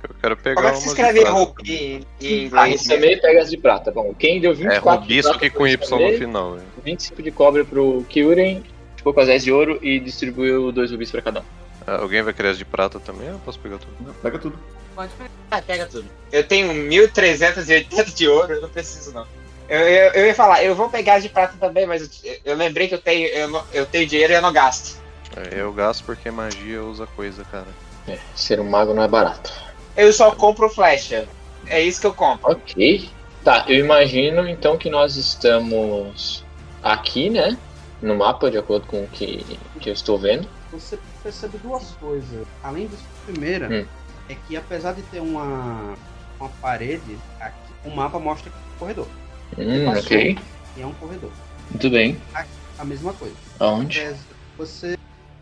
Eu 0.04 0.10
quero 0.20 0.36
pegar 0.36 0.56
Como 0.56 0.68
é 0.68 0.72
que 0.72 0.78
se 0.82 0.88
escreve 0.88 1.24
rubi 1.24 2.06
em 2.20 2.50
Ah, 2.52 2.68
esse 2.68 2.88
também 2.88 3.18
pega 3.20 3.40
as 3.40 3.48
de 3.50 3.56
prata. 3.56 3.90
Bom, 3.90 4.14
quem 4.18 4.38
deu 4.40 4.50
É 4.52 4.54
24 4.54 5.00
rubi, 5.02 5.14
de 5.14 5.22
só 5.22 5.28
prata 5.30 5.44
que 5.44 5.50
com 5.56 5.66
Y 5.66 5.76
no 6.12 6.18
final. 6.18 6.54
né? 6.56 6.62
25 6.84 7.22
de 7.22 7.30
cobre 7.30 7.64
pro 7.64 8.04
Kyuren, 8.08 8.62
ficou 8.96 9.14
com 9.14 9.20
as 9.20 9.28
10 9.28 9.44
de 9.44 9.52
ouro 9.52 9.78
e 9.82 9.98
distribuiu 10.00 10.70
dois 10.72 10.90
rubis 10.90 11.10
pra 11.10 11.22
cada 11.22 11.40
um. 11.40 11.44
Ah, 11.86 11.96
Alguém 12.00 12.22
vai 12.22 12.32
querer 12.32 12.48
as 12.50 12.58
de 12.58 12.64
prata 12.64 12.98
também? 13.00 13.28
Eu 13.28 13.38
posso 13.40 13.58
pegar 13.58 13.78
tudo. 13.78 13.94
Não, 14.00 14.14
pega 14.14 14.38
tudo. 14.38 14.58
Pode 14.94 15.12
pegar. 15.14 15.30
Ah, 15.50 15.62
pega 15.62 15.86
tudo. 15.86 16.10
Eu 16.32 16.42
tenho 16.46 16.72
1.380 16.72 18.14
de 18.14 18.28
ouro, 18.28 18.52
eu 18.54 18.60
não 18.62 18.68
preciso 18.68 19.12
não. 19.12 19.26
Eu, 19.68 19.80
eu, 19.80 20.12
eu 20.12 20.26
ia 20.26 20.34
falar, 20.34 20.62
eu 20.62 20.74
vou 20.74 20.88
pegar 20.90 21.14
as 21.14 21.22
de 21.22 21.28
prata 21.28 21.56
também, 21.58 21.86
mas 21.86 22.22
eu, 22.24 22.36
eu 22.44 22.56
lembrei 22.56 22.86
que 22.88 22.94
eu 22.94 23.00
tenho, 23.00 23.26
eu, 23.28 23.48
não- 23.48 23.64
eu 23.72 23.86
tenho 23.86 24.06
dinheiro 24.06 24.32
e 24.32 24.36
eu 24.36 24.42
não 24.42 24.52
gasto. 24.52 25.02
É, 25.36 25.60
Eu 25.60 25.72
gasto 25.72 26.04
porque 26.04 26.30
magia 26.30 26.82
usa 26.82 27.06
coisa, 27.06 27.44
cara. 27.44 27.66
É, 28.06 28.18
ser 28.34 28.60
um 28.60 28.68
mago 28.68 28.92
não 28.94 29.02
é 29.02 29.08
barato. 29.08 29.52
Eu 29.96 30.12
só 30.12 30.30
compro 30.32 30.68
flecha. 30.68 31.28
É 31.66 31.80
isso 31.80 32.00
que 32.00 32.06
eu 32.06 32.12
compro. 32.14 32.52
Ok. 32.52 33.10
Tá, 33.42 33.64
eu 33.68 33.76
imagino 33.78 34.46
então 34.48 34.76
que 34.76 34.90
nós 34.90 35.16
estamos 35.16 36.44
aqui, 36.82 37.30
né? 37.30 37.56
No 38.02 38.14
mapa, 38.16 38.50
de 38.50 38.58
acordo 38.58 38.86
com 38.86 39.02
o 39.04 39.08
que, 39.08 39.58
que 39.80 39.88
eu 39.88 39.94
estou 39.94 40.18
vendo. 40.18 40.48
Você 40.72 40.98
percebe 41.24 41.58
duas 41.58 41.90
coisas. 41.96 42.46
Além 42.62 42.86
disso, 42.86 43.02
a 43.22 43.32
primeira 43.32 43.68
Hum. 43.68 43.86
é 44.28 44.34
que 44.46 44.56
apesar 44.56 44.92
de 44.92 45.02
ter 45.04 45.20
uma, 45.20 45.94
uma 46.38 46.48
parede, 46.60 47.18
aqui, 47.40 47.72
o 47.84 47.90
mapa 47.90 48.18
mostra 48.20 48.50
que 48.50 48.56
é 48.56 48.60
um 48.74 48.78
corredor. 48.78 49.08
Hum, 49.58 49.86
Passou, 49.86 50.02
ok. 50.16 50.38
E 50.76 50.82
é 50.82 50.86
um 50.86 50.92
corredor. 50.94 51.30
Muito 51.70 51.90
bem. 51.90 52.20
A 52.78 52.84
mesma 52.84 53.12
coisa. 53.14 53.34
Aonde? 53.58 54.00
É, 54.00 54.14
Você. 54.58 54.96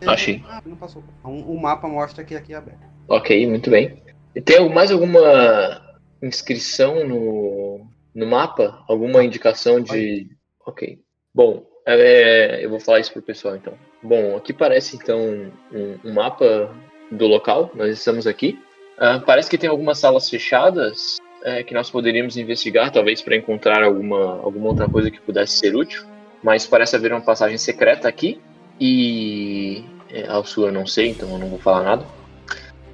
Achei. 0.05 0.43
Ah, 0.47 0.61
não 0.65 0.75
passou. 0.75 1.03
Um- 1.23 1.41
O 1.43 1.61
mapa 1.61 1.87
mostra 1.87 2.23
que 2.23 2.35
aqui 2.35 2.53
é 2.53 2.57
aberto. 2.57 2.79
Ok, 3.07 3.47
muito 3.47 3.69
bem. 3.69 4.01
E 4.35 4.41
tem 4.41 4.67
mais 4.69 4.91
alguma 4.91 5.81
inscrição 6.21 7.07
no, 7.07 7.85
no 8.13 8.25
mapa? 8.27 8.83
Alguma 8.87 9.23
indicação 9.23 9.81
de. 9.81 10.29
Ok. 10.65 10.99
Bom, 11.33 11.65
é, 11.85 12.63
eu 12.63 12.69
vou 12.69 12.79
falar 12.79 12.99
isso 12.99 13.11
pro 13.11 13.21
pessoal 13.21 13.55
então. 13.55 13.77
Bom, 14.03 14.35
aqui 14.35 14.51
parece 14.51 14.97
então 14.97 15.49
um, 15.71 15.97
um 16.03 16.13
mapa 16.13 16.69
do 17.09 17.25
local, 17.25 17.71
nós 17.73 17.97
estamos 17.97 18.27
aqui. 18.27 18.59
Ah, 18.97 19.21
parece 19.25 19.49
que 19.49 19.57
tem 19.57 19.69
algumas 19.69 19.97
salas 19.97 20.29
fechadas 20.29 21.17
é, 21.43 21.63
que 21.63 21.73
nós 21.73 21.89
poderíamos 21.89 22.37
investigar, 22.37 22.91
talvez 22.91 23.21
para 23.21 23.35
encontrar 23.35 23.81
alguma, 23.81 24.41
alguma 24.41 24.69
outra 24.69 24.89
coisa 24.89 25.09
que 25.09 25.21
pudesse 25.21 25.57
ser 25.57 25.75
útil. 25.75 26.03
Mas 26.43 26.65
parece 26.65 26.95
haver 26.95 27.13
uma 27.13 27.21
passagem 27.21 27.57
secreta 27.57 28.07
aqui. 28.07 28.41
E 28.79 29.85
é, 30.09 30.27
ao 30.27 30.43
sul 30.45 30.65
eu 30.65 30.71
não 30.71 30.85
sei, 30.85 31.09
então 31.09 31.29
eu 31.29 31.37
não 31.37 31.47
vou 31.47 31.59
falar 31.59 31.83
nada. 31.83 32.05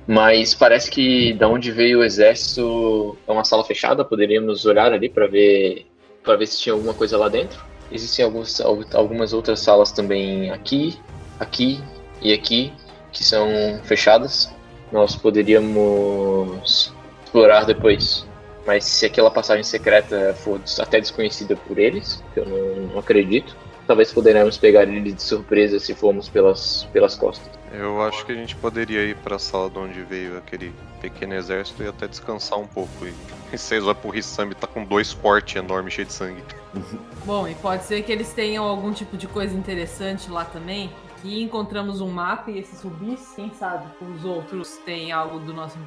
Mas 0.08 0.54
parece 0.54 0.90
que 0.90 1.34
da 1.34 1.48
onde 1.48 1.72
veio 1.72 2.00
o 2.00 2.04
exército 2.04 3.18
é 3.28 3.32
uma 3.32 3.44
sala 3.44 3.64
fechada, 3.64 4.06
poderíamos 4.06 4.66
olhar 4.66 4.92
ali 4.94 5.10
para 5.10 5.28
ver 5.28 5.86
para 6.24 6.36
ver 6.36 6.48
se 6.48 6.60
tinha 6.60 6.74
alguma 6.74 6.94
coisa 6.94 7.18
lá 7.18 7.30
dentro. 7.30 7.69
Existem 7.92 8.24
algumas 8.26 9.34
outras 9.34 9.60
salas 9.60 9.92
também 9.92 10.52
aqui, 10.52 11.00
aqui 11.40 11.82
e 12.22 12.32
aqui 12.34 12.74
que 13.12 13.24
são 13.24 13.48
fechadas. 13.84 14.52
Nós 14.92 15.16
poderíamos 15.16 16.94
explorar 17.24 17.66
depois. 17.66 18.26
Mas 18.66 18.86
se 18.86 19.06
aquela 19.06 19.32
passagem 19.32 19.64
secreta 19.64 20.34
for 20.36 20.62
até 20.80 21.00
desconhecida 21.00 21.56
por 21.56 21.80
eles, 21.80 22.24
que 22.34 22.40
eu 22.40 22.46
não, 22.46 22.88
não 22.94 23.00
acredito, 23.00 23.56
talvez 23.88 24.14
poderemos 24.14 24.58
pegar 24.58 24.84
eles 24.84 25.16
de 25.16 25.24
surpresa 25.24 25.80
se 25.80 25.96
formos 25.96 26.30
pelas, 26.30 26.88
pelas 26.94 27.16
costas. 27.16 27.59
Eu 27.72 28.02
acho 28.02 28.26
que 28.26 28.32
a 28.32 28.36
gente 28.36 28.56
poderia 28.56 29.04
ir 29.06 29.16
pra 29.18 29.38
sala 29.38 29.70
de 29.70 29.78
onde 29.78 30.02
veio 30.02 30.38
aquele 30.38 30.74
pequeno 31.02 31.36
exército 31.36 31.84
e 31.84 31.88
até 31.88 32.08
descansar 32.08 32.60
um 32.60 32.68
pouco. 32.68 33.06
E, 33.06 33.14
e 33.54 33.58
vocês 33.58 33.84
olham 33.84 33.96
pro 33.96 34.16
Hissami 34.16 34.56
tá 34.56 34.66
com 34.66 34.84
dois 34.84 35.14
cortes 35.14 35.56
enormes 35.56 35.94
cheios 35.94 36.10
de 36.10 36.14
sangue. 36.14 36.44
Bom, 37.26 37.48
e 37.48 37.56
pode 37.56 37.84
ser 37.84 38.02
que 38.04 38.12
eles 38.12 38.34
tenham 38.34 38.64
algum 38.64 38.92
tipo 38.92 39.16
de 39.18 39.28
coisa 39.28 39.56
interessante 39.56 40.30
lá 40.32 40.46
também. 40.46 40.90
Aqui 41.18 41.44
encontramos 41.44 42.02
um 42.02 42.10
mapa 42.10 42.50
e 42.50 42.60
esses 42.60 42.82
rubis, 42.82 43.34
quem 43.36 43.52
sabe 43.54 43.86
os 44.02 44.24
outros 44.24 44.78
têm 44.86 45.12
algo 45.12 45.40
do 45.40 45.54
nosso. 45.54 45.78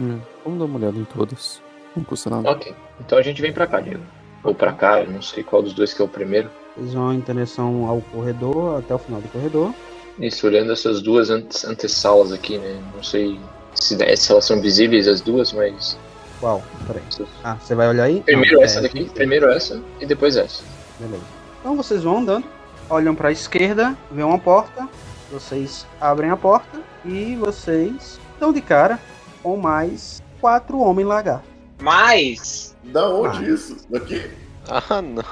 Hum, 0.00 0.18
vamos 0.42 0.58
dar 0.58 0.64
uma 0.64 0.78
olhada 0.78 0.98
em 0.98 1.04
todos. 1.04 1.62
Não 1.94 2.02
custa 2.02 2.30
nada. 2.30 2.50
Ok, 2.50 2.74
então 3.00 3.18
a 3.18 3.22
gente 3.22 3.42
vem 3.42 3.52
pra 3.52 3.66
cá, 3.66 3.80
Diego. 3.80 4.02
Ou 4.42 4.54
pra 4.54 4.72
cá, 4.72 5.02
eu 5.02 5.10
não 5.10 5.20
sei 5.20 5.42
qual 5.42 5.62
dos 5.62 5.74
dois 5.74 5.92
que 5.92 6.00
é 6.00 6.04
o 6.04 6.08
primeiro. 6.08 6.50
Eles 6.76 6.94
vão 6.94 7.12
em 7.12 7.20
direção 7.20 7.86
ao 7.86 8.00
corredor, 8.00 8.78
até 8.78 8.94
o 8.94 8.98
final 8.98 9.20
do 9.20 9.28
corredor. 9.28 9.74
Isso, 10.20 10.46
olhando 10.46 10.72
essas 10.72 11.00
duas 11.00 11.30
ante- 11.30 11.66
antessalas 11.66 12.32
aqui, 12.32 12.58
né? 12.58 12.80
Não 12.94 13.02
sei 13.02 13.38
se, 13.74 13.96
se 14.16 14.32
elas 14.32 14.44
são 14.44 14.60
visíveis 14.60 15.06
as 15.06 15.20
duas, 15.20 15.52
mas. 15.52 15.96
Qual? 16.40 16.62
Peraí. 16.86 17.02
Ah, 17.44 17.54
você 17.54 17.74
vai 17.74 17.88
olhar 17.88 18.04
aí? 18.04 18.22
Primeiro 18.22 18.56
Não, 18.56 18.62
essa 18.64 18.78
é, 18.78 18.82
daqui, 18.82 19.04
primeiro 19.10 19.48
essa 19.50 19.80
e 20.00 20.06
depois 20.06 20.36
essa. 20.36 20.62
Beleza. 20.98 21.22
Então 21.60 21.76
vocês 21.76 22.02
vão 22.02 22.18
andando, 22.18 22.44
olham 22.88 23.14
pra 23.14 23.30
esquerda, 23.32 23.96
vê 24.10 24.22
uma 24.22 24.38
porta, 24.38 24.88
vocês 25.32 25.86
abrem 26.00 26.30
a 26.30 26.36
porta 26.36 26.80
e 27.04 27.34
vocês 27.36 28.20
estão 28.34 28.52
de 28.52 28.60
cara 28.60 28.98
com 29.42 29.56
mais 29.56 30.22
quatro 30.40 30.78
homens 30.78 31.06
lagartos. 31.06 31.48
Mas, 31.80 32.76
Da 32.84 33.08
onde 33.08 33.44
Ah. 33.44 33.48
isso? 33.50 33.76
Daqui? 33.90 34.30
Ah, 34.68 35.00
não. 35.02 35.22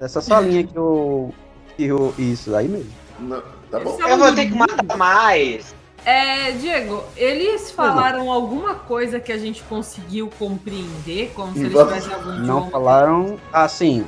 Essa 0.00 0.20
salinha 0.20 0.64
que 0.64 0.78
o. 0.78 1.30
Que 1.76 1.92
o 1.92 2.14
isso, 2.18 2.54
aí 2.54 2.68
mesmo. 2.68 2.90
Não. 3.18 3.42
Tá 3.74 3.80
bom. 3.80 3.98
Eu 4.00 4.18
vou 4.18 4.32
ter 4.34 4.46
que 4.46 4.54
matar 4.54 4.96
mais. 4.96 5.74
É, 6.04 6.52
Diego, 6.52 7.02
eles 7.16 7.70
falaram 7.72 8.30
alguma 8.30 8.74
coisa 8.74 9.18
que 9.18 9.32
a 9.32 9.38
gente 9.38 9.62
conseguiu 9.64 10.30
compreender, 10.38 11.32
como 11.34 11.52
se 11.54 11.60
eles 11.60 11.72
Vamos- 11.72 11.88
tivessem 11.94 12.14
algum 12.14 12.30
Não 12.30 12.40
idioma. 12.58 12.70
falaram 12.70 13.40
assim. 13.52 14.06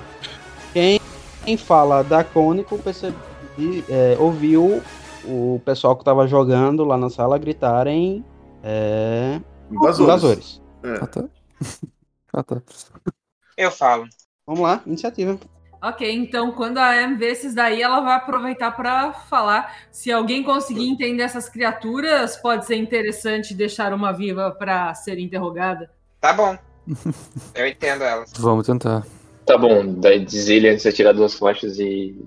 Quem 0.72 1.00
Em 1.46 1.56
fala 1.56 2.02
dracônico, 2.04 2.76
percebi, 2.78 3.84
é, 3.88 4.16
ouviu 4.20 4.82
o 5.24 5.60
pessoal 5.64 5.96
que 5.96 6.04
tava 6.04 6.26
jogando 6.28 6.84
lá 6.84 6.96
na 6.96 7.08
sala 7.10 7.38
gritarem 7.38 8.24
é, 8.62 9.40
Invasores. 9.70 10.00
invasores. 10.00 10.62
É. 10.84 10.94
Ah, 11.02 11.06
tá. 11.06 11.24
ah, 12.34 12.42
tá. 12.42 12.62
Eu 13.56 13.70
falo. 13.72 14.06
Vamos 14.46 14.62
lá, 14.62 14.80
iniciativa. 14.86 15.38
Ok, 15.82 16.10
então 16.10 16.52
quando 16.52 16.78
a 16.78 17.02
Em 17.02 17.16
vê 17.16 17.26
esses 17.26 17.54
daí, 17.54 17.82
ela 17.82 18.00
vai 18.00 18.14
aproveitar 18.14 18.70
para 18.72 19.12
falar. 19.12 19.76
Se 19.90 20.10
alguém 20.10 20.42
conseguir 20.42 20.88
entender 20.88 21.22
essas 21.22 21.48
criaturas, 21.48 22.36
pode 22.36 22.66
ser 22.66 22.76
interessante 22.76 23.54
deixar 23.54 23.92
uma 23.92 24.12
viva 24.12 24.50
para 24.50 24.94
ser 24.94 25.18
interrogada. 25.18 25.90
Tá 26.20 26.32
bom. 26.32 26.56
Eu 27.54 27.66
entendo 27.66 28.04
elas. 28.04 28.32
Vamos 28.38 28.66
tentar. 28.66 29.04
Tá 29.44 29.56
bom, 29.56 29.94
daí 30.00 30.24
desile 30.24 30.68
antes 30.68 30.82
de 30.82 30.88
atirar 30.88 31.14
duas 31.14 31.34
flechas 31.34 31.78
e 31.78 32.20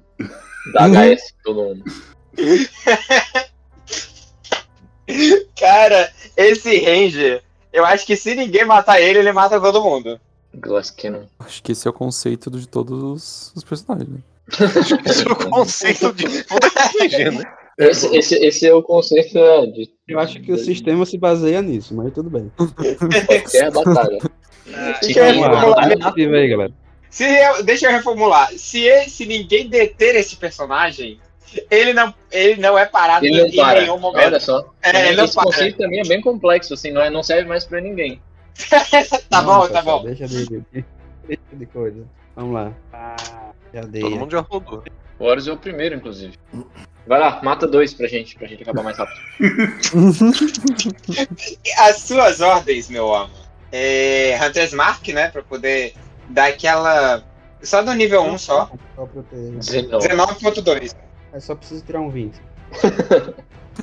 dá 0.73 0.87
HS 0.87 1.31
em 1.31 1.43
todo 1.43 1.63
mundo. 1.63 1.83
Cara, 5.59 6.13
esse 6.37 6.79
Ranger, 6.79 7.43
eu 7.73 7.85
acho 7.85 8.05
que 8.05 8.15
se 8.15 8.35
ninguém 8.35 8.63
matar 8.63 9.01
ele, 9.01 9.19
ele 9.19 9.33
mata 9.33 9.59
todo 9.59 9.83
mundo. 9.83 10.19
Glass 10.59 10.91
Cannon. 10.91 11.23
Acho 11.39 11.63
que 11.63 11.71
esse 11.71 11.87
é 11.87 11.89
o 11.89 11.93
conceito 11.93 12.49
de 12.51 12.67
todos 12.67 13.01
os- 13.03 13.53
os 13.55 13.63
personagens. 13.63 14.09
né? 14.09 14.19
Esse 15.05 15.27
é 15.27 15.31
o 15.31 15.35
conceito 15.35 16.11
de 16.13 16.25
RPG, 16.25 17.31
né? 17.31 17.43
Esse, 17.77 18.13
esse, 18.15 18.35
esse 18.45 18.67
é 18.67 18.73
o 18.73 18.83
conceito 18.83 19.37
é, 19.37 19.65
de 19.67 19.89
Eu 20.07 20.19
acho 20.19 20.39
que 20.41 20.51
o 20.51 20.57
sistema 20.57 21.05
se 21.05 21.17
baseia 21.17 21.61
nisso, 21.61 21.95
mas 21.95 22.11
tudo 22.13 22.29
bem. 22.29 22.51
qualquer 22.57 23.71
batalha. 23.71 24.19
Deixa 25.01 25.19
eu 25.19 25.25
reformular. 25.33 25.87
aí. 26.61 26.73
Se 27.09 27.23
eu- 27.23 27.63
deixa 27.63 27.87
eu 27.87 27.91
reformular. 27.91 28.51
Se, 28.57 28.89
ninguém 29.25 29.67
deter 29.69 30.15
esse 30.15 30.35
personagem, 30.35 31.19
ele 31.71 31.93
não, 31.93 32.13
ele 32.31 32.59
não 32.61 32.77
é 32.77 32.85
parado 32.85 33.25
Ele 33.25 33.39
não 33.39 33.47
em 33.47 33.55
para. 33.55 33.81
nenhum 33.81 33.97
momento. 33.97 34.25
Olha 34.25 34.39
só. 34.39 34.73
É, 34.83 35.07
ele 35.07 35.15
não 35.15 35.25
Esse 35.25 35.35
para. 35.35 35.45
conceito 35.45 35.77
também 35.77 36.01
é 36.01 36.03
bem 36.07 36.21
complexo, 36.21 36.73
assim, 36.73 36.91
não, 36.91 37.01
é, 37.01 37.09
não 37.09 37.23
serve 37.23 37.47
mais 37.47 37.65
pra 37.65 37.79
ninguém. 37.81 38.21
Tá 39.29 39.41
Não, 39.41 39.45
bom, 39.45 39.67
tá 39.69 39.81
bom. 39.81 40.03
Deixa 40.03 40.27
de, 40.27 40.45
de, 40.47 40.63
deixa 41.27 41.41
de 41.53 41.65
coisa. 41.67 42.03
Vamos 42.35 42.53
lá. 42.53 42.73
Já 43.73 43.81
dei. 43.81 44.01
Todo 44.01 44.15
mundo 44.15 44.31
já 44.31 44.39
rodou. 44.41 44.83
O 45.17 45.25
Horus 45.25 45.47
é 45.47 45.51
o 45.51 45.57
primeiro, 45.57 45.95
inclusive. 45.95 46.37
Vai 47.05 47.19
lá, 47.19 47.41
mata 47.43 47.67
dois 47.67 47.93
pra 47.93 48.07
gente, 48.07 48.35
pra 48.35 48.47
gente 48.47 48.63
acabar 48.63 48.83
mais 48.83 48.97
rápido. 48.97 49.19
As 51.79 51.97
suas 51.97 52.39
ordens, 52.39 52.89
meu 52.89 53.07
homem. 53.07 53.35
É, 53.71 54.37
Hunter's 54.41 54.73
Mark, 54.73 55.07
né? 55.09 55.29
Pra 55.29 55.43
poder 55.43 55.93
dar 56.29 56.47
aquela. 56.47 57.23
Só 57.61 57.81
do 57.81 57.93
nível 57.93 58.23
1 58.23 58.37
só. 58.37 58.71
Só 58.95 59.05
pra 59.05 59.21
ter... 59.23 59.51
19. 59.51 60.07
19.2. 60.07 60.95
É 61.33 61.39
só 61.39 61.55
preciso 61.55 61.83
tirar 61.83 61.99
um 61.99 62.09
20. 62.09 62.39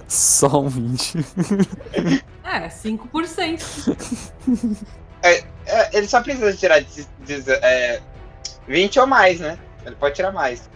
Só 0.09 0.61
um 0.61 0.69
20. 0.69 1.19
É, 2.45 2.69
5%. 2.69 3.97
É, 5.23 5.45
ele 5.97 6.07
só 6.07 6.23
precisa 6.23 6.53
tirar 6.55 6.81
de- 6.81 7.07
de- 7.21 7.51
é, 7.51 8.01
20 8.69 8.99
ou 9.01 9.07
mais, 9.07 9.41
né? 9.41 9.59
Ele 9.85 9.97
pode 9.97 10.15
tirar 10.15 10.33
mais. 10.33 10.69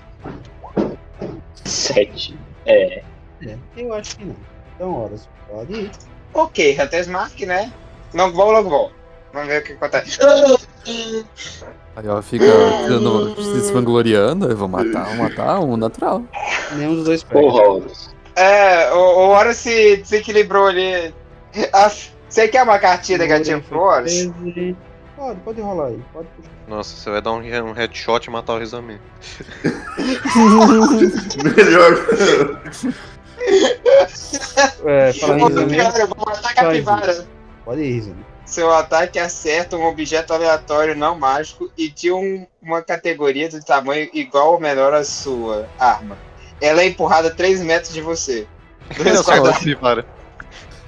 7. 1.64 2.36
É. 2.66 3.02
É, 3.46 3.56
eu 3.76 3.94
acho 3.94 4.16
que 4.16 4.24
não. 4.24 4.36
Então, 4.76 4.92
horas, 4.94 5.28
pode 5.48 5.72
ir. 5.72 5.90
Ok, 6.34 6.78
Hunter's 6.80 7.06
Mark, 7.06 7.38
né? 7.40 7.72
Não 8.12 8.32
vou, 8.32 8.50
logo 8.50 8.68
vou. 8.68 8.92
Vamos 9.32 9.48
ver 9.48 9.62
o 9.62 9.64
que 9.64 9.72
acontece. 9.72 10.18
Aí 11.96 12.06
ela 12.06 12.22
fica 12.22 12.46
dando, 12.88 13.34
se 13.64 13.72
vangloriando, 13.72 14.50
eu 14.50 14.56
vou 14.56 14.68
matar, 14.68 15.04
vou 15.06 15.16
matar 15.16 15.60
um 15.60 15.76
natural. 15.76 16.22
Nenhum 16.74 16.94
dos 16.96 17.04
dois 17.04 17.22
pega. 17.22 17.40
Porra, 17.40 17.62
Horus. 17.68 18.10
É, 18.40 18.92
o, 18.92 18.96
o 18.96 19.28
Horus 19.30 19.56
se 19.58 19.96
desequilibrou 19.98 20.66
ali. 20.68 21.14
Você 22.28 22.46
quer 22.48 22.62
uma 22.62 22.78
cartinha 22.78 23.18
negativa 23.18 23.60
pro 23.60 23.80
Horus? 23.80 24.12
13. 24.12 24.76
Pode, 25.16 25.40
pode 25.40 25.60
rolar 25.60 25.86
aí. 25.88 26.00
Pode. 26.12 26.28
Nossa, 26.68 26.96
você 26.96 27.10
vai 27.10 27.20
dar 27.20 27.32
um, 27.32 27.40
um 27.40 27.72
headshot 27.72 28.26
e 28.28 28.30
matar 28.30 28.54
o 28.54 28.58
Rizami. 28.58 29.00
Melhor. 31.56 31.92
É, 34.86 35.12
fala 35.12 35.34
aí, 35.34 35.42
Rizami. 35.42 35.76
eu 35.98 36.06
vou 36.06 36.24
matar 36.24 36.50
a 36.50 36.54
capivara. 36.54 37.26
Pode 37.64 37.80
ir, 37.82 37.92
Rizami. 37.94 38.24
Seu 38.46 38.72
ataque 38.72 39.18
acerta 39.18 39.76
um 39.76 39.84
objeto 39.86 40.32
aleatório 40.32 40.96
não 40.96 41.18
mágico 41.18 41.70
e 41.76 41.88
de 41.88 42.10
um- 42.12 42.46
uma 42.62 42.82
categoria 42.82 43.48
de 43.48 43.64
tamanho 43.64 44.08
igual 44.12 44.54
ou 44.54 44.60
menor 44.60 44.92
à 44.94 45.04
sua 45.04 45.68
arma. 45.78 46.16
Ela 46.60 46.82
é 46.82 46.86
empurrada 46.86 47.30
3 47.30 47.62
metros 47.62 47.92
de 47.92 48.00
você. 48.00 48.46
Eu 49.04 49.22
só 49.22 49.42
capivara. 49.42 50.04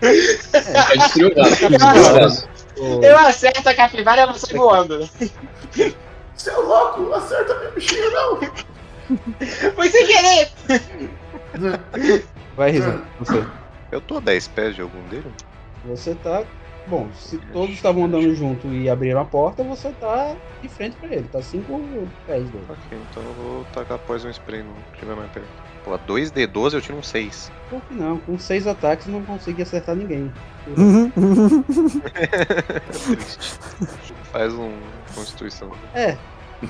Vai 0.01 0.99
destruir 0.99 1.33
o 1.33 1.35
gato. 1.35 2.49
Ô, 2.79 3.03
Eu 3.03 3.17
acerto 3.19 3.69
a 3.69 3.75
capivara 3.75 4.21
e 4.21 4.25
ela 4.25 4.35
sai 4.35 4.57
voando. 4.57 5.09
Seu 6.35 6.61
louco, 6.67 7.13
acerta 7.13 7.59
meu 7.59 7.73
bichinho, 7.73 8.11
não. 8.11 8.41
Foi 9.75 9.89
sem 9.89 10.07
querer! 10.07 10.51
Vai, 12.57 12.71
Rizami. 12.71 13.05
Você. 13.21 13.47
Eu 13.93 14.01
tô 14.01 14.17
a 14.17 14.21
10 14.21 14.49
pés 14.49 14.75
de 14.75 14.83
algum 14.83 15.01
deles? 15.09 15.33
Você 15.85 16.15
tá. 16.17 16.43
Bom, 16.87 17.09
se 17.15 17.39
todos 17.53 17.75
estavam 17.75 18.05
andando 18.05 18.35
junto 18.35 18.67
e 18.69 18.91
abriram 18.91 19.21
a 19.21 19.25
porta, 19.25 19.63
você 19.63 19.91
tá 20.01 20.35
de 20.61 20.69
frente 20.69 20.97
pra 20.97 21.09
ele. 21.09 21.29
Tá 21.31 21.41
5 21.41 21.81
pés 22.27 22.51
dele. 22.51 22.65
Ok, 22.69 22.99
então 23.11 23.23
eu 23.23 23.33
vou 23.35 23.65
tacar 23.73 23.99
Poison 24.01 24.29
Spray 24.31 24.63
no 24.63 24.75
que 24.93 24.99
tiver 24.99 25.15
mais 25.15 25.31
perto. 25.31 25.49
Pô, 25.85 25.99
2D12 25.99 26.75
eu 26.75 26.81
tiro 26.81 26.99
um 26.99 27.03
6. 27.03 27.53
Por 27.71 27.81
que 27.83 27.95
não? 27.95 28.19
Com 28.19 28.39
6 28.39 28.67
ataques 28.67 29.07
não 29.07 29.23
consegui 29.23 29.63
acertar 29.63 29.95
ninguém. 29.95 30.33
Triste. 32.93 33.59
Faz 34.33 34.53
um 34.55 34.73
Constituição. 35.15 35.71
É, 35.95 36.17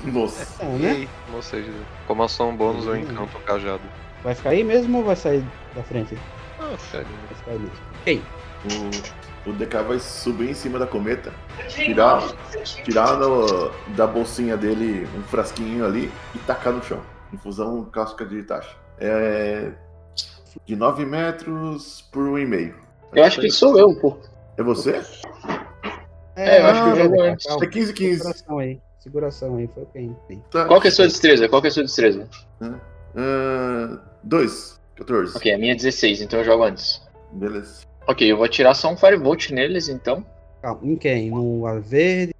Nossa. 0.05 0.63
é, 0.63 0.65
né? 0.65 0.93
E, 1.01 1.09
ou 1.33 1.41
seja, 1.41 1.71
como 2.07 2.23
ação 2.23 2.55
bônus 2.55 2.85
eu 2.85 2.97
encanto 2.97 3.37
o 3.37 3.41
cajado. 3.41 3.83
Vai 4.23 4.35
ficar 4.35 4.51
aí 4.51 4.63
mesmo 4.63 4.99
ou 4.99 5.03
vai 5.03 5.15
sair 5.15 5.43
da 5.75 5.83
frente? 5.83 6.17
Ah, 6.59 6.75
sério. 6.91 7.07
Vai 7.27 7.37
ficar 7.37 7.51
aí 7.51 7.59
mesmo. 7.59 8.23
O, 8.65 9.22
o 9.45 9.51
DK 9.53 9.81
vai 9.83 9.99
subir 9.99 10.49
em 10.49 10.53
cima 10.53 10.79
da 10.79 10.87
cometa, 10.87 11.33
tirar, 11.69 12.21
tirar 12.83 13.17
no- 13.17 13.69
da 13.95 14.07
bolsinha 14.07 14.55
dele 14.55 15.07
um 15.17 15.21
frasquinho 15.23 15.85
ali 15.85 16.11
e 16.33 16.39
tacar 16.39 16.73
no 16.73 16.83
chão. 16.83 17.01
Infusão 17.33 17.83
casca 17.85 18.25
de 18.25 18.43
taxa. 18.43 18.75
É. 18.99 19.71
De 20.65 20.75
9 20.75 21.05
metros 21.05 22.01
por 22.11 22.23
1,5. 22.27 22.75
Eu 23.13 23.23
acho 23.23 23.41
que 23.41 23.49
sou 23.49 23.77
eu, 23.77 23.93
pô. 23.99 24.17
É 24.57 24.63
você? 24.63 25.01
É, 26.35 26.61
eu 26.61 26.65
acho 26.67 26.83
que 26.83 26.89
eu 26.89 26.95
jogo 27.03 27.21
antes. 27.21 27.45
É 27.47 27.67
15, 27.67 27.93
15. 27.93 28.17
Seguração 28.19 28.59
aí. 28.59 28.79
Seguração 28.99 29.57
aí, 29.57 29.67
foi 29.73 29.83
o 29.83 29.85
que 29.87 29.97
eu 29.97 30.01
entendi. 30.03 30.41
Tá. 30.49 30.65
Qual 30.65 30.79
que 30.79 30.87
é 30.87 30.89
a 30.89 30.93
sua 30.93 31.07
destreza? 31.07 31.49
Qual 31.49 31.61
que 31.61 31.67
é 31.67 31.69
a 31.69 31.73
sua 31.73 31.83
destreza? 31.83 32.27
Ah, 33.15 33.99
2, 34.23 34.79
14. 34.95 35.35
Ok, 35.37 35.53
a 35.53 35.57
minha 35.57 35.73
é 35.73 35.75
16, 35.75 36.21
então 36.21 36.39
eu 36.39 36.45
jogo 36.45 36.63
antes. 36.63 37.01
Beleza. 37.31 37.81
Ok, 38.07 38.29
eu 38.29 38.35
vou 38.35 38.45
atirar 38.45 38.75
só 38.75 38.91
um 38.91 38.97
Firebolt 38.97 39.49
neles, 39.51 39.87
então. 39.87 40.25
Calma, 40.61 40.81
em 40.83 40.95
quem? 40.95 41.29
No 41.29 41.81
verde, 41.81 42.33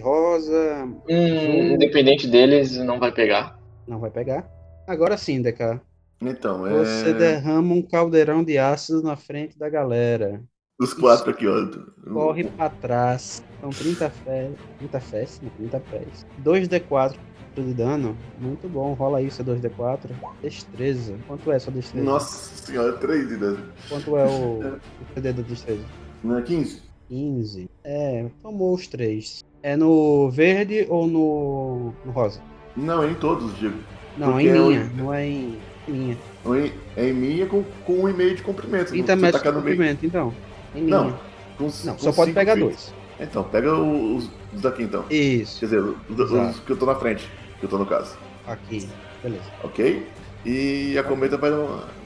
rosa. 0.00 0.88
Hum, 1.08 1.74
independente 1.74 2.26
deles, 2.28 2.76
não 2.76 2.98
vai 2.98 3.10
pegar. 3.12 3.58
Não 3.86 3.98
vai 3.98 4.10
pegar. 4.10 4.48
Agora 4.86 5.16
sim, 5.16 5.42
DK. 5.42 5.80
Então, 6.20 6.66
é. 6.66 6.70
Você 6.70 7.12
derrama 7.14 7.74
um 7.74 7.82
caldeirão 7.82 8.44
de 8.44 8.58
ácido 8.58 9.02
na 9.02 9.16
frente 9.16 9.58
da 9.58 9.68
galera. 9.68 10.42
Os 10.78 10.94
quatro 10.94 11.30
aqui, 11.30 11.46
ó. 11.46 11.66
Corre 12.12 12.44
pra 12.44 12.70
trás. 12.70 13.42
São 13.60 13.70
30 13.70 14.10
fés. 14.10 14.52
30 14.78 15.00
fés? 15.00 15.40
Não, 15.42 15.50
30 15.50 15.80
pés. 15.80 16.26
2d4 16.42 17.16
de 17.62 17.74
dano. 17.74 18.16
Muito 18.40 18.68
bom. 18.68 18.92
Rola 18.94 19.18
aí 19.18 19.30
seu 19.30 19.44
2d4. 19.44 20.10
Destreza. 20.42 21.14
Quanto 21.26 21.50
é 21.52 21.58
sua 21.58 21.72
destreza? 21.72 22.04
Nossa 22.04 22.54
senhora, 22.66 22.92
3 22.94 23.28
de 23.28 23.36
dano. 23.36 23.58
Quanto 23.88 24.16
é 24.16 24.24
o, 24.26 24.60
o 24.60 25.14
CD 25.14 25.32
da 25.32 25.42
destreza? 25.42 25.82
Não 26.22 26.38
é 26.38 26.42
15? 26.42 26.82
15. 27.08 27.68
É, 27.84 28.26
tomou 28.42 28.74
os 28.74 28.86
três. 28.86 29.44
É 29.62 29.76
no 29.76 30.30
verde 30.30 30.86
ou 30.88 31.06
no, 31.06 31.92
no 32.04 32.12
rosa? 32.12 32.40
Não, 32.76 33.02
é 33.02 33.10
em 33.10 33.14
todos, 33.14 33.56
Diego. 33.58 33.76
Não, 34.16 34.38
é 34.38 34.42
em 34.42 34.48
é 34.48 34.52
minha. 34.52 34.90
Não 34.96 35.12
é 35.14 35.26
em 35.26 35.58
minha. 35.88 36.16
Em- 36.46 36.72
É 36.96 37.08
em 37.08 37.12
minha 37.12 37.46
com, 37.46 37.62
com 37.84 37.92
um 37.94 38.08
e-mail 38.08 38.34
de 38.36 38.42
comprimento. 38.42 38.90
30 38.90 39.14
Você 39.16 39.20
metros 39.20 39.42
de 39.42 39.48
meio. 39.48 39.60
comprimento, 39.62 40.06
então. 40.06 40.32
Em 40.74 40.82
minha. 40.82 40.96
Não, 40.98 41.10
com, 41.58 41.64
Não, 41.84 41.94
com 41.94 41.98
só 41.98 42.12
pode 42.12 42.32
pegar 42.32 42.54
feet. 42.54 42.64
dois. 42.64 42.94
Então, 43.18 43.44
pega 43.44 43.74
os, 43.76 44.30
os 44.54 44.60
daqui 44.62 44.82
então. 44.84 45.04
Isso. 45.10 45.60
Quer 45.60 45.66
dizer, 45.66 45.80
os, 45.82 46.30
os 46.30 46.60
que 46.60 46.70
eu 46.70 46.76
tô 46.76 46.86
na 46.86 46.94
frente, 46.94 47.28
que 47.60 47.66
eu 47.66 47.68
tô 47.68 47.78
no 47.78 47.86
caso. 47.86 48.16
Aqui. 48.46 48.88
Beleza. 49.22 49.44
Ok? 49.62 50.06
E 50.44 50.96
a 50.98 51.02
cometa 51.02 51.36
vai, 51.36 51.50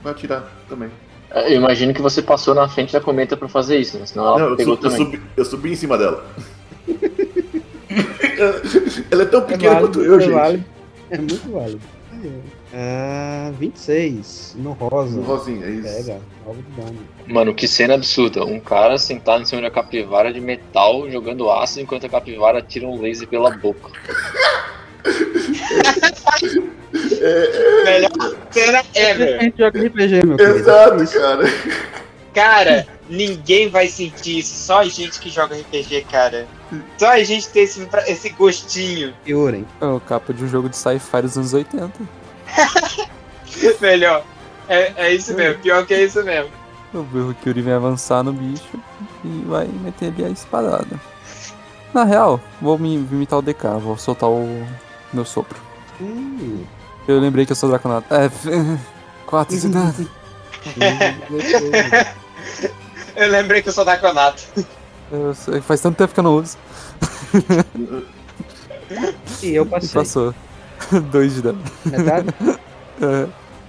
vai 0.03 0.13
atirar 0.13 0.53
também. 0.69 0.91
Eu 1.31 1.53
imagino 1.57 1.95
que 1.95 2.03
você 2.03 2.21
passou 2.21 2.55
na 2.55 2.69
frente 2.69 2.93
da 2.93 3.01
cometa 3.01 3.37
pra 3.37 3.49
fazer 3.49 3.79
isso, 3.79 3.99
né? 3.99 4.07
Senão 4.07 4.27
ela 4.27 4.39
Não, 4.39 4.49
eu, 4.51 4.57
pegou 4.57 4.75
eu 4.75 4.81
também. 4.81 4.99
subi, 4.99 5.23
eu 5.37 5.45
subi 5.45 5.73
em 5.73 5.77
cima 5.77 5.97
dela. 5.97 6.25
Ela 9.11 9.23
é 9.23 9.27
tão 9.27 9.41
É 9.43 9.45
pequena 9.45 9.75
válido, 9.75 9.89
quanto 9.93 10.03
eu, 10.05 10.17
é 10.17 10.21
gente. 10.21 10.33
válido. 10.33 10.65
É 11.11 11.19
muito 11.19 11.53
válido. 11.53 11.81
Caralho. 12.11 12.43
É, 12.73 13.53
26 13.59 14.57
no 14.59 14.73
rosa. 14.73 15.17
No 15.17 15.23
rosinha, 15.23 15.65
é 15.67 15.71
isso. 15.71 15.97
Pega, 16.05 16.21
9 16.47 16.63
de 16.63 16.81
dano. 16.83 16.99
Mano, 17.29 17.55
que 17.55 17.69
cena 17.69 17.95
absurda. 17.95 18.45
Um 18.45 18.59
cara 18.59 18.99
sentado 18.99 19.43
em 19.43 19.45
cima 19.45 19.61
de 19.61 19.67
uma 19.67 19.71
capivara 19.73 20.33
de 20.33 20.41
metal 20.41 21.09
jogando 21.11 21.49
ácido 21.51 21.83
enquanto 21.83 22.07
a 22.07 22.09
capivara 22.09 22.61
tira 22.63 22.87
um 22.87 23.01
laser 23.01 23.29
pela 23.29 23.51
boca. 23.51 23.91
Melhor 27.85 28.11
cena 28.51 28.83
ever. 28.95 29.39
A 29.39 29.43
gente 29.43 29.59
joga 29.59 29.87
RPG, 29.87 30.27
meu 30.27 30.37
querido. 30.37 30.59
Exato, 30.59 31.19
cara. 31.19 31.45
Cara, 32.35 32.87
ninguém 33.09 33.69
vai 33.69 33.87
sentir 33.87 34.39
isso. 34.39 34.55
Só 34.55 34.81
a 34.81 34.85
gente 34.85 35.21
que 35.21 35.31
joga 35.31 35.57
RPG, 35.57 36.07
cara. 36.11 36.47
Só 36.99 37.11
a 37.11 37.23
gente 37.23 37.49
tem 37.49 37.63
esse, 37.63 37.89
esse 38.07 38.31
gostinho. 38.31 39.15
Yuren. 39.27 39.65
É 39.81 39.87
o 39.87 40.01
capa 40.01 40.33
de 40.33 40.45
um 40.45 40.49
jogo 40.49 40.69
de 40.69 40.77
sci-fi 40.77 41.23
dos 41.23 41.37
anos 41.37 41.55
80. 41.55 41.93
Melhor. 43.81 44.25
É, 44.69 44.93
é 44.97 45.15
isso 45.15 45.35
mesmo. 45.35 45.61
Pior 45.63 45.87
que 45.87 45.95
é 45.95 46.03
isso 46.05 46.23
mesmo. 46.25 46.51
O 46.93 47.03
Berro 47.03 47.35
Kyuri 47.35 47.61
vem 47.61 47.75
avançar 47.75 48.23
no 48.23 48.33
bicho 48.33 48.81
e 49.25 49.45
vai 49.47 49.67
meter 49.67 50.13
ali 50.13 50.25
a 50.25 50.29
espadada. 50.29 51.01
Na 51.93 52.05
real, 52.05 52.41
vou 52.61 52.79
me 52.79 52.95
imitar 52.95 53.39
o 53.39 53.43
DK, 53.43 53.79
vou 53.81 53.97
soltar 53.97 54.29
o 54.29 54.67
meu 55.15 55.25
sopro. 55.25 55.59
Hum, 56.01 56.65
Eu 57.07 57.19
lembrei 57.21 57.47
que 57.47 57.53
eu 57.53 57.57
sou 57.57 57.69
Draconato. 57.69 58.13
É, 58.13 58.29
4 59.27 59.57
de 59.59 59.69
dano. 59.69 59.95
Eu 63.17 63.29
lembrei 63.31 63.63
que 63.63 63.69
eu 63.69 63.73
sou 63.73 63.85
Daconato. 63.85 64.43
Eu 65.13 65.33
sei- 65.35 65.61
Faz 65.61 65.81
tanto 65.81 65.97
tempo 65.97 66.13
que 66.13 66.19
eu 66.19 66.25
não 66.25 66.37
uso. 66.37 66.57
e 69.43 69.55
eu 69.55 69.65
E 69.65 69.69
passei. 69.69 69.91
passou. 69.91 70.35
2 71.13 71.35
de 71.35 71.43
dano. 71.43 71.63
Metade? 71.85 72.29
É, 73.01 73.27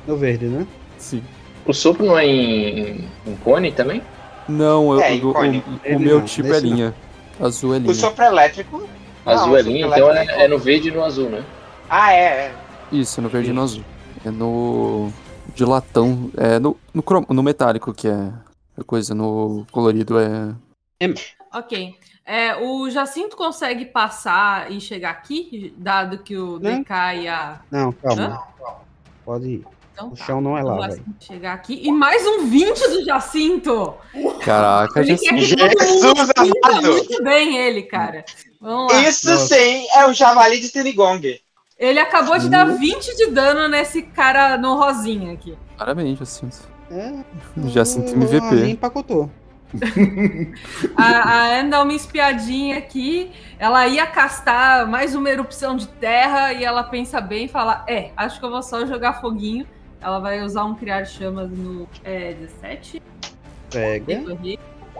No 0.07 0.17
verde, 0.17 0.45
né? 0.45 0.65
sim. 0.97 1.23
O 1.65 1.73
sopro 1.73 2.05
não 2.05 2.17
é 2.17 2.25
em, 2.25 3.07
em 3.25 3.35
cone 3.43 3.71
também? 3.71 4.01
Não, 4.47 4.93
eu- 4.93 4.99
É, 5.01 5.13
o, 5.15 5.27
o- 5.27 5.95
o 5.95 5.99
meu 5.99 6.19
não, 6.19 6.25
tipo 6.25 6.47
é 6.47 6.51
desse 6.53 6.65
não. 6.65 6.75
linha. 6.75 6.95
Azul 7.39 7.73
é 7.73 7.77
O 7.77 7.81
linha. 7.81 7.93
sopro 7.93 8.23
elétrico. 8.23 8.87
Azul 9.25 9.47
Não, 9.47 9.57
é 9.57 9.59
o 9.59 9.63
linha, 9.63 9.87
então 9.87 10.11
é, 10.11 10.43
é 10.43 10.47
no 10.47 10.59
verde 10.59 10.89
e 10.89 10.91
no 10.91 11.03
azul, 11.03 11.29
né? 11.29 11.43
Ah, 11.89 12.13
é, 12.13 12.23
é. 12.47 12.55
Isso, 12.91 13.21
no 13.21 13.29
verde 13.29 13.49
e 13.49 13.53
no 13.53 13.61
azul. 13.63 13.83
É 14.25 14.29
no. 14.29 15.09
De 15.55 15.63
latão. 15.65 16.29
É 16.37 16.59
no, 16.59 16.77
no, 16.93 17.01
crom- 17.01 17.25
no 17.29 17.41
metálico, 17.43 17.93
que 17.93 18.07
é 18.07 18.31
a 18.77 18.83
coisa. 18.83 19.13
No 19.15 19.65
colorido 19.71 20.19
é. 20.19 20.53
Ok. 21.53 21.95
É, 22.25 22.55
o 22.55 22.89
Jacinto 22.89 23.37
consegue 23.37 23.85
passar 23.85 24.71
e 24.71 24.81
chegar 24.81 25.11
aqui, 25.11 25.73
dado 25.77 26.17
que 26.17 26.35
o 26.35 26.57
Né? 26.59 26.79
DK 26.79 26.91
e 27.21 27.27
a. 27.27 27.59
Não, 27.71 27.91
calma. 27.91 28.43
Pode 29.23 29.47
ir. 29.47 29.65
Então, 29.93 30.07
O 30.09 30.15
tá. 30.17 30.25
chão 30.25 30.41
não 30.41 30.57
é 30.57 30.63
lá, 30.63 30.73
velho. 30.75 30.89
Jacinto 30.97 31.23
chegar 31.23 31.53
aqui. 31.53 31.79
E 31.81 31.91
mais 31.91 32.25
um 32.27 32.47
20 32.47 32.79
do 32.89 33.05
Jacinto! 33.05 33.93
Caraca, 34.43 34.99
Ele 34.99 35.15
já 35.15 35.31
quer 35.31 35.41
sei. 35.41 35.55
que 35.55 35.55
todo 35.55 35.87
mundo 35.87 36.17
Jesus 36.17 36.59
amado! 36.65 36.91
muito 36.91 37.23
bem 37.23 37.57
ele, 37.57 37.83
cara. 37.83 38.25
Vamos 38.65 38.91
lá. 38.91 39.01
Isso 39.07 39.29
Nossa. 39.29 39.53
sim 39.53 39.85
é 39.95 40.07
o 40.07 40.13
javali 40.13 40.59
de 40.59 40.69
Tinigong. 40.69 41.39
Ele 41.77 41.99
acabou 41.99 42.39
de 42.39 42.49
dar 42.49 42.65
20 42.65 43.15
de 43.15 43.27
dano 43.27 43.67
nesse 43.67 44.01
cara 44.01 44.57
no 44.57 44.75
rosinha 44.75 45.33
aqui. 45.33 45.55
Parabéns, 45.77 46.17
Jacinto. 46.17 46.57
É, 46.89 47.23
Jacinto 47.67 48.11
o 48.11 48.15
Ronin 48.15 48.37
MVP. 48.37 48.69
empacotou. 48.71 49.29
A, 50.95 51.03
a 51.03 51.59
Anne 51.59 51.69
dá 51.69 51.83
uma 51.83 51.93
espiadinha 51.93 52.77
aqui. 52.77 53.31
Ela 53.59 53.87
ia 53.87 54.07
castar 54.07 54.87
mais 54.87 55.13
uma 55.13 55.29
erupção 55.29 55.75
de 55.75 55.87
terra 55.87 56.53
e 56.53 56.63
ela 56.63 56.83
pensa 56.83 57.19
bem 57.19 57.45
e 57.45 57.47
fala: 57.47 57.83
É, 57.87 58.11
acho 58.15 58.39
que 58.39 58.45
eu 58.45 58.49
vou 58.49 58.63
só 58.63 58.85
jogar 58.85 59.19
foguinho. 59.21 59.67
Ela 59.99 60.19
vai 60.19 60.41
usar 60.41 60.63
um 60.63 60.73
criar 60.75 61.05
chamas 61.05 61.51
no 61.51 61.87
é, 62.03 62.33
17. 62.33 63.01
Pega. 63.69 64.23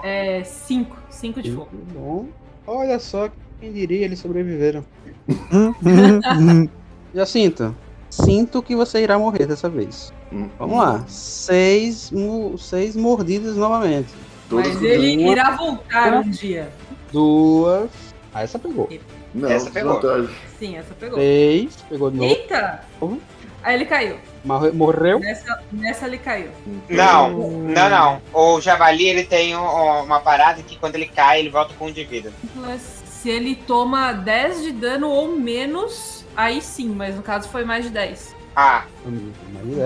É 0.03 0.43
5. 0.43 0.97
5 1.09 1.41
de 1.41 1.51
fogo. 1.51 1.69
Bom. 1.93 2.27
Olha 2.67 2.99
só, 2.99 3.29
quem 3.65 3.73
diria, 3.73 4.05
eles 4.05 4.19
sobreviveram. 4.19 4.85
Jacinto, 7.13 7.75
sinto 8.09 8.61
que 8.61 8.75
você 8.75 9.01
irá 9.01 9.17
morrer 9.17 9.45
dessa 9.47 9.67
vez. 9.69 10.13
Hum, 10.31 10.49
Vamos 10.59 10.77
lá. 10.77 11.03
Seis, 11.07 12.11
mo- 12.11 12.57
seis 12.57 12.95
mordidas 12.95 13.55
novamente. 13.55 14.09
Todas 14.49 14.73
Mas 14.73 14.83
ele 14.83 15.23
uma- 15.23 15.31
irá 15.31 15.51
voltar 15.51 16.13
um 16.19 16.29
dia. 16.29 16.69
Duas. 17.11 17.89
Ah, 18.33 18.43
essa 18.43 18.59
pegou. 18.59 18.87
Não, 19.33 19.49
Essa 19.49 19.71
pegou. 19.71 19.93
desvantagem. 19.99 20.35
Sim, 20.59 20.75
essa 20.77 20.93
pegou. 20.93 21.15
Três. 21.17 21.75
Pegou 21.89 22.11
de 22.11 22.17
novo. 22.17 22.29
Eita! 22.29 22.81
Uhum. 23.01 23.19
Aí 23.63 23.75
ele 23.75 23.85
caiu. 23.85 24.17
Morre- 24.43 24.71
Morreu. 24.71 25.19
Nessa, 25.19 25.59
nessa 25.71 26.05
ele 26.05 26.19
caiu. 26.19 26.49
Não, 26.89 27.31
não, 27.31 27.89
não. 27.89 28.21
O 28.31 28.61
javali 28.61 29.07
ele 29.07 29.23
tem 29.23 29.55
um- 29.55 30.03
uma 30.03 30.19
parada 30.19 30.61
que 30.61 30.77
quando 30.77 30.95
ele 30.95 31.07
cai, 31.07 31.39
ele 31.39 31.49
volta 31.49 31.73
com 31.73 31.87
um 31.87 31.91
de 31.91 32.03
vida. 32.03 32.31
Mas 32.55 33.03
Se 33.25 33.29
ele 33.31 33.55
toma 33.55 34.11
10 34.13 34.61
de 34.61 34.71
dano 34.71 35.09
ou 35.09 35.35
menos, 35.35 36.23
aí 36.37 36.61
sim, 36.61 36.89
mas 36.89 37.15
no 37.15 37.23
caso 37.23 37.49
foi 37.49 37.65
mais 37.65 37.83
de 37.85 37.89
10. 37.89 38.35
Ah, 38.55 38.85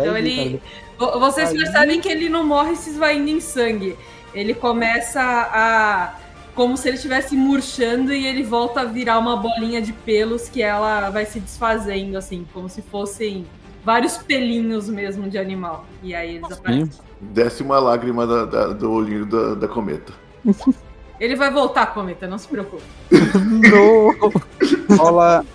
Então 0.02 0.18
ele. 0.18 0.62
Vo- 0.98 1.18
Vocês 1.22 1.48
percebem 1.54 2.02
que 2.02 2.10
ele 2.10 2.28
não 2.28 2.46
morre 2.46 2.76
se 2.76 2.90
esvaindo 2.90 3.30
em 3.30 3.40
sangue. 3.40 3.96
Ele 4.34 4.54
começa 4.54 5.22
a. 5.22 6.16
Como 6.54 6.76
se 6.76 6.90
ele 6.90 6.98
estivesse 6.98 7.34
murchando 7.38 8.12
e 8.14 8.28
ele 8.28 8.44
volta 8.44 8.82
a 8.82 8.84
virar 8.84 9.18
uma 9.18 9.38
bolinha 9.38 9.82
de 9.82 9.94
pelos 9.94 10.50
que 10.50 10.62
ela 10.62 11.10
vai 11.10 11.26
se 11.26 11.40
desfazendo, 11.40 12.18
assim, 12.18 12.46
como 12.54 12.68
se 12.68 12.82
fossem 12.82 13.46
vários 13.86 14.18
pelinhos 14.18 14.90
mesmo 14.90 15.30
de 15.30 15.38
animal. 15.38 15.86
E 16.04 16.14
aí 16.14 16.36
eles 16.36 16.52
aparecem. 16.52 16.90
Desce 17.22 17.64
uma 17.64 17.80
lágrima 17.80 18.28
da- 18.28 18.44
da- 18.44 18.68
do 18.74 18.92
olhinho 18.92 19.26
da, 19.26 19.54
da 19.56 19.68
cometa. 19.70 20.12
Ele 21.20 21.36
vai 21.36 21.52
voltar, 21.52 21.88
Cometa, 21.94 22.28
não 22.28 22.38
se 22.38 22.48
preocupe. 22.48 22.84
rola, 24.98 25.46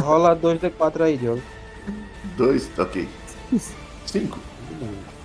rola 0.00 0.36
2d4 0.36 1.00
aí, 1.02 1.16
Diogo. 1.16 1.42
Dois, 2.36 2.70
ok. 2.78 3.08
Cinco. 4.06 4.38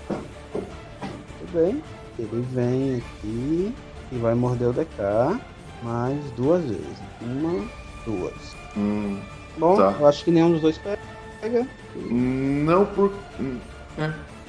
Tudo 0.07 1.51
bem. 1.53 1.83
Ele 2.17 2.45
vem 2.51 2.95
aqui 2.97 3.73
e 4.11 4.17
vai 4.17 4.33
morder 4.33 4.69
o 4.69 4.73
DK 4.73 5.39
mais 5.83 6.19
duas 6.31 6.63
vezes. 6.63 6.97
Uma, 7.21 7.65
duas. 8.05 8.55
Hum, 8.75 9.19
Bom, 9.57 9.75
Tá. 9.77 9.95
eu 9.99 10.07
acho 10.07 10.23
que 10.25 10.31
nenhum 10.31 10.51
dos 10.53 10.61
dois 10.61 10.77
pega. 10.79 11.67
não 12.09 12.85
por. 12.87 13.13
hum, 13.39 13.59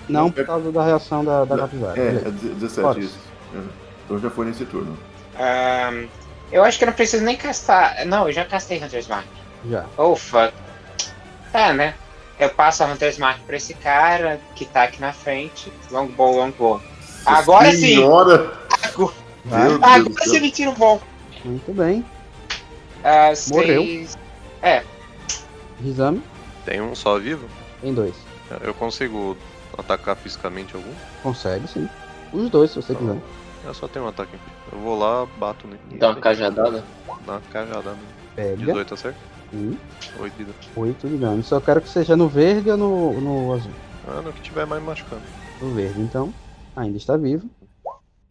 Não 0.09 0.29
É- 0.29 0.31
por 0.33 0.47
causa 0.47 0.73
da 0.73 0.83
reação 0.85 1.23
da, 1.25 1.45
da 1.45 1.59
capivara. 1.59 2.01
É, 2.01 2.05
beleza. 2.13 2.29
é 2.29 2.31
de- 2.31 2.49
17 2.55 2.81
Pode. 2.83 3.01
isso. 3.01 3.19
É. 3.55 3.61
Então 4.05 4.19
já 4.19 4.31
foi 4.31 4.47
nesse 4.47 4.65
turno. 4.65 4.97
Ahn, 5.39 6.07
eu 6.53 6.63
acho 6.65 6.79
que 6.79 6.85
eu 6.85 6.87
não 6.87 6.93
preciso 6.95 7.25
nem 7.25 7.37
castar. 7.37 8.05
Não, 8.07 8.27
eu 8.29 8.33
já 8.33 8.45
castei 8.45 8.83
Hunter's 8.83 9.07
Mark. 9.09 9.27
Já. 9.69 9.87
Oh, 9.97 10.15
fuck. 10.17 10.53
É, 11.53 11.73
né? 11.73 11.95
Eu 12.39 12.51
passo 12.51 12.83
a 12.83 12.87
Hunter's 12.87 13.19
Mark 13.19 13.39
pra 13.47 13.57
esse 13.57 13.75
cara 13.75 14.41
que 14.57 14.65
tá 14.65 14.85
aqui 14.85 15.01
na 15.01 15.13
frente. 15.13 15.73
Longbow, 15.91 16.37
longbow. 16.37 16.81
Agora 17.25 17.71
sim! 17.73 17.95
Senhora! 17.97 18.53
Meu 18.97 19.79
Deus 19.79 19.83
Agora 19.83 20.03
do 20.05 20.25
sim 20.25 20.37
ele 20.37 20.51
tira 20.51 20.71
o 20.71 20.75
bom. 20.75 21.01
Muito 21.45 21.73
bem. 21.73 22.05
Ah, 23.03 23.33
Morreu. 23.49 23.83
seis- 23.83 24.17
Exame. 25.85 26.23
Tem 26.65 26.81
um 26.81 26.95
só 26.95 27.19
vivo? 27.19 27.47
Tem 27.81 27.93
dois. 27.93 28.15
Eu 28.63 28.73
consigo 28.75 29.37
atacar 29.77 30.17
fisicamente 30.17 30.75
algum? 30.75 30.93
Consegue, 31.23 31.67
sim. 31.69 31.89
Os 32.33 32.49
dois, 32.51 32.71
se 32.71 32.77
você 32.77 32.95
quiser. 32.95 33.17
Eu 33.65 33.75
só 33.75 33.87
tenho 33.89 34.05
um 34.05 34.09
ataque. 34.09 34.33
Eu 34.75 34.81
vou 34.81 34.99
lá, 34.99 35.25
bato 35.39 35.67
nele. 35.69 35.81
Dá 35.99 36.11
uma 36.11 36.21
cajadada. 36.21 36.85
Dá 37.25 37.33
uma 37.35 37.41
cajadada. 37.53 37.97
Pega. 38.35 38.57
18, 38.57 38.95
acerta? 38.95 39.19
Um, 39.53 39.77
8 40.19 40.35
vida. 40.37 40.53
oito 40.75 41.09
de 41.09 41.17
dano. 41.17 41.43
Só 41.45 41.61
quero 41.61 41.81
que 41.81 41.89
seja 41.89 42.17
no 42.17 42.29
verde 42.29 42.71
ou 42.71 42.77
no, 42.77 43.21
no 43.21 43.53
azul. 43.53 43.71
Ah, 44.09 44.21
no 44.21 44.33
que 44.33 44.43
tiver 44.43 44.67
mais 44.67 44.83
machucando. 44.83 45.23
No 45.63 45.73
verde, 45.73 46.01
então. 46.01 46.35
Ainda 46.75 46.97
está 46.97 47.17
vivo. 47.17 47.49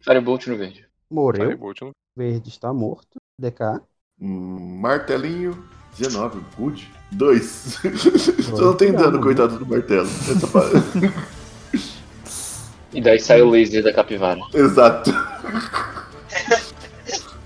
Firebolt 0.00 0.46
no 0.48 0.56
verde. 0.58 0.86
Morreu. 1.10 1.46
Firebolt, 1.46 1.80
né? 1.82 1.90
Verde 2.14 2.50
está 2.50 2.72
morto. 2.74 3.16
DK. 3.40 3.80
Hum, 4.20 4.78
martelinho, 4.80 5.64
19. 5.98 6.40
Good. 6.58 6.86
2. 7.12 7.78
Só 8.42 8.60
não 8.60 8.74
tem 8.76 8.92
dano, 8.92 9.18
coitado 9.20 9.58
do 9.58 9.66
martelo. 9.66 10.06
Essa 10.06 10.46
pa- 10.46 10.64
E 12.92 13.00
daí 13.00 13.18
sai 13.18 13.42
o 13.42 13.50
laser 13.50 13.82
da 13.82 13.92
capivara. 13.92 14.40
Exato. 14.52 15.10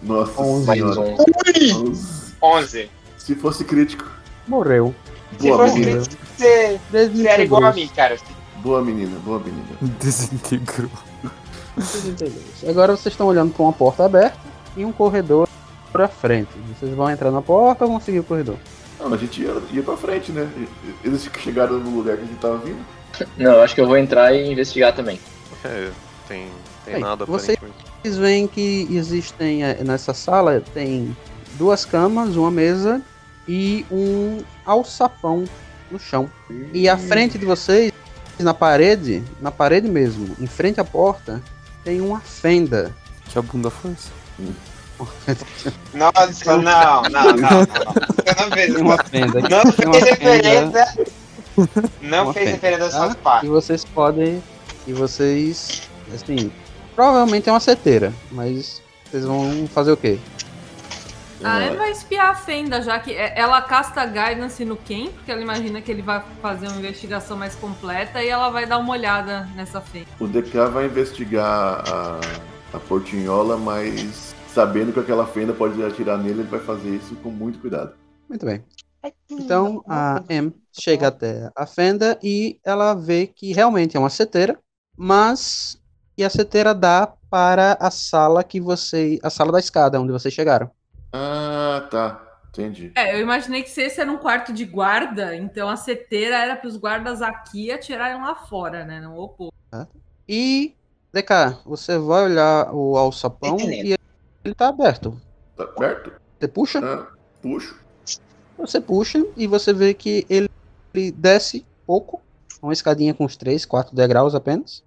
Nossa 0.03 0.41
Onze. 0.41 0.67
Mais 0.67 0.79
senhora. 0.81 1.01
11. 1.01 1.75
Onze. 1.75 2.35
11. 2.43 2.91
Se 3.19 3.35
fosse 3.35 3.65
crítico. 3.65 4.07
Morreu. 4.47 4.95
Se 5.39 5.49
Boa 5.49 5.59
fosse 5.67 5.79
menina. 5.81 6.01
crítico, 6.01 6.23
você, 6.37 6.81
você 6.91 7.27
era 7.29 7.43
igual 7.43 7.65
a 7.65 7.73
mim, 7.73 7.89
cara. 7.95 8.17
Boa 8.63 8.83
menina, 8.83 9.19
boa 9.25 9.39
menina. 9.39 9.67
Desintegrou. 10.01 10.91
Desintegrou. 11.77 12.43
Agora 12.69 12.97
vocês 12.97 13.13
estão 13.13 13.27
olhando 13.27 13.53
para 13.53 13.63
uma 13.63 13.73
porta 13.73 14.05
aberta 14.05 14.39
e 14.77 14.85
um 14.85 14.93
corredor 14.93 15.47
pra 15.93 16.09
frente. 16.09 16.49
Vocês 16.79 16.95
vão 16.95 17.11
entrar 17.11 17.31
na 17.31 17.43
porta 17.43 17.85
ou 17.85 17.91
vão 17.91 18.01
seguir 18.01 18.21
o 18.21 18.25
corredor? 18.25 18.57
Não, 18.99 19.13
a 19.13 19.17
gente 19.17 19.43
ia, 19.43 19.55
ia 19.73 19.83
pra 19.83 19.97
frente, 19.97 20.33
né? 20.33 20.49
Eles 21.05 21.29
chegaram 21.39 21.79
no 21.79 21.91
lugar 21.97 22.17
que 22.17 22.23
a 22.23 22.27
gente 22.27 22.39
tava 22.41 22.59
vindo. 22.59 22.85
Não, 23.37 23.53
eu 23.53 23.63
acho 23.63 23.75
que 23.75 23.81
eu 23.81 23.87
vou 23.87 23.97
entrar 23.97 24.33
e 24.35 24.51
investigar 24.51 24.95
também. 24.95 25.21
É, 25.65 25.91
tem, 26.27 26.49
tem 26.85 26.95
Bem, 26.95 27.03
nada 27.03 27.25
você- 27.25 27.53
aparentemente. 27.53 27.88
Vocês 28.03 28.17
veem 28.17 28.47
que 28.47 28.87
existem 28.91 29.65
eh, 29.65 29.83
nessa 29.85 30.15
sala 30.15 30.63
tem 30.73 31.17
duas 31.55 31.85
camas, 31.85 32.37
uma 32.37 32.51
mesa 32.51 33.03
e 33.47 33.85
um 33.91 34.43
alçapão 34.65 35.45
no 35.91 35.99
chão. 35.99 36.31
E 36.73 36.89
à 36.89 36.97
frente 36.97 37.39
de 37.39 37.45
vocês, 37.45 37.93
na 38.39 38.55
parede, 38.55 39.23
na 39.41 39.51
parede 39.51 39.89
mesmo, 39.89 40.37
em 40.39 40.47
frente 40.47 40.81
à 40.81 40.85
porta, 40.85 41.43
tem 41.83 42.01
uma 42.01 42.21
fenda. 42.21 42.95
Que 43.29 43.39
a 43.39 43.43
bunda 43.43 43.71
força. 43.71 44.11
Nossa, 45.95 46.57
não, 46.57 47.03
não, 47.03 47.03
não. 47.03 47.37
não. 47.37 47.67
Você 48.19 48.43
não 48.43 48.51
fez, 48.51 48.77
uma 48.77 49.05
fenda. 49.05 49.41
não 49.41 49.73
fez 49.73 49.75
fenda, 49.75 49.99
referência. 49.99 51.09
Não 52.03 52.25
Uma 52.25 52.33
fez 52.33 52.45
fenda, 52.45 52.57
referência 52.57 52.87
às 52.87 52.93
tá? 52.93 52.99
suas 53.05 53.15
partes. 53.17 53.49
E 53.49 53.53
vocês 53.53 53.85
podem. 53.85 54.43
E 54.87 54.93
vocês. 54.93 55.83
Assim. 56.15 56.51
Provavelmente 56.99 57.49
é 57.49 57.53
uma 57.53 57.61
seteira, 57.61 58.13
mas 58.33 58.83
vocês 59.05 59.25
vão 59.25 59.69
fazer 59.69 59.93
o 59.93 59.97
quê? 59.97 60.19
Ah, 61.45 61.65
ele 61.65 61.77
vai 61.77 61.93
espiar 61.93 62.31
a 62.31 62.35
Fenda, 62.35 62.83
já 62.83 62.99
que 62.99 63.13
é- 63.13 63.39
ela 63.39 63.63
casta 63.63 64.05
guidance 64.05 64.65
no 64.65 64.77
Ken, 64.77 65.09
porque 65.13 65.31
ela 65.31 65.41
imagina 65.41 65.81
que 65.81 65.93
ele 65.93 66.03
vai 66.03 66.21
fazer 66.43 66.67
uma 66.67 66.79
investigação 66.79 67.37
mais 67.37 67.55
completa 67.55 68.21
e 68.21 68.29
ela 68.29 68.51
vai 68.51 68.67
dar 68.67 68.79
uma 68.79 68.91
olhada 68.91 69.49
nessa 69.55 69.81
Fenda. 69.81 70.09
O 70.19 70.27
DK 70.27 70.71
vai 70.71 70.87
investigar 70.87 71.85
a, 71.89 72.19
a 72.73 72.81
portinhola, 72.81 73.57
mas 73.57 74.35
sabendo 74.53 74.93
que 74.93 74.99
aquela 74.99 75.25
fenda 75.25 75.53
pode 75.53 75.81
atirar 75.85 76.19
nele, 76.19 76.41
ele 76.41 76.49
vai 76.49 76.59
fazer 76.59 76.97
isso 76.97 77.15
com 77.23 77.31
muito 77.31 77.61
cuidado. 77.61 77.93
Muito 78.29 78.45
bem. 78.45 78.65
Então 79.31 79.85
a 79.89 80.21
M 80.29 80.53
chega 80.73 81.07
até 81.07 81.49
a 81.55 81.65
fenda 81.65 82.19
e 82.21 82.59
ela 82.65 82.93
vê 82.95 83.29
que 83.29 83.53
realmente 83.53 83.97
é 83.97 84.01
uma 84.01 84.11
seteira, 84.11 84.59
mas 84.97 85.78
e 86.19 86.25
a 86.25 86.29
seteira 86.29 86.75
dá 86.75 87.15
para 87.31 87.79
a 87.81 87.93
sala 87.93 88.43
que 88.43 88.61
você, 88.61 89.21
a 89.23 89.31
sala 89.31 89.53
da 89.53 89.61
escada 89.61 90.01
onde 90.01 90.11
vocês 90.11 90.35
chegaram. 90.35 90.69
Ah, 91.13 91.87
tá. 91.89 92.25
Entendi. 92.49 92.91
É, 92.97 93.15
eu 93.15 93.21
imaginei 93.21 93.63
que 93.63 93.71
se 93.71 93.83
esse 93.83 94.01
era 94.01 94.11
um 94.11 94.19
quarto 94.19 94.53
de 94.53 94.65
guarda, 94.65 95.37
então 95.37 95.69
a 95.69 95.77
seteira 95.77 96.37
era 96.37 96.57
para 96.57 96.67
os 96.67 96.77
guardas 96.77 97.23
aqui 97.23 97.71
atirarem 97.71 98.21
lá 98.21 98.35
fora, 98.35 98.85
né? 98.85 99.01
Não 99.01 99.15
o 99.15 99.23
oposto. 99.23 99.55
E 100.29 100.75
DK, 101.13 101.57
você 101.65 101.97
vai 101.99 102.25
olhar 102.25 102.75
o 102.75 102.97
alçapão 102.97 103.57
e 103.61 103.97
ele 104.45 104.55
tá 104.57 104.69
aberto. 104.69 105.21
Tá 105.57 105.65
aberto? 105.65 106.13
Você 106.41 106.49
puxa? 106.49 106.81
Ah, 106.81 107.07
puxo. 107.41 107.81
Você 108.57 108.81
puxa 108.81 109.25
e 109.37 109.47
você 109.47 109.73
vê 109.73 109.95
que 109.95 110.27
ele, 110.29 110.51
ele 110.93 111.13
desce 111.13 111.65
pouco, 111.87 112.21
uma 112.61 112.73
escadinha 112.73 113.15
com 113.15 113.25
uns 113.25 113.37
3, 113.37 113.65
4 113.65 113.95
degraus 113.95 114.35
apenas. 114.35 114.83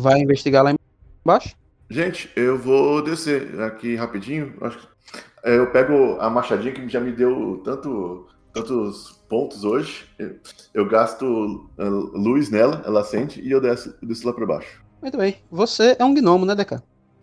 Vai 0.00 0.20
investigar 0.20 0.64
lá 0.64 0.74
embaixo. 1.24 1.54
Gente, 1.88 2.30
eu 2.34 2.58
vou 2.58 3.02
descer 3.02 3.60
aqui 3.60 3.94
rapidinho. 3.94 4.54
É, 5.44 5.56
Eu 5.56 5.70
pego 5.70 6.16
a 6.20 6.28
machadinha 6.28 6.72
que 6.72 6.88
já 6.88 7.00
me 7.00 7.12
deu 7.12 7.60
tanto, 7.64 8.26
tantos 8.52 9.20
pontos 9.28 9.64
hoje. 9.64 10.04
Eu, 10.74 10.88
gasto 10.88 11.70
ah, 11.78 11.84
luz 11.84 12.50
nela, 12.50 12.82
ela 12.84 13.00
acende 13.00 13.40
e 13.40 13.50
eu 13.50 13.60
desço, 13.60 13.94
eu 14.02 14.08
desço 14.08 14.26
lá 14.26 14.32
pra 14.32 14.46
baixo. 14.46 14.82
Muito 15.00 15.16
bem. 15.16 15.36
Você 15.50 15.96
é 15.98 16.04
um 16.04 16.14
gnomo, 16.14 16.44
né, 16.44 16.54
DK? 16.54 16.82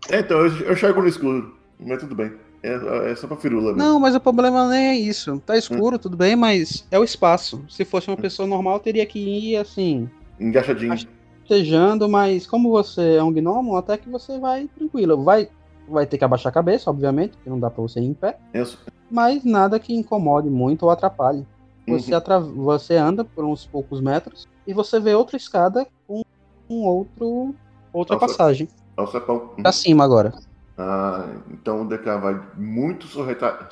É, 0.09 0.19
então, 0.19 0.39
eu, 0.45 0.57
eu 0.61 0.73
enxergo 0.73 1.01
no 1.01 1.07
escuro, 1.07 1.57
mas 1.79 1.99
tudo 1.99 2.15
bem. 2.15 2.33
É, 2.61 3.11
é 3.11 3.15
só 3.15 3.27
pra 3.27 3.35
firula 3.35 3.73
mesmo. 3.73 3.77
Não, 3.77 3.99
mas 3.99 4.15
o 4.15 4.21
problema 4.21 4.69
nem 4.69 4.87
é 4.87 4.95
isso. 4.95 5.37
Tá 5.45 5.57
escuro, 5.57 5.99
tudo 5.99 6.15
bem, 6.15 6.33
mas 6.33 6.87
é 6.89 6.97
o 6.97 7.03
espaço. 7.03 7.65
Se 7.69 7.83
fosse 7.83 8.07
uma 8.07 8.15
pessoa 8.15 8.47
normal, 8.47 8.79
teria 8.79 9.05
que 9.05 9.19
ir 9.19 9.57
assim, 9.57 10.09
Engaixadinho. 10.39 10.95
Estejando, 11.43 12.09
mas 12.09 12.47
como 12.47 12.71
você 12.71 13.15
é 13.17 13.23
um 13.23 13.31
gnomo, 13.31 13.75
até 13.75 13.97
que 13.97 14.09
você 14.09 14.39
vai 14.39 14.67
tranquilo. 14.75 15.23
Vai, 15.23 15.49
vai 15.87 16.05
ter 16.05 16.17
que 16.17 16.23
abaixar 16.25 16.49
a 16.49 16.53
cabeça, 16.53 16.89
obviamente, 16.89 17.31
porque 17.35 17.49
não 17.49 17.59
dá 17.59 17.69
pra 17.69 17.81
você 17.81 17.99
ir 17.99 18.05
em 18.05 18.13
pé, 18.13 18.37
Eu- 18.53 18.65
mas 19.11 19.43
nada 19.43 19.79
que 19.79 19.93
incomode 19.93 20.49
muito 20.49 20.83
ou 20.83 20.89
atrapalhe. 20.89 21.45
Uhum. 21.87 21.99
Você, 21.99 22.15
atra- 22.15 22.39
você 22.39 22.95
anda 22.95 23.25
por 23.25 23.43
uns 23.43 23.65
poucos 23.65 23.99
metros 23.99 24.47
e 24.65 24.73
você 24.73 24.99
vê 24.99 25.13
outra 25.13 25.35
escada 25.35 25.85
com 26.07 26.21
um 26.69 26.85
outro 26.85 27.53
outra 27.91 28.15
Nossa. 28.15 28.27
passagem. 28.27 28.67
Alçapão. 28.97 29.49
Pra 29.61 29.71
cima 29.71 30.03
agora. 30.03 30.33
Ah, 30.77 31.27
então 31.51 31.81
o 31.83 31.85
DK 31.87 32.17
vai 32.19 32.41
muito 32.57 33.05
sorreta, 33.05 33.67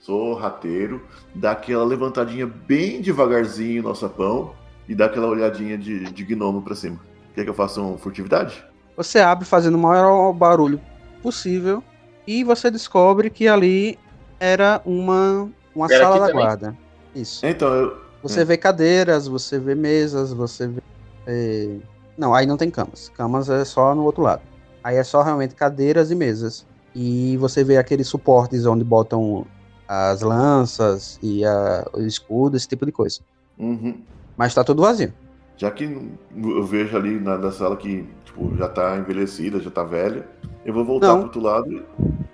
sorrateiro, 0.00 1.00
dá 1.34 1.52
aquela 1.52 1.84
levantadinha 1.84 2.46
bem 2.46 3.00
devagarzinho 3.00 3.82
no 3.84 3.90
alçapão 3.90 4.52
e 4.88 4.94
dá 4.94 5.06
aquela 5.06 5.26
olhadinha 5.26 5.76
de, 5.76 6.04
de 6.04 6.24
gnomo 6.24 6.62
pra 6.62 6.74
cima. 6.74 7.00
Quer 7.34 7.44
que 7.44 7.50
eu 7.50 7.54
faça 7.54 7.80
uma 7.80 7.98
furtividade? 7.98 8.64
Você 8.96 9.18
abre 9.18 9.44
fazendo 9.44 9.74
o 9.74 9.78
maior 9.78 10.32
barulho 10.32 10.80
possível 11.22 11.82
e 12.26 12.42
você 12.44 12.70
descobre 12.70 13.28
que 13.30 13.46
ali 13.48 13.98
era 14.40 14.80
uma, 14.84 15.48
uma 15.74 15.86
Era 15.86 16.04
sala 16.04 16.18
da 16.20 16.26
também? 16.26 16.42
guarda. 16.42 16.76
Isso. 17.14 17.44
Então, 17.44 17.68
eu. 17.74 18.06
Você 18.22 18.44
vê 18.44 18.56
cadeiras, 18.56 19.28
você 19.28 19.58
vê 19.58 19.74
mesas, 19.74 20.32
você 20.32 20.66
vê. 20.66 20.80
é, 21.26 21.76
Não, 22.18 22.34
aí 22.34 22.46
não 22.46 22.56
tem 22.56 22.70
camas. 22.70 23.08
Camas 23.10 23.48
é 23.48 23.64
só 23.64 23.94
no 23.94 24.02
outro 24.04 24.22
lado. 24.22 24.42
Aí 24.82 24.96
é 24.96 25.04
só 25.04 25.22
realmente 25.22 25.54
cadeiras 25.54 26.10
e 26.10 26.14
mesas. 26.14 26.66
E 26.94 27.36
você 27.36 27.62
vê 27.62 27.76
aqueles 27.76 28.08
suportes 28.08 28.64
onde 28.66 28.82
botam 28.82 29.46
as 29.86 30.22
lanças 30.22 31.18
e 31.22 31.44
a- 31.44 31.86
o 31.92 32.00
escudo, 32.00 32.56
esse 32.56 32.66
tipo 32.66 32.84
de 32.86 32.90
coisa. 32.92 33.20
Uhum. 33.58 34.02
Mas 34.36 34.54
tá 34.54 34.62
tudo 34.64 34.82
vazio. 34.82 35.12
Já 35.56 35.70
que 35.70 35.84
eu 35.84 36.62
vejo 36.64 36.96
ali 36.96 37.18
na, 37.18 37.38
na 37.38 37.50
sala 37.50 37.76
que 37.76 38.06
tipo, 38.24 38.54
já 38.56 38.68
tá 38.68 38.96
envelhecida, 38.96 39.58
já 39.60 39.70
tá 39.70 39.82
velha, 39.82 40.26
eu 40.64 40.74
vou 40.74 40.84
voltar 40.84 41.08
Não. 41.08 41.14
pro 41.16 41.24
outro 41.26 41.40
lado 41.40 41.72
e. 41.72 41.82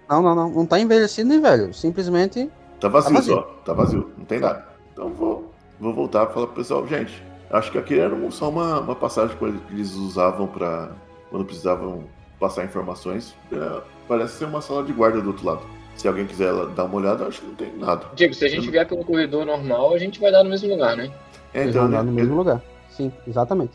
Não, 0.09 0.21
não, 0.23 0.35
não. 0.35 0.51
Não 0.51 0.67
tá 0.67 0.79
envelhecido 0.81 1.29
nem 1.29 1.41
velho. 1.41 1.73
Simplesmente. 1.73 2.51
Tá 2.81 2.89
vazio, 2.89 3.09
Tá 3.11 3.15
vazio. 3.15 3.35
só. 3.35 3.43
Tá 3.65 3.73
vazio, 3.73 4.11
não 4.19 4.25
tem 4.25 4.41
nada. 4.41 4.67
Então 4.93 5.09
vou, 5.11 5.53
vou 5.79 5.95
voltar 5.95 6.27
pra 6.27 6.35
falar 6.35 6.47
pro 6.49 6.57
pessoal, 6.57 6.87
gente. 6.87 7.23
Acho 7.51 7.71
que 7.71 7.79
aqui 7.79 7.99
era 7.99 8.15
só 8.31 8.49
uma, 8.49 8.81
uma 8.81 8.97
passagem 8.97 9.37
que 9.37 9.45
eles 9.73 9.95
usavam 9.95 10.47
pra. 10.49 10.91
quando 11.31 11.45
precisavam 11.45 12.05
passar 12.41 12.65
informações. 12.65 13.37
É, 13.53 13.81
parece 14.09 14.39
ser 14.39 14.47
uma 14.47 14.61
sala 14.61 14.83
de 14.83 14.93
guarda 14.93 15.21
do 15.21 15.29
outro 15.29 15.47
lado. 15.47 15.61
Se 15.95 16.09
alguém 16.09 16.27
quiser 16.27 16.53
dar 16.75 16.85
uma 16.85 16.97
olhada, 16.97 17.27
acho 17.27 17.41
que 17.43 17.47
não 17.47 17.55
tem 17.55 17.77
nada. 17.77 18.07
Diego, 18.17 18.35
se 18.35 18.45
a 18.45 18.49
gente 18.49 18.69
vier 18.71 18.89
pelo 18.89 19.05
corredor 19.05 19.45
normal, 19.47 19.95
a 19.95 19.99
gente 19.99 20.19
vai 20.19 20.33
dar 20.33 20.43
no 20.43 20.51
mesmo 20.51 20.69
lugar, 20.71 20.97
né? 20.97 21.13
É, 21.55 21.63
Eles 21.63 21.71
então, 21.71 21.83
vão 21.83 21.91
dar 21.91 22.03
no 22.03 22.13
né, 22.13 22.23
mesmo 22.23 22.37
lugar. 22.37 22.63
Sim, 22.91 23.13
exatamente. 23.27 23.73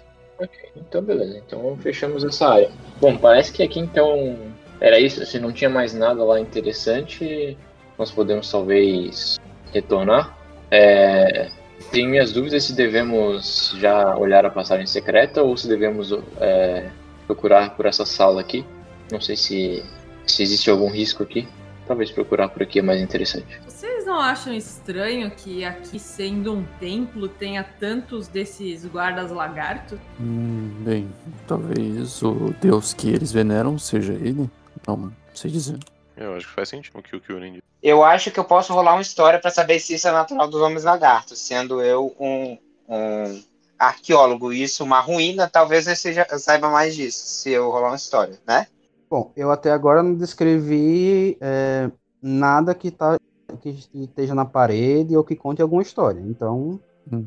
Então, 0.76 1.02
beleza. 1.02 1.42
Então, 1.46 1.76
fechamos 1.78 2.24
essa 2.24 2.48
área. 2.48 2.72
Bom, 3.02 3.18
parece 3.18 3.52
que 3.52 3.64
aqui, 3.64 3.80
então, 3.80 4.38
era 4.80 5.00
isso. 5.00 5.26
Se 5.26 5.40
não 5.40 5.52
tinha 5.52 5.70
mais 5.70 5.94
nada 5.94 6.24
lá 6.24 6.40
interessante, 6.40 7.58
nós 7.98 8.12
podemos, 8.12 8.50
talvez, 8.52 9.40
retornar. 9.74 10.38
É... 10.70 11.50
Tenho 11.92 12.10
minhas 12.10 12.34
dúvidas 12.34 12.64
se 12.64 12.74
devemos 12.74 13.76
já 13.78 14.18
olhar 14.18 14.46
a 14.46 14.50
passagem 14.50 14.88
secreta 14.88 15.44
ou 15.44 15.56
se 15.56 15.68
devemos 15.68 16.12
é, 16.42 16.90
procurar 17.28 17.76
por 17.76 17.86
essa 17.86 18.04
sala 18.04 18.42
aqui. 18.42 18.66
Não 19.12 19.22
sei 19.22 19.36
se, 19.36 19.84
se 20.26 20.42
existe 20.42 20.70
algum 20.72 20.90
risco 20.90 21.22
aqui. 21.22 21.48
Talvez 21.86 22.12
procurar 22.12 22.50
por 22.50 22.64
aqui 22.64 22.80
é 22.80 22.82
mais 22.82 23.00
interessante. 23.00 23.62
Vocês 23.66 23.87
não 24.08 24.22
acham 24.22 24.54
estranho 24.54 25.30
que 25.30 25.66
aqui, 25.66 26.00
sendo 26.00 26.54
um 26.54 26.64
templo, 26.80 27.28
tenha 27.28 27.64
tantos 27.64 28.30
desses 28.30 28.86
guardas 28.86 29.32
lagartos? 29.32 30.00
Hum, 30.20 30.72
bem, 30.80 31.14
talvez 31.46 32.24
o 32.24 32.56
deus 32.62 32.94
que 32.94 33.10
eles 33.10 33.34
veneram 33.34 33.78
seja 33.78 34.14
ele. 34.14 34.50
Não 34.88 35.12
sei 35.36 35.52
dizer. 35.52 35.78
Eu 36.16 36.36
acho 36.36 36.48
que 36.48 36.54
faz 36.54 36.70
sentido 36.70 36.98
o 36.98 37.04
que 37.04 37.16
o 37.16 37.22
Kyurin 37.22 37.52
disse. 37.52 37.64
Eu 37.84 38.04
acho 38.04 38.32
que 38.32 38.40
eu 38.40 38.46
posso 38.46 38.74
rolar 38.74 38.94
uma 38.94 39.02
história 39.02 39.40
pra 39.40 39.52
saber 39.52 39.80
se 39.80 39.94
isso 39.94 40.08
é 40.08 40.12
natural 40.12 40.48
dos 40.48 40.62
homens 40.62 40.84
lagartos, 40.84 41.38
sendo 41.40 41.82
eu 41.82 42.16
um, 42.18 42.58
um 42.88 43.44
arqueólogo 43.78 44.52
e 44.52 44.64
isso 44.64 44.84
uma 44.84 45.00
ruína, 45.00 45.48
talvez 45.48 45.86
eu, 45.86 45.96
seja, 45.96 46.26
eu 46.32 46.40
saiba 46.40 46.70
mais 46.70 46.96
disso, 46.96 47.24
se 47.24 47.52
eu 47.52 47.70
rolar 47.70 47.90
uma 47.90 47.96
história, 47.98 48.40
né? 48.48 48.68
Bom, 49.10 49.32
eu 49.36 49.52
até 49.52 49.72
agora 49.72 50.02
não 50.02 50.16
descrevi 50.16 51.38
é, 51.40 51.92
nada 52.22 52.74
que, 52.74 52.90
tá, 52.90 53.18
que 53.58 53.70
esteja 53.94 54.34
na 54.34 54.46
parede 54.46 55.16
ou 55.16 55.24
que 55.24 55.36
conte 55.36 55.62
alguma 55.62 55.82
história. 55.82 56.20
Então, 56.22 56.80
Hum. 57.12 57.26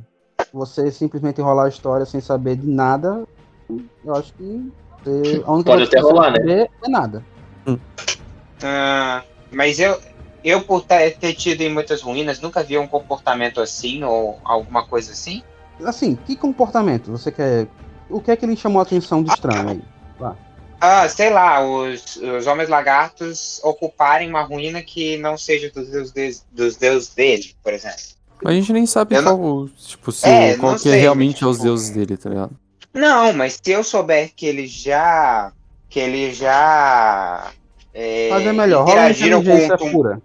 você 0.52 0.90
simplesmente 0.90 1.40
rolar 1.40 1.65
a 1.65 1.69
história 1.69 2.05
sem 2.07 2.20
saber 2.20 2.57
de 2.57 2.66
nada, 2.66 3.27
eu 4.05 4.15
acho 4.15 4.32
que 4.35 4.73
você, 5.02 5.43
a 5.44 5.52
única 5.52 5.70
Pode 5.70 5.86
coisa 5.86 5.86
que 5.86 5.98
até 5.98 6.01
rolar, 6.01 6.32
né? 6.32 6.66
é 6.82 6.89
nada. 6.89 7.24
Ah, 8.62 9.23
mas 9.51 9.78
eu, 9.81 9.98
eu 10.44 10.61
por 10.62 10.82
ter, 10.82 11.16
ter 11.16 11.35
tido 11.35 11.62
em 11.62 11.73
muitas 11.73 12.02
ruínas, 12.02 12.40
nunca 12.40 12.62
vi 12.62 12.77
um 12.77 12.86
comportamento 12.86 13.61
assim 13.61 14.02
ou 14.05 14.39
alguma 14.44 14.85
coisa 14.85 15.12
assim. 15.12 15.43
Assim, 15.85 16.15
que 16.15 16.36
comportamento 16.36 17.11
você 17.11 17.32
quer? 17.32 17.66
O 18.11 18.20
que 18.20 18.31
é 18.31 18.36
que 18.36 18.44
lhe 18.44 18.57
chamou 18.57 18.81
a 18.81 18.82
atenção 18.82 19.23
de 19.23 19.31
estranho 19.31 19.69
aí? 19.70 19.82
Ah, 20.81 21.09
sei 21.09 21.31
lá, 21.31 21.65
os, 21.65 22.16
os 22.16 22.47
homens 22.47 22.69
lagartos 22.69 23.61
ocuparem 23.62 24.28
uma 24.28 24.43
ruína 24.43 24.82
que 24.82 25.16
não 25.19 25.36
seja 25.36 25.70
dos 25.70 25.89
deuses, 26.12 26.44
dos 26.51 26.77
deuses 26.77 27.15
dele, 27.15 27.55
por 27.62 27.73
exemplo. 27.73 27.98
Mas 28.43 28.52
a 28.55 28.57
gente 28.57 28.73
nem 28.73 28.86
sabe 28.86 29.15
Eu 29.16 29.23
qual, 29.23 29.69
tipo, 29.86 30.11
se, 30.11 30.27
É, 30.27 30.57
qual 30.57 30.73
não 30.73 30.78
que 30.78 30.89
sei, 30.89 30.98
realmente 31.01 31.44
é 31.44 31.47
os 31.47 31.57
tipo- 31.57 31.65
deuses 31.65 31.90
dele, 31.90 32.16
tá 32.16 32.31
ligado? 32.31 32.52
Não, 32.94 33.32
mas 33.35 33.61
se 33.62 33.70
eu 33.70 33.85
souber 33.85 34.32
que 34.35 34.47
ele 34.47 34.66
já. 34.66 35.52
que 35.89 36.01
ele 36.01 36.32
já. 36.32 37.51
É, 37.93 38.28
Mas 38.31 38.47
é 38.47 38.52
melhor, 38.52 38.81
rola 38.85 38.93
interagiram 38.93 39.40
inteligência 39.40 39.78
com, 39.78 39.93
pura. 39.93 40.23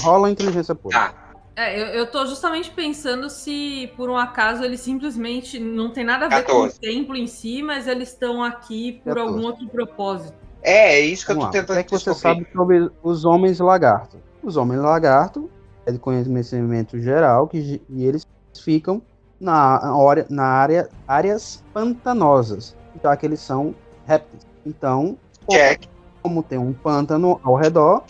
Rola 0.00 0.30
inteligência 0.30 0.74
pura. 0.74 0.96
Ah, 0.98 1.14
É, 1.60 1.78
eu, 1.78 1.86
eu 1.88 2.10
tô 2.10 2.24
justamente 2.26 2.70
pensando 2.70 3.28
se 3.28 3.92
por 3.96 4.08
um 4.08 4.16
acaso 4.16 4.64
eles 4.64 4.80
simplesmente 4.80 5.58
não 5.58 5.92
tem 5.92 6.04
nada 6.04 6.24
a 6.26 6.28
ver 6.28 6.42
14. 6.44 6.70
com 6.72 6.76
o 6.76 6.80
templo 6.80 7.16
em 7.16 7.26
si, 7.26 7.62
mas 7.62 7.86
eles 7.86 8.08
estão 8.10 8.42
aqui 8.42 8.92
por 9.04 9.14
14. 9.14 9.28
algum 9.28 9.46
outro 9.46 9.68
propósito. 9.68 10.34
É, 10.62 10.94
é 10.94 11.00
isso 11.00 11.26
que 11.26 11.34
Vamos 11.34 11.44
eu 11.44 11.46
lá. 11.46 11.50
tô 11.52 11.58
O 11.58 11.60
tentando 11.60 11.76
que 11.76 11.80
é 11.80 11.84
que 11.84 11.90
você 11.90 12.14
descobrir. 12.14 12.44
sabe 12.44 12.46
sobre 12.52 12.90
os 13.02 13.24
homens 13.24 13.58
lagarto? 13.60 14.18
Os 14.42 14.56
homens 14.56 14.80
lagarto 14.80 15.50
é 15.84 15.92
de 15.92 15.98
conhecimento 15.98 16.98
geral 16.98 17.46
que 17.46 17.82
e 17.88 18.04
eles 18.04 18.26
ficam 18.58 19.02
na, 19.38 19.96
hora- 19.96 20.26
na 20.30 20.44
área 20.44 20.88
áreas 21.06 21.62
pantanosas, 21.74 22.76
já 23.02 23.16
que 23.16 23.26
eles 23.26 23.40
são 23.40 23.74
répteis. 24.06 24.46
Então, 24.64 25.16
Check. 25.50 25.84
como 26.22 26.42
tem 26.42 26.58
um 26.58 26.72
pântano 26.72 27.40
ao 27.42 27.54
redor, 27.54 28.04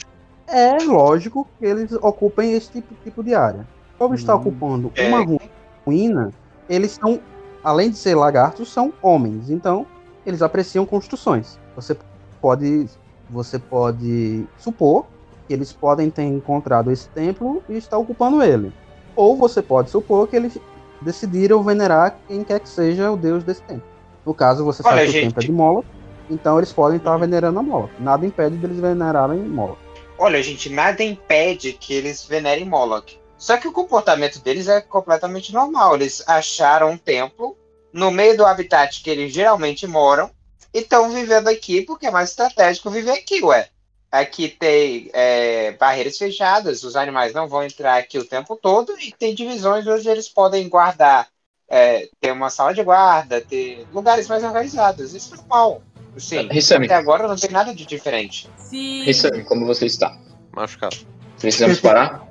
é 0.50 0.78
lógico 0.84 1.46
que 1.58 1.64
eles 1.66 1.92
ocupem 1.92 2.52
esse 2.52 2.70
tipo, 2.72 2.94
tipo 3.04 3.22
de 3.22 3.34
área. 3.34 3.66
Como 3.98 4.14
está 4.14 4.34
Hum. 4.34 4.38
ocupando 4.38 4.92
É. 4.96 5.08
uma 5.08 5.20
ru- 5.24 5.40
ruína, 5.86 6.30
eles 6.68 6.92
são, 6.92 7.20
além 7.62 7.90
de 7.90 7.96
ser 7.96 8.14
lagartos, 8.14 8.72
são 8.72 8.92
homens. 9.02 9.50
Então, 9.50 9.86
eles 10.26 10.42
apreciam 10.42 10.84
construções. 10.86 11.58
Você 11.76 11.96
pode, 12.40 12.86
você 13.28 13.58
pode 13.58 14.46
supor 14.58 15.06
que 15.46 15.54
eles 15.54 15.72
podem 15.72 16.10
ter 16.10 16.22
encontrado 16.24 16.90
esse 16.90 17.08
templo 17.10 17.62
e 17.68 17.76
estar 17.76 17.98
ocupando 17.98 18.42
ele. 18.42 18.72
Ou 19.16 19.36
você 19.36 19.60
pode 19.60 19.90
supor 19.90 20.28
que 20.28 20.36
eles 20.36 20.58
decidiram 21.02 21.62
venerar 21.62 22.16
quem 22.28 22.44
quer 22.44 22.60
que 22.60 22.68
seja 22.68 23.10
o 23.10 23.16
deus 23.16 23.42
desse 23.42 23.62
templo. 23.62 23.82
No 24.24 24.34
caso, 24.34 24.64
você 24.64 24.82
Olha, 24.84 24.96
sabe 24.98 25.02
que 25.04 25.08
o 25.08 25.12
gente. 25.12 25.24
templo 25.28 25.42
é 25.42 25.46
de 25.46 25.52
Moloch, 25.52 25.88
então 26.30 26.58
eles 26.58 26.72
podem 26.72 26.98
estar 26.98 27.16
venerando 27.16 27.58
a 27.58 27.62
Moloch. 27.62 27.90
Nada 27.98 28.24
impede 28.26 28.56
deles 28.56 28.78
venerarem 28.78 29.38
Moloch. 29.40 29.78
Olha, 30.22 30.42
gente, 30.42 30.68
nada 30.68 31.02
impede 31.02 31.72
que 31.72 31.94
eles 31.94 32.26
venerem 32.26 32.66
Moloch. 32.66 33.18
Só 33.38 33.56
que 33.56 33.66
o 33.66 33.72
comportamento 33.72 34.38
deles 34.40 34.68
é 34.68 34.78
completamente 34.78 35.50
normal. 35.50 35.94
Eles 35.94 36.22
acharam 36.28 36.90
um 36.90 36.98
templo 36.98 37.56
no 37.90 38.10
meio 38.10 38.36
do 38.36 38.44
habitat 38.44 39.02
que 39.02 39.08
eles 39.08 39.32
geralmente 39.32 39.86
moram 39.86 40.30
e 40.74 40.80
estão 40.80 41.08
vivendo 41.08 41.48
aqui 41.48 41.80
porque 41.80 42.06
é 42.06 42.10
mais 42.10 42.28
estratégico 42.28 42.90
viver 42.90 43.12
aqui, 43.12 43.42
ué. 43.42 43.70
Aqui 44.12 44.50
tem 44.50 45.08
é, 45.14 45.72
barreiras 45.72 46.18
fechadas, 46.18 46.84
os 46.84 46.96
animais 46.96 47.32
não 47.32 47.48
vão 47.48 47.64
entrar 47.64 47.96
aqui 47.96 48.18
o 48.18 48.24
tempo 48.26 48.56
todo 48.56 48.94
e 49.00 49.12
tem 49.12 49.34
divisões 49.34 49.86
onde 49.86 50.06
eles 50.06 50.28
podem 50.28 50.68
guardar, 50.68 51.28
é, 51.66 52.10
ter 52.20 52.32
uma 52.32 52.50
sala 52.50 52.74
de 52.74 52.82
guarda, 52.82 53.40
ter 53.40 53.86
lugares 53.90 54.28
mais 54.28 54.44
organizados. 54.44 55.14
Isso 55.14 55.32
é 55.32 55.38
normal. 55.38 55.80
Sim, 56.16 56.48
Rissami. 56.50 56.86
até 56.86 56.94
agora 56.94 57.26
não 57.28 57.36
tem 57.36 57.50
nada 57.50 57.74
de 57.74 57.86
diferente. 57.86 58.48
Se 58.56 59.02
Rissami, 59.04 59.44
como 59.44 59.64
você 59.66 59.86
está? 59.86 60.16
Machucado. 60.54 60.96
Precisamos 61.38 61.80
parar? 61.80 62.28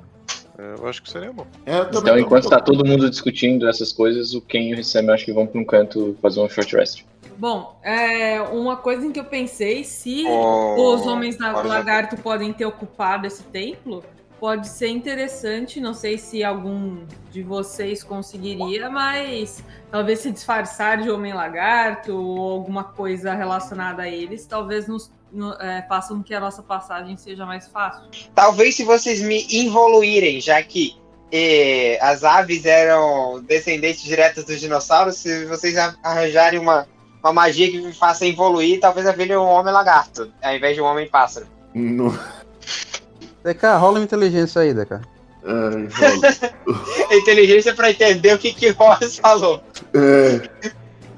É, 0.58 0.74
Eu 0.78 0.86
acho 0.86 1.02
que 1.02 1.10
seria 1.10 1.32
bom. 1.32 1.46
É, 1.64 1.78
Então, 1.96 2.18
enquanto 2.18 2.44
tô- 2.44 2.50
tá 2.50 2.60
todo 2.60 2.84
mundo 2.86 3.08
discutindo 3.08 3.66
essas 3.68 3.92
coisas, 3.92 4.34
o 4.34 4.40
Ken 4.42 4.68
e 4.68 4.72
o 4.74 4.76
Rissami 4.76 5.10
acho 5.10 5.24
que 5.24 5.32
vão 5.32 5.46
pra 5.46 5.58
um 5.60 5.64
canto 5.64 6.16
fazer 6.20 6.40
um 6.40 6.48
short 6.48 6.76
rest. 6.76 7.02
Bom, 7.38 7.78
é, 7.82 8.38
uma 8.42 8.76
coisa 8.76 9.06
em 9.06 9.10
que 9.10 9.18
eu 9.18 9.24
pensei, 9.24 9.82
se 9.82 10.26
Oh, 10.28 10.94
os 10.94 11.06
homens 11.06 11.38
olha. 11.40 11.62
lagarto 11.66 12.16
podem 12.18 12.52
ter 12.52 12.66
ocupado 12.66 13.26
esse 13.26 13.42
templo, 13.44 14.04
pode 14.40 14.66
ser 14.68 14.88
interessante. 14.88 15.78
Não 15.80 15.92
sei 15.94 16.16
se 16.18 16.42
algum 16.42 17.04
de 17.30 17.42
vocês 17.42 18.02
conseguiria, 18.02 18.88
mas 18.90 19.62
talvez 19.90 20.20
se 20.20 20.30
disfarçar 20.32 20.98
de 21.02 21.10
homem 21.10 21.32
lagarto 21.34 22.16
ou 22.16 22.50
alguma 22.52 22.82
coisa 22.84 23.34
relacionada 23.34 24.02
a 24.02 24.08
eles, 24.08 24.46
talvez 24.46 24.88
nos 24.88 25.12
no- 25.30 25.52
é, 25.60 25.84
façam 25.88 26.16
com 26.16 26.22
que 26.24 26.34
a 26.34 26.40
nossa 26.40 26.62
passagem 26.62 27.16
seja 27.16 27.46
mais 27.46 27.68
fácil. 27.68 28.02
Talvez 28.34 28.74
se 28.74 28.82
vocês 28.82 29.20
me 29.22 29.46
involuírem, 29.52 30.40
já 30.40 30.60
que 30.62 30.96
eh, 31.32 31.96
as 32.02 32.24
aves 32.24 32.64
eram 32.64 33.40
descendentes 33.44 34.02
diretas 34.02 34.44
dos 34.44 34.58
dinossauros, 34.58 35.16
se 35.18 35.44
vocês 35.46 35.78
a- 35.78 35.94
arranjarem 36.02 36.58
uma, 36.58 36.88
uma 37.22 37.32
magia 37.32 37.70
que 37.70 37.80
me 37.80 37.92
faça 37.92 38.26
evoluir, 38.26 38.80
talvez 38.80 39.06
eu 39.06 39.12
vire 39.12 39.36
um 39.36 39.44
homem 39.44 39.72
lagarto, 39.72 40.32
ao 40.42 40.52
invés 40.56 40.74
de 40.74 40.82
um 40.82 40.86
homem 40.86 41.08
pássaro. 41.08 41.46
Não- 41.72 42.12
DK, 43.44 43.62
rola 43.78 43.98
uma 43.98 44.04
inteligência 44.04 44.60
aí, 44.62 44.74
DK. 44.74 45.00
Ai. 45.44 45.88
Inteligência 47.18 47.74
pra 47.74 47.90
entender 47.90 48.34
o 48.34 48.38
que 48.38 48.52
que 48.52 48.74
Horace 48.78 49.20
falou. 49.20 49.62
É. 49.94 50.48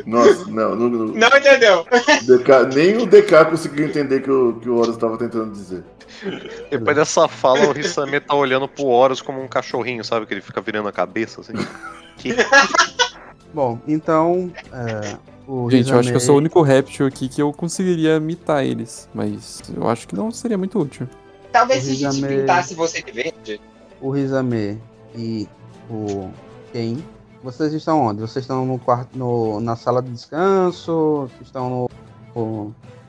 Nossa, 0.07 0.47
não, 0.47 0.75
não, 0.75 0.89
não. 0.89 1.07
Não 1.07 1.29
entendeu? 1.29 1.85
DK, 2.23 2.75
nem 2.75 2.97
o 2.99 3.07
DK 3.07 3.45
conseguiu 3.51 3.87
entender 3.87 4.21
que 4.21 4.31
o 4.31 4.55
que 4.55 4.69
o 4.69 4.77
Horus 4.77 4.95
estava 4.95 5.17
tentando 5.17 5.53
dizer. 5.53 5.85
Depois 6.71 6.97
dessa 6.97 7.27
fala, 7.29 7.69
o 7.69 7.79
Hisame 7.79 8.21
tá 8.21 8.35
olhando 8.35 8.69
pro 8.69 8.87
Horus 8.87 9.21
como 9.21 9.41
um 9.43 9.49
cachorrinho, 9.49 10.05
sabe? 10.05 10.27
Que 10.27 10.35
ele 10.35 10.41
fica 10.41 10.61
virando 10.61 10.89
a 10.89 10.93
cabeça, 10.93 11.41
assim. 11.41 11.53
Que... 12.17 12.35
Bom, 13.53 13.79
então. 13.87 14.51
é, 14.73 15.17
o 15.47 15.71
Gente, 15.71 15.91
eu 15.93 15.99
acho 15.99 16.11
que 16.11 16.17
eu 16.17 16.21
sou 16.21 16.37
o 16.37 16.39
Rizame- 16.39 16.39
único 16.39 16.63
réptil 16.63 17.07
aqui 17.07 17.29
que 17.29 17.43
eu 17.43 17.53
conseguiria 17.53 18.17
imitar 18.17 18.65
eles. 18.65 19.09
Mas 19.13 19.63
eu 19.77 19.89
acho 19.89 20.07
que 20.09 20.15
não 20.17 20.31
seria 20.31 20.57
muito 20.59 20.79
útil. 20.79 21.09
Talvez 21.53 21.83
se 21.85 21.91
a 21.91 22.11
gente 22.11 22.27
pintasse 22.27 22.75
você 22.75 23.03
de 23.03 23.13
verde. 23.13 23.61
o 24.01 24.11
Rizame 24.11 24.81
e 25.15 25.47
o 25.91 26.31
Ken, 26.73 26.97
vocês 27.43 27.73
estão 27.75 28.01
onde? 28.01 28.21
Vocês 28.21 28.45
estão 28.45 28.65
no 28.65 28.79
quarto, 28.79 29.17
no, 29.17 29.61
na 29.61 29.77
sala 29.77 30.01
de 30.03 30.11
descanso? 30.11 31.29
Vocês 31.29 31.43
estão 31.43 31.69
no, 31.71 31.91
no- 32.35 32.67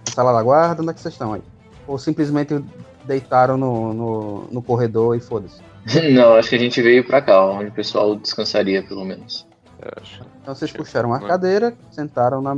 na 0.07 0.13
sala 0.13 0.33
da 0.33 0.43
guarda? 0.43 0.81
Onde 0.81 0.91
é 0.91 0.93
que 0.93 0.99
vocês 1.01 1.13
estão 1.13 1.33
aí? 1.33 1.41
Ou 1.87 1.97
simplesmente 1.97 2.63
deitaram 3.05 3.57
no, 3.57 3.93
no, 3.93 4.41
no 4.51 4.61
corredor 4.61 5.15
e 5.15 5.19
foda-se? 5.19 5.61
Não, 6.13 6.35
acho 6.35 6.49
que 6.49 6.55
a 6.55 6.59
gente 6.59 6.81
veio 6.81 7.05
pra 7.05 7.21
cá, 7.21 7.45
onde 7.45 7.69
o 7.69 7.73
pessoal 7.73 8.15
descansaria, 8.15 8.81
pelo 8.83 9.03
menos. 9.05 9.45
É, 9.81 10.01
acho. 10.01 10.21
Então 10.41 10.55
vocês 10.55 10.71
puxaram 10.71 11.13
a 11.13 11.19
cadeira, 11.19 11.75
sentaram 11.91 12.41
na 12.41 12.57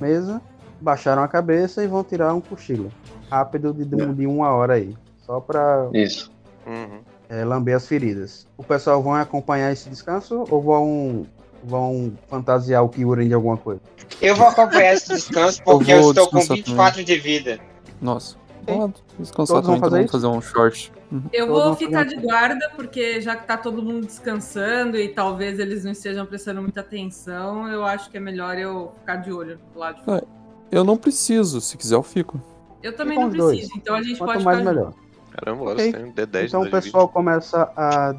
mesa, 0.00 0.40
baixaram 0.80 1.22
a 1.22 1.28
cabeça 1.28 1.82
e 1.82 1.86
vão 1.86 2.04
tirar 2.04 2.34
um 2.34 2.40
cochilo. 2.40 2.90
Rápido 3.30 3.72
de, 3.72 3.84
de, 3.84 4.06
de 4.14 4.26
uma 4.26 4.50
hora 4.50 4.74
aí. 4.74 4.94
Só 5.26 5.40
pra 5.40 5.88
Isso. 5.92 6.30
Uhum. 6.64 7.00
é, 7.28 7.44
lamber 7.44 7.74
as 7.76 7.86
feridas. 7.86 8.46
O 8.56 8.62
pessoal 8.62 9.02
vão 9.02 9.14
acompanhar 9.14 9.72
esse 9.72 9.90
descanso 9.90 10.44
ou 10.48 10.62
vão, 10.62 11.26
vão 11.64 12.12
fantasiar 12.28 12.84
o 12.84 12.88
Kyuren 12.88 13.26
de 13.26 13.34
alguma 13.34 13.56
coisa? 13.56 13.80
Eu 14.22 14.36
vou 14.36 14.46
acompanhar 14.46 14.94
esse 14.94 15.08
descanso 15.08 15.60
porque 15.64 15.92
Eu 15.92 16.00
eu, 16.00 16.10
estou 16.10 16.28
com 16.28 16.38
descansar 16.38 16.56
24 16.56 17.04
de 17.04 17.18
vida. 17.18 17.58
Nossa. 18.00 18.36
Vamos 18.66 19.02
descansar 19.18 19.62
Todos 19.62 19.66
também, 19.66 19.78
então 19.78 19.90
fazer 19.90 20.08
fazer 20.08 20.26
um 20.26 20.40
short. 20.40 20.92
Eu 21.32 21.46
Todos 21.46 21.64
vou 21.64 21.76
ficar 21.76 22.04
de 22.04 22.16
guarda, 22.16 22.70
porque 22.74 23.20
já 23.20 23.36
que 23.36 23.46
tá 23.46 23.56
todo 23.56 23.82
mundo 23.82 24.06
descansando 24.06 24.96
e 24.96 25.08
talvez 25.08 25.58
eles 25.58 25.84
não 25.84 25.92
estejam 25.92 26.26
prestando 26.26 26.62
muita 26.62 26.80
atenção, 26.80 27.68
eu 27.68 27.84
acho 27.84 28.10
que 28.10 28.16
é 28.16 28.20
melhor 28.20 28.58
eu 28.58 28.92
ficar 28.98 29.16
de 29.16 29.32
olho 29.32 29.58
do 29.72 29.78
lado 29.78 29.98
de 29.98 30.04
fora. 30.04 30.24
Eu 30.70 30.82
não 30.82 30.96
preciso, 30.96 31.60
se 31.60 31.76
quiser 31.76 31.94
eu 31.94 32.02
fico. 32.02 32.40
Eu 32.82 32.94
também 32.94 33.18
não 33.18 33.28
os 33.28 33.34
dois. 33.34 33.58
preciso, 33.58 33.78
então 33.78 33.94
a 33.94 34.02
gente 34.02 34.18
Quanto 34.18 34.32
pode 34.32 34.44
mais 34.44 34.58
ficar 34.58 34.72
melhor. 34.72 34.94
Caramba, 35.36 35.62
o 35.62 35.66
Horus 35.66 35.82
Ok. 35.82 35.92
tem 35.92 36.12
D10 36.12 36.48
Então 36.48 36.62
o 36.62 36.70
pessoal 36.70 37.08
começa 37.08 37.70
a 37.76 38.14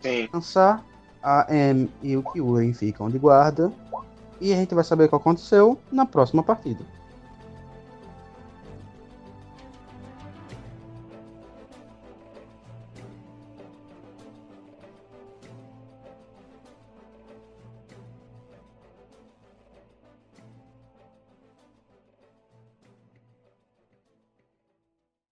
Sim. 0.00 0.28
descansar, 0.28 0.84
a 1.22 1.46
M 1.48 1.90
e 2.02 2.16
o 2.16 2.22
Kyuren 2.22 2.72
ficam 2.72 3.10
de 3.10 3.18
guarda, 3.18 3.72
e 4.40 4.52
a 4.52 4.56
gente 4.56 4.74
vai 4.74 4.84
saber 4.84 5.04
o 5.04 5.08
que 5.08 5.14
aconteceu 5.16 5.80
na 5.90 6.06
próxima 6.06 6.42
partida. 6.42 6.84